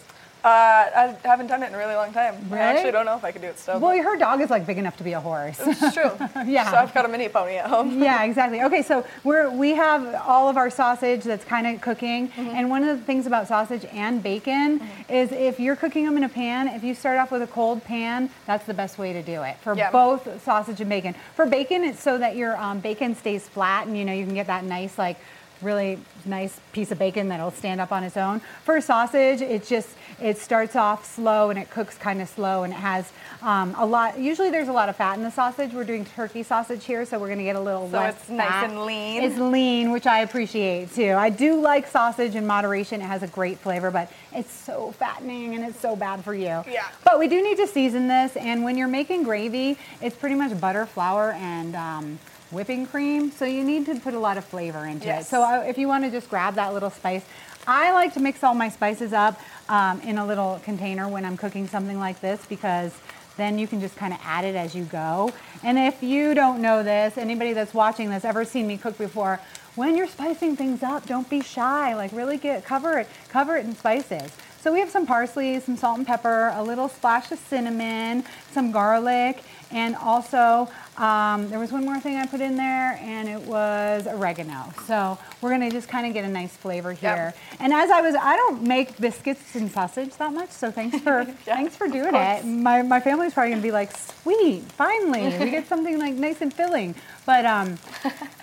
Uh, 0.48 1.14
I 1.24 1.28
haven't 1.28 1.48
done 1.48 1.62
it 1.62 1.66
in 1.68 1.74
a 1.74 1.78
really 1.78 1.94
long 1.94 2.12
time. 2.12 2.34
I 2.50 2.58
actually 2.58 2.92
don't 2.92 3.04
know 3.04 3.16
if 3.16 3.24
I 3.24 3.32
could 3.32 3.42
do 3.42 3.48
it 3.48 3.58
still. 3.58 3.78
Well, 3.78 3.94
her 4.02 4.16
dog 4.16 4.40
is 4.40 4.48
like 4.48 4.66
big 4.66 4.78
enough 4.78 4.96
to 4.96 5.04
be 5.04 5.12
a 5.12 5.20
horse. 5.20 5.58
It's 5.60 5.80
true. 5.94 6.10
yeah. 6.46 6.70
So 6.70 6.76
I've 6.78 6.94
got 6.94 7.04
a 7.04 7.08
mini 7.08 7.28
pony 7.28 7.56
at 7.56 7.66
home. 7.68 8.02
yeah, 8.08 8.24
exactly. 8.24 8.62
Okay, 8.62 8.82
so 8.82 9.04
we're 9.24 9.50
we 9.50 9.70
have 9.74 10.14
all 10.26 10.48
of 10.48 10.56
our 10.56 10.70
sausage 10.70 11.22
that's 11.24 11.44
kind 11.44 11.66
of 11.66 11.80
cooking, 11.80 12.28
Mm-hmm. 12.28 12.48
and 12.56 12.70
one 12.70 12.82
of 12.84 12.98
the 12.98 13.04
things 13.04 13.26
about 13.26 13.46
sausage 13.48 13.84
and 13.92 14.22
bacon 14.22 14.80
is 15.08 15.32
if 15.32 15.60
you're 15.60 15.76
cooking 15.76 16.04
them 16.06 16.16
in 16.16 16.24
a 16.24 16.28
pan, 16.28 16.68
if 16.68 16.82
you 16.82 16.94
start 16.94 17.18
off 17.18 17.30
with 17.30 17.42
a 17.42 17.46
cold 17.46 17.82
pan, 17.84 18.30
that's 18.46 18.64
the 18.66 18.74
best 18.74 18.98
way 18.98 19.12
to 19.12 19.22
do 19.22 19.42
it 19.42 19.56
for 19.58 19.74
Yeah. 19.76 19.90
both 19.90 20.42
sausage 20.42 20.80
and 20.80 20.88
bacon. 20.88 21.14
For 21.36 21.46
bacon, 21.46 21.84
it's 21.84 22.00
so 22.02 22.16
that 22.18 22.36
your 22.36 22.56
um, 22.56 22.80
bacon 22.80 23.14
stays 23.14 23.46
flat, 23.48 23.86
and 23.86 23.96
you 23.98 24.04
know 24.04 24.12
you 24.14 24.24
can 24.24 24.34
get 24.34 24.46
that 24.46 24.64
nice 24.64 24.96
like 24.98 25.16
really 25.60 25.98
nice 26.24 26.60
piece 26.72 26.92
of 26.92 26.98
bacon 27.00 27.28
that'll 27.28 27.50
stand 27.50 27.80
up 27.80 27.90
on 27.90 28.04
its 28.04 28.16
own. 28.16 28.40
For 28.64 28.80
sausage, 28.80 29.40
it's 29.42 29.68
just 29.68 29.88
it 30.20 30.38
starts 30.38 30.76
off 30.76 31.04
slow 31.04 31.50
and 31.50 31.58
it 31.58 31.70
cooks 31.70 31.96
kind 31.96 32.20
of 32.20 32.28
slow 32.28 32.64
and 32.64 32.72
it 32.72 32.76
has 32.76 33.12
um, 33.42 33.74
a 33.78 33.86
lot. 33.86 34.18
Usually, 34.18 34.50
there's 34.50 34.68
a 34.68 34.72
lot 34.72 34.88
of 34.88 34.96
fat 34.96 35.16
in 35.16 35.22
the 35.22 35.30
sausage. 35.30 35.72
We're 35.72 35.84
doing 35.84 36.04
turkey 36.04 36.42
sausage 36.42 36.84
here, 36.84 37.04
so 37.04 37.18
we're 37.18 37.28
going 37.28 37.38
to 37.38 37.44
get 37.44 37.56
a 37.56 37.60
little 37.60 37.88
less. 37.88 38.14
So 38.16 38.20
it's 38.20 38.28
nice 38.30 38.64
and 38.64 38.84
lean. 38.84 39.22
It's 39.22 39.38
lean, 39.38 39.92
which 39.92 40.06
I 40.06 40.20
appreciate 40.20 40.92
too. 40.92 41.12
I 41.12 41.30
do 41.30 41.60
like 41.60 41.86
sausage 41.86 42.34
in 42.34 42.46
moderation. 42.46 43.00
It 43.00 43.04
has 43.04 43.22
a 43.22 43.28
great 43.28 43.58
flavor, 43.58 43.90
but 43.90 44.10
it's 44.32 44.52
so 44.52 44.92
fattening 44.92 45.54
and 45.54 45.64
it's 45.64 45.78
so 45.78 45.94
bad 45.94 46.24
for 46.24 46.34
you. 46.34 46.64
Yeah. 46.68 46.88
But 47.04 47.18
we 47.18 47.28
do 47.28 47.42
need 47.42 47.56
to 47.58 47.66
season 47.66 48.08
this, 48.08 48.36
and 48.36 48.64
when 48.64 48.76
you're 48.76 48.88
making 48.88 49.22
gravy, 49.22 49.78
it's 50.02 50.16
pretty 50.16 50.34
much 50.34 50.60
butter, 50.60 50.86
flour, 50.86 51.32
and 51.32 51.76
um, 51.76 52.18
whipping 52.50 52.86
cream. 52.86 53.30
So 53.30 53.44
you 53.44 53.62
need 53.62 53.86
to 53.86 54.00
put 54.00 54.14
a 54.14 54.18
lot 54.18 54.36
of 54.36 54.44
flavor 54.44 54.86
into 54.86 55.08
it. 55.08 55.24
So 55.26 55.42
uh, 55.42 55.64
if 55.66 55.78
you 55.78 55.86
want 55.86 56.04
to 56.04 56.10
just 56.10 56.28
grab 56.28 56.54
that 56.54 56.72
little 56.72 56.90
spice, 56.90 57.24
I 57.70 57.92
like 57.92 58.14
to 58.14 58.20
mix 58.20 58.42
all 58.42 58.54
my 58.54 58.70
spices 58.70 59.12
up 59.12 59.38
um, 59.68 60.00
in 60.00 60.16
a 60.16 60.24
little 60.24 60.58
container 60.64 61.06
when 61.06 61.26
I'm 61.26 61.36
cooking 61.36 61.68
something 61.68 61.98
like 61.98 62.18
this 62.22 62.46
because 62.46 62.94
then 63.36 63.58
you 63.58 63.68
can 63.68 63.78
just 63.78 63.94
kind 63.94 64.14
of 64.14 64.18
add 64.24 64.46
it 64.46 64.54
as 64.54 64.74
you 64.74 64.84
go. 64.84 65.30
And 65.62 65.78
if 65.78 66.02
you 66.02 66.32
don't 66.32 66.62
know 66.62 66.82
this, 66.82 67.18
anybody 67.18 67.52
that's 67.52 67.74
watching 67.74 68.08
this 68.08 68.24
ever 68.24 68.46
seen 68.46 68.66
me 68.66 68.78
cook 68.78 68.96
before, 68.96 69.38
when 69.74 69.98
you're 69.98 70.08
spicing 70.08 70.56
things 70.56 70.82
up, 70.82 71.06
don't 71.06 71.28
be 71.28 71.42
shy. 71.42 71.94
Like 71.94 72.10
really 72.12 72.38
get 72.38 72.64
cover 72.64 73.00
it, 73.00 73.08
cover 73.28 73.58
it 73.58 73.66
in 73.66 73.76
spices. 73.76 74.32
So 74.62 74.72
we 74.72 74.80
have 74.80 74.88
some 74.88 75.06
parsley, 75.06 75.60
some 75.60 75.76
salt 75.76 75.98
and 75.98 76.06
pepper, 76.06 76.52
a 76.54 76.62
little 76.62 76.88
splash 76.88 77.30
of 77.32 77.38
cinnamon, 77.38 78.24
some 78.50 78.72
garlic, 78.72 79.42
And 79.70 79.96
also, 79.96 80.68
um, 80.96 81.48
there 81.50 81.58
was 81.58 81.70
one 81.72 81.84
more 81.84 82.00
thing 82.00 82.16
I 82.16 82.26
put 82.26 82.40
in 82.40 82.56
there, 82.56 82.98
and 83.02 83.28
it 83.28 83.40
was 83.42 84.06
oregano. 84.06 84.72
So 84.86 85.18
we're 85.42 85.50
gonna 85.50 85.70
just 85.70 85.88
kind 85.88 86.06
of 86.06 86.14
get 86.14 86.24
a 86.24 86.28
nice 86.28 86.56
flavor 86.56 86.92
here. 86.92 87.34
And 87.60 87.72
as 87.72 87.90
I 87.90 88.00
was, 88.00 88.14
I 88.14 88.36
don't 88.36 88.62
make 88.62 88.98
biscuits 88.98 89.54
and 89.54 89.70
sausage 89.70 90.14
that 90.16 90.32
much, 90.32 90.50
so 90.50 90.70
thanks 90.70 90.98
for 91.00 91.24
thanks 91.44 91.76
for 91.76 91.86
doing 91.88 92.14
it. 92.14 92.44
My 92.46 92.82
my 92.82 93.00
family's 93.00 93.34
probably 93.34 93.50
gonna 93.50 93.62
be 93.62 93.70
like, 93.72 93.94
sweet, 93.96 94.62
finally, 94.72 95.36
we 95.38 95.50
get 95.50 95.66
something 95.72 95.98
like 95.98 96.14
nice 96.14 96.40
and 96.40 96.52
filling. 96.52 96.94
But 97.26 97.44
um, 97.44 97.76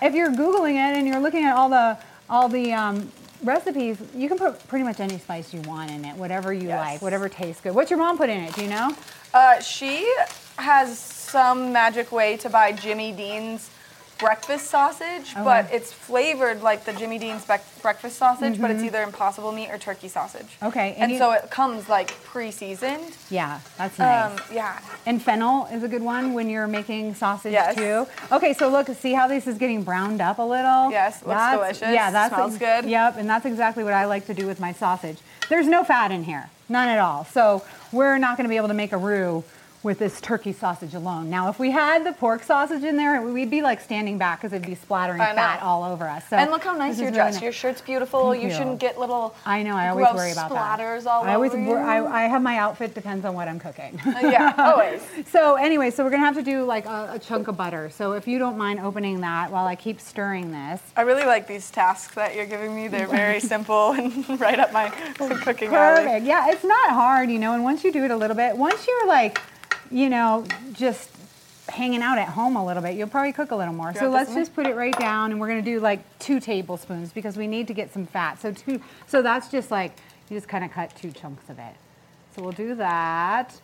if 0.00 0.14
you're 0.14 0.30
googling 0.30 0.74
it 0.74 0.96
and 0.96 1.08
you're 1.08 1.20
looking 1.20 1.44
at 1.44 1.56
all 1.56 1.68
the 1.68 1.98
all 2.30 2.48
the 2.48 2.72
um, 2.72 3.10
recipes, 3.42 3.98
you 4.14 4.28
can 4.28 4.38
put 4.38 4.66
pretty 4.68 4.84
much 4.84 5.00
any 5.00 5.18
spice 5.18 5.52
you 5.52 5.60
want 5.62 5.90
in 5.90 6.04
it, 6.04 6.16
whatever 6.16 6.52
you 6.52 6.68
Yes. 6.68 6.78
like, 6.78 7.02
whatever 7.02 7.28
tastes 7.28 7.60
good. 7.60 7.74
What's 7.74 7.90
your 7.90 7.98
mom 7.98 8.16
put 8.16 8.30
in 8.30 8.44
it? 8.44 8.54
Do 8.54 8.62
you 8.62 8.68
know? 8.70 8.94
Uh, 9.34 9.60
she 9.60 10.10
has 10.58 10.98
some 11.30 11.72
magic 11.72 12.12
way 12.12 12.36
to 12.38 12.48
buy 12.50 12.72
Jimmy 12.72 13.12
Dean's 13.12 13.70
breakfast 14.18 14.68
sausage, 14.70 15.34
but 15.44 15.66
it's 15.70 15.92
flavored 15.92 16.62
like 16.62 16.86
the 16.86 16.92
Jimmy 16.94 17.18
Dean's 17.18 17.44
bec- 17.44 17.62
breakfast 17.82 18.16
sausage, 18.16 18.58
but 18.58 18.70
it's 18.70 18.80
Mhm. 18.80 18.86
either 18.86 19.02
impossible 19.02 19.52
meat 19.52 19.68
or 19.70 19.76
turkey 19.76 20.08
sausage. 20.08 20.56
Okay, 20.62 20.94
and 20.94 21.02
And, 21.02 21.12
you- 21.12 21.18
so 21.18 21.32
it 21.32 21.50
comes 21.50 21.86
like 21.90 22.14
pre-seasoned. 22.24 23.12
Yeah, 23.28 23.58
that's 23.76 23.98
nice. 23.98 24.24
Um, 24.32 24.38
yeah. 24.50 24.78
And 25.04 25.22
fennel 25.22 25.66
is 25.70 25.82
a 25.82 25.88
good 25.88 26.00
one 26.02 26.32
when 26.32 26.48
you're 26.48 26.66
making 26.66 27.14
sausage 27.14 27.52
Yes. 27.52 27.74
too. 27.76 28.06
Okay, 28.32 28.54
so 28.54 28.68
look, 28.68 28.88
see 28.98 29.12
how 29.12 29.28
this 29.28 29.46
is 29.46 29.58
getting 29.58 29.82
browned 29.82 30.22
up 30.22 30.38
a 30.38 30.42
little? 30.42 30.90
Yes, 30.90 31.16
looks 31.22 31.36
That's- 31.38 31.54
delicious, 31.58 31.94
Yeah, 31.94 32.10
that 32.10 32.32
smells 32.32 32.56
good. 32.56 32.86
Yep, 32.86 33.18
and 33.18 33.28
that's 33.28 33.44
exactly 33.44 33.84
what 33.84 33.92
I 33.92 34.06
like 34.06 34.26
to 34.28 34.34
do 34.34 34.46
with 34.46 34.58
my 34.60 34.72
sausage. 34.72 35.18
There's 35.50 35.66
no 35.66 35.84
fat 35.84 36.10
in 36.10 36.24
here, 36.24 36.48
none 36.70 36.88
at 36.88 36.98
all. 36.98 37.26
So 37.34 37.60
we're 37.92 38.16
not 38.16 38.38
going 38.38 38.44
to 38.46 38.48
be 38.48 38.56
able 38.56 38.68
to 38.68 38.74
make 38.74 38.92
a 38.92 38.96
roux 38.98 39.44
with 39.82 39.98
this 39.98 40.20
turkey 40.20 40.52
sausage 40.52 40.94
alone. 40.94 41.30
Now, 41.30 41.48
if 41.48 41.58
we 41.58 41.70
had 41.70 42.04
the 42.04 42.12
pork 42.12 42.42
sausage 42.42 42.82
in 42.82 42.96
there, 42.96 43.22
we'd 43.22 43.50
be 43.50 43.62
like 43.62 43.80
standing 43.80 44.18
back 44.18 44.40
because 44.40 44.52
it'd 44.52 44.66
be 44.66 44.74
splattering 44.74 45.18
fat 45.18 45.62
all 45.62 45.84
over 45.84 46.08
us. 46.08 46.28
So 46.28 46.36
and 46.36 46.50
look 46.50 46.64
how 46.64 46.76
nice 46.76 46.98
you're 46.98 47.08
is 47.08 47.16
really 47.16 47.30
nice. 47.32 47.42
Your 47.42 47.52
shirt's 47.52 47.80
beautiful. 47.80 48.34
You, 48.34 48.48
you. 48.48 48.54
shouldn't 48.54 48.80
get 48.80 48.98
little. 48.98 49.34
I 49.44 49.62
know. 49.62 49.76
I 49.76 49.88
always 49.88 50.06
worry 50.14 50.32
about 50.32 50.50
splatters 50.50 51.04
that. 51.04 51.10
all 51.10 51.24
I 51.24 51.34
always, 51.34 51.52
over 51.52 51.62
you. 51.62 51.74
I, 51.74 52.24
I 52.24 52.28
have 52.28 52.42
my 52.42 52.58
outfit 52.58 52.94
depends 52.94 53.24
on 53.24 53.34
what 53.34 53.48
I'm 53.48 53.58
cooking. 53.58 54.00
Uh, 54.06 54.20
yeah, 54.22 54.54
always. 54.58 55.02
So 55.30 55.54
anyway, 55.54 55.90
so 55.90 56.04
we're 56.04 56.10
gonna 56.10 56.24
have 56.24 56.36
to 56.36 56.42
do 56.42 56.64
like 56.64 56.86
a, 56.86 57.12
a 57.14 57.18
chunk 57.18 57.48
of 57.48 57.56
butter. 57.56 57.90
So 57.90 58.12
if 58.12 58.26
you 58.26 58.38
don't 58.38 58.58
mind 58.58 58.80
opening 58.80 59.20
that 59.20 59.50
while 59.50 59.66
I 59.66 59.76
keep 59.76 60.00
stirring 60.00 60.52
this. 60.52 60.80
I 60.96 61.02
really 61.02 61.24
like 61.24 61.46
these 61.46 61.70
tasks 61.70 62.14
that 62.14 62.34
you're 62.34 62.46
giving 62.46 62.74
me. 62.74 62.88
They're 62.88 63.06
very 63.06 63.40
simple 63.54 63.92
and 63.92 64.40
right 64.40 64.58
up 64.58 64.72
my 64.72 64.90
cooking 64.90 65.74
alley. 65.74 66.04
Perfect. 66.04 66.26
Yeah, 66.26 66.50
it's 66.50 66.64
not 66.64 66.90
hard, 66.90 67.30
you 67.30 67.38
know. 67.38 67.54
And 67.54 67.62
once 67.62 67.84
you 67.84 67.92
do 67.92 68.04
it 68.04 68.10
a 68.10 68.16
little 68.16 68.36
bit, 68.36 68.56
once 68.56 68.86
you're 68.86 69.06
like, 69.06 69.40
you 69.90 70.08
know, 70.08 70.44
just 70.72 71.10
hanging 71.68 72.02
out 72.02 72.18
at 72.18 72.28
home 72.28 72.56
a 72.56 72.64
little 72.64 72.82
bit, 72.82 72.94
you'll 72.94 73.08
probably 73.08 73.32
cook 73.32 73.50
a 73.50 73.56
little 73.56 73.74
more. 73.74 73.92
So 73.94 74.10
let's 74.10 74.34
just 74.34 74.54
put 74.54 74.66
it 74.66 74.76
right 74.76 74.96
down, 74.98 75.32
and 75.32 75.40
we're 75.40 75.48
gonna 75.48 75.62
do 75.62 75.80
like 75.80 76.00
two 76.18 76.40
tablespoons 76.40 77.12
because 77.12 77.36
we 77.36 77.46
need 77.46 77.66
to 77.68 77.74
get 77.74 77.92
some 77.92 78.06
fat. 78.06 78.40
So 78.40 78.52
two. 78.52 78.80
So 79.06 79.22
that's 79.22 79.50
just 79.50 79.70
like 79.70 79.96
you 80.28 80.36
just 80.36 80.48
kind 80.48 80.64
of 80.64 80.70
cut 80.70 80.94
two 80.96 81.10
chunks 81.12 81.48
of 81.50 81.58
it. 81.58 81.74
So 82.34 82.42
we'll 82.42 82.52
do 82.52 82.74
that 82.76 83.58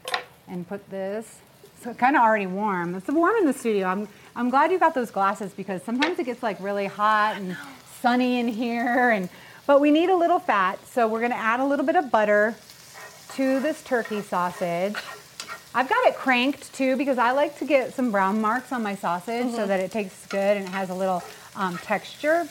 and 0.48 0.66
put 0.66 0.88
this. 0.90 1.40
So 1.82 1.92
kind 1.94 2.16
of 2.16 2.22
already 2.22 2.46
warm. 2.46 2.94
It's 2.94 3.08
warm 3.08 3.36
in 3.36 3.46
the 3.46 3.52
studio. 3.52 3.86
I'm 3.86 4.08
I'm 4.34 4.50
glad 4.50 4.70
you 4.72 4.78
got 4.78 4.94
those 4.94 5.10
glasses 5.10 5.52
because 5.52 5.82
sometimes 5.82 6.18
it 6.18 6.24
gets 6.24 6.42
like 6.42 6.58
really 6.60 6.86
hot 6.86 7.36
and 7.36 7.56
sunny 8.00 8.40
in 8.40 8.48
here 8.48 9.10
and 9.10 9.28
but 9.66 9.80
we 9.80 9.90
need 9.90 10.10
a 10.10 10.16
little 10.16 10.38
fat. 10.38 10.84
So 10.88 11.06
we're 11.06 11.20
going 11.20 11.30
to 11.30 11.36
add 11.36 11.60
a 11.60 11.64
little 11.64 11.86
bit 11.86 11.96
of 11.96 12.10
butter 12.10 12.54
to 13.34 13.60
this 13.60 13.82
turkey 13.82 14.20
sausage. 14.20 14.96
I've 15.74 15.88
got 15.88 16.06
it 16.06 16.16
cranked 16.16 16.72
too 16.74 16.96
because 16.96 17.18
I 17.18 17.30
like 17.32 17.58
to 17.58 17.64
get 17.64 17.94
some 17.94 18.10
brown 18.10 18.40
marks 18.40 18.72
on 18.72 18.82
my 18.82 18.94
sausage 18.94 19.50
so 19.52 19.58
Mhm. 19.60 19.68
that 19.68 19.80
it 19.80 19.90
tastes 19.90 20.26
good 20.26 20.56
and 20.58 20.66
it 20.66 20.70
has 20.70 20.90
a 20.90 20.94
little 20.94 21.22
um, 21.56 21.78
texture. 21.78 22.46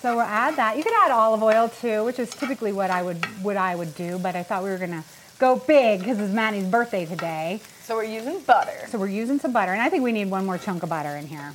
So 0.00 0.16
we'll 0.16 0.20
add 0.26 0.56
that. 0.56 0.76
You 0.76 0.82
could 0.82 0.92
add 1.04 1.10
olive 1.12 1.42
oil 1.42 1.68
too, 1.68 2.04
which 2.04 2.18
is 2.18 2.30
typically 2.30 2.72
what 2.72 2.90
I 2.90 3.02
would 3.02 3.24
what 3.42 3.56
I 3.56 3.74
would 3.74 3.94
do, 3.94 4.18
but 4.18 4.36
I 4.36 4.42
thought 4.42 4.62
we 4.62 4.70
were 4.70 4.78
gonna 4.78 5.04
go 5.38 5.56
big 5.56 6.00
because 6.00 6.18
it's 6.20 6.32
Maddie's 6.32 6.66
birthday 6.66 7.06
today. 7.06 7.60
So 7.84 7.96
we're 7.96 8.04
using 8.04 8.40
butter. 8.40 8.86
So 8.90 8.98
we're 8.98 9.08
using 9.08 9.38
some 9.38 9.52
butter, 9.52 9.72
and 9.72 9.80
I 9.82 9.88
think 9.88 10.02
we 10.04 10.12
need 10.12 10.30
one 10.30 10.44
more 10.46 10.58
chunk 10.58 10.82
of 10.82 10.88
butter 10.88 11.16
in 11.16 11.26
here. 11.26 11.54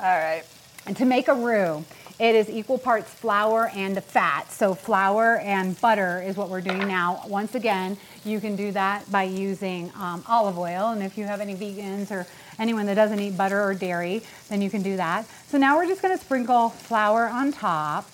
All 0.00 0.06
right. 0.16 0.42
And 0.86 0.96
to 0.96 1.04
make 1.04 1.28
a 1.28 1.34
roux, 1.34 1.84
it 2.18 2.34
is 2.34 2.50
equal 2.50 2.78
parts 2.78 3.08
flour 3.12 3.70
and 3.74 4.02
fat. 4.02 4.50
So 4.50 4.74
flour 4.74 5.38
and 5.38 5.80
butter 5.80 6.20
is 6.20 6.36
what 6.36 6.48
we're 6.48 6.60
doing 6.60 6.88
now. 6.88 7.22
Once 7.28 7.54
again, 7.54 7.96
you 8.24 8.40
can 8.40 8.56
do 8.56 8.72
that 8.72 9.10
by 9.10 9.22
using 9.22 9.92
um, 9.94 10.24
olive 10.26 10.58
oil. 10.58 10.90
And 10.90 11.02
if 11.02 11.16
you 11.16 11.24
have 11.26 11.40
any 11.40 11.54
vegans 11.54 12.10
or 12.10 12.26
anyone 12.58 12.86
that 12.86 12.94
doesn't 12.94 13.20
eat 13.20 13.36
butter 13.36 13.62
or 13.62 13.72
dairy, 13.72 14.22
then 14.48 14.60
you 14.60 14.68
can 14.68 14.82
do 14.82 14.96
that. 14.96 15.26
So 15.46 15.58
now 15.58 15.76
we're 15.76 15.86
just 15.86 16.02
gonna 16.02 16.18
sprinkle 16.18 16.70
flour 16.70 17.28
on 17.28 17.52
top. 17.52 18.04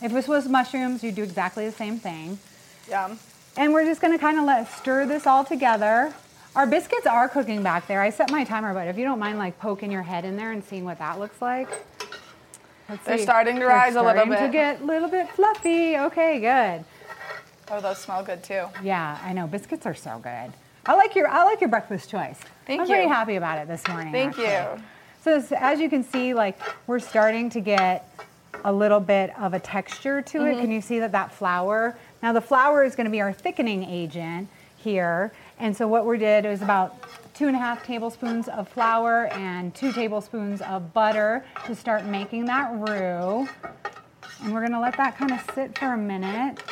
If 0.00 0.12
this 0.12 0.28
was 0.28 0.48
mushrooms, 0.48 1.02
you'd 1.02 1.16
do 1.16 1.24
exactly 1.24 1.66
the 1.66 1.72
same 1.74 1.98
thing. 1.98 2.38
Yum. 2.88 3.18
And 3.56 3.72
we're 3.72 3.86
just 3.86 4.00
gonna 4.00 4.18
kind 4.18 4.38
of 4.38 4.44
let 4.44 4.68
stir 4.68 5.06
this 5.06 5.26
all 5.26 5.44
together. 5.44 6.14
Our 6.54 6.66
biscuits 6.66 7.06
are 7.06 7.28
cooking 7.28 7.62
back 7.62 7.88
there. 7.88 8.00
I 8.00 8.10
set 8.10 8.30
my 8.30 8.44
timer, 8.44 8.72
but 8.72 8.86
if 8.86 8.96
you 8.96 9.04
don't 9.04 9.18
mind 9.18 9.38
like 9.38 9.58
poking 9.58 9.90
your 9.90 10.02
head 10.02 10.24
in 10.24 10.36
there 10.36 10.52
and 10.52 10.62
seeing 10.62 10.84
what 10.84 10.98
that 10.98 11.18
looks 11.18 11.42
like. 11.42 11.68
Let's 12.88 13.04
They're 13.04 13.18
see. 13.18 13.24
starting 13.24 13.54
to 13.56 13.60
They're 13.60 13.68
rise 13.68 13.96
a 13.96 14.02
little 14.02 14.26
bit. 14.26 14.38
to 14.38 14.48
get 14.48 14.80
a 14.80 14.84
little 14.84 15.08
bit 15.08 15.28
fluffy. 15.30 15.96
Okay, 15.98 16.38
good. 16.40 16.84
Oh, 17.68 17.80
those 17.80 17.98
smell 17.98 18.22
good 18.22 18.42
too. 18.44 18.66
Yeah, 18.82 19.18
I 19.24 19.32
know. 19.32 19.46
Biscuits 19.48 19.86
are 19.86 19.94
so 19.94 20.18
good. 20.22 20.52
I 20.88 20.94
like 20.94 21.16
your 21.16 21.26
I 21.28 21.42
like 21.44 21.60
your 21.60 21.68
breakfast 21.70 22.08
choice. 22.10 22.38
Thank 22.66 22.78
you. 22.78 22.82
I'm 22.82 22.86
very 22.88 23.08
happy 23.08 23.34
about 23.36 23.58
it 23.58 23.66
this 23.66 23.86
morning. 23.88 24.12
Thank 24.12 24.38
actually. 24.38 24.78
you. 24.78 24.84
So 25.22 25.34
as, 25.34 25.50
as 25.50 25.80
you 25.80 25.90
can 25.90 26.04
see, 26.04 26.32
like 26.32 26.58
we're 26.86 27.00
starting 27.00 27.50
to 27.50 27.60
get 27.60 28.08
a 28.64 28.72
little 28.72 29.00
bit 29.00 29.36
of 29.38 29.52
a 29.52 29.58
texture 29.58 30.22
to 30.22 30.46
it. 30.46 30.54
Mhm. 30.56 30.60
Can 30.60 30.70
you 30.70 30.80
see 30.80 31.00
that 31.00 31.10
that 31.12 31.32
flour? 31.32 31.96
Now 32.22 32.32
the 32.32 32.40
flour 32.40 32.84
is 32.84 32.94
going 32.94 33.06
to 33.06 33.10
be 33.10 33.20
our 33.20 33.32
thickening 33.32 33.82
agent 33.82 34.48
here. 34.76 35.32
And 35.58 35.76
so 35.76 35.88
what 35.88 36.06
we 36.06 36.18
did 36.18 36.44
was 36.44 36.62
about 36.62 36.94
two 37.36 37.48
and 37.48 37.54
a 37.54 37.58
half 37.58 37.84
tablespoons 37.84 38.48
of 38.48 38.66
flour 38.66 39.26
and 39.32 39.74
two 39.74 39.92
tablespoons 39.92 40.62
of 40.62 40.94
butter 40.94 41.44
to 41.66 41.74
start 41.74 42.06
making 42.06 42.46
that 42.46 42.72
roux. 42.88 43.46
And 44.42 44.54
we're 44.54 44.66
to 44.66 44.80
let 44.80 44.96
that 44.96 45.18
kind 45.18 45.32
of 45.32 45.40
sit 45.54 45.78
for 45.78 45.92
a 45.92 45.98
minute. 45.98 46.62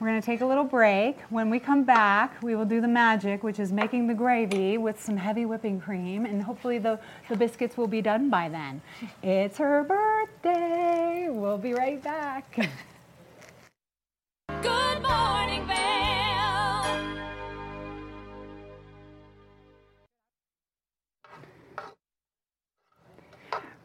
We're 0.00 0.08
to 0.20 0.20
take 0.20 0.40
a 0.40 0.46
little 0.46 0.64
break. 0.64 1.20
When 1.30 1.50
we 1.50 1.60
come 1.60 1.84
back, 1.84 2.42
we 2.42 2.56
will 2.56 2.64
do 2.64 2.80
the 2.80 2.88
magic, 2.88 3.44
which 3.44 3.60
is 3.60 3.72
making 3.72 4.08
the 4.08 4.14
gravy 4.14 4.76
with 4.76 5.00
some 5.00 5.16
heavy 5.16 5.44
whipping 5.44 5.80
cream, 5.80 6.24
and 6.24 6.42
hopefully 6.42 6.78
the, 6.78 6.98
the 7.28 7.36
biscuits 7.36 7.76
will 7.76 7.88
be 7.88 8.02
done 8.02 8.28
by 8.28 8.48
then. 8.48 8.80
It's 9.22 9.58
her 9.58 9.84
birthday. 9.84 11.28
We'll 11.30 11.58
be 11.58 11.74
right 11.74 12.02
back. 12.02 12.70
Good 14.62 15.02
morning, 15.02 15.66
Vail. 15.66 16.37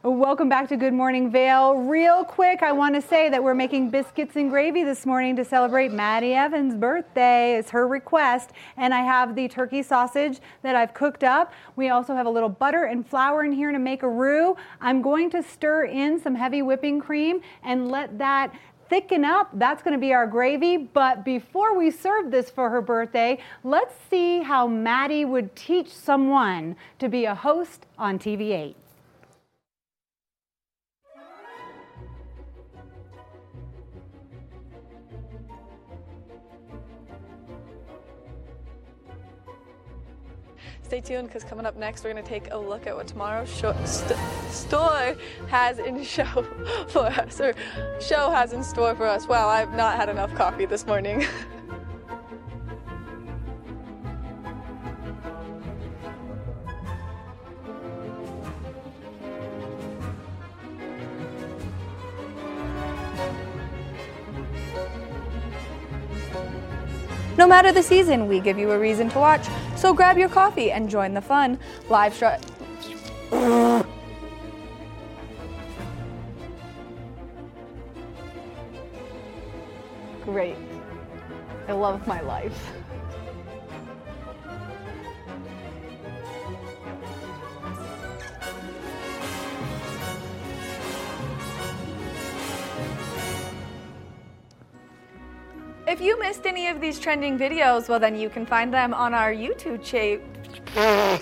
Welcome 0.06 0.50
back 0.50 0.68
to 0.68 0.76
Good 0.76 0.92
Morning 0.92 1.32
Vail. 1.32 1.76
Real 1.76 2.26
quick, 2.26 2.62
I 2.62 2.74
want 2.74 2.94
to 2.94 3.02
say 3.02 3.30
that 3.30 3.42
we're 3.42 3.54
making 3.54 3.90
biscuits 3.90 4.36
and 4.36 4.50
gravy 4.50 4.84
this 4.84 5.06
morning 5.06 5.34
to 5.38 5.46
celebrate 5.46 5.94
Maddie 5.94 6.34
Evans' 6.34 6.76
birthday. 6.76 7.56
It's 7.56 7.70
her 7.70 7.88
request. 7.88 8.50
And 8.76 8.94
I 8.94 9.00
have 9.00 9.34
the 9.34 9.48
turkey 9.48 9.82
sausage 9.82 10.42
that 10.62 10.76
I've 10.76 10.94
cooked 10.94 11.24
up. 11.24 11.54
We 11.78 11.88
also 11.88 12.14
have 12.16 12.26
a 12.26 12.30
little 12.30 12.50
butter 12.50 12.84
and 12.84 13.08
flour 13.08 13.46
in 13.46 13.54
here 13.54 13.72
to 13.72 13.80
make 13.80 14.04
a 14.04 14.10
roux. 14.10 14.58
I'm 14.82 15.02
going 15.02 15.30
to 15.30 15.42
stir 15.42 15.86
in 15.86 16.20
some 16.20 16.36
heavy 16.36 16.62
whipping 16.62 17.00
cream 17.00 17.40
and 17.64 17.90
let 17.90 18.18
that 18.18 18.54
thicken 18.90 19.24
up. 19.24 19.52
That's 19.54 19.82
going 19.84 19.94
to 19.94 20.02
be 20.02 20.14
our 20.14 20.28
gravy. 20.28 20.76
But 20.76 21.24
before 21.24 21.78
we 21.78 21.90
serve 21.90 22.30
this 22.30 22.50
for 22.50 22.70
her 22.70 22.82
birthday, 22.82 23.40
let's 23.64 23.96
see 24.10 24.42
how 24.42 24.68
Maddie 24.68 25.24
would 25.24 25.56
teach 25.56 25.88
someone 25.88 26.76
to 27.00 27.08
be 27.08 27.24
a 27.24 27.34
host 27.34 27.86
on 27.98 28.20
TV8. 28.20 28.76
Stay 40.84 41.02
tuned 41.02 41.28
because 41.28 41.44
coming 41.44 41.66
up 41.66 41.76
next, 41.78 42.04
we're 42.04 42.12
going 42.12 42.24
to 42.24 42.30
take 42.30 42.52
a 42.52 42.58
look 42.58 42.86
at 42.88 42.96
what 42.96 43.08
tomorrow's 43.08 43.52
show, 43.54 43.74
st- 43.86 44.20
store 44.52 45.16
has 45.48 45.80
in 45.80 46.04
show 46.16 46.46
for 46.90 47.06
us, 47.06 47.40
or 47.42 47.54
show 48.00 48.30
has 48.30 48.54
in 48.54 48.64
store 48.64 48.94
for 48.96 49.08
us. 49.08 49.28
Wow, 49.28 49.48
I've 49.48 49.74
not 49.74 49.96
had 49.96 50.10
enough 50.10 50.34
coffee 50.36 50.66
this 50.66 50.86
morning. 50.86 51.26
No 67.44 67.50
matter 67.50 67.74
the 67.74 67.84
season, 67.84 68.30
we 68.30 68.40
give 68.40 68.58
you 68.58 68.72
a 68.72 68.80
reason 68.80 69.10
to 69.10 69.20
watch. 69.20 69.46
So 69.76 69.94
grab 69.94 70.18
your 70.18 70.30
coffee 70.30 70.72
and 70.72 70.90
join 70.90 71.14
the 71.14 71.20
fun. 71.20 71.60
Live 71.90 72.14
stri- 72.14 72.42
Great. 80.24 80.56
I 81.68 81.74
love 81.74 82.08
my 82.08 82.22
life. 82.22 82.72
If 95.94 96.02
you 96.02 96.20
missed 96.20 96.48
any 96.48 96.70
of 96.70 96.82
these 96.82 97.00
trending 97.00 97.38
videos, 97.38 97.88
well, 97.88 98.00
then 98.00 98.16
you 98.16 98.28
can 98.28 98.48
find 98.48 98.74
them 98.74 98.96
on 98.96 99.14
our 99.14 99.32
YouTube 99.32 99.84
channel. 99.84 101.20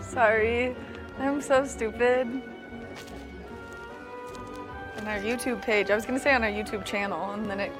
Sorry, 0.00 0.76
I'm 1.18 1.42
so 1.42 1.66
stupid. 1.66 2.28
On 4.98 5.08
our 5.08 5.18
YouTube 5.18 5.60
page. 5.60 5.90
I 5.90 5.96
was 5.96 6.06
gonna 6.06 6.20
say 6.20 6.32
on 6.32 6.44
our 6.44 6.48
YouTube 6.48 6.84
channel, 6.84 7.32
and 7.32 7.50
then 7.50 7.58
it. 7.58 7.72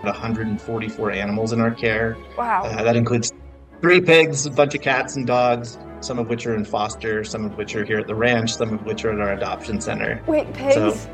About 0.00 0.14
144 0.14 1.10
animals 1.10 1.52
in 1.52 1.60
our 1.60 1.72
care. 1.72 2.16
Wow. 2.38 2.62
Uh, 2.62 2.84
that 2.84 2.94
includes 2.94 3.32
three 3.80 4.00
pigs, 4.00 4.46
a 4.46 4.50
bunch 4.52 4.76
of 4.76 4.80
cats 4.80 5.16
and 5.16 5.26
dogs, 5.26 5.76
some 6.06 6.18
of 6.18 6.28
which 6.28 6.46
are 6.46 6.54
in 6.54 6.64
foster, 6.64 7.24
some 7.24 7.44
of 7.44 7.56
which 7.56 7.74
are 7.74 7.84
here 7.84 7.98
at 7.98 8.06
the 8.06 8.14
ranch, 8.14 8.54
some 8.54 8.72
of 8.72 8.86
which 8.86 9.04
are 9.04 9.10
at 9.10 9.20
our 9.20 9.32
adoption 9.32 9.80
center. 9.80 10.22
Wait, 10.26 10.50
pigs? 10.54 10.74
So 10.74 11.10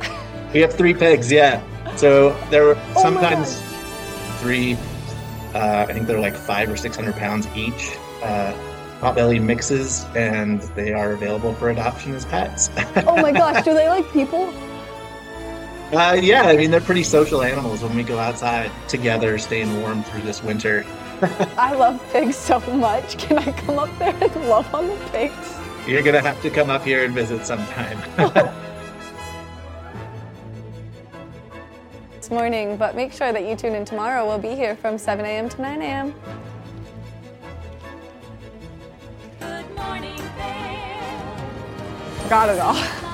we 0.54 0.60
have 0.60 0.72
three 0.72 0.94
pigs, 0.94 1.30
yeah. 1.30 1.62
So 1.96 2.30
there 2.50 2.64
were 2.64 2.78
Oh 2.94 3.02
sometimes 3.02 3.60
three, 4.40 4.74
uh, 5.54 5.86
I 5.88 5.92
think 5.92 6.06
they're 6.06 6.20
like 6.20 6.36
five 6.36 6.70
or 6.70 6.76
600 6.76 7.14
pounds 7.16 7.48
each. 7.56 7.96
Uh, 8.22 8.56
potbelly 9.00 9.40
mixes, 9.40 10.04
and 10.16 10.60
they 10.74 10.92
are 10.92 11.12
available 11.12 11.54
for 11.54 11.70
adoption 11.70 12.14
as 12.14 12.24
pets. 12.24 12.68
oh 13.06 13.16
my 13.16 13.32
gosh, 13.32 13.64
do 13.64 13.74
they 13.74 13.88
like 13.88 14.10
people? 14.12 14.52
Uh, 15.92 16.18
yeah, 16.20 16.42
I 16.42 16.56
mean, 16.56 16.70
they're 16.70 16.80
pretty 16.80 17.04
social 17.04 17.42
animals 17.42 17.82
when 17.82 17.96
we 17.96 18.02
go 18.02 18.18
outside 18.18 18.70
together, 18.88 19.38
staying 19.38 19.80
warm 19.80 20.02
through 20.02 20.22
this 20.22 20.42
winter. 20.42 20.84
I 21.56 21.74
love 21.74 22.00
pigs 22.12 22.36
so 22.36 22.60
much. 22.60 23.18
Can 23.18 23.38
I 23.38 23.52
come 23.52 23.78
up 23.78 23.98
there 23.98 24.14
and 24.20 24.48
love 24.48 24.72
on 24.74 24.86
the 24.88 24.96
pigs? 25.10 25.56
You're 25.86 26.02
gonna 26.02 26.20
have 26.20 26.40
to 26.42 26.50
come 26.50 26.70
up 26.70 26.84
here 26.84 27.04
and 27.04 27.14
visit 27.14 27.44
sometime. 27.44 27.98
This 32.28 32.34
morning, 32.34 32.76
but 32.76 32.94
make 32.94 33.14
sure 33.14 33.32
that 33.32 33.46
you 33.46 33.56
tune 33.56 33.74
in 33.74 33.86
tomorrow. 33.86 34.26
We'll 34.26 34.38
be 34.38 34.54
here 34.54 34.76
from 34.76 34.98
7 34.98 35.24
a.m. 35.24 35.48
to 35.48 35.62
9 35.62 35.80
a.m. 35.80 36.14
Good 39.40 39.74
morning, 39.74 40.20
Got 42.28 42.50
it 42.50 42.58
all. 42.58 43.07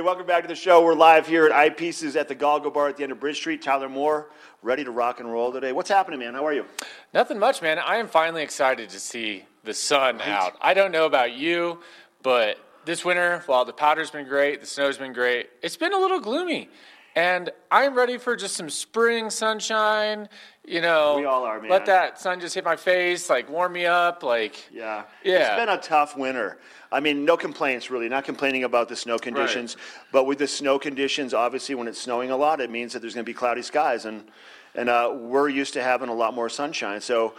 Hey, 0.00 0.04
welcome 0.06 0.24
back 0.24 0.40
to 0.40 0.48
the 0.48 0.54
show. 0.54 0.82
We're 0.82 0.94
live 0.94 1.26
here 1.26 1.44
at 1.44 1.52
Eyepieces 1.52 2.16
at 2.16 2.26
the 2.26 2.34
Galgo 2.34 2.72
Bar 2.72 2.88
at 2.88 2.96
the 2.96 3.02
end 3.02 3.12
of 3.12 3.20
Bridge 3.20 3.36
Street. 3.36 3.60
Tyler 3.60 3.86
Moore, 3.86 4.30
ready 4.62 4.82
to 4.82 4.90
rock 4.90 5.20
and 5.20 5.30
roll 5.30 5.52
today. 5.52 5.72
What's 5.72 5.90
happening, 5.90 6.20
man? 6.20 6.32
How 6.32 6.46
are 6.46 6.54
you? 6.54 6.64
Nothing 7.12 7.38
much, 7.38 7.60
man. 7.60 7.78
I 7.78 7.96
am 7.96 8.08
finally 8.08 8.42
excited 8.42 8.88
to 8.88 8.98
see 8.98 9.44
the 9.62 9.74
sun 9.74 10.22
out. 10.22 10.56
I 10.62 10.72
don't 10.72 10.90
know 10.90 11.04
about 11.04 11.34
you, 11.34 11.80
but 12.22 12.56
this 12.86 13.04
winter, 13.04 13.42
while 13.44 13.66
the 13.66 13.74
powder's 13.74 14.10
been 14.10 14.26
great, 14.26 14.62
the 14.62 14.66
snow's 14.66 14.96
been 14.96 15.12
great, 15.12 15.50
it's 15.62 15.76
been 15.76 15.92
a 15.92 15.98
little 15.98 16.18
gloomy. 16.18 16.70
And 17.16 17.50
I'm 17.70 17.94
ready 17.94 18.18
for 18.18 18.36
just 18.36 18.54
some 18.56 18.70
spring 18.70 19.30
sunshine. 19.30 20.28
You 20.64 20.80
know, 20.80 21.16
We 21.18 21.24
all 21.24 21.44
are, 21.44 21.60
man. 21.60 21.70
Let 21.70 21.86
that 21.86 22.20
sun 22.20 22.40
just 22.40 22.54
hit 22.54 22.64
my 22.64 22.76
face, 22.76 23.28
like 23.28 23.48
warm 23.48 23.72
me 23.72 23.86
up, 23.86 24.22
like 24.22 24.68
Yeah. 24.70 25.04
Yeah. 25.24 25.38
It's 25.38 25.56
been 25.56 25.68
a 25.68 25.80
tough 25.80 26.16
winter. 26.16 26.58
I 26.92 27.00
mean, 27.00 27.24
no 27.24 27.36
complaints 27.36 27.90
really. 27.90 28.08
Not 28.08 28.24
complaining 28.24 28.64
about 28.64 28.88
the 28.88 28.96
snow 28.96 29.18
conditions, 29.18 29.76
but 30.12 30.24
with 30.24 30.38
the 30.38 30.46
snow 30.46 30.78
conditions, 30.78 31.34
obviously, 31.34 31.74
when 31.74 31.88
it's 31.88 32.00
snowing 32.00 32.30
a 32.30 32.36
lot, 32.36 32.60
it 32.60 32.70
means 32.70 32.92
that 32.92 33.00
there's 33.00 33.14
going 33.14 33.24
to 33.24 33.30
be 33.30 33.34
cloudy 33.34 33.62
skies, 33.62 34.04
and 34.04 34.30
and 34.74 34.88
uh, 34.88 35.12
we're 35.14 35.48
used 35.48 35.72
to 35.74 35.82
having 35.82 36.08
a 36.08 36.14
lot 36.14 36.34
more 36.34 36.48
sunshine. 36.48 37.00
So 37.00 37.34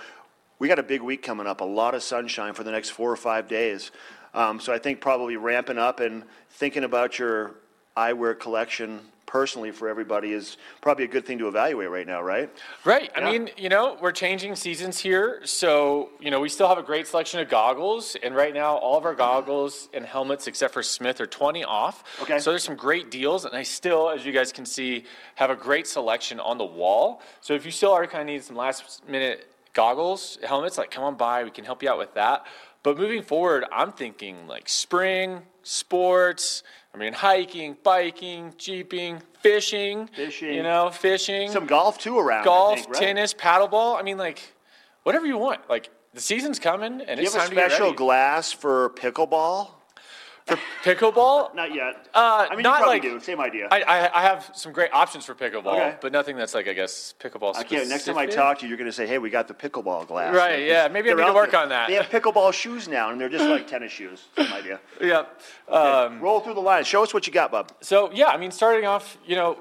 we 0.60 0.68
got 0.68 0.80
a 0.80 0.84
big 0.84 1.02
week 1.02 1.24
coming 1.24 1.48
up. 1.48 1.62
A 1.62 1.66
lot 1.66 1.96
of 1.96 2.04
sunshine 2.04 2.54
for 2.54 2.64
the 2.64 2.72
next 2.72 2.90
four 2.90 3.12
or 3.12 3.16
five 3.16 3.48
days. 3.48 3.92
Um, 4.34 4.60
so 4.60 4.74
I 4.74 4.78
think 4.78 5.02
probably 5.02 5.36
ramping 5.36 5.78
up 5.78 6.00
and 6.00 6.24
thinking 6.50 6.84
about 6.84 7.20
your 7.20 7.56
eyewear 7.98 8.40
collection 8.40 9.02
personally 9.32 9.72
for 9.72 9.88
everybody 9.88 10.34
is 10.34 10.58
probably 10.82 11.06
a 11.06 11.08
good 11.08 11.26
thing 11.26 11.38
to 11.38 11.48
evaluate 11.48 11.90
right 11.90 12.06
now, 12.06 12.22
right? 12.22 12.50
Right. 12.84 13.10
I 13.16 13.32
mean, 13.32 13.50
you 13.56 13.70
know, 13.70 13.98
we're 14.02 14.12
changing 14.12 14.58
seasons 14.58 15.00
here. 15.00 15.40
So, 15.46 16.10
you 16.20 16.30
know, 16.30 16.42
we 16.42 16.50
still 16.50 16.68
have 16.68 16.78
a 16.78 16.84
great 16.84 17.08
selection 17.08 17.40
of 17.40 17.48
goggles. 17.48 18.18
And 18.22 18.36
right 18.36 18.54
now, 18.54 18.76
all 18.76 18.98
of 18.98 19.06
our 19.06 19.16
goggles 19.16 19.88
and 19.94 20.06
helmets, 20.06 20.48
except 20.48 20.74
for 20.74 20.84
Smith, 20.84 21.22
are 21.22 21.28
20 21.28 21.64
off. 21.64 22.04
Okay. 22.22 22.40
So 22.40 22.50
there's 22.50 22.66
some 22.66 22.76
great 22.76 23.10
deals. 23.10 23.46
And 23.46 23.56
I 23.56 23.64
still, 23.64 24.10
as 24.10 24.26
you 24.26 24.34
guys 24.34 24.52
can 24.52 24.66
see, 24.66 25.06
have 25.36 25.50
a 25.50 25.56
great 25.56 25.88
selection 25.88 26.42
on 26.42 26.58
the 26.58 26.66
wall. 26.66 27.22
So 27.40 27.54
if 27.54 27.64
you 27.64 27.72
still 27.72 27.94
are 27.94 28.06
kind 28.08 28.24
of 28.24 28.28
need 28.28 28.44
some 28.44 28.58
last 28.58 29.08
minute 29.08 29.48
goggles, 29.72 30.40
helmets, 30.44 30.78
like 30.78 30.92
come 30.92 31.06
on 31.06 31.16
by. 31.16 31.46
We 31.46 31.52
can 31.52 31.64
help 31.64 31.82
you 31.82 31.90
out 31.90 31.98
with 31.98 32.16
that. 32.16 32.46
But 32.84 32.98
moving 32.98 33.22
forward, 33.22 33.64
I'm 33.72 33.94
thinking 33.94 34.46
like 34.48 34.68
spring, 34.68 35.44
sports. 35.64 36.64
I 36.94 36.98
mean, 36.98 37.14
hiking, 37.14 37.78
biking, 37.84 38.54
jeeping, 38.58 39.22
fishing. 39.40 40.08
Fishing. 40.08 40.54
You 40.54 40.64
know, 40.64 40.90
fishing. 40.90 41.50
Some 41.50 41.66
golf 41.66 41.98
too 41.98 42.20
around. 42.20 42.44
Golf, 42.44 42.80
think, 42.80 42.90
right? 42.90 43.00
tennis, 43.00 43.34
paddleball. 43.34 43.98
I 43.98 44.02
mean, 44.04 44.18
like, 44.18 44.54
whatever 45.04 45.26
you 45.26 45.38
want. 45.38 45.62
Like, 45.70 45.90
the 46.14 46.20
season's 46.22 46.60
coming, 46.60 47.02
and 47.02 47.18
Do 47.18 47.22
you 47.22 47.28
it's 47.28 47.34
have 47.34 47.44
a 47.44 47.48
time 47.48 47.56
to 47.56 47.56
get 47.56 47.72
special 47.72 47.94
glass 47.94 48.52
for 48.52 48.90
pickleball? 48.92 49.70
For 50.58 50.60
pickleball? 50.96 51.54
Not 51.56 51.74
yet. 51.74 52.08
Uh, 52.14 52.48
I 52.50 52.56
mean, 52.56 52.64
not 52.64 52.80
you 52.80 52.84
probably 52.84 52.96
like 52.96 53.02
do. 53.02 53.20
Same 53.20 53.40
idea. 53.40 53.68
I, 53.72 53.82
I, 53.84 54.20
I 54.20 54.22
have 54.24 54.52
some 54.54 54.72
great 54.72 54.92
options 54.94 55.26
for 55.26 55.34
pickleball, 55.36 55.68
Okay. 55.74 55.96
but 56.02 56.12
nothing 56.12 56.36
that's 56.36 56.54
like 56.54 56.68
I 56.68 56.74
guess 56.74 57.14
pickleball. 57.20 57.56
I 57.56 57.64
can't. 57.64 57.88
Next 57.90 58.06
time 58.06 58.18
I 58.18 58.26
talk 58.26 58.60
to 58.60 58.66
you, 58.66 58.70
you're 58.70 58.78
going 58.78 58.90
to 58.90 58.92
say, 58.96 59.08
"Hey, 59.08 59.18
we 59.18 59.30
got 59.30 59.48
the 59.48 59.54
pickleball 59.54 60.08
glass." 60.08 60.36
Right, 60.36 60.60
Like, 60.60 60.68
yeah, 60.68 60.88
maybe 60.88 61.10
I 61.12 61.14
need 61.14 61.26
to 61.26 61.34
work 61.34 61.52
there. 61.52 61.62
on 61.62 61.70
that. 61.70 61.88
They 61.88 61.96
have 61.96 62.06
pickleball 62.10 62.54
shoes 62.54 62.88
now, 62.88 63.10
and 63.12 63.20
they're 63.22 63.30
just 63.30 63.46
like 63.46 63.68
tennis 63.68 63.92
shoes. 63.92 64.28
Same 64.38 64.52
idea. 64.54 64.80
Yeah. 65.02 65.24
Um, 65.68 66.20
Roll 66.22 66.40
through 66.42 66.54
the 66.54 66.60
line. 66.62 66.84
Show 66.84 67.04
us 67.04 67.14
what 67.14 67.26
you 67.28 67.34
got, 67.34 67.52
bub. 67.52 67.72
So 67.82 68.12
yeah, 68.12 68.28
I 68.28 68.38
mean, 68.38 68.52
starting 68.52 68.86
off, 68.86 69.18
you 69.26 69.36
know, 69.36 69.58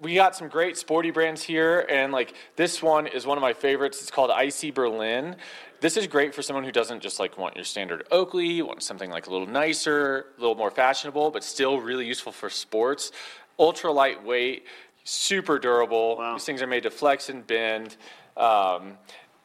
we 0.00 0.14
got 0.14 0.36
some 0.36 0.48
great 0.48 0.76
sporty 0.76 1.10
brands 1.10 1.42
here, 1.42 1.86
and 1.88 2.12
like 2.12 2.34
this 2.56 2.82
one 2.82 3.06
is 3.06 3.26
one 3.26 3.38
of 3.38 3.42
my 3.42 3.52
favorites. 3.52 4.00
It's 4.02 4.10
called 4.10 4.30
Icy 4.30 4.70
Berlin. 4.70 5.36
This 5.84 5.98
is 5.98 6.06
great 6.06 6.34
for 6.34 6.40
someone 6.40 6.64
who 6.64 6.72
doesn't 6.72 7.02
just 7.02 7.20
like 7.20 7.36
want 7.36 7.56
your 7.56 7.64
standard 7.66 8.06
Oakley, 8.10 8.62
want 8.62 8.82
something 8.82 9.10
like 9.10 9.26
a 9.26 9.30
little 9.30 9.46
nicer, 9.46 10.28
a 10.38 10.40
little 10.40 10.54
more 10.54 10.70
fashionable, 10.70 11.30
but 11.30 11.44
still 11.44 11.78
really 11.78 12.06
useful 12.06 12.32
for 12.32 12.48
sports. 12.48 13.12
Ultra 13.58 13.92
lightweight, 13.92 14.64
super 15.04 15.58
durable. 15.58 16.16
These 16.32 16.46
things 16.46 16.62
are 16.62 16.66
made 16.66 16.84
to 16.84 16.90
flex 16.90 17.28
and 17.28 17.46
bend. 17.46 17.98
Um, 18.34 18.96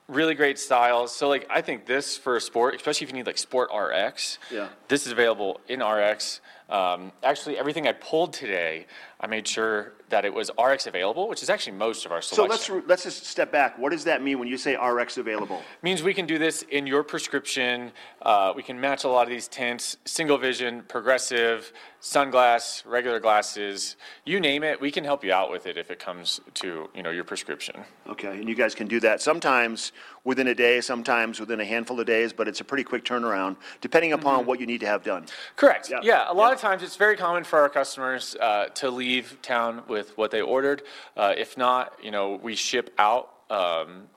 really 0.08 0.34
great 0.34 0.58
styles. 0.58 1.14
So 1.14 1.28
like 1.28 1.46
I 1.50 1.60
think 1.60 1.86
this 1.86 2.16
for 2.16 2.38
a 2.38 2.42
sport, 2.42 2.74
especially 2.74 3.04
if 3.04 3.12
you 3.12 3.18
need 3.18 3.28
like 3.28 3.38
Sport 3.38 3.70
RX. 3.78 4.40
Yeah. 4.50 4.70
This 4.88 5.06
is 5.06 5.12
available 5.12 5.60
in 5.68 5.84
RX. 5.84 6.40
Um, 6.70 7.12
actually, 7.22 7.58
everything 7.58 7.86
I 7.86 7.92
pulled 7.92 8.32
today, 8.32 8.86
I 9.20 9.28
made 9.28 9.46
sure 9.46 9.92
that 10.10 10.26
it 10.26 10.34
was 10.34 10.52
RX 10.62 10.88
available, 10.88 11.28
which 11.28 11.44
is 11.44 11.50
actually 11.50 11.78
most 11.78 12.06
of 12.06 12.12
our 12.12 12.22
solutions. 12.22 12.66
So 12.66 12.74
let's 12.76 12.88
let's 12.88 13.04
just 13.04 13.26
step 13.26 13.52
back. 13.52 13.78
What 13.78 13.92
does 13.92 14.04
that 14.06 14.22
mean 14.22 14.40
when 14.40 14.48
you 14.48 14.58
say 14.58 14.76
RX 14.76 15.18
available? 15.18 15.62
means 15.82 16.04
we 16.04 16.14
can 16.14 16.26
do 16.26 16.38
this 16.38 16.64
in 16.64 16.88
your 16.88 17.04
prescription. 17.04 17.92
Uh, 18.22 18.54
we 18.56 18.64
can 18.64 18.80
match 18.80 19.04
a 19.04 19.08
lot 19.08 19.24
of 19.24 19.30
these 19.30 19.48
tints, 19.48 19.98
single 20.06 20.38
vision, 20.38 20.84
progressive, 20.88 21.72
sunglass, 22.02 22.86
regular 22.86 23.20
glasses, 23.20 23.98
you 24.26 24.40
name 24.40 24.64
it. 24.64 24.80
We 24.80 24.92
can 24.92 25.04
help 25.04 25.24
you 25.24 25.34
out 25.34 25.52
with 25.52 25.66
it 25.66 25.78
if 25.78 25.92
it 25.92 26.00
comes 26.00 26.40
to 26.56 26.90
you 26.94 27.04
know 27.04 27.10
your 27.10 27.24
prescription. 27.24 27.84
Okay, 28.08 28.40
and 28.40 28.48
you 28.48 28.56
guys 28.56 28.74
can 28.74 28.88
do 28.88 29.00
that 29.02 29.22
sometimes 29.22 29.92
within 30.24 30.48
a 30.48 30.56
day, 30.56 30.82
sometimes 30.82 31.40
within 31.40 31.60
a 31.60 31.66
handful 31.66 32.00
of 32.00 32.06
days, 32.06 32.34
but 32.34 32.48
it's 32.48 32.62
a 32.62 32.64
pretty 32.64 32.84
quick 32.84 33.04
turnaround, 33.04 33.56
depending 33.82 34.14
upon 34.14 34.46
what 34.46 34.60
you 34.60 34.66
need 34.66 34.80
to 34.80 34.86
have 34.86 35.04
done. 35.04 35.26
Correct. 35.56 35.90
Yeah. 35.90 36.00
Yeah, 36.04 36.26
a 36.32 36.34
lot 36.34 36.54
of 36.54 36.60
times 36.60 36.84
it's 36.84 36.96
very 36.96 37.18
common 37.18 37.44
for 37.44 37.60
our 37.60 37.70
customers 37.70 38.36
uh, 38.40 38.68
to 38.76 38.90
leave 38.90 39.38
town 39.42 39.84
with 39.88 39.99
what 40.16 40.32
they 40.32 40.42
ordered. 40.42 40.84
Uh, 41.18 41.34
if 41.38 41.58
not, 41.58 41.94
you 42.02 42.12
know, 42.12 42.40
we 42.42 42.56
ship 42.56 42.94
out. 42.98 43.34
Um, 43.50 44.10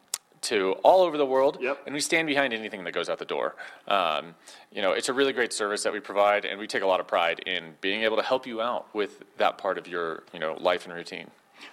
to 0.42 0.72
all 0.82 1.02
over 1.02 1.16
the 1.16 1.24
world, 1.24 1.58
and 1.86 1.94
we 1.94 2.00
stand 2.00 2.26
behind 2.26 2.52
anything 2.52 2.82
that 2.84 2.92
goes 2.92 3.08
out 3.08 3.18
the 3.18 3.24
door. 3.24 3.54
Um, 3.86 4.34
you 4.72 4.82
know, 4.82 4.92
it's 4.92 5.08
a 5.08 5.12
really 5.12 5.32
great 5.32 5.52
service 5.52 5.84
that 5.84 5.92
we 5.92 6.00
provide, 6.00 6.44
and 6.44 6.58
we 6.58 6.66
take 6.66 6.82
a 6.82 6.86
lot 6.86 7.00
of 7.00 7.06
pride 7.06 7.38
in 7.46 7.74
being 7.80 8.02
able 8.02 8.16
to 8.16 8.22
help 8.22 8.46
you 8.46 8.60
out 8.60 8.92
with 8.92 9.22
that 9.38 9.56
part 9.56 9.78
of 9.78 9.86
your, 9.86 10.24
you 10.32 10.40
know, 10.40 10.56
life 10.60 10.84
and 10.84 10.94
routine. 10.94 11.30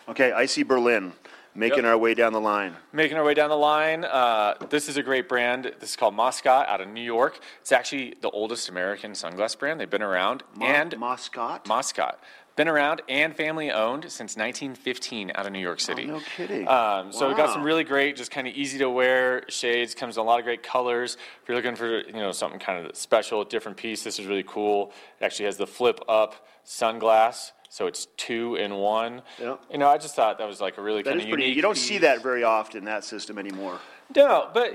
Okay, 0.08 0.32
Icy 0.32 0.62
Berlin, 0.62 1.14
making 1.56 1.84
our 1.84 1.98
way 1.98 2.14
down 2.14 2.32
the 2.32 2.40
line. 2.40 2.76
Making 2.94 3.18
our 3.18 3.24
way 3.24 3.34
down 3.34 3.50
the 3.50 3.58
line, 3.58 4.06
uh, 4.06 4.54
this 4.70 4.88
is 4.88 4.98
a 4.98 5.04
great 5.04 5.28
brand. 5.28 5.74
This 5.80 5.92
is 5.92 5.96
called 5.96 6.14
Moscot 6.14 6.68
out 6.68 6.80
of 6.80 6.88
New 6.88 7.02
York. 7.02 7.40
It's 7.62 7.72
actually 7.72 8.16
the 8.22 8.30
oldest 8.30 8.70
American 8.70 9.14
sunglass 9.14 9.58
brand. 9.58 9.80
They've 9.80 9.90
been 9.90 10.04
around 10.04 10.44
and 10.62 10.92
Moscot. 10.92 11.66
Moscot 11.66 12.18
been 12.56 12.68
around 12.68 13.02
and 13.08 13.36
family 13.36 13.72
owned 13.72 14.04
since 14.04 14.36
1915 14.36 15.32
out 15.36 15.46
of 15.46 15.52
New 15.54 15.60
York 15.60 15.80
City. 15.80 16.08
Oh, 16.10 16.16
no 16.16 16.22
kidding. 16.36 16.68
Um, 16.68 17.12
so 17.12 17.28
we've 17.28 17.38
got 17.38 17.54
some 17.54 17.64
really 17.64 17.84
great, 17.84 18.16
just 18.16 18.32
kind 18.32 18.48
of 18.48 18.54
easy 18.54 18.78
to 18.80 18.90
wear 18.90 19.44
shades. 19.50 19.96
Comes 19.96 20.18
in 20.18 20.22
a 20.22 20.24
lot 20.24 20.40
of 20.40 20.46
great 20.46 20.64
colors. 20.64 21.18
If 21.42 21.48
you're 21.48 21.56
looking 21.56 21.76
for 21.76 22.00
you 22.02 22.14
know 22.14 22.32
something 22.32 22.60
kind 22.60 22.86
of 22.86 22.96
special, 22.96 23.44
different 23.44 23.78
piece, 23.78 24.04
this 24.04 24.20
is 24.20 24.26
really 24.26 24.44
cool. 24.46 24.92
It 25.20 25.26
actually 25.26 25.46
has 25.46 25.58
the 25.58 25.68
flip 25.68 26.00
up 26.08 26.48
sunglass, 26.66 27.52
so 27.70 27.88
it's 27.88 28.08
two 28.18 28.56
in 28.56 28.76
one. 28.76 29.22
Yep. 29.40 29.62
You 29.72 29.78
know, 29.78 29.88
I 29.88 29.98
just 29.98 30.16
thought 30.16 30.38
that 30.40 30.48
was 30.48 30.60
like 30.60 30.78
a 30.78 30.82
really 30.82 31.04
kind 31.04 31.20
of 31.20 31.28
pretty. 31.28 31.44
unique. 31.44 31.56
You 31.56 31.62
don't 31.62 31.78
see 31.78 32.00
that 32.00 32.22
very 32.22 32.44
often. 32.44 32.86
That 32.86 33.04
system 33.04 33.38
anymore. 33.38 33.80
No, 34.16 34.50
but 34.54 34.74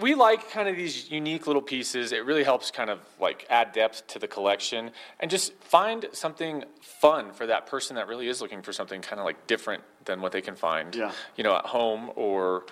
we 0.00 0.14
like 0.14 0.50
kind 0.50 0.68
of 0.68 0.76
these 0.76 1.10
unique 1.10 1.46
little 1.46 1.62
pieces. 1.62 2.12
It 2.12 2.24
really 2.24 2.42
helps 2.44 2.70
kind 2.70 2.90
of 2.90 2.98
like 3.20 3.46
add 3.48 3.72
depth 3.72 4.06
to 4.08 4.18
the 4.18 4.26
collection 4.28 4.90
and 5.20 5.30
just 5.30 5.52
find 5.60 6.06
something 6.12 6.64
fun 6.80 7.32
for 7.32 7.46
that 7.46 7.66
person 7.66 7.96
that 7.96 8.08
really 8.08 8.28
is 8.28 8.40
looking 8.40 8.62
for 8.62 8.72
something 8.72 9.00
kind 9.02 9.20
of 9.20 9.24
like 9.24 9.46
different 9.46 9.82
than 10.04 10.20
what 10.20 10.32
they 10.32 10.40
can 10.40 10.56
find, 10.56 10.94
Yeah. 10.94 11.12
you 11.36 11.44
know, 11.44 11.54
at 11.56 11.66
home 11.66 12.10
or 12.16 12.64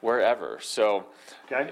wherever. 0.00 0.58
So, 0.60 1.06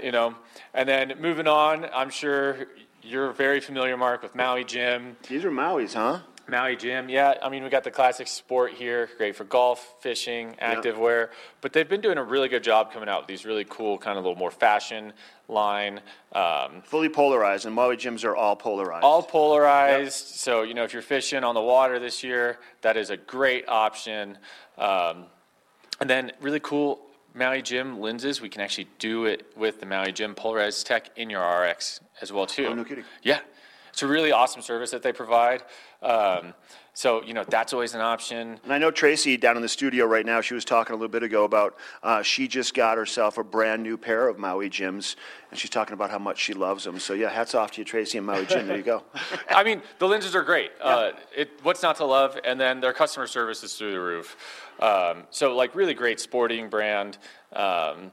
you 0.02 0.10
know, 0.12 0.34
and 0.72 0.88
then 0.88 1.14
moving 1.20 1.46
on, 1.46 1.86
I'm 1.92 2.10
sure 2.10 2.66
you're 3.02 3.32
very 3.32 3.60
familiar, 3.60 3.96
Mark, 3.98 4.22
with 4.22 4.34
Maui 4.34 4.64
Jim. 4.64 5.16
These 5.28 5.44
are 5.44 5.50
Maui's, 5.50 5.92
huh? 5.94 6.20
Maui 6.48 6.76
Jim, 6.76 7.08
yeah. 7.08 7.34
I 7.42 7.48
mean, 7.48 7.64
we 7.64 7.70
got 7.70 7.84
the 7.84 7.90
classic 7.90 8.28
sport 8.28 8.72
here, 8.72 9.08
great 9.16 9.34
for 9.34 9.44
golf, 9.44 9.94
fishing, 10.00 10.56
active 10.58 10.98
wear. 10.98 11.30
But 11.60 11.72
they've 11.72 11.88
been 11.88 12.00
doing 12.00 12.18
a 12.18 12.22
really 12.22 12.48
good 12.48 12.62
job 12.62 12.92
coming 12.92 13.08
out 13.08 13.22
with 13.22 13.28
these 13.28 13.46
really 13.46 13.64
cool, 13.68 13.96
kind 13.98 14.18
of 14.18 14.24
little 14.24 14.38
more 14.38 14.50
fashion 14.50 15.12
line. 15.48 16.00
Um, 16.32 16.82
Fully 16.84 17.08
polarized, 17.08 17.66
and 17.66 17.74
Maui 17.74 17.96
Jims 17.96 18.24
are 18.24 18.36
all 18.36 18.56
polarized. 18.56 19.04
all 19.04 19.22
polarized. 19.22 20.28
So, 20.36 20.62
you 20.62 20.74
know, 20.74 20.84
if 20.84 20.92
you're 20.92 21.02
fishing 21.02 21.44
on 21.44 21.54
the 21.54 21.62
water 21.62 21.98
this 21.98 22.22
year, 22.22 22.58
that 22.82 22.96
is 22.96 23.10
a 23.10 23.16
great 23.16 23.68
option. 23.68 24.38
Um, 24.76 25.26
and 26.00 26.10
then 26.10 26.32
really 26.40 26.60
cool 26.60 27.00
Maui 27.34 27.62
Jim 27.62 28.00
lenses. 28.00 28.40
We 28.40 28.48
can 28.48 28.60
actually 28.60 28.88
do 28.98 29.24
it 29.24 29.46
with 29.56 29.80
the 29.80 29.86
Maui 29.86 30.12
Jim 30.12 30.34
polarized 30.34 30.86
tech 30.86 31.10
in 31.16 31.30
your 31.30 31.42
RX 31.42 32.00
as 32.20 32.32
well 32.32 32.46
too. 32.46 32.66
Oh, 32.66 32.74
no 32.74 32.84
kidding. 32.84 33.04
Yeah, 33.22 33.40
it's 33.94 34.02
a 34.02 34.08
really 34.08 34.32
awesome 34.32 34.60
service 34.60 34.90
that 34.90 35.02
they 35.02 35.12
provide. 35.12 35.62
Um, 36.02 36.52
so 36.94 37.22
you 37.22 37.32
know 37.32 37.44
that's 37.44 37.72
always 37.72 37.94
an 37.94 38.00
option. 38.00 38.58
And 38.64 38.72
I 38.72 38.78
know 38.78 38.90
Tracy 38.90 39.36
down 39.36 39.54
in 39.54 39.62
the 39.62 39.68
studio 39.68 40.04
right 40.04 40.26
now, 40.26 40.40
she 40.40 40.54
was 40.54 40.64
talking 40.64 40.94
a 40.94 40.96
little 40.96 41.08
bit 41.08 41.22
ago 41.22 41.44
about 41.44 41.76
uh, 42.02 42.20
she 42.22 42.48
just 42.48 42.74
got 42.74 42.98
herself 42.98 43.38
a 43.38 43.44
brand 43.44 43.84
new 43.84 43.96
pair 43.96 44.26
of 44.26 44.36
Maui 44.36 44.68
Jims, 44.68 45.14
and 45.50 45.58
she's 45.58 45.70
talking 45.70 45.94
about 45.94 46.10
how 46.10 46.18
much 46.18 46.40
she 46.40 46.54
loves 46.54 46.82
them. 46.82 46.98
So, 46.98 47.14
yeah, 47.14 47.30
hats 47.30 47.54
off 47.54 47.70
to 47.72 47.80
you, 47.80 47.84
Tracy, 47.84 48.18
and 48.18 48.26
Maui 48.26 48.46
Jim. 48.46 48.66
There 48.66 48.76
you 48.76 48.82
go. 48.82 49.04
I 49.48 49.62
mean, 49.62 49.80
the 50.00 50.08
lenses 50.08 50.34
are 50.34 50.42
great. 50.42 50.72
Uh, 50.82 51.12
it, 51.36 51.50
what's 51.62 51.82
not 51.82 51.96
to 51.96 52.04
love? 52.04 52.36
And 52.44 52.60
then 52.60 52.80
their 52.80 52.92
customer 52.92 53.28
service 53.28 53.62
is 53.62 53.74
through 53.74 53.92
the 53.92 54.00
roof. 54.00 54.36
Um, 54.80 55.24
so, 55.30 55.54
like, 55.54 55.76
really 55.76 55.94
great 55.94 56.18
sporting 56.18 56.68
brand. 56.68 57.18
Um, 57.52 58.10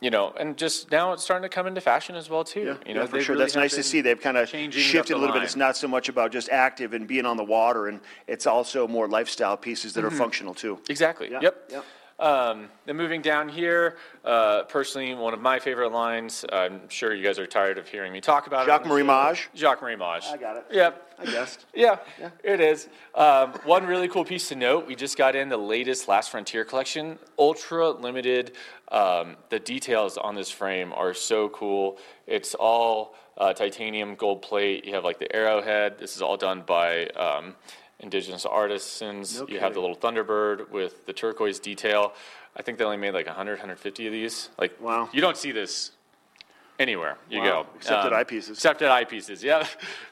you 0.00 0.10
know, 0.10 0.32
and 0.38 0.56
just 0.56 0.90
now 0.90 1.12
it's 1.12 1.22
starting 1.22 1.42
to 1.48 1.54
come 1.54 1.66
into 1.66 1.80
fashion 1.80 2.16
as 2.16 2.28
well 2.30 2.42
too. 2.44 2.76
you 2.86 2.94
know, 2.94 3.00
yeah, 3.02 3.06
for 3.06 3.20
sure. 3.20 3.34
really 3.34 3.44
That's 3.44 3.56
nice 3.56 3.74
to 3.74 3.82
see. 3.82 4.00
They've 4.00 4.20
kind 4.20 4.36
of 4.36 4.48
shifted 4.48 5.14
a 5.14 5.18
little 5.18 5.34
bit. 5.34 5.42
It's 5.42 5.56
not 5.56 5.76
so 5.76 5.86
much 5.88 6.08
about 6.08 6.32
just 6.32 6.48
active 6.48 6.94
and 6.94 7.06
being 7.06 7.26
on 7.26 7.36
the 7.36 7.44
water, 7.44 7.88
and 7.88 8.00
it's 8.26 8.46
also 8.46 8.88
more 8.88 9.06
lifestyle 9.08 9.56
pieces 9.56 9.92
that 9.94 10.02
Mhm. 10.02 10.08
are 10.08 10.10
functional 10.10 10.54
too. 10.54 10.78
Exactly. 10.88 11.30
Yeah, 11.30 11.40
Yep. 11.42 11.64
yep. 11.70 11.84
Um, 12.20 12.68
then 12.84 12.98
moving 12.98 13.22
down 13.22 13.48
here, 13.48 13.96
uh, 14.26 14.64
personally, 14.64 15.14
one 15.14 15.32
of 15.32 15.40
my 15.40 15.58
favorite 15.58 15.90
lines. 15.90 16.44
I'm 16.52 16.86
sure 16.90 17.14
you 17.14 17.24
guys 17.24 17.38
are 17.38 17.46
tired 17.46 17.78
of 17.78 17.88
hearing 17.88 18.12
me 18.12 18.20
talk 18.20 18.46
about 18.46 18.66
Jacques 18.66 18.84
it. 18.84 18.88
Marie. 18.88 19.02
Mage? 19.02 19.48
Jacques 19.56 19.80
Marie 19.80 19.96
Mage. 19.96 20.24
I 20.26 20.36
got 20.36 20.58
it. 20.58 20.66
Yep. 20.70 21.14
I 21.18 21.24
guessed. 21.24 21.64
Yeah, 21.74 21.96
it 22.44 22.60
is. 22.60 22.88
Um, 23.14 23.52
one 23.64 23.86
really 23.86 24.06
cool 24.08 24.24
piece 24.24 24.48
to 24.50 24.54
note: 24.54 24.86
we 24.86 24.94
just 24.94 25.16
got 25.16 25.34
in 25.34 25.48
the 25.48 25.56
latest 25.56 26.08
Last 26.08 26.30
Frontier 26.30 26.64
collection, 26.64 27.18
ultra 27.38 27.90
limited. 27.90 28.52
Um, 28.92 29.36
the 29.48 29.58
details 29.58 30.18
on 30.18 30.34
this 30.34 30.50
frame 30.50 30.92
are 30.92 31.14
so 31.14 31.48
cool. 31.48 31.98
It's 32.26 32.54
all 32.54 33.14
uh, 33.38 33.54
titanium 33.54 34.14
gold 34.14 34.42
plate. 34.42 34.84
You 34.84 34.94
have 34.94 35.04
like 35.04 35.18
the 35.18 35.34
arrowhead. 35.34 35.98
This 35.98 36.16
is 36.16 36.22
all 36.22 36.36
done 36.36 36.64
by 36.66 37.06
um, 37.08 37.54
indigenous 38.00 38.44
artisans. 38.44 39.40
No 39.40 39.46
you 39.48 39.60
have 39.60 39.74
the 39.74 39.80
little 39.80 39.96
Thunderbird 39.96 40.70
with 40.70 41.06
the 41.06 41.12
turquoise 41.12 41.60
detail. 41.60 42.12
I 42.56 42.62
think 42.62 42.78
they 42.78 42.84
only 42.84 42.96
made 42.96 43.14
like 43.14 43.26
100, 43.26 43.52
150 43.52 44.06
of 44.06 44.12
these. 44.12 44.48
Like, 44.58 44.80
wow. 44.80 45.08
You 45.12 45.20
don't 45.20 45.36
see 45.36 45.52
this 45.52 45.92
anywhere 46.78 47.16
you 47.28 47.40
Wow. 47.40 47.62
go. 47.62 47.66
Except 47.76 48.06
at 48.06 48.12
Um, 48.12 48.18
eyepieces. 48.24 48.50
Except 48.50 48.82
at 48.82 48.90
eyepieces, 48.90 49.42
yeah. 49.42 49.66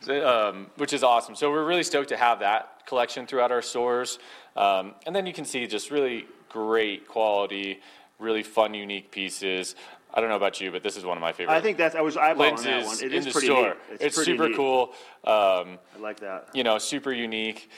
Um, 0.25 0.71
which 0.77 0.93
is 0.93 1.03
awesome. 1.03 1.35
So 1.35 1.51
we're 1.51 1.65
really 1.65 1.83
stoked 1.83 2.11
to 2.11 2.17
have 2.17 2.41
that 2.41 2.87
collection 2.87 3.27
throughout 3.27 3.51
our 3.51 3.63
stores. 3.63 4.19
Um, 4.57 4.95
and 5.07 5.15
then 5.17 5.27
you 5.27 5.33
can 5.33 5.45
see 5.45 5.67
just 5.67 5.91
really 5.91 6.27
great 6.49 7.09
quality, 7.09 7.81
really 8.19 8.43
fun, 8.43 8.75
unique 8.75 9.11
pieces. 9.11 9.75
I 10.15 10.21
don't 10.21 10.31
know 10.31 10.37
about 10.37 10.61
you, 10.61 10.71
but 10.73 10.83
this 10.83 10.97
is 10.97 11.05
one 11.05 11.17
of 11.17 11.21
my 11.21 11.33
favorite. 11.33 11.55
I 11.55 11.61
think 11.61 11.77
that's. 11.79 11.95
I 11.95 12.01
was 12.01 12.17
eyeballing 12.17 12.63
that 12.65 12.85
one. 12.87 12.97
It 12.97 13.03
in 13.05 13.13
is 13.13 13.25
the 13.27 13.31
pretty 13.33 13.47
store. 13.49 13.65
neat. 13.91 14.01
It's, 14.01 14.17
pretty 14.17 14.33
super 14.33 14.49
neat. 14.49 14.57
cool. 14.57 14.93
Um, 15.25 15.79
I 15.95 15.99
like 16.01 16.21
that. 16.21 16.49
you 16.55 16.65
know, 16.65 16.79
super 16.79 17.13
unique. 17.13 17.71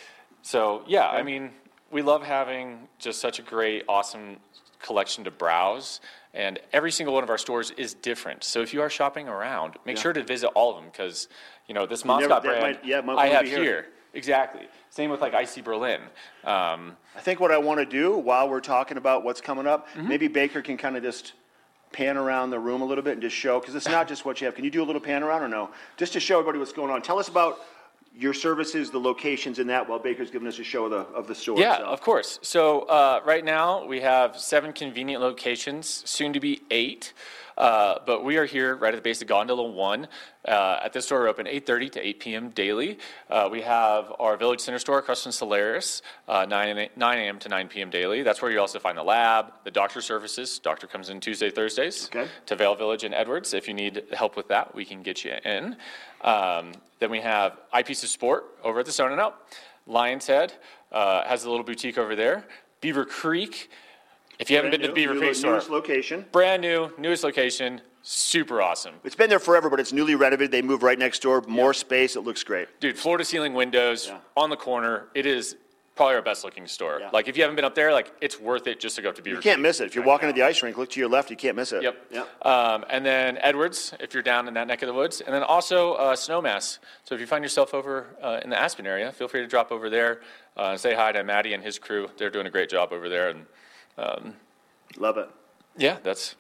So 0.43 0.83
yeah, 0.87 1.09
I 1.09 1.23
mean, 1.23 1.51
we 1.91 2.03
love 2.03 2.23
having 2.23 2.89
just 2.99 3.21
such 3.21 3.39
a 3.39 3.43
great, 3.43 3.85
awesome 3.89 4.37
collection 4.81 5.25
to 5.25 5.31
browse. 5.31 6.01
And 6.33 6.61
every 6.73 6.93
single 6.93 7.13
one 7.15 7.25
of 7.25 7.31
our 7.31 7.39
stores 7.39 7.73
is 7.73 7.93
different. 7.95 8.45
So 8.45 8.63
if 8.63 8.73
you 8.73 8.81
are 8.83 8.89
shopping 8.89 9.27
around, 9.29 9.75
make 9.85 9.97
Yeah. 9.97 10.03
sure 10.03 10.13
to 10.13 10.23
visit 10.23 10.47
all 10.55 10.71
of 10.71 10.77
them 10.77 10.91
because 10.91 11.29
you 11.67 11.75
know 11.75 11.87
this 11.87 12.05
never- 12.05 12.29
brand 12.41 12.63
might- 12.63 12.85
yeah, 12.85 13.01
might 13.01 13.19
I 13.19 13.27
have 13.27 13.45
here. 13.47 13.63
here. 13.63 13.87
Exactly. 14.15 14.69
Same 14.91 15.11
with 15.11 15.21
like 15.21 15.35
Icy 15.35 15.61
Berlin. 15.61 16.01
Um, 16.45 16.97
I 17.17 17.21
think 17.21 17.41
what 17.41 17.51
I 17.51 17.59
want 17.59 17.81
to 17.81 17.87
do 17.87 18.17
while 18.17 18.49
we're 18.49 18.61
talking 18.61 18.97
about 18.97 19.25
what's 19.25 19.41
coming 19.41 19.67
up, 19.67 19.89
Mm-hmm. 19.91 20.09
maybe 20.09 20.29
Baker 20.29 20.63
can 20.63 20.77
kind 20.77 20.97
of 20.97 21.03
just 21.03 21.33
pan 21.93 22.17
around 22.17 22.51
the 22.51 22.59
room 22.59 22.83
a 22.83 22.85
little 22.85 23.03
bit 23.03 23.15
and 23.15 23.23
just 23.23 23.37
show, 23.37 23.59
because 23.61 23.75
it's 23.75 23.89
not 23.89 24.07
just 24.09 24.25
what 24.25 24.41
you 24.41 24.45
have. 24.47 24.55
Can 24.55 24.65
you 24.65 24.71
do 24.71 24.83
a 24.83 24.85
little 24.87 25.01
pan 25.01 25.23
around 25.23 25.43
or 25.43 25.49
no? 25.49 25.71
Just 25.97 26.13
to 26.13 26.21
show 26.21 26.39
everybody 26.39 26.59
what's 26.59 26.73
going 26.73 26.91
on. 26.91 27.03
Tell 27.03 27.19
us 27.19 27.29
about 27.29 27.59
your 28.17 28.35
services, 28.35 28.91
the 28.91 28.99
locations 28.99 29.59
in 29.59 29.67
that, 29.69 29.89
while 29.89 29.99
Baker's 29.99 30.31
giving 30.31 30.49
us 30.49 30.59
a 30.59 30.65
show 30.65 30.85
of 30.87 30.91
the, 30.91 30.99
of 31.17 31.27
the 31.27 31.35
store 31.35 31.59
Yeah, 31.59 31.75
itself. 31.75 31.93
of 31.93 32.01
course. 32.01 32.39
So 32.43 32.81
uh, 32.83 33.21
right 33.25 33.45
now 33.45 33.85
we 33.87 34.01
have 34.01 34.37
seven 34.39 34.73
convenient 34.73 35.23
locations, 35.23 36.03
soon 36.09 36.33
to 36.33 36.41
be 36.41 36.63
eight. 36.71 37.13
Uh, 37.61 37.99
but 38.07 38.25
we 38.25 38.39
are 38.39 38.47
here 38.47 38.75
right 38.75 38.95
at 38.95 38.97
the 38.97 39.03
base 39.03 39.21
of 39.21 39.29
Gondola 39.29 39.63
One. 39.63 40.09
Uh, 40.49 40.79
at 40.83 40.95
this 40.95 41.05
store, 41.05 41.21
we're 41.21 41.29
open 41.29 41.45
8:30 41.45 41.93
to 41.93 42.07
8 42.07 42.21
p.m. 42.21 42.49
daily. 42.51 42.97
Uh, 43.29 43.51
we 43.53 43.61
have 43.61 44.15
our 44.19 44.39
Village 44.39 44.61
Center 44.61 44.79
store 44.79 44.99
across 44.99 45.25
from 45.25 45.33
Solaris, 45.33 46.01
uh, 46.27 46.47
9 46.49 46.79
a.m. 46.79 47.39
to 47.39 47.49
9 47.51 47.69
p.m. 47.69 47.91
daily. 47.91 48.23
That's 48.23 48.41
where 48.41 48.51
you 48.51 48.59
also 48.59 48.79
find 48.79 48.97
the 48.97 49.03
lab, 49.03 49.53
the 49.65 49.71
doctor 49.71 50.01
services. 50.01 50.59
Doctor 50.59 50.87
comes 50.87 51.11
in 51.11 51.21
Tuesday, 51.21 51.51
Thursdays 51.51 52.09
to 52.47 52.57
Vail 52.57 52.75
Village 52.75 53.05
and 53.05 53.13
Edwards. 53.13 53.53
If 53.53 53.69
you 53.69 53.75
need 53.75 54.05
help 54.15 54.39
with 54.39 54.49
that, 54.49 54.75
we 54.75 54.87
can 54.87 55.03
get 55.03 55.23
you 55.23 55.33
in. 55.45 55.77
Um, 56.23 56.73
then 56.99 57.11
we 57.11 57.21
have 57.21 57.59
Eyepiece 57.75 58.03
of 58.03 58.09
Sport 58.09 58.45
over 58.65 58.81
at 58.81 58.87
the 58.87 58.93
Stone 58.93 59.13
and 59.13 59.21
Out. 59.21 59.39
Lionshead 59.87 60.53
uh, 60.93 61.25
has 61.25 61.45
a 61.45 61.51
little 61.51 61.65
boutique 61.65 61.99
over 61.99 62.17
there. 62.17 62.47
Beaver 62.81 63.05
Creek. 63.05 63.69
If 64.41 64.49
you 64.49 64.57
haven't 64.57 64.71
Brand 64.71 64.83
been 64.83 64.89
to 64.89 64.89
new, 64.89 64.95
Beaver 64.95 65.15
new- 65.15 65.21
Creek 65.21 65.35
store, 65.35 65.53
newest 65.53 65.71
location. 65.71 66.25
brand 66.33 66.63
new, 66.63 66.91
newest 66.97 67.23
location, 67.23 67.83
super 68.03 68.63
awesome. 68.63 68.95
It's 69.05 69.15
been 69.15 69.29
there 69.29 69.39
forever, 69.39 69.69
but 69.69 69.79
it's 69.79 69.93
newly 69.93 70.15
renovated. 70.15 70.51
They 70.51 70.63
moved 70.63 70.83
right 70.83 70.99
next 70.99 71.21
door, 71.21 71.45
more 71.47 71.75
space. 71.75 72.17
It 72.17 72.23
looks 72.23 72.43
great. 72.43 72.69
Dude, 72.81 72.99
floor 72.99 73.19
to 73.19 73.25
ceiling 73.25 73.53
windows 73.53 74.11
on 74.37 74.49
the 74.49 74.57
corner. 74.57 75.09
It 75.15 75.27
is 75.27 75.57
probably 75.95 76.15
our 76.15 76.23
best 76.23 76.45
looking 76.45 76.67
store. 76.67 77.03
Like 77.13 77.29
if 77.29 77.37
you 77.37 77.43
haven't 77.43 77.57
been 77.57 77.67
up 77.67 77.75
there, 77.75 77.93
like 77.93 78.11
it's 78.23 78.41
worth 78.41 78.67
it 78.67 78.81
just 78.81 78.97
to 78.97 79.03
go 79.03 79.11
up 79.11 79.17
to 79.17 79.23
Beaver 79.23 79.37
You 79.37 79.43
can't 79.43 79.61
miss 79.61 79.81
it. 79.81 79.85
If 79.85 79.95
you're 79.95 80.05
walking 80.05 80.31
to 80.31 80.33
the 80.33 80.43
ice 80.43 80.63
rink, 80.63 80.79
look 80.79 80.89
to 80.91 81.01
your 81.01 81.11
left. 81.11 81.29
You 81.29 81.37
can't 81.37 81.57
miss 81.57 81.73
it. 81.73 81.83
Yep. 81.83 82.07
Yep. 82.11 82.47
Um, 82.47 82.87
and 82.89 83.05
then 83.05 83.37
Edwards, 83.43 83.93
if 84.01 84.15
you're 84.15 84.23
down 84.23 84.49
in 84.49 84.55
that 84.55 84.67
neck 84.67 84.81
of 84.81 84.87
the 84.87 84.95
woods, 84.95 85.21
and 85.21 85.35
then 85.35 85.43
also 85.43 85.93
uh, 85.95 86.17
Snowmass. 86.17 86.79
So 87.05 87.15
if 87.15 87.21
you 87.21 87.27
find 87.27 87.45
yourself 87.45 87.75
over 87.75 88.17
uh, 88.23 88.41
in 88.43 88.49
the 88.49 88.59
Aspen 88.59 88.87
area, 88.87 89.13
feel 89.13 89.29
free 89.29 89.43
to 89.43 89.47
drop 89.47 89.71
over 89.71 89.91
there 89.91 90.23
uh, 90.57 90.77
say 90.77 90.95
hi 90.95 91.13
to 91.13 91.25
Maddie 91.25 91.55
and 91.55 91.63
his 91.63 91.79
crew. 91.79 92.09
They're 92.19 92.31
doing 92.31 92.47
a 92.47 92.51
great 92.51 92.69
job 92.69 92.93
over 92.93 93.09
there, 93.09 93.31
and 93.31 93.47
um, 94.01 94.35
love 94.97 95.19
it. 95.19 95.29
Yeah, 95.77 95.99
that's 96.03 96.35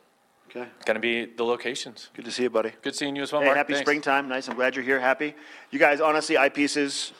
okay. 0.50 0.68
Going 0.84 0.94
to 0.96 1.00
be 1.00 1.24
the 1.26 1.44
locations. 1.44 2.10
Good 2.14 2.24
to 2.24 2.30
see 2.32 2.44
you, 2.44 2.50
buddy. 2.50 2.72
Good 2.82 2.94
seeing 2.96 3.14
you 3.16 3.22
as 3.22 3.32
well, 3.32 3.40
Hey, 3.42 3.46
Mark. 3.46 3.56
happy 3.56 3.72
Thanks. 3.74 3.84
springtime. 3.86 4.28
Nice. 4.28 4.48
I'm 4.48 4.56
glad 4.56 4.74
you're 4.74 4.84
here. 4.84 4.98
Happy. 5.00 5.34
You 5.70 5.78
guys, 5.78 6.00
honestly, 6.00 6.34
eyepieces, 6.36 7.12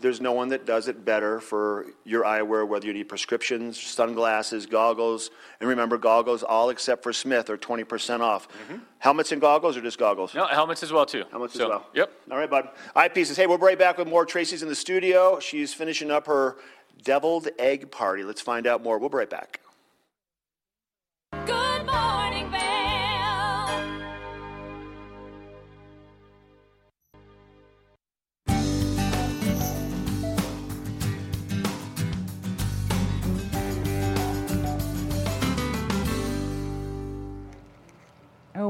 there's 0.00 0.20
no 0.20 0.32
one 0.32 0.48
that 0.48 0.66
does 0.66 0.88
it 0.88 1.04
better 1.04 1.38
for 1.40 1.86
your 2.04 2.24
eyewear, 2.24 2.66
whether 2.66 2.86
you 2.88 2.92
need 2.92 3.04
prescriptions, 3.08 3.80
sunglasses, 3.80 4.66
goggles. 4.66 5.30
And 5.60 5.68
remember, 5.68 5.96
goggles, 5.96 6.42
all 6.42 6.70
except 6.70 7.04
for 7.04 7.12
Smith, 7.12 7.48
are 7.50 7.56
20% 7.56 8.18
off. 8.20 8.48
Helmets 8.98 9.30
and 9.30 9.40
goggles 9.40 9.76
or 9.76 9.80
just 9.80 9.98
goggles? 9.98 10.34
No, 10.34 10.46
helmets 10.46 10.82
as 10.82 10.90
well, 10.92 11.06
too. 11.06 11.22
Helmets 11.30 11.54
So, 11.54 11.64
as 11.64 11.68
well. 11.68 11.86
Yep. 11.94 12.12
All 12.32 12.36
right, 12.38 12.50
bud. 12.50 12.70
Eyepieces. 12.96 13.36
Hey, 13.36 13.46
we'll 13.46 13.58
be 13.58 13.64
right 13.64 13.78
back 13.78 13.96
with 13.96 14.08
more. 14.08 14.26
Tracy's 14.26 14.62
in 14.64 14.68
the 14.68 14.74
studio. 14.74 15.38
She's 15.38 15.72
finishing 15.72 16.10
up 16.10 16.26
her 16.26 16.56
deviled 17.04 17.48
egg 17.60 17.92
party. 17.92 18.24
Let's 18.24 18.40
find 18.40 18.66
out 18.66 18.82
more. 18.82 18.98
We'll 18.98 19.08
be 19.08 19.18
right 19.18 19.30
back. 19.30 19.60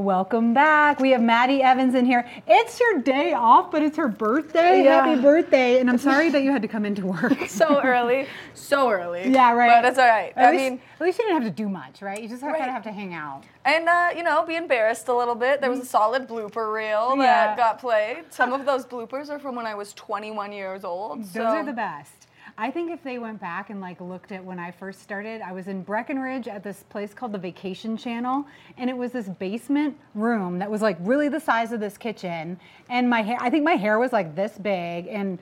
Welcome 0.03 0.53
back. 0.53 0.99
We 0.99 1.11
have 1.11 1.21
Maddie 1.21 1.63
Evans 1.63 1.95
in 1.95 2.05
here. 2.05 2.29
It's 2.45 2.79
your 2.79 2.99
day 3.01 3.33
off, 3.33 3.71
but 3.71 3.81
it's 3.81 3.95
her 3.97 4.07
birthday. 4.09 4.83
Yeah. 4.83 5.05
Happy 5.05 5.21
birthday. 5.21 5.79
And 5.79 5.89
I'm 5.89 5.97
sorry 5.97 6.29
that 6.29 6.43
you 6.43 6.51
had 6.51 6.61
to 6.61 6.67
come 6.67 6.85
into 6.85 7.05
work. 7.05 7.37
so 7.47 7.81
early, 7.81 8.27
so 8.53 8.89
early. 8.91 9.29
Yeah, 9.29 9.53
right. 9.53 9.81
But 9.81 9.89
it's 9.89 9.97
all 9.99 10.07
right. 10.07 10.33
At 10.35 10.49
I 10.49 10.51
least, 10.51 10.61
mean, 10.71 10.81
at 10.99 11.01
least 11.01 11.19
you 11.19 11.25
didn't 11.25 11.43
have 11.43 11.55
to 11.55 11.63
do 11.63 11.69
much, 11.69 12.01
right? 12.01 12.21
You 12.21 12.27
just 12.27 12.41
kind 12.41 12.55
of 12.55 12.61
have 12.61 12.83
to 12.83 12.91
hang 12.91 13.13
out. 13.13 13.43
and 13.65 13.87
uh, 13.87 14.09
you 14.15 14.23
know, 14.23 14.45
be 14.45 14.55
embarrassed 14.55 15.07
a 15.07 15.15
little 15.15 15.35
bit. 15.35 15.61
There 15.61 15.69
was 15.69 15.79
a 15.79 15.85
solid 15.85 16.27
blooper 16.27 16.73
reel 16.73 17.15
Yeah. 17.17 17.23
that 17.55 17.57
got 17.57 17.79
played. 17.79 18.25
Some 18.29 18.51
of 18.53 18.65
those 18.65 18.85
bloopers 18.85 19.29
are 19.29 19.39
from 19.39 19.55
when 19.55 19.65
I 19.65 19.75
was 19.75 19.93
21 19.93 20.51
years 20.51 20.83
old. 20.83 21.21
Those 21.23 21.31
so- 21.31 21.43
are 21.45 21.63
the 21.65 21.73
best. 21.73 22.22
I 22.57 22.69
think 22.69 22.91
if 22.91 23.03
they 23.03 23.17
went 23.17 23.41
back 23.41 23.71
and 23.71 23.81
like 23.81 23.99
looked 23.99 24.31
at 24.31 24.43
when 24.43 24.59
I 24.59 24.69
first 24.69 25.01
started, 25.01 25.41
I 25.41 25.51
was 25.51 25.67
in 25.67 25.81
Breckenridge 25.81 26.47
at 26.47 26.63
this 26.63 26.83
place 26.83 27.13
called 27.13 27.31
the 27.31 27.39
Vacation 27.39 27.97
Channel, 27.97 28.45
and 28.77 28.89
it 28.89 28.97
was 28.97 29.11
this 29.11 29.27
basement 29.27 29.97
room 30.13 30.59
that 30.59 30.69
was 30.69 30.81
like 30.81 30.97
really 30.99 31.29
the 31.29 31.39
size 31.39 31.71
of 31.71 31.79
this 31.79 31.97
kitchen, 31.97 32.59
and 32.89 33.09
my 33.09 33.21
hair, 33.23 33.37
I 33.39 33.49
think 33.49 33.63
my 33.63 33.75
hair 33.75 33.97
was 33.97 34.13
like 34.13 34.35
this 34.35 34.57
big, 34.59 35.07
and 35.07 35.39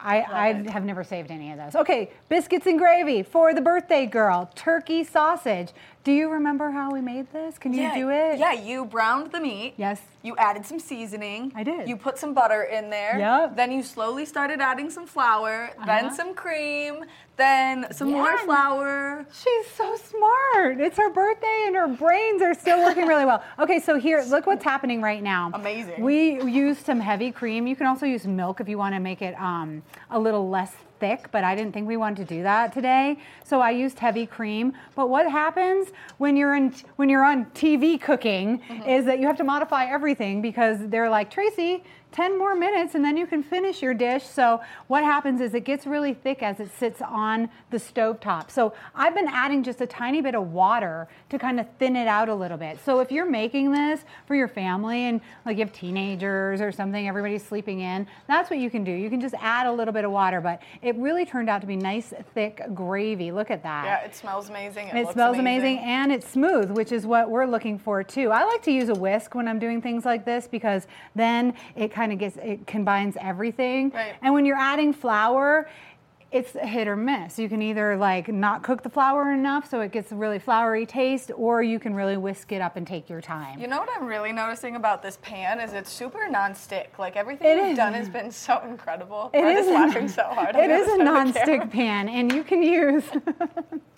I, 0.00 0.22
I 0.22 0.70
have 0.70 0.84
never 0.84 1.04
saved 1.04 1.30
any 1.30 1.52
of 1.52 1.58
those. 1.58 1.76
Okay, 1.76 2.10
biscuits 2.28 2.66
and 2.66 2.78
gravy 2.78 3.22
for 3.22 3.54
the 3.54 3.60
birthday 3.60 4.06
girl, 4.06 4.50
turkey 4.54 5.04
sausage. 5.04 5.70
Do 6.02 6.12
you 6.12 6.30
remember 6.30 6.70
how 6.70 6.90
we 6.90 7.02
made 7.02 7.30
this? 7.30 7.58
Can 7.58 7.74
you 7.74 7.82
yeah, 7.82 7.94
do 7.94 8.08
it? 8.08 8.38
Yeah, 8.38 8.52
you 8.52 8.86
browned 8.86 9.32
the 9.32 9.40
meat. 9.40 9.74
Yes. 9.76 10.00
You 10.22 10.34
added 10.38 10.64
some 10.64 10.78
seasoning. 10.80 11.52
I 11.54 11.62
did. 11.62 11.86
You 11.86 11.96
put 11.96 12.16
some 12.16 12.32
butter 12.32 12.62
in 12.62 12.88
there. 12.88 13.18
Yep. 13.18 13.54
Then 13.56 13.70
you 13.70 13.82
slowly 13.82 14.24
started 14.24 14.62
adding 14.62 14.88
some 14.88 15.06
flour, 15.06 15.70
Uh-huh. 15.76 15.84
then 15.84 16.10
some 16.14 16.34
cream, 16.34 17.04
then 17.36 17.92
some 17.92 18.12
more 18.12 18.38
flour. 18.38 19.26
She's 19.30 19.66
so 19.76 19.94
smart. 19.96 20.80
It's 20.80 20.96
her 20.96 21.10
birthday 21.10 21.64
and 21.66 21.76
her 21.76 21.88
brains 21.88 22.40
are 22.40 22.54
still 22.54 22.78
working 22.78 23.06
really 23.06 23.26
well. 23.26 23.44
Okay, 23.58 23.78
so 23.78 23.98
here, 23.98 24.22
look 24.28 24.46
what's 24.46 24.64
happening 24.64 25.02
right 25.02 25.22
now. 25.22 25.50
Amazing. 25.52 26.00
We 26.02 26.42
used 26.42 26.86
some 26.86 26.98
heavy 26.98 27.30
cream. 27.30 27.66
You 27.66 27.76
can 27.76 27.86
also 27.86 28.06
use 28.06 28.26
milk 28.26 28.60
if 28.60 28.68
you 28.70 28.78
want 28.78 28.94
to 28.94 29.00
make 29.00 29.20
it 29.20 29.34
um, 29.38 29.82
a 30.10 30.18
little 30.18 30.48
less 30.48 30.72
thick, 31.00 31.30
but 31.32 31.42
I 31.42 31.54
didn't 31.54 31.72
think 31.72 31.88
we 31.88 31.96
wanted 31.96 32.28
to 32.28 32.34
do 32.34 32.42
that 32.42 32.72
today. 32.72 33.18
So 33.44 33.60
I 33.60 33.70
used 33.70 33.98
heavy 33.98 34.26
cream. 34.26 34.74
But 34.94 35.08
what 35.08 35.30
happens 35.30 35.88
when 36.18 36.36
you're 36.36 36.54
in 36.54 36.74
when 36.96 37.08
you're 37.08 37.24
on 37.24 37.46
TV 37.46 38.00
cooking 38.00 38.60
mm-hmm. 38.60 38.88
is 38.88 39.04
that 39.06 39.18
you 39.18 39.26
have 39.26 39.38
to 39.38 39.44
modify 39.44 39.86
everything 39.86 40.40
because 40.42 40.78
they're 40.88 41.10
like, 41.10 41.30
Tracy, 41.30 41.82
10 42.12 42.38
more 42.38 42.54
minutes 42.54 42.94
and 42.94 43.04
then 43.04 43.16
you 43.16 43.26
can 43.26 43.42
finish 43.42 43.82
your 43.82 43.94
dish. 43.94 44.24
So 44.24 44.60
what 44.88 45.04
happens 45.04 45.40
is 45.40 45.54
it 45.54 45.64
gets 45.64 45.86
really 45.86 46.14
thick 46.14 46.42
as 46.42 46.60
it 46.60 46.70
sits 46.76 47.00
on 47.02 47.48
the 47.70 47.78
stove 47.78 48.20
top. 48.20 48.50
So 48.50 48.72
I've 48.94 49.14
been 49.14 49.28
adding 49.28 49.62
just 49.62 49.80
a 49.80 49.86
tiny 49.86 50.20
bit 50.20 50.34
of 50.34 50.52
water 50.52 51.08
to 51.30 51.38
kind 51.38 51.60
of 51.60 51.66
thin 51.78 51.96
it 51.96 52.08
out 52.08 52.28
a 52.28 52.34
little 52.34 52.56
bit. 52.58 52.78
So 52.84 53.00
if 53.00 53.12
you're 53.12 53.28
making 53.30 53.72
this 53.72 54.00
for 54.26 54.34
your 54.34 54.48
family 54.48 55.04
and 55.04 55.20
like 55.46 55.56
you 55.56 55.64
have 55.64 55.72
teenagers 55.72 56.60
or 56.60 56.72
something, 56.72 57.06
everybody's 57.06 57.44
sleeping 57.44 57.80
in, 57.80 58.06
that's 58.26 58.50
what 58.50 58.58
you 58.58 58.70
can 58.70 58.84
do. 58.84 58.90
You 58.92 59.08
can 59.10 59.20
just 59.20 59.34
add 59.38 59.66
a 59.66 59.72
little 59.72 59.92
bit 59.94 60.04
of 60.04 60.10
water, 60.10 60.40
but 60.40 60.60
it 60.82 60.96
really 60.96 61.24
turned 61.24 61.48
out 61.48 61.60
to 61.60 61.66
be 61.66 61.76
nice, 61.76 62.12
thick 62.34 62.62
gravy. 62.74 63.30
Look 63.32 63.50
at 63.50 63.62
that. 63.62 63.84
Yeah, 63.84 64.04
it 64.04 64.14
smells 64.14 64.48
amazing. 64.48 64.88
It, 64.88 64.96
It 64.96 65.08
smells 65.12 65.38
amazing. 65.38 65.78
and 65.78 66.10
it's 66.12 66.28
smooth, 66.28 66.70
which 66.70 66.92
is 66.92 67.06
what 67.06 67.30
we're 67.30 67.46
looking 67.46 67.78
for 67.78 68.02
too. 68.02 68.30
I 68.30 68.44
like 68.44 68.62
to 68.62 68.72
use 68.72 68.88
a 68.88 68.94
whisk 68.94 69.34
when 69.34 69.46
I'm 69.46 69.58
doing 69.58 69.80
things 69.80 70.04
like 70.04 70.24
this 70.24 70.48
because 70.48 70.86
then 71.14 71.54
it 71.76 71.92
kind 72.00 72.12
of 72.14 72.18
gets 72.18 72.36
it 72.38 72.66
combines 72.66 73.14
everything. 73.20 73.90
Right. 73.90 74.14
And 74.22 74.32
when 74.32 74.46
you're 74.46 74.56
adding 74.56 74.94
flour, 74.94 75.68
it's 76.32 76.54
a 76.54 76.66
hit 76.66 76.88
or 76.88 76.96
miss. 76.96 77.38
You 77.38 77.46
can 77.46 77.60
either 77.60 77.94
like 77.96 78.28
not 78.28 78.62
cook 78.62 78.82
the 78.82 78.88
flour 78.88 79.34
enough 79.34 79.68
so 79.68 79.82
it 79.82 79.92
gets 79.92 80.10
a 80.12 80.14
really 80.14 80.38
floury 80.38 80.86
taste, 80.86 81.30
or 81.36 81.62
you 81.62 81.78
can 81.78 81.94
really 81.94 82.16
whisk 82.16 82.52
it 82.52 82.62
up 82.62 82.76
and 82.76 82.86
take 82.86 83.10
your 83.10 83.20
time. 83.20 83.60
You 83.60 83.66
know 83.66 83.78
what 83.80 83.90
I'm 83.94 84.06
really 84.06 84.32
noticing 84.32 84.76
about 84.76 85.02
this 85.02 85.18
pan 85.20 85.60
is 85.60 85.74
it's 85.74 85.90
super 85.90 86.26
non-stick. 86.30 86.98
Like 86.98 87.16
everything 87.16 87.48
It 87.50 87.56
you've 87.58 87.70
is. 87.72 87.76
done 87.76 87.92
has 87.92 88.08
been 88.08 88.30
so 88.30 88.62
incredible. 88.66 89.30
It 89.34 89.44
I'm 89.44 89.56
is 89.58 89.66
just 89.66 89.70
laughing 89.70 90.08
so 90.08 90.22
hard. 90.22 90.56
It 90.64 90.70
is 90.70 90.88
a 90.88 91.04
non-stick 91.04 91.70
pan, 91.70 92.08
and 92.08 92.32
you 92.32 92.42
can 92.44 92.62
use 92.62 93.04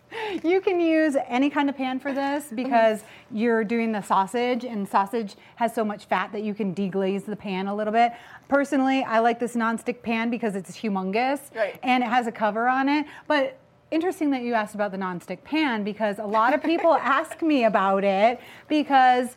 you 0.42 0.60
can 0.60 0.80
use 0.80 1.16
any 1.28 1.50
kind 1.50 1.68
of 1.68 1.76
pan 1.76 1.98
for 2.00 2.12
this 2.12 2.46
because 2.54 3.02
you're 3.30 3.64
doing 3.64 3.92
the 3.92 4.00
sausage, 4.02 4.64
and 4.64 4.88
sausage 4.88 5.36
has 5.56 5.74
so 5.74 5.84
much 5.84 6.04
fat 6.06 6.32
that 6.32 6.42
you 6.42 6.54
can 6.54 6.74
deglaze 6.74 7.24
the 7.24 7.36
pan 7.36 7.66
a 7.66 7.74
little 7.74 7.92
bit. 7.92 8.12
Personally, 8.48 9.02
I 9.04 9.20
like 9.20 9.38
this 9.40 9.54
non-stick 9.56 10.02
pan 10.02 10.30
because 10.30 10.54
it's 10.56 10.72
humongous 10.78 11.40
Right. 11.54 11.78
and 11.82 12.02
it 12.02 12.08
has 12.08 12.26
a 12.26 12.32
cover 12.32 12.68
on 12.68 12.88
it, 12.88 13.06
but. 13.26 13.58
Interesting 13.90 14.30
that 14.30 14.40
you 14.40 14.54
asked 14.54 14.74
about 14.74 14.90
the 14.90 14.96
non-stick 14.96 15.44
pan 15.44 15.84
because 15.84 16.18
a 16.18 16.24
lot 16.24 16.54
of 16.54 16.62
people 16.62 16.94
ask 17.02 17.42
me 17.42 17.64
about 17.64 18.04
it 18.04 18.40
because 18.66 19.36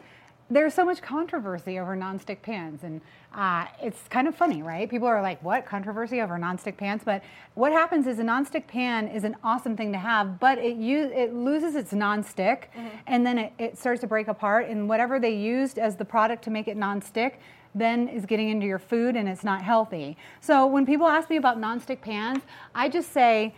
there's 0.49 0.73
so 0.73 0.85
much 0.85 1.01
controversy 1.01 1.77
over 1.77 1.93
nonstick 1.97 2.41
pans, 2.41 2.83
and 2.85 3.01
uh, 3.35 3.65
it's 3.81 4.07
kind 4.09 4.27
of 4.27 4.35
funny, 4.35 4.63
right? 4.63 4.89
People 4.89 5.07
are 5.07 5.21
like, 5.21 5.43
"What 5.43 5.65
controversy 5.65 6.21
over 6.21 6.37
nonstick 6.37 6.77
pans?" 6.77 7.01
But 7.03 7.21
what 7.53 7.71
happens 7.71 8.07
is 8.07 8.19
a 8.19 8.23
nonstick 8.23 8.65
pan 8.65 9.09
is 9.09 9.23
an 9.25 9.35
awesome 9.43 9.75
thing 9.75 9.91
to 9.91 9.97
have, 9.97 10.39
but 10.39 10.57
it 10.57 10.77
it 10.79 11.33
loses 11.33 11.75
its 11.75 11.91
nonstick, 11.91 12.65
and 13.07 13.25
then 13.25 13.37
it, 13.37 13.53
it 13.59 13.77
starts 13.77 14.01
to 14.01 14.07
break 14.07 14.29
apart, 14.29 14.69
and 14.69 14.87
whatever 14.87 15.19
they 15.19 15.35
used 15.35 15.77
as 15.77 15.97
the 15.97 16.05
product 16.05 16.43
to 16.45 16.49
make 16.49 16.67
it 16.67 16.77
nonstick 16.77 17.33
then 17.75 18.07
is 18.07 18.25
getting 18.25 18.49
into 18.49 18.65
your 18.65 18.79
food 18.79 19.17
and 19.17 19.27
it's 19.27 19.43
not 19.43 19.61
healthy. 19.61 20.17
So 20.39 20.65
when 20.65 20.85
people 20.85 21.07
ask 21.07 21.29
me 21.29 21.35
about 21.35 21.59
nonstick 21.59 22.01
pans, 22.01 22.41
I 22.73 22.87
just 22.87 23.11
say, 23.11 23.53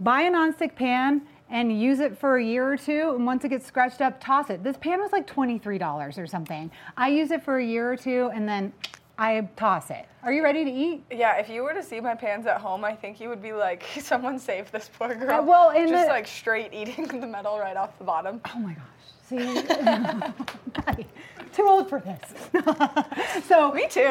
buy 0.00 0.22
a 0.22 0.30
nonstick 0.30 0.74
pan 0.74 1.22
and 1.50 1.78
use 1.78 2.00
it 2.00 2.16
for 2.18 2.38
a 2.38 2.44
year 2.44 2.70
or 2.70 2.76
two. 2.76 3.12
And 3.14 3.26
once 3.26 3.44
it 3.44 3.50
gets 3.50 3.66
scratched 3.66 4.00
up, 4.00 4.20
toss 4.20 4.50
it. 4.50 4.64
This 4.64 4.76
pan 4.78 5.00
was 5.00 5.12
like 5.12 5.26
$23 5.26 6.18
or 6.18 6.26
something. 6.26 6.70
I 6.96 7.08
use 7.08 7.30
it 7.30 7.44
for 7.44 7.58
a 7.58 7.64
year 7.64 7.92
or 7.92 7.96
two 7.96 8.30
and 8.34 8.48
then 8.48 8.72
I 9.18 9.48
toss 9.56 9.90
it. 9.90 10.06
Are 10.22 10.32
you 10.32 10.44
ready 10.44 10.64
to 10.64 10.70
eat? 10.70 11.02
Yeah, 11.10 11.38
if 11.38 11.48
you 11.48 11.64
were 11.64 11.74
to 11.74 11.82
see 11.82 12.00
my 12.00 12.14
pans 12.14 12.46
at 12.46 12.60
home, 12.60 12.84
I 12.84 12.94
think 12.94 13.20
you 13.20 13.28
would 13.28 13.42
be 13.42 13.52
like, 13.52 13.84
someone 14.00 14.38
save 14.38 14.70
this 14.70 14.88
poor 14.96 15.12
girl. 15.14 15.40
Uh, 15.40 15.42
well, 15.42 15.70
and 15.70 15.88
just 15.88 16.06
the- 16.06 16.12
like 16.12 16.28
straight 16.28 16.72
eating 16.72 17.06
the 17.20 17.26
metal 17.26 17.58
right 17.58 17.76
off 17.76 17.98
the 17.98 18.04
bottom. 18.04 18.40
Oh 18.54 18.58
my 18.60 18.74
gosh. 18.74 18.84
See, 19.28 19.36
too 21.52 21.66
old 21.68 21.90
for 21.90 22.00
this. 22.00 23.44
so 23.46 23.70
me 23.72 23.86
too. 23.90 24.08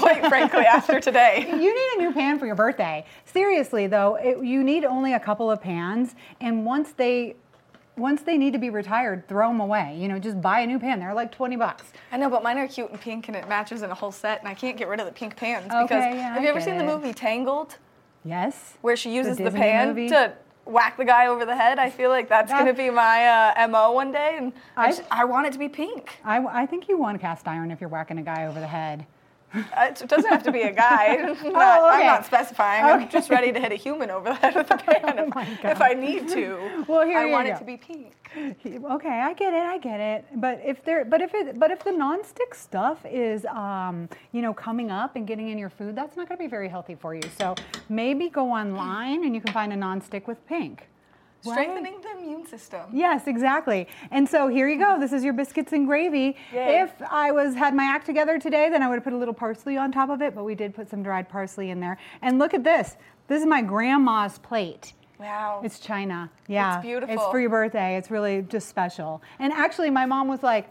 Quite 0.00 0.26
frankly, 0.28 0.64
after 0.64 0.98
today. 0.98 1.46
you 1.48 1.72
need 1.72 1.88
a 1.96 1.98
new 2.08 2.12
pan 2.12 2.36
for 2.36 2.46
your 2.46 2.56
birthday. 2.56 3.04
Seriously 3.26 3.86
though, 3.86 4.16
it, 4.16 4.44
you 4.44 4.64
need 4.64 4.84
only 4.84 5.12
a 5.12 5.20
couple 5.20 5.52
of 5.52 5.60
pans, 5.60 6.16
and 6.40 6.66
once 6.66 6.90
they 6.92 7.36
once 7.96 8.22
they 8.22 8.36
need 8.36 8.52
to 8.52 8.58
be 8.58 8.70
retired, 8.70 9.26
throw 9.26 9.48
them 9.48 9.60
away. 9.60 9.96
You 9.98 10.08
know, 10.08 10.18
just 10.18 10.40
buy 10.40 10.60
a 10.60 10.66
new 10.66 10.78
pan. 10.78 10.98
They're 11.00 11.14
like 11.14 11.32
twenty 11.32 11.56
bucks. 11.56 11.84
I 12.12 12.16
know, 12.18 12.28
but 12.28 12.42
mine 12.42 12.58
are 12.58 12.68
cute 12.68 12.90
and 12.90 13.00
pink, 13.00 13.28
and 13.28 13.36
it 13.36 13.48
matches 13.48 13.82
in 13.82 13.90
a 13.90 13.94
whole 13.94 14.12
set, 14.12 14.40
and 14.40 14.48
I 14.48 14.54
can't 14.54 14.76
get 14.76 14.88
rid 14.88 15.00
of 15.00 15.06
the 15.06 15.12
pink 15.12 15.36
pans 15.36 15.66
Okay, 15.66 15.82
because 15.82 16.04
yeah, 16.14 16.34
have 16.34 16.42
you 16.42 16.48
ever 16.48 16.60
seen 16.60 16.78
the 16.78 16.84
movie 16.84 17.12
Tangled, 17.14 17.76
Yes. 18.24 18.74
where 18.82 18.96
she 18.96 19.14
uses 19.14 19.36
the, 19.38 19.44
Disney 19.44 19.60
pan 19.60 19.88
movie? 19.88 20.08
to 20.10 20.32
whack 20.64 20.96
the 20.96 21.04
guy 21.04 21.26
over 21.28 21.44
the 21.46 21.56
head? 21.56 21.78
I 21.78 21.90
feel 21.90 22.10
like 22.10 22.28
that's 22.28 22.50
That- 22.50 22.58
gonna 22.58 22.74
be 22.74 22.90
my 22.90 23.52
uh, 23.56 23.68
mo 23.68 23.92
one 23.92 24.12
day, 24.12 24.34
and 24.38 24.52
I, 24.76 24.84
I- 24.84 24.88
just, 24.88 25.02
I 25.10 25.24
want 25.24 25.46
it 25.46 25.52
to 25.54 25.58
be 25.58 25.68
pink. 25.68 26.18
I, 26.24 26.44
I 26.44 26.66
think 26.66 26.88
you 26.88 26.98
want 26.98 27.20
cast 27.20 27.48
iron 27.48 27.70
if 27.70 27.80
you're 27.80 27.90
whacking 27.90 28.18
a 28.18 28.22
guy 28.22 28.46
over 28.46 28.60
the 28.60 28.66
head. 28.66 29.06
Uh, 29.76 29.86
It 29.90 30.08
doesn't 30.08 30.30
have 30.30 30.42
to 30.44 30.52
be 30.52 30.62
a 30.62 30.72
guy. 30.72 31.16
I'm 31.16 31.26
not, 31.52 31.80
Oh, 31.80 31.88
I'm 31.88 32.06
not 32.06 32.26
specifying. 32.26 32.84
I'm 32.84 33.08
just 33.08 33.30
ready 33.30 33.52
to 33.52 33.60
hit 33.60 33.72
a 33.72 33.76
human 33.76 34.10
over 34.10 34.30
the 34.30 34.34
head 34.34 34.54
with 34.54 34.70
a 34.70 34.76
pan 34.86 35.18
if, 35.18 35.64
if 35.64 35.80
I 35.80 35.92
need 35.94 36.28
to. 36.30 36.84
Well, 36.88 37.06
here 37.06 37.18
I 37.20 37.26
you 37.26 37.32
want 37.32 37.46
go. 37.48 37.54
it 37.54 37.58
to 37.58 37.64
be 37.64 37.76
pink. 37.76 38.12
Okay, 38.36 39.08
I 39.20 39.32
get 39.32 39.54
it. 39.54 39.62
I 39.62 39.78
get 39.78 40.00
it. 40.00 40.24
But 40.36 40.60
if 40.64 40.84
there, 40.84 41.04
but 41.04 41.20
if 41.22 41.32
it, 41.34 41.58
but 41.58 41.70
if 41.70 41.82
the 41.84 41.90
nonstick 41.90 42.54
stuff 42.54 42.98
is, 43.06 43.46
um, 43.46 44.08
you 44.32 44.42
know, 44.42 44.52
coming 44.52 44.90
up 44.90 45.16
and 45.16 45.26
getting 45.26 45.48
in 45.48 45.56
your 45.58 45.70
food, 45.70 45.96
that's 45.96 46.16
not 46.16 46.28
going 46.28 46.36
to 46.38 46.44
be 46.44 46.48
very 46.48 46.68
healthy 46.68 46.94
for 46.94 47.14
you. 47.14 47.22
So 47.38 47.54
maybe 47.88 48.28
go 48.28 48.50
online 48.50 49.24
and 49.24 49.34
you 49.34 49.40
can 49.40 49.52
find 49.54 49.72
a 49.72 49.76
nonstick 49.76 50.26
with 50.26 50.44
pink. 50.46 50.88
Right? 51.44 51.52
Strengthening 51.52 52.00
the 52.00 52.18
immune 52.18 52.46
system. 52.46 52.82
Yes, 52.92 53.26
exactly. 53.26 53.86
And 54.10 54.28
so 54.28 54.48
here 54.48 54.68
you 54.68 54.78
go. 54.78 54.98
This 54.98 55.12
is 55.12 55.22
your 55.22 55.32
biscuits 55.32 55.72
and 55.72 55.86
gravy. 55.86 56.36
Yay. 56.52 56.80
If 56.80 56.90
I 57.10 57.30
was 57.32 57.54
had 57.54 57.74
my 57.74 57.84
act 57.84 58.06
together 58.06 58.38
today, 58.38 58.68
then 58.68 58.82
I 58.82 58.88
would 58.88 58.96
have 58.96 59.04
put 59.04 59.12
a 59.12 59.16
little 59.16 59.34
parsley 59.34 59.76
on 59.76 59.92
top 59.92 60.10
of 60.10 60.22
it. 60.22 60.34
But 60.34 60.44
we 60.44 60.54
did 60.54 60.74
put 60.74 60.90
some 60.90 61.02
dried 61.02 61.28
parsley 61.28 61.70
in 61.70 61.80
there. 61.80 61.98
And 62.22 62.38
look 62.38 62.54
at 62.54 62.64
this. 62.64 62.96
This 63.28 63.40
is 63.40 63.46
my 63.46 63.62
grandma's 63.62 64.38
plate. 64.38 64.92
Wow. 65.18 65.62
It's 65.64 65.78
China. 65.78 66.30
Yeah. 66.46 66.76
It's 66.76 66.84
beautiful. 66.84 67.14
It's 67.14 67.24
for 67.30 67.40
your 67.40 67.50
birthday. 67.50 67.96
It's 67.96 68.10
really 68.10 68.42
just 68.42 68.68
special. 68.68 69.22
And 69.38 69.52
actually, 69.52 69.90
my 69.90 70.06
mom 70.06 70.28
was 70.28 70.42
like, 70.42 70.70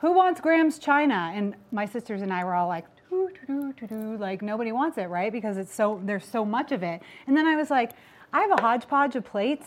Who 0.00 0.12
wants 0.12 0.40
Graham's 0.40 0.78
China? 0.78 1.32
And 1.34 1.54
my 1.72 1.86
sisters 1.86 2.22
and 2.22 2.32
I 2.32 2.44
were 2.44 2.54
all 2.54 2.68
like, 2.68 2.86
"Doo, 3.10 3.30
doo, 3.46 3.72
doo, 3.72 3.86
doo, 3.86 3.86
doo." 3.86 4.16
like 4.18 4.40
nobody 4.42 4.72
wants 4.72 4.98
it, 4.98 5.04
right? 5.04 5.30
Because 5.30 5.56
it's 5.56 5.74
so 5.74 6.00
there's 6.04 6.24
so 6.24 6.44
much 6.44 6.72
of 6.72 6.82
it. 6.82 7.02
And 7.26 7.36
then 7.36 7.46
I 7.46 7.56
was 7.56 7.70
like, 7.70 7.92
I 8.32 8.40
have 8.40 8.58
a 8.58 8.62
hodgepodge 8.62 9.14
of 9.14 9.24
plates 9.24 9.66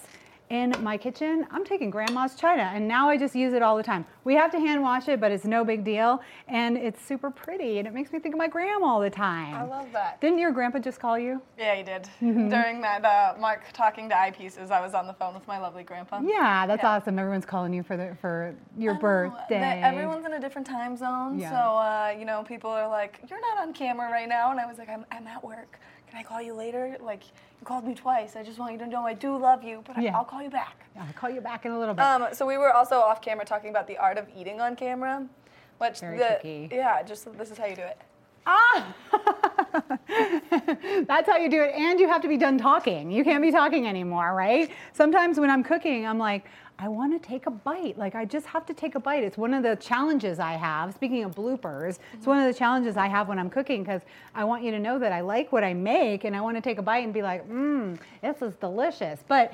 in 0.49 0.75
my 0.83 0.95
kitchen. 0.95 1.45
I'm 1.49 1.65
taking 1.65 1.89
grandma's 1.89 2.35
china 2.35 2.71
and 2.73 2.87
now 2.87 3.09
I 3.09 3.17
just 3.17 3.35
use 3.35 3.53
it 3.53 3.61
all 3.63 3.75
the 3.77 3.83
time. 3.83 4.05
We 4.23 4.35
have 4.35 4.51
to 4.51 4.59
hand 4.59 4.81
wash 4.81 5.07
it, 5.07 5.19
but 5.19 5.31
it's 5.31 5.45
no 5.45 5.65
big 5.65 5.83
deal. 5.83 6.21
And 6.47 6.77
it's 6.77 7.03
super 7.03 7.31
pretty 7.31 7.79
and 7.79 7.87
it 7.87 7.93
makes 7.93 8.11
me 8.13 8.19
think 8.19 8.35
of 8.35 8.39
my 8.39 8.47
grandma 8.47 8.85
all 8.85 9.01
the 9.01 9.09
time. 9.09 9.55
I 9.55 9.63
love 9.63 9.91
that. 9.93 10.21
Didn't 10.21 10.37
your 10.37 10.51
grandpa 10.51 10.79
just 10.79 10.99
call 10.99 11.17
you? 11.17 11.41
Yeah, 11.57 11.73
he 11.75 11.83
did. 11.83 12.07
Mhm. 12.21 12.49
During 12.49 12.81
that 12.81 13.03
uh, 13.03 13.33
Mark 13.39 13.63
talking 13.73 14.07
to 14.09 14.15
eyepieces, 14.15 14.69
I 14.69 14.81
was 14.81 14.93
on 14.93 15.07
the 15.07 15.13
phone 15.13 15.33
with 15.33 15.47
my 15.47 15.57
lovely 15.57 15.83
grandpa. 15.83 16.21
Yeah, 16.23 16.67
that's 16.67 16.83
awesome. 16.83 17.17
Everyone's 17.17 17.45
calling 17.45 17.73
you 17.73 17.81
for 17.83 17.97
the 17.97 18.15
for 18.21 18.55
your 18.77 18.93
birthday. 18.95 19.81
Everyone's 19.83 20.25
in 20.25 20.33
a 20.33 20.39
different 20.39 20.67
time 20.67 20.95
zone, 20.95 21.39
Yeah. 21.39 21.49
so 21.49 21.55
uh, 21.55 22.15
you 22.17 22.25
know 22.25 22.43
people 22.43 22.69
are 22.69 22.87
like, 22.87 23.19
"You're 23.29 23.41
not 23.41 23.57
on 23.67 23.73
camera 23.73 24.11
right 24.11 24.29
now," 24.29 24.51
and 24.51 24.59
I 24.59 24.65
was 24.65 24.77
like, 24.77 24.89
"I'm, 24.89 25.05
I'm 25.11 25.27
at 25.27 25.43
work. 25.43 25.79
Can 26.15 26.23
I 26.23 26.27
call 26.29 26.41
you 26.41 26.53
later? 26.53 26.95
Like 27.01 27.23
you 27.25 27.65
called 27.65 27.83
me 27.85 27.93
twice. 27.93 28.37
I 28.37 28.43
just 28.43 28.57
want 28.57 28.71
you 28.71 28.79
to 28.79 28.87
know 28.87 29.05
I 29.05 29.13
do 29.13 29.35
love 29.37 29.65
you, 29.65 29.83
but 29.85 30.01
Yeah. 30.01 30.15
I, 30.15 30.19
I'll 30.19 30.23
call 30.23 30.41
you 30.41 30.49
back." 30.49 30.85
Yeah, 30.95 31.03
I'll 31.05 31.11
call 31.13 31.29
you 31.29 31.41
back 31.41 31.65
in 31.65 31.73
a 31.73 31.77
little 31.77 31.93
bit. 31.93 32.05
Um, 32.05 32.27
so 32.31 32.45
we 32.45 32.57
were 32.57 32.71
also 32.71 32.95
off 32.99 33.21
camera 33.21 33.43
talking 33.43 33.69
about 33.69 33.85
the 33.85 33.97
art 33.97 34.17
of 34.17 34.25
eating 34.33 34.61
on 34.61 34.77
camera, 34.77 35.27
which 35.77 35.99
Very 35.99 36.17
the 36.17 36.37
tricky. 36.41 36.69
yeah, 36.71 37.03
just 37.03 37.37
this 37.37 37.51
is 37.51 37.57
how 37.57 37.65
you 37.65 37.75
do 37.75 37.81
it. 37.81 37.97
Ah! 38.45 38.95
That's 41.07 41.29
how 41.29 41.37
you 41.37 41.49
do 41.49 41.61
it. 41.61 41.73
And 41.75 41.99
you 41.99 42.07
have 42.07 42.21
to 42.21 42.27
be 42.27 42.37
done 42.37 42.57
talking. 42.57 43.11
You 43.11 43.23
can't 43.23 43.41
be 43.41 43.51
talking 43.51 43.87
anymore, 43.87 44.33
right? 44.33 44.71
Sometimes 44.93 45.39
when 45.39 45.49
I'm 45.49 45.63
cooking, 45.63 46.05
I'm 46.05 46.17
like, 46.17 46.45
I 46.77 46.89
want 46.89 47.21
to 47.21 47.25
take 47.25 47.47
a 47.47 47.51
bite. 47.51 47.97
Like, 47.97 48.15
I 48.15 48.25
just 48.25 48.45
have 48.47 48.65
to 48.65 48.73
take 48.73 48.95
a 48.95 48.99
bite. 48.99 49.23
It's 49.23 49.37
one 49.37 49.53
of 49.53 49.63
the 49.63 49.77
challenges 49.77 50.39
I 50.39 50.53
have. 50.53 50.93
Speaking 50.93 51.23
of 51.23 51.33
bloopers, 51.33 51.99
it's 52.13 52.27
one 52.27 52.37
of 52.37 52.51
the 52.51 52.57
challenges 52.57 52.97
I 52.97 53.07
have 53.07 53.29
when 53.29 53.39
I'm 53.39 53.49
cooking 53.49 53.83
because 53.83 54.01
I 54.33 54.43
want 54.43 54.63
you 54.63 54.71
to 54.71 54.79
know 54.79 54.99
that 54.99 55.13
I 55.13 55.21
like 55.21 55.51
what 55.53 55.63
I 55.63 55.73
make 55.73 56.25
and 56.25 56.35
I 56.35 56.41
want 56.41 56.57
to 56.57 56.61
take 56.61 56.77
a 56.77 56.81
bite 56.81 57.05
and 57.05 57.13
be 57.13 57.21
like, 57.21 57.49
mmm, 57.49 57.97
this 58.21 58.41
is 58.41 58.55
delicious. 58.55 59.23
But 59.27 59.53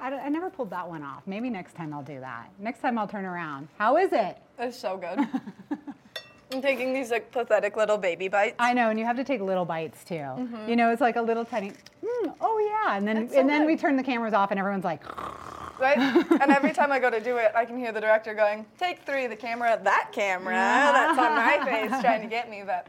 I, 0.00 0.14
I 0.14 0.28
never 0.30 0.48
pulled 0.48 0.70
that 0.70 0.88
one 0.88 1.02
off. 1.02 1.22
Maybe 1.26 1.50
next 1.50 1.74
time 1.74 1.92
I'll 1.92 2.02
do 2.02 2.20
that. 2.20 2.50
Next 2.58 2.80
time 2.80 2.98
I'll 2.98 3.08
turn 3.08 3.26
around. 3.26 3.68
How 3.78 3.98
is 3.98 4.12
it? 4.12 4.38
It's 4.58 4.78
so 4.78 4.96
good. 4.96 5.28
I'm 6.52 6.60
taking 6.60 6.92
these 6.92 7.10
like 7.10 7.30
pathetic 7.30 7.76
little 7.76 7.96
baby 7.96 8.28
bites. 8.28 8.56
I 8.58 8.72
know, 8.72 8.90
and 8.90 8.98
you 8.98 9.04
have 9.04 9.16
to 9.16 9.24
take 9.24 9.40
little 9.40 9.64
bites 9.64 10.02
too. 10.04 10.14
Mhm. 10.14 10.68
You 10.68 10.76
know, 10.76 10.90
it's 10.90 11.00
like 11.00 11.16
a 11.16 11.22
little 11.22 11.44
tiny. 11.44 11.70
Mm, 12.04 12.34
oh 12.40 12.58
yeah, 12.84 12.96
and 12.96 13.06
then 13.06 13.28
so 13.28 13.38
and 13.38 13.48
then 13.48 13.66
we 13.66 13.76
turn 13.76 13.96
the 13.96 14.02
cameras 14.02 14.34
off, 14.34 14.50
and 14.50 14.58
everyone's 14.58 14.84
like, 14.84 15.00
Right? 15.80 15.96
and 16.42 16.50
every 16.52 16.72
time 16.72 16.92
I 16.92 16.98
go 16.98 17.08
to 17.10 17.20
do 17.20 17.36
it, 17.38 17.52
I 17.54 17.64
can 17.64 17.78
hear 17.78 17.90
the 17.92 18.00
director 18.00 18.34
going, 18.34 18.66
"Take 18.78 19.00
three, 19.06 19.26
the 19.26 19.36
camera, 19.36 19.80
that 19.82 20.10
camera, 20.12 20.52
that's 20.54 21.18
on 21.18 21.34
my 21.34 21.64
face, 21.88 22.00
trying 22.02 22.22
to 22.22 22.28
get 22.28 22.50
me." 22.50 22.62
But 22.66 22.86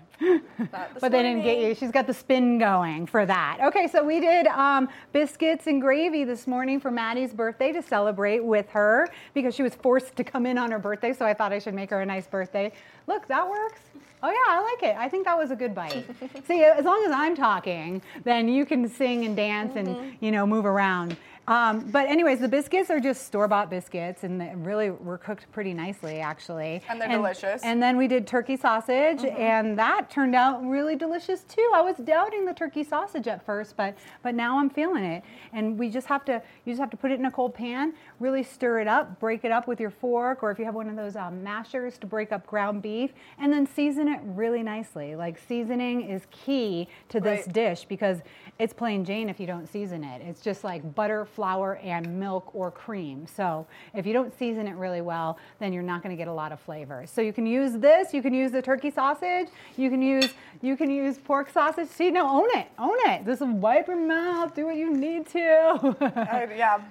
not 0.72 0.94
this 0.94 1.02
but 1.02 1.12
they 1.12 1.24
didn't 1.24 1.44
get 1.44 1.60
you. 1.60 1.74
She's 1.74 1.92
got 1.92 2.06
the 2.06 2.14
spin 2.14 2.60
going 2.60 3.06
for 3.08 3.26
that. 3.26 3.58
Okay, 3.64 3.88
so 3.88 4.04
we 4.04 4.20
did 4.20 4.46
um, 4.48 4.90
biscuits 5.14 5.68
and 5.68 5.82
gravy 5.82 6.24
this 6.26 6.46
morning 6.48 6.80
for 6.80 6.92
Maddie's 6.92 7.34
birthday 7.34 7.72
to 7.72 7.82
celebrate 7.82 8.44
with 8.44 8.70
her 8.70 9.08
because 9.34 9.56
she 9.56 9.64
was 9.64 9.74
forced 9.76 10.16
to 10.18 10.24
come 10.24 10.46
in 10.46 10.58
on 10.58 10.70
her 10.72 10.80
birthday. 10.80 11.14
So 11.14 11.26
I 11.26 11.34
thought 11.34 11.52
I 11.54 11.60
should 11.60 11.74
make 11.74 11.90
her 11.90 12.02
a 12.02 12.06
nice 12.06 12.28
birthday. 12.28 12.72
Look, 13.08 13.28
that 13.30 13.50
works. 13.50 13.80
Oh 14.24 14.30
yeah, 14.30 14.36
I 14.50 14.62
like 14.62 14.84
it. 14.92 14.96
I 14.98 15.10
think 15.10 15.26
that 15.26 15.36
was 15.38 15.50
a 15.50 15.56
good 15.56 15.74
bite. 15.74 16.06
See, 16.48 16.64
as 16.64 16.86
long 16.86 17.04
as 17.08 17.12
I'm 17.12 17.36
talking, 17.36 18.04
then 18.24 18.48
you 18.48 18.66
can 18.68 18.88
sing 18.88 19.26
and 19.26 19.36
dance 19.36 19.76
and 19.76 19.88
Mm-hmm. 19.88 20.24
you 20.24 20.32
know 20.32 20.46
move 20.46 20.66
around. 20.66 21.18
Um, 21.48 21.90
but 21.92 22.08
anyways, 22.08 22.40
the 22.40 22.48
biscuits 22.48 22.90
are 22.90 23.00
just 23.00 23.26
store-bought 23.26 23.70
biscuits, 23.70 24.24
and 24.24 24.40
they 24.40 24.54
really 24.56 24.92
were 24.92 25.18
cooked 25.18 25.52
pretty 25.52 25.74
nicely, 25.74 26.20
actually. 26.20 26.82
And 26.88 27.02
they're 27.02 27.10
delicious. 27.10 27.64
And 27.64 27.82
then 27.82 27.98
we 27.98 28.08
did 28.08 28.28
turkey 28.28 28.56
sausage, 28.56 29.22
Mhm. 29.22 29.40
and 29.40 29.80
that 29.80 30.10
turned 30.10 30.36
out 30.36 30.64
really 30.64 30.96
delicious 30.96 31.44
too. 31.44 31.68
I 31.74 31.82
was 31.82 31.98
doubting 31.98 32.46
the 32.46 32.54
turkey 32.54 32.84
sausage 32.84 33.28
at 33.28 33.44
first, 33.44 33.76
but 33.76 33.96
but 34.22 34.36
now 34.36 34.60
I'm 34.60 34.70
feeling 34.70 35.04
it. 35.04 35.24
And 35.52 35.78
we 35.80 35.90
just 35.90 36.08
have 36.08 36.24
to 36.26 36.42
you 36.64 36.74
just 36.74 36.80
have 36.80 36.92
to 36.92 36.98
put 36.98 37.12
it 37.12 37.20
in 37.20 37.26
a 37.26 37.32
cold 37.32 37.56
pan, 37.56 37.94
really 38.22 38.43
stir 38.43 38.80
it 38.80 38.88
up, 38.88 39.19
break 39.19 39.43
it 39.43 39.52
up 39.52 39.68
with 39.68 39.80
your 39.80 39.89
fork, 39.89 40.43
or 40.43 40.52
if 40.52 40.60
you 40.60 40.65
have 40.65 40.76
one 40.76 40.88
of 40.88 40.95
those 40.95 41.15
um, 41.15 41.43
mashers 41.43 41.98
to 41.98 42.06
break 42.07 42.31
up 42.31 42.45
ground 42.45 42.81
beef, 42.81 43.11
and 43.39 43.52
then 43.52 43.65
season 43.65 44.07
it 44.07 44.22
really 44.23 44.61
nicely. 44.64 45.15
Like 45.15 45.39
seasoning 45.48 46.02
is 46.07 46.27
key 46.31 46.88
to 47.10 47.19
this 47.19 47.45
Right. 47.48 47.53
dish 47.53 47.85
because 47.85 48.19
it's 48.60 48.73
plain 48.73 49.03
Jane 49.03 49.27
if 49.27 49.39
you 49.39 49.48
don't 49.48 49.68
season 49.68 50.03
it. 50.03 50.22
It's 50.22 50.41
just 50.41 50.64
like 50.64 50.93
butter, 50.93 51.26
flour, 51.26 51.77
and 51.84 52.19
milk 52.19 52.52
or 52.53 52.69
cream. 52.69 53.26
So 53.26 53.65
if 53.95 54.06
you 54.06 54.14
don't 54.14 54.31
season 54.38 54.68
it 54.68 54.76
really 54.76 55.02
well, 55.02 55.39
then 55.60 55.73
you're 55.73 55.81
not 55.81 56.03
going 56.03 56.15
to 56.15 56.18
get 56.18 56.27
a 56.27 56.34
lot 56.34 56.52
of 56.52 56.60
flavor. 56.60 57.06
So 57.07 57.22
you 57.22 57.34
can 57.34 57.48
use 57.48 57.73
this. 57.80 58.14
You 58.14 58.22
can 58.22 58.34
use 58.34 58.52
the 58.52 58.61
turkey 58.61 58.91
sausage. 58.91 59.48
You 59.77 59.89
can 59.89 60.02
use 60.02 60.30
you 60.61 60.77
can 60.77 60.91
use 60.91 61.18
pork 61.18 61.49
sausage. 61.49 61.88
See, 61.89 62.11
no, 62.11 62.27
own 62.30 62.48
it, 62.60 62.68
own 62.77 62.98
it. 63.07 63.26
Just 63.26 63.41
wipe 63.41 63.88
your 63.88 63.98
mouth. 63.98 64.53
Do 64.53 64.68
what 64.68 64.76
you 64.76 64.93
need 64.95 65.26
to. 65.30 65.95
I- 66.31 66.53
yeah. 66.56 66.81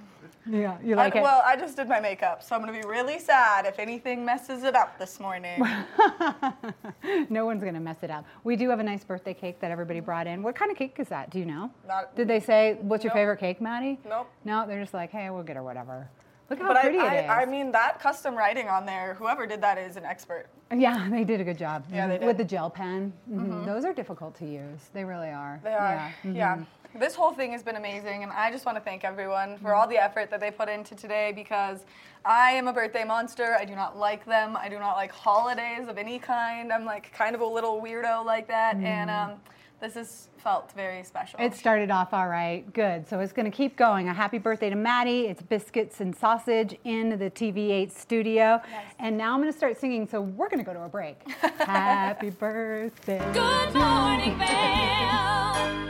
Yeah, 0.49 0.77
you 0.83 0.95
like 0.95 1.15
I, 1.15 1.19
it. 1.19 1.21
Well, 1.21 1.41
I 1.45 1.55
just 1.55 1.75
did 1.75 1.87
my 1.87 1.99
makeup, 1.99 2.41
so 2.43 2.55
I'm 2.55 2.61
gonna 2.61 2.71
be 2.79 2.87
really 2.87 3.19
sad 3.19 3.65
if 3.65 3.79
anything 3.79 4.23
messes 4.25 4.63
it 4.63 4.75
up 4.75 4.97
this 4.99 5.19
morning. 5.19 5.61
no 7.29 7.45
one's 7.45 7.61
going 7.61 7.73
to 7.73 7.79
mess 7.79 7.97
it 8.03 8.09
up. 8.09 8.25
We 8.43 8.55
do 8.55 8.69
have 8.69 8.79
a 8.79 8.83
nice 8.83 9.03
birthday 9.03 9.33
cake 9.33 9.59
that 9.59 9.71
everybody 9.71 9.99
brought 9.99 10.27
in. 10.27 10.43
What 10.43 10.55
kind 10.55 10.71
of 10.71 10.77
cake 10.77 10.95
is 10.99 11.07
that? 11.09 11.29
Do 11.29 11.39
you 11.39 11.45
know? 11.45 11.71
Not- 11.87 12.15
Did 12.15 12.27
they 12.27 12.39
say 12.39 12.77
what's 12.81 13.03
your 13.03 13.11
Nope. 13.11 13.19
favorite 13.19 13.37
cake, 13.39 13.61
Maddie? 13.61 13.99
Nope. 14.07 14.29
No, 14.45 14.65
they're 14.67 14.81
just 14.81 14.93
like, 14.93 15.11
hey, 15.11 15.29
we'll 15.29 15.43
get 15.43 15.55
her 15.55 15.63
whatever. 15.63 16.09
Look 16.49 16.59
how 16.59 16.73
but 16.73 16.81
pretty 16.81 16.99
I, 16.99 17.13
it 17.15 17.23
is. 17.23 17.29
I, 17.29 17.41
I 17.43 17.45
mean, 17.45 17.71
that 17.71 17.99
custom 18.01 18.35
writing 18.35 18.67
on 18.67 18.85
there, 18.85 19.13
whoever 19.13 19.47
did 19.47 19.61
that 19.61 19.77
is 19.77 19.95
an 19.95 20.03
expert. 20.03 20.47
Yeah, 20.75 21.07
they 21.11 21.23
did 21.23 21.39
a 21.39 21.43
good 21.45 21.57
job. 21.57 21.85
Yeah, 21.91 22.07
they 22.07 22.17
did. 22.17 22.27
With 22.27 22.37
the 22.37 22.43
gel 22.43 22.69
pen. 22.69 23.13
Mhm. 23.31 23.47
Mhm. 23.47 23.65
Those 23.65 23.85
are 23.85 23.93
difficult 23.93 24.35
to 24.39 24.45
use. 24.45 24.89
They 24.93 25.05
really 25.05 25.29
are. 25.29 25.61
They 25.63 25.73
are. 25.73 26.13
Yeah. 26.25 26.31
Yeah. 26.33 26.57
This 26.93 27.15
whole 27.15 27.31
thing 27.31 27.53
has 27.53 27.63
been 27.63 27.77
amazing, 27.77 28.23
and 28.23 28.31
I 28.33 28.51
just 28.51 28.65
want 28.65 28.77
to 28.77 28.83
thank 28.83 29.05
everyone 29.05 29.57
for 29.59 29.73
all 29.73 29.87
the 29.87 29.97
effort 29.97 30.29
that 30.29 30.41
they 30.41 30.51
put 30.51 30.67
into 30.67 30.93
today 30.93 31.31
because 31.33 31.79
I 32.25 32.51
am 32.51 32.67
a 32.67 32.73
birthday 32.73 33.05
monster. 33.05 33.55
I 33.57 33.63
do 33.63 33.75
not 33.75 33.97
like 33.97 34.25
them. 34.25 34.57
I 34.57 34.67
do 34.67 34.77
not 34.77 34.97
like 34.97 35.11
holidays 35.11 35.87
of 35.87 35.97
any 35.97 36.19
kind. 36.19 36.71
I'm 36.73 36.83
like 36.83 37.13
kind 37.13 37.33
of 37.33 37.41
a 37.41 37.45
little 37.45 37.81
weirdo 37.81 38.25
like 38.25 38.47
that, 38.49 38.75
and 38.75 39.09
Mm. 39.09 39.23
um, 39.33 39.39
this 39.79 39.93
has 39.93 40.27
felt 40.37 40.71
very 40.73 41.01
special. 41.03 41.39
It 41.39 41.53
started 41.55 41.89
off 41.91 42.13
all 42.13 42.27
right. 42.27 42.71
Good. 42.73 43.07
So 43.07 43.19
it's 43.21 43.31
going 43.33 43.49
to 43.49 43.55
keep 43.55 43.77
going. 43.77 44.09
A 44.09 44.13
happy 44.13 44.37
birthday 44.37 44.69
to 44.69 44.75
Maddie. 44.75 45.27
It's 45.27 45.41
biscuits 45.41 46.01
and 46.01 46.15
sausage 46.15 46.77
in 46.83 47.17
the 47.17 47.29
TV8 47.31 47.91
studio. 47.91 48.61
And 48.99 49.17
now 49.17 49.33
I'm 49.33 49.39
going 49.41 49.51
to 49.51 49.57
start 49.57 49.79
singing. 49.79 50.07
So 50.07 50.21
we're 50.21 50.49
going 50.49 50.59
to 50.59 50.65
go 50.65 50.73
to 50.73 50.83
a 50.83 50.89
break. 50.89 51.17
happy 51.59 52.29
birthday. 52.31 53.17
Good 53.33 53.73
morning, 53.73 54.37
Belle. 54.37 55.87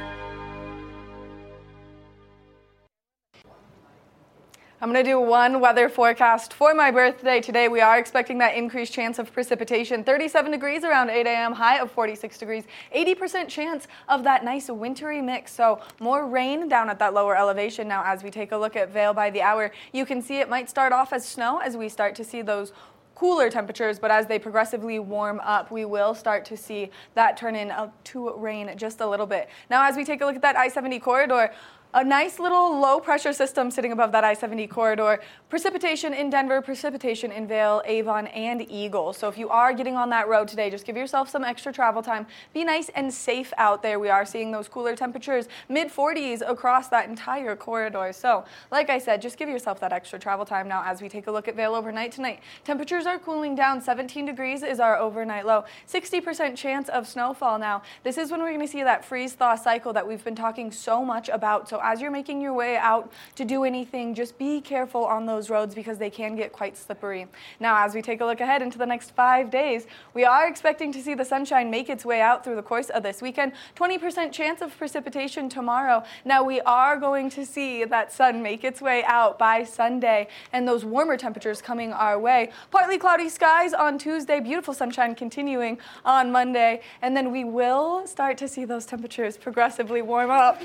I'm 4.83 4.91
going 4.91 5.05
to 5.05 5.11
do 5.11 5.19
one 5.19 5.59
weather 5.59 5.89
forecast 5.89 6.55
for 6.55 6.73
my 6.73 6.89
birthday 6.89 7.39
today. 7.39 7.67
We 7.67 7.81
are 7.81 7.99
expecting 7.99 8.39
that 8.39 8.55
increased 8.55 8.91
chance 8.91 9.19
of 9.19 9.31
precipitation. 9.31 10.03
37 10.03 10.51
degrees 10.51 10.83
around 10.83 11.11
8 11.11 11.27
a.m., 11.27 11.53
high 11.53 11.77
of 11.77 11.91
46 11.91 12.39
degrees. 12.39 12.63
80% 12.95 13.47
chance 13.47 13.87
of 14.09 14.23
that 14.23 14.43
nice 14.43 14.69
wintry 14.69 15.21
mix. 15.21 15.53
So 15.53 15.81
more 15.99 16.25
rain 16.25 16.67
down 16.67 16.89
at 16.89 16.97
that 16.97 17.13
lower 17.13 17.37
elevation. 17.37 17.87
Now, 17.87 18.03
as 18.03 18.23
we 18.23 18.31
take 18.31 18.53
a 18.53 18.57
look 18.57 18.75
at 18.75 18.89
Vail 18.89 19.13
by 19.13 19.29
the 19.29 19.43
hour, 19.43 19.71
you 19.93 20.03
can 20.03 20.19
see 20.19 20.39
it 20.39 20.49
might 20.49 20.67
start 20.67 20.93
off 20.93 21.13
as 21.13 21.29
snow 21.29 21.59
as 21.59 21.77
we 21.77 21.87
start 21.87 22.15
to 22.15 22.23
see 22.23 22.41
those 22.41 22.73
cooler 23.13 23.51
temperatures, 23.51 23.99
but 23.99 24.09
as 24.09 24.25
they 24.25 24.39
progressively 24.39 24.97
warm 24.97 25.39
up, 25.43 25.69
we 25.69 25.85
will 25.85 26.15
start 26.15 26.43
to 26.43 26.57
see 26.57 26.89
that 27.13 27.37
turn 27.37 27.55
in 27.55 27.71
to 28.03 28.33
rain 28.35 28.71
just 28.77 28.99
a 28.99 29.07
little 29.07 29.27
bit. 29.27 29.47
Now, 29.69 29.87
as 29.87 29.95
we 29.95 30.03
take 30.03 30.21
a 30.21 30.25
look 30.25 30.35
at 30.35 30.41
that 30.41 30.55
I 30.55 30.69
70 30.69 30.97
corridor, 30.97 31.51
a 31.93 32.03
nice 32.03 32.39
little 32.39 32.79
low 32.79 32.99
pressure 32.99 33.33
system 33.33 33.69
sitting 33.69 33.91
above 33.91 34.11
that 34.13 34.23
I 34.23 34.33
70 34.33 34.67
corridor. 34.67 35.19
Precipitation 35.49 36.13
in 36.13 36.29
Denver, 36.29 36.61
precipitation 36.61 37.31
in 37.31 37.45
Vail, 37.45 37.81
Avon, 37.85 38.27
and 38.27 38.65
Eagle. 38.71 39.11
So 39.11 39.27
if 39.27 39.37
you 39.37 39.49
are 39.49 39.73
getting 39.73 39.97
on 39.97 40.09
that 40.11 40.29
road 40.29 40.47
today, 40.47 40.69
just 40.69 40.85
give 40.85 40.95
yourself 40.95 41.29
some 41.29 41.43
extra 41.43 41.73
travel 41.73 42.01
time. 42.01 42.25
Be 42.53 42.63
nice 42.63 42.87
and 42.95 43.13
safe 43.13 43.51
out 43.57 43.83
there. 43.83 43.99
We 43.99 44.07
are 44.07 44.25
seeing 44.25 44.51
those 44.51 44.69
cooler 44.69 44.95
temperatures, 44.95 45.49
mid 45.67 45.89
40s 45.89 46.41
across 46.47 46.87
that 46.87 47.09
entire 47.09 47.57
corridor. 47.57 48.13
So, 48.13 48.45
like 48.71 48.89
I 48.89 48.97
said, 48.97 49.21
just 49.21 49.37
give 49.37 49.49
yourself 49.49 49.81
that 49.81 49.91
extra 49.91 50.17
travel 50.17 50.45
time 50.45 50.69
now 50.69 50.83
as 50.85 51.01
we 51.01 51.09
take 51.09 51.27
a 51.27 51.31
look 51.31 51.49
at 51.49 51.57
Vail 51.57 51.75
overnight 51.75 52.13
tonight. 52.13 52.39
Temperatures 52.63 53.05
are 53.05 53.19
cooling 53.19 53.53
down. 53.53 53.81
17 53.81 54.25
degrees 54.25 54.63
is 54.63 54.79
our 54.79 54.97
overnight 54.97 55.45
low. 55.45 55.65
60% 55.91 56.55
chance 56.55 56.87
of 56.87 57.05
snowfall 57.05 57.59
now. 57.59 57.81
This 58.03 58.17
is 58.17 58.31
when 58.31 58.41
we're 58.41 58.53
going 58.53 58.61
to 58.61 58.67
see 58.67 58.83
that 58.83 59.03
freeze 59.03 59.33
thaw 59.33 59.55
cycle 59.55 59.91
that 59.91 60.07
we've 60.07 60.23
been 60.23 60.35
talking 60.35 60.71
so 60.71 61.03
much 61.03 61.27
about. 61.27 61.67
So, 61.67 61.80
as 61.83 62.01
you're 62.01 62.11
making 62.11 62.41
your 62.41 62.53
way 62.53 62.77
out 62.77 63.11
to 63.35 63.45
do 63.45 63.63
anything, 63.63 64.13
just 64.13 64.37
be 64.37 64.61
careful 64.61 65.05
on 65.05 65.25
those 65.25 65.49
roads 65.49 65.75
because 65.75 65.97
they 65.97 66.09
can 66.09 66.35
get 66.35 66.51
quite 66.51 66.77
slippery. 66.77 67.27
Now, 67.59 67.85
as 67.85 67.93
we 67.93 68.01
take 68.01 68.21
a 68.21 68.25
look 68.25 68.41
ahead 68.41 68.61
into 68.61 68.77
the 68.77 68.85
next 68.85 69.11
five 69.11 69.49
days, 69.49 69.87
we 70.13 70.25
are 70.25 70.47
expecting 70.47 70.91
to 70.93 71.01
see 71.01 71.13
the 71.13 71.25
sunshine 71.25 71.69
make 71.69 71.89
its 71.89 72.05
way 72.05 72.21
out 72.21 72.43
through 72.43 72.55
the 72.55 72.63
course 72.63 72.89
of 72.89 73.03
this 73.03 73.21
weekend. 73.21 73.53
20% 73.75 74.31
chance 74.31 74.61
of 74.61 74.77
precipitation 74.77 75.49
tomorrow. 75.49 76.03
Now, 76.25 76.43
we 76.43 76.61
are 76.61 76.97
going 76.97 77.29
to 77.31 77.45
see 77.45 77.83
that 77.85 78.11
sun 78.11 78.41
make 78.41 78.63
its 78.63 78.81
way 78.81 79.03
out 79.05 79.37
by 79.37 79.63
Sunday 79.63 80.27
and 80.53 80.67
those 80.67 80.85
warmer 80.85 81.17
temperatures 81.17 81.61
coming 81.61 81.93
our 81.93 82.19
way. 82.19 82.51
Partly 82.69 82.97
cloudy 82.97 83.29
skies 83.29 83.73
on 83.73 83.97
Tuesday, 83.97 84.39
beautiful 84.39 84.73
sunshine 84.73 85.15
continuing 85.15 85.77
on 86.05 86.31
Monday, 86.31 86.81
and 87.01 87.15
then 87.15 87.31
we 87.31 87.43
will 87.43 88.05
start 88.07 88.37
to 88.37 88.47
see 88.47 88.65
those 88.65 88.85
temperatures 88.85 89.37
progressively 89.37 90.01
warm 90.01 90.29
up 90.29 90.61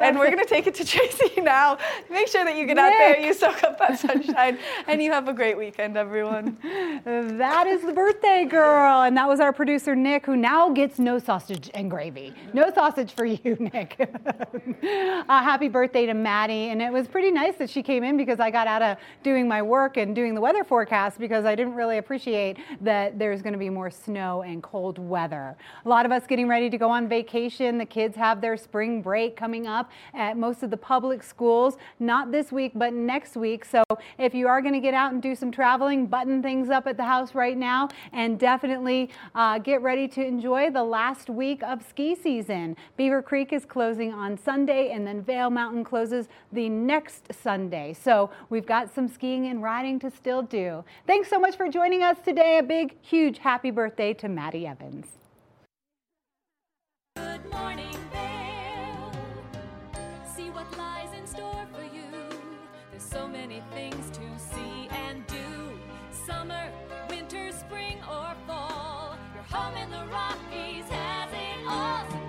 and 0.00 0.18
we're 0.18 0.26
going 0.30 0.42
to 0.42 0.48
take 0.48 0.66
it 0.66 0.74
to 0.76 0.84
Tracy 0.84 1.40
now. 1.40 1.78
Make 2.10 2.28
sure 2.28 2.44
that 2.44 2.56
you 2.56 2.66
get 2.66 2.78
out 2.78 2.90
there, 2.90 3.18
you 3.18 3.34
soak 3.34 3.62
up 3.64 3.78
that 3.78 3.98
sunshine, 3.98 4.58
and 4.86 5.02
you 5.02 5.12
have 5.12 5.28
a 5.28 5.32
great 5.32 5.56
weekend, 5.56 5.96
everyone. 5.96 6.58
That 7.04 7.66
is 7.66 7.82
the 7.82 7.92
birthday 7.92 8.44
girl. 8.44 9.02
And 9.02 9.16
that 9.16 9.28
was 9.28 9.40
our 9.40 9.52
producer, 9.52 9.94
Nick, 9.94 10.26
who 10.26 10.36
now 10.36 10.70
gets 10.70 10.98
no 10.98 11.18
sausage 11.18 11.70
and 11.74 11.90
gravy. 11.90 12.34
No 12.52 12.72
sausage 12.72 13.12
for 13.12 13.24
you, 13.24 13.56
Nick. 13.72 13.96
uh, 14.00 15.24
happy 15.28 15.68
birthday 15.68 16.06
to 16.06 16.14
Maddie. 16.14 16.70
And 16.70 16.80
it 16.82 16.92
was 16.92 17.08
pretty 17.08 17.30
nice 17.30 17.56
that 17.56 17.70
she 17.70 17.82
came 17.82 18.04
in 18.04 18.16
because 18.16 18.40
I 18.40 18.50
got 18.50 18.66
out 18.66 18.82
of 18.82 18.98
doing 19.22 19.46
my 19.48 19.62
work 19.62 19.96
and 19.96 20.14
doing 20.14 20.34
the 20.34 20.40
weather 20.40 20.64
forecast 20.64 21.18
because 21.18 21.44
I 21.44 21.54
didn't 21.54 21.74
really 21.74 21.98
appreciate 21.98 22.58
that 22.80 23.18
there's 23.18 23.42
going 23.42 23.52
to 23.52 23.58
be 23.58 23.70
more 23.70 23.90
snow 23.90 24.42
and 24.42 24.62
cold 24.62 24.98
weather. 24.98 25.56
A 25.84 25.88
lot 25.88 26.06
of 26.06 26.12
us 26.12 26.26
getting 26.26 26.48
ready 26.48 26.70
to 26.70 26.78
go 26.78 26.90
on 26.90 27.08
vacation. 27.08 27.78
The 27.78 27.86
kids 27.86 28.16
have 28.16 28.40
their 28.40 28.56
spring 28.56 29.02
break 29.02 29.36
coming 29.36 29.66
up 29.66 29.89
at 30.14 30.36
most 30.36 30.62
of 30.62 30.70
the 30.70 30.76
public 30.76 31.22
schools. 31.22 31.76
Not 31.98 32.32
this 32.32 32.52
week, 32.52 32.72
but 32.74 32.92
next 32.92 33.36
week. 33.36 33.64
So 33.64 33.82
if 34.18 34.34
you 34.34 34.48
are 34.48 34.60
going 34.60 34.74
to 34.74 34.80
get 34.80 34.94
out 34.94 35.12
and 35.12 35.22
do 35.22 35.34
some 35.34 35.50
traveling, 35.50 36.06
button 36.06 36.42
things 36.42 36.70
up 36.70 36.86
at 36.86 36.96
the 36.96 37.04
house 37.04 37.34
right 37.34 37.56
now 37.56 37.88
and 38.12 38.38
definitely 38.38 39.10
uh, 39.34 39.58
get 39.58 39.82
ready 39.82 40.08
to 40.08 40.24
enjoy 40.24 40.70
the 40.70 40.82
last 40.82 41.30
week 41.30 41.62
of 41.62 41.82
ski 41.88 42.14
season. 42.14 42.76
Beaver 42.96 43.22
Creek 43.22 43.52
is 43.52 43.64
closing 43.64 44.12
on 44.12 44.36
Sunday 44.36 44.90
and 44.92 45.06
then 45.06 45.22
Vail 45.22 45.50
Mountain 45.50 45.84
closes 45.84 46.28
the 46.52 46.68
next 46.68 47.32
Sunday. 47.32 47.92
So 47.92 48.30
we've 48.48 48.66
got 48.66 48.92
some 48.94 49.08
skiing 49.08 49.46
and 49.46 49.62
riding 49.62 49.98
to 50.00 50.10
still 50.10 50.42
do. 50.42 50.84
Thanks 51.06 51.28
so 51.28 51.38
much 51.38 51.56
for 51.56 51.68
joining 51.68 52.02
us 52.02 52.18
today. 52.24 52.58
A 52.58 52.62
big, 52.62 52.96
huge 53.02 53.38
happy 53.38 53.70
birthday 53.70 54.14
to 54.14 54.28
Maddie 54.28 54.66
Evans. 54.66 55.06
Good 57.16 57.50
morning, 57.50 57.96
Vail 58.12 58.39
store 61.30 61.66
for 61.72 61.82
you. 61.82 62.10
There's 62.90 63.04
so 63.04 63.28
many 63.28 63.62
things 63.72 64.10
to 64.10 64.20
see 64.36 64.88
and 64.90 65.24
do. 65.28 65.78
Summer, 66.26 66.72
winter, 67.08 67.52
spring, 67.52 67.98
or 68.10 68.34
fall. 68.46 69.16
Your 69.34 69.44
home 69.44 69.76
in 69.76 69.90
the 69.90 70.04
Rockies 70.12 70.88
has 70.90 71.30
it 71.32 71.68
all. 71.68 72.19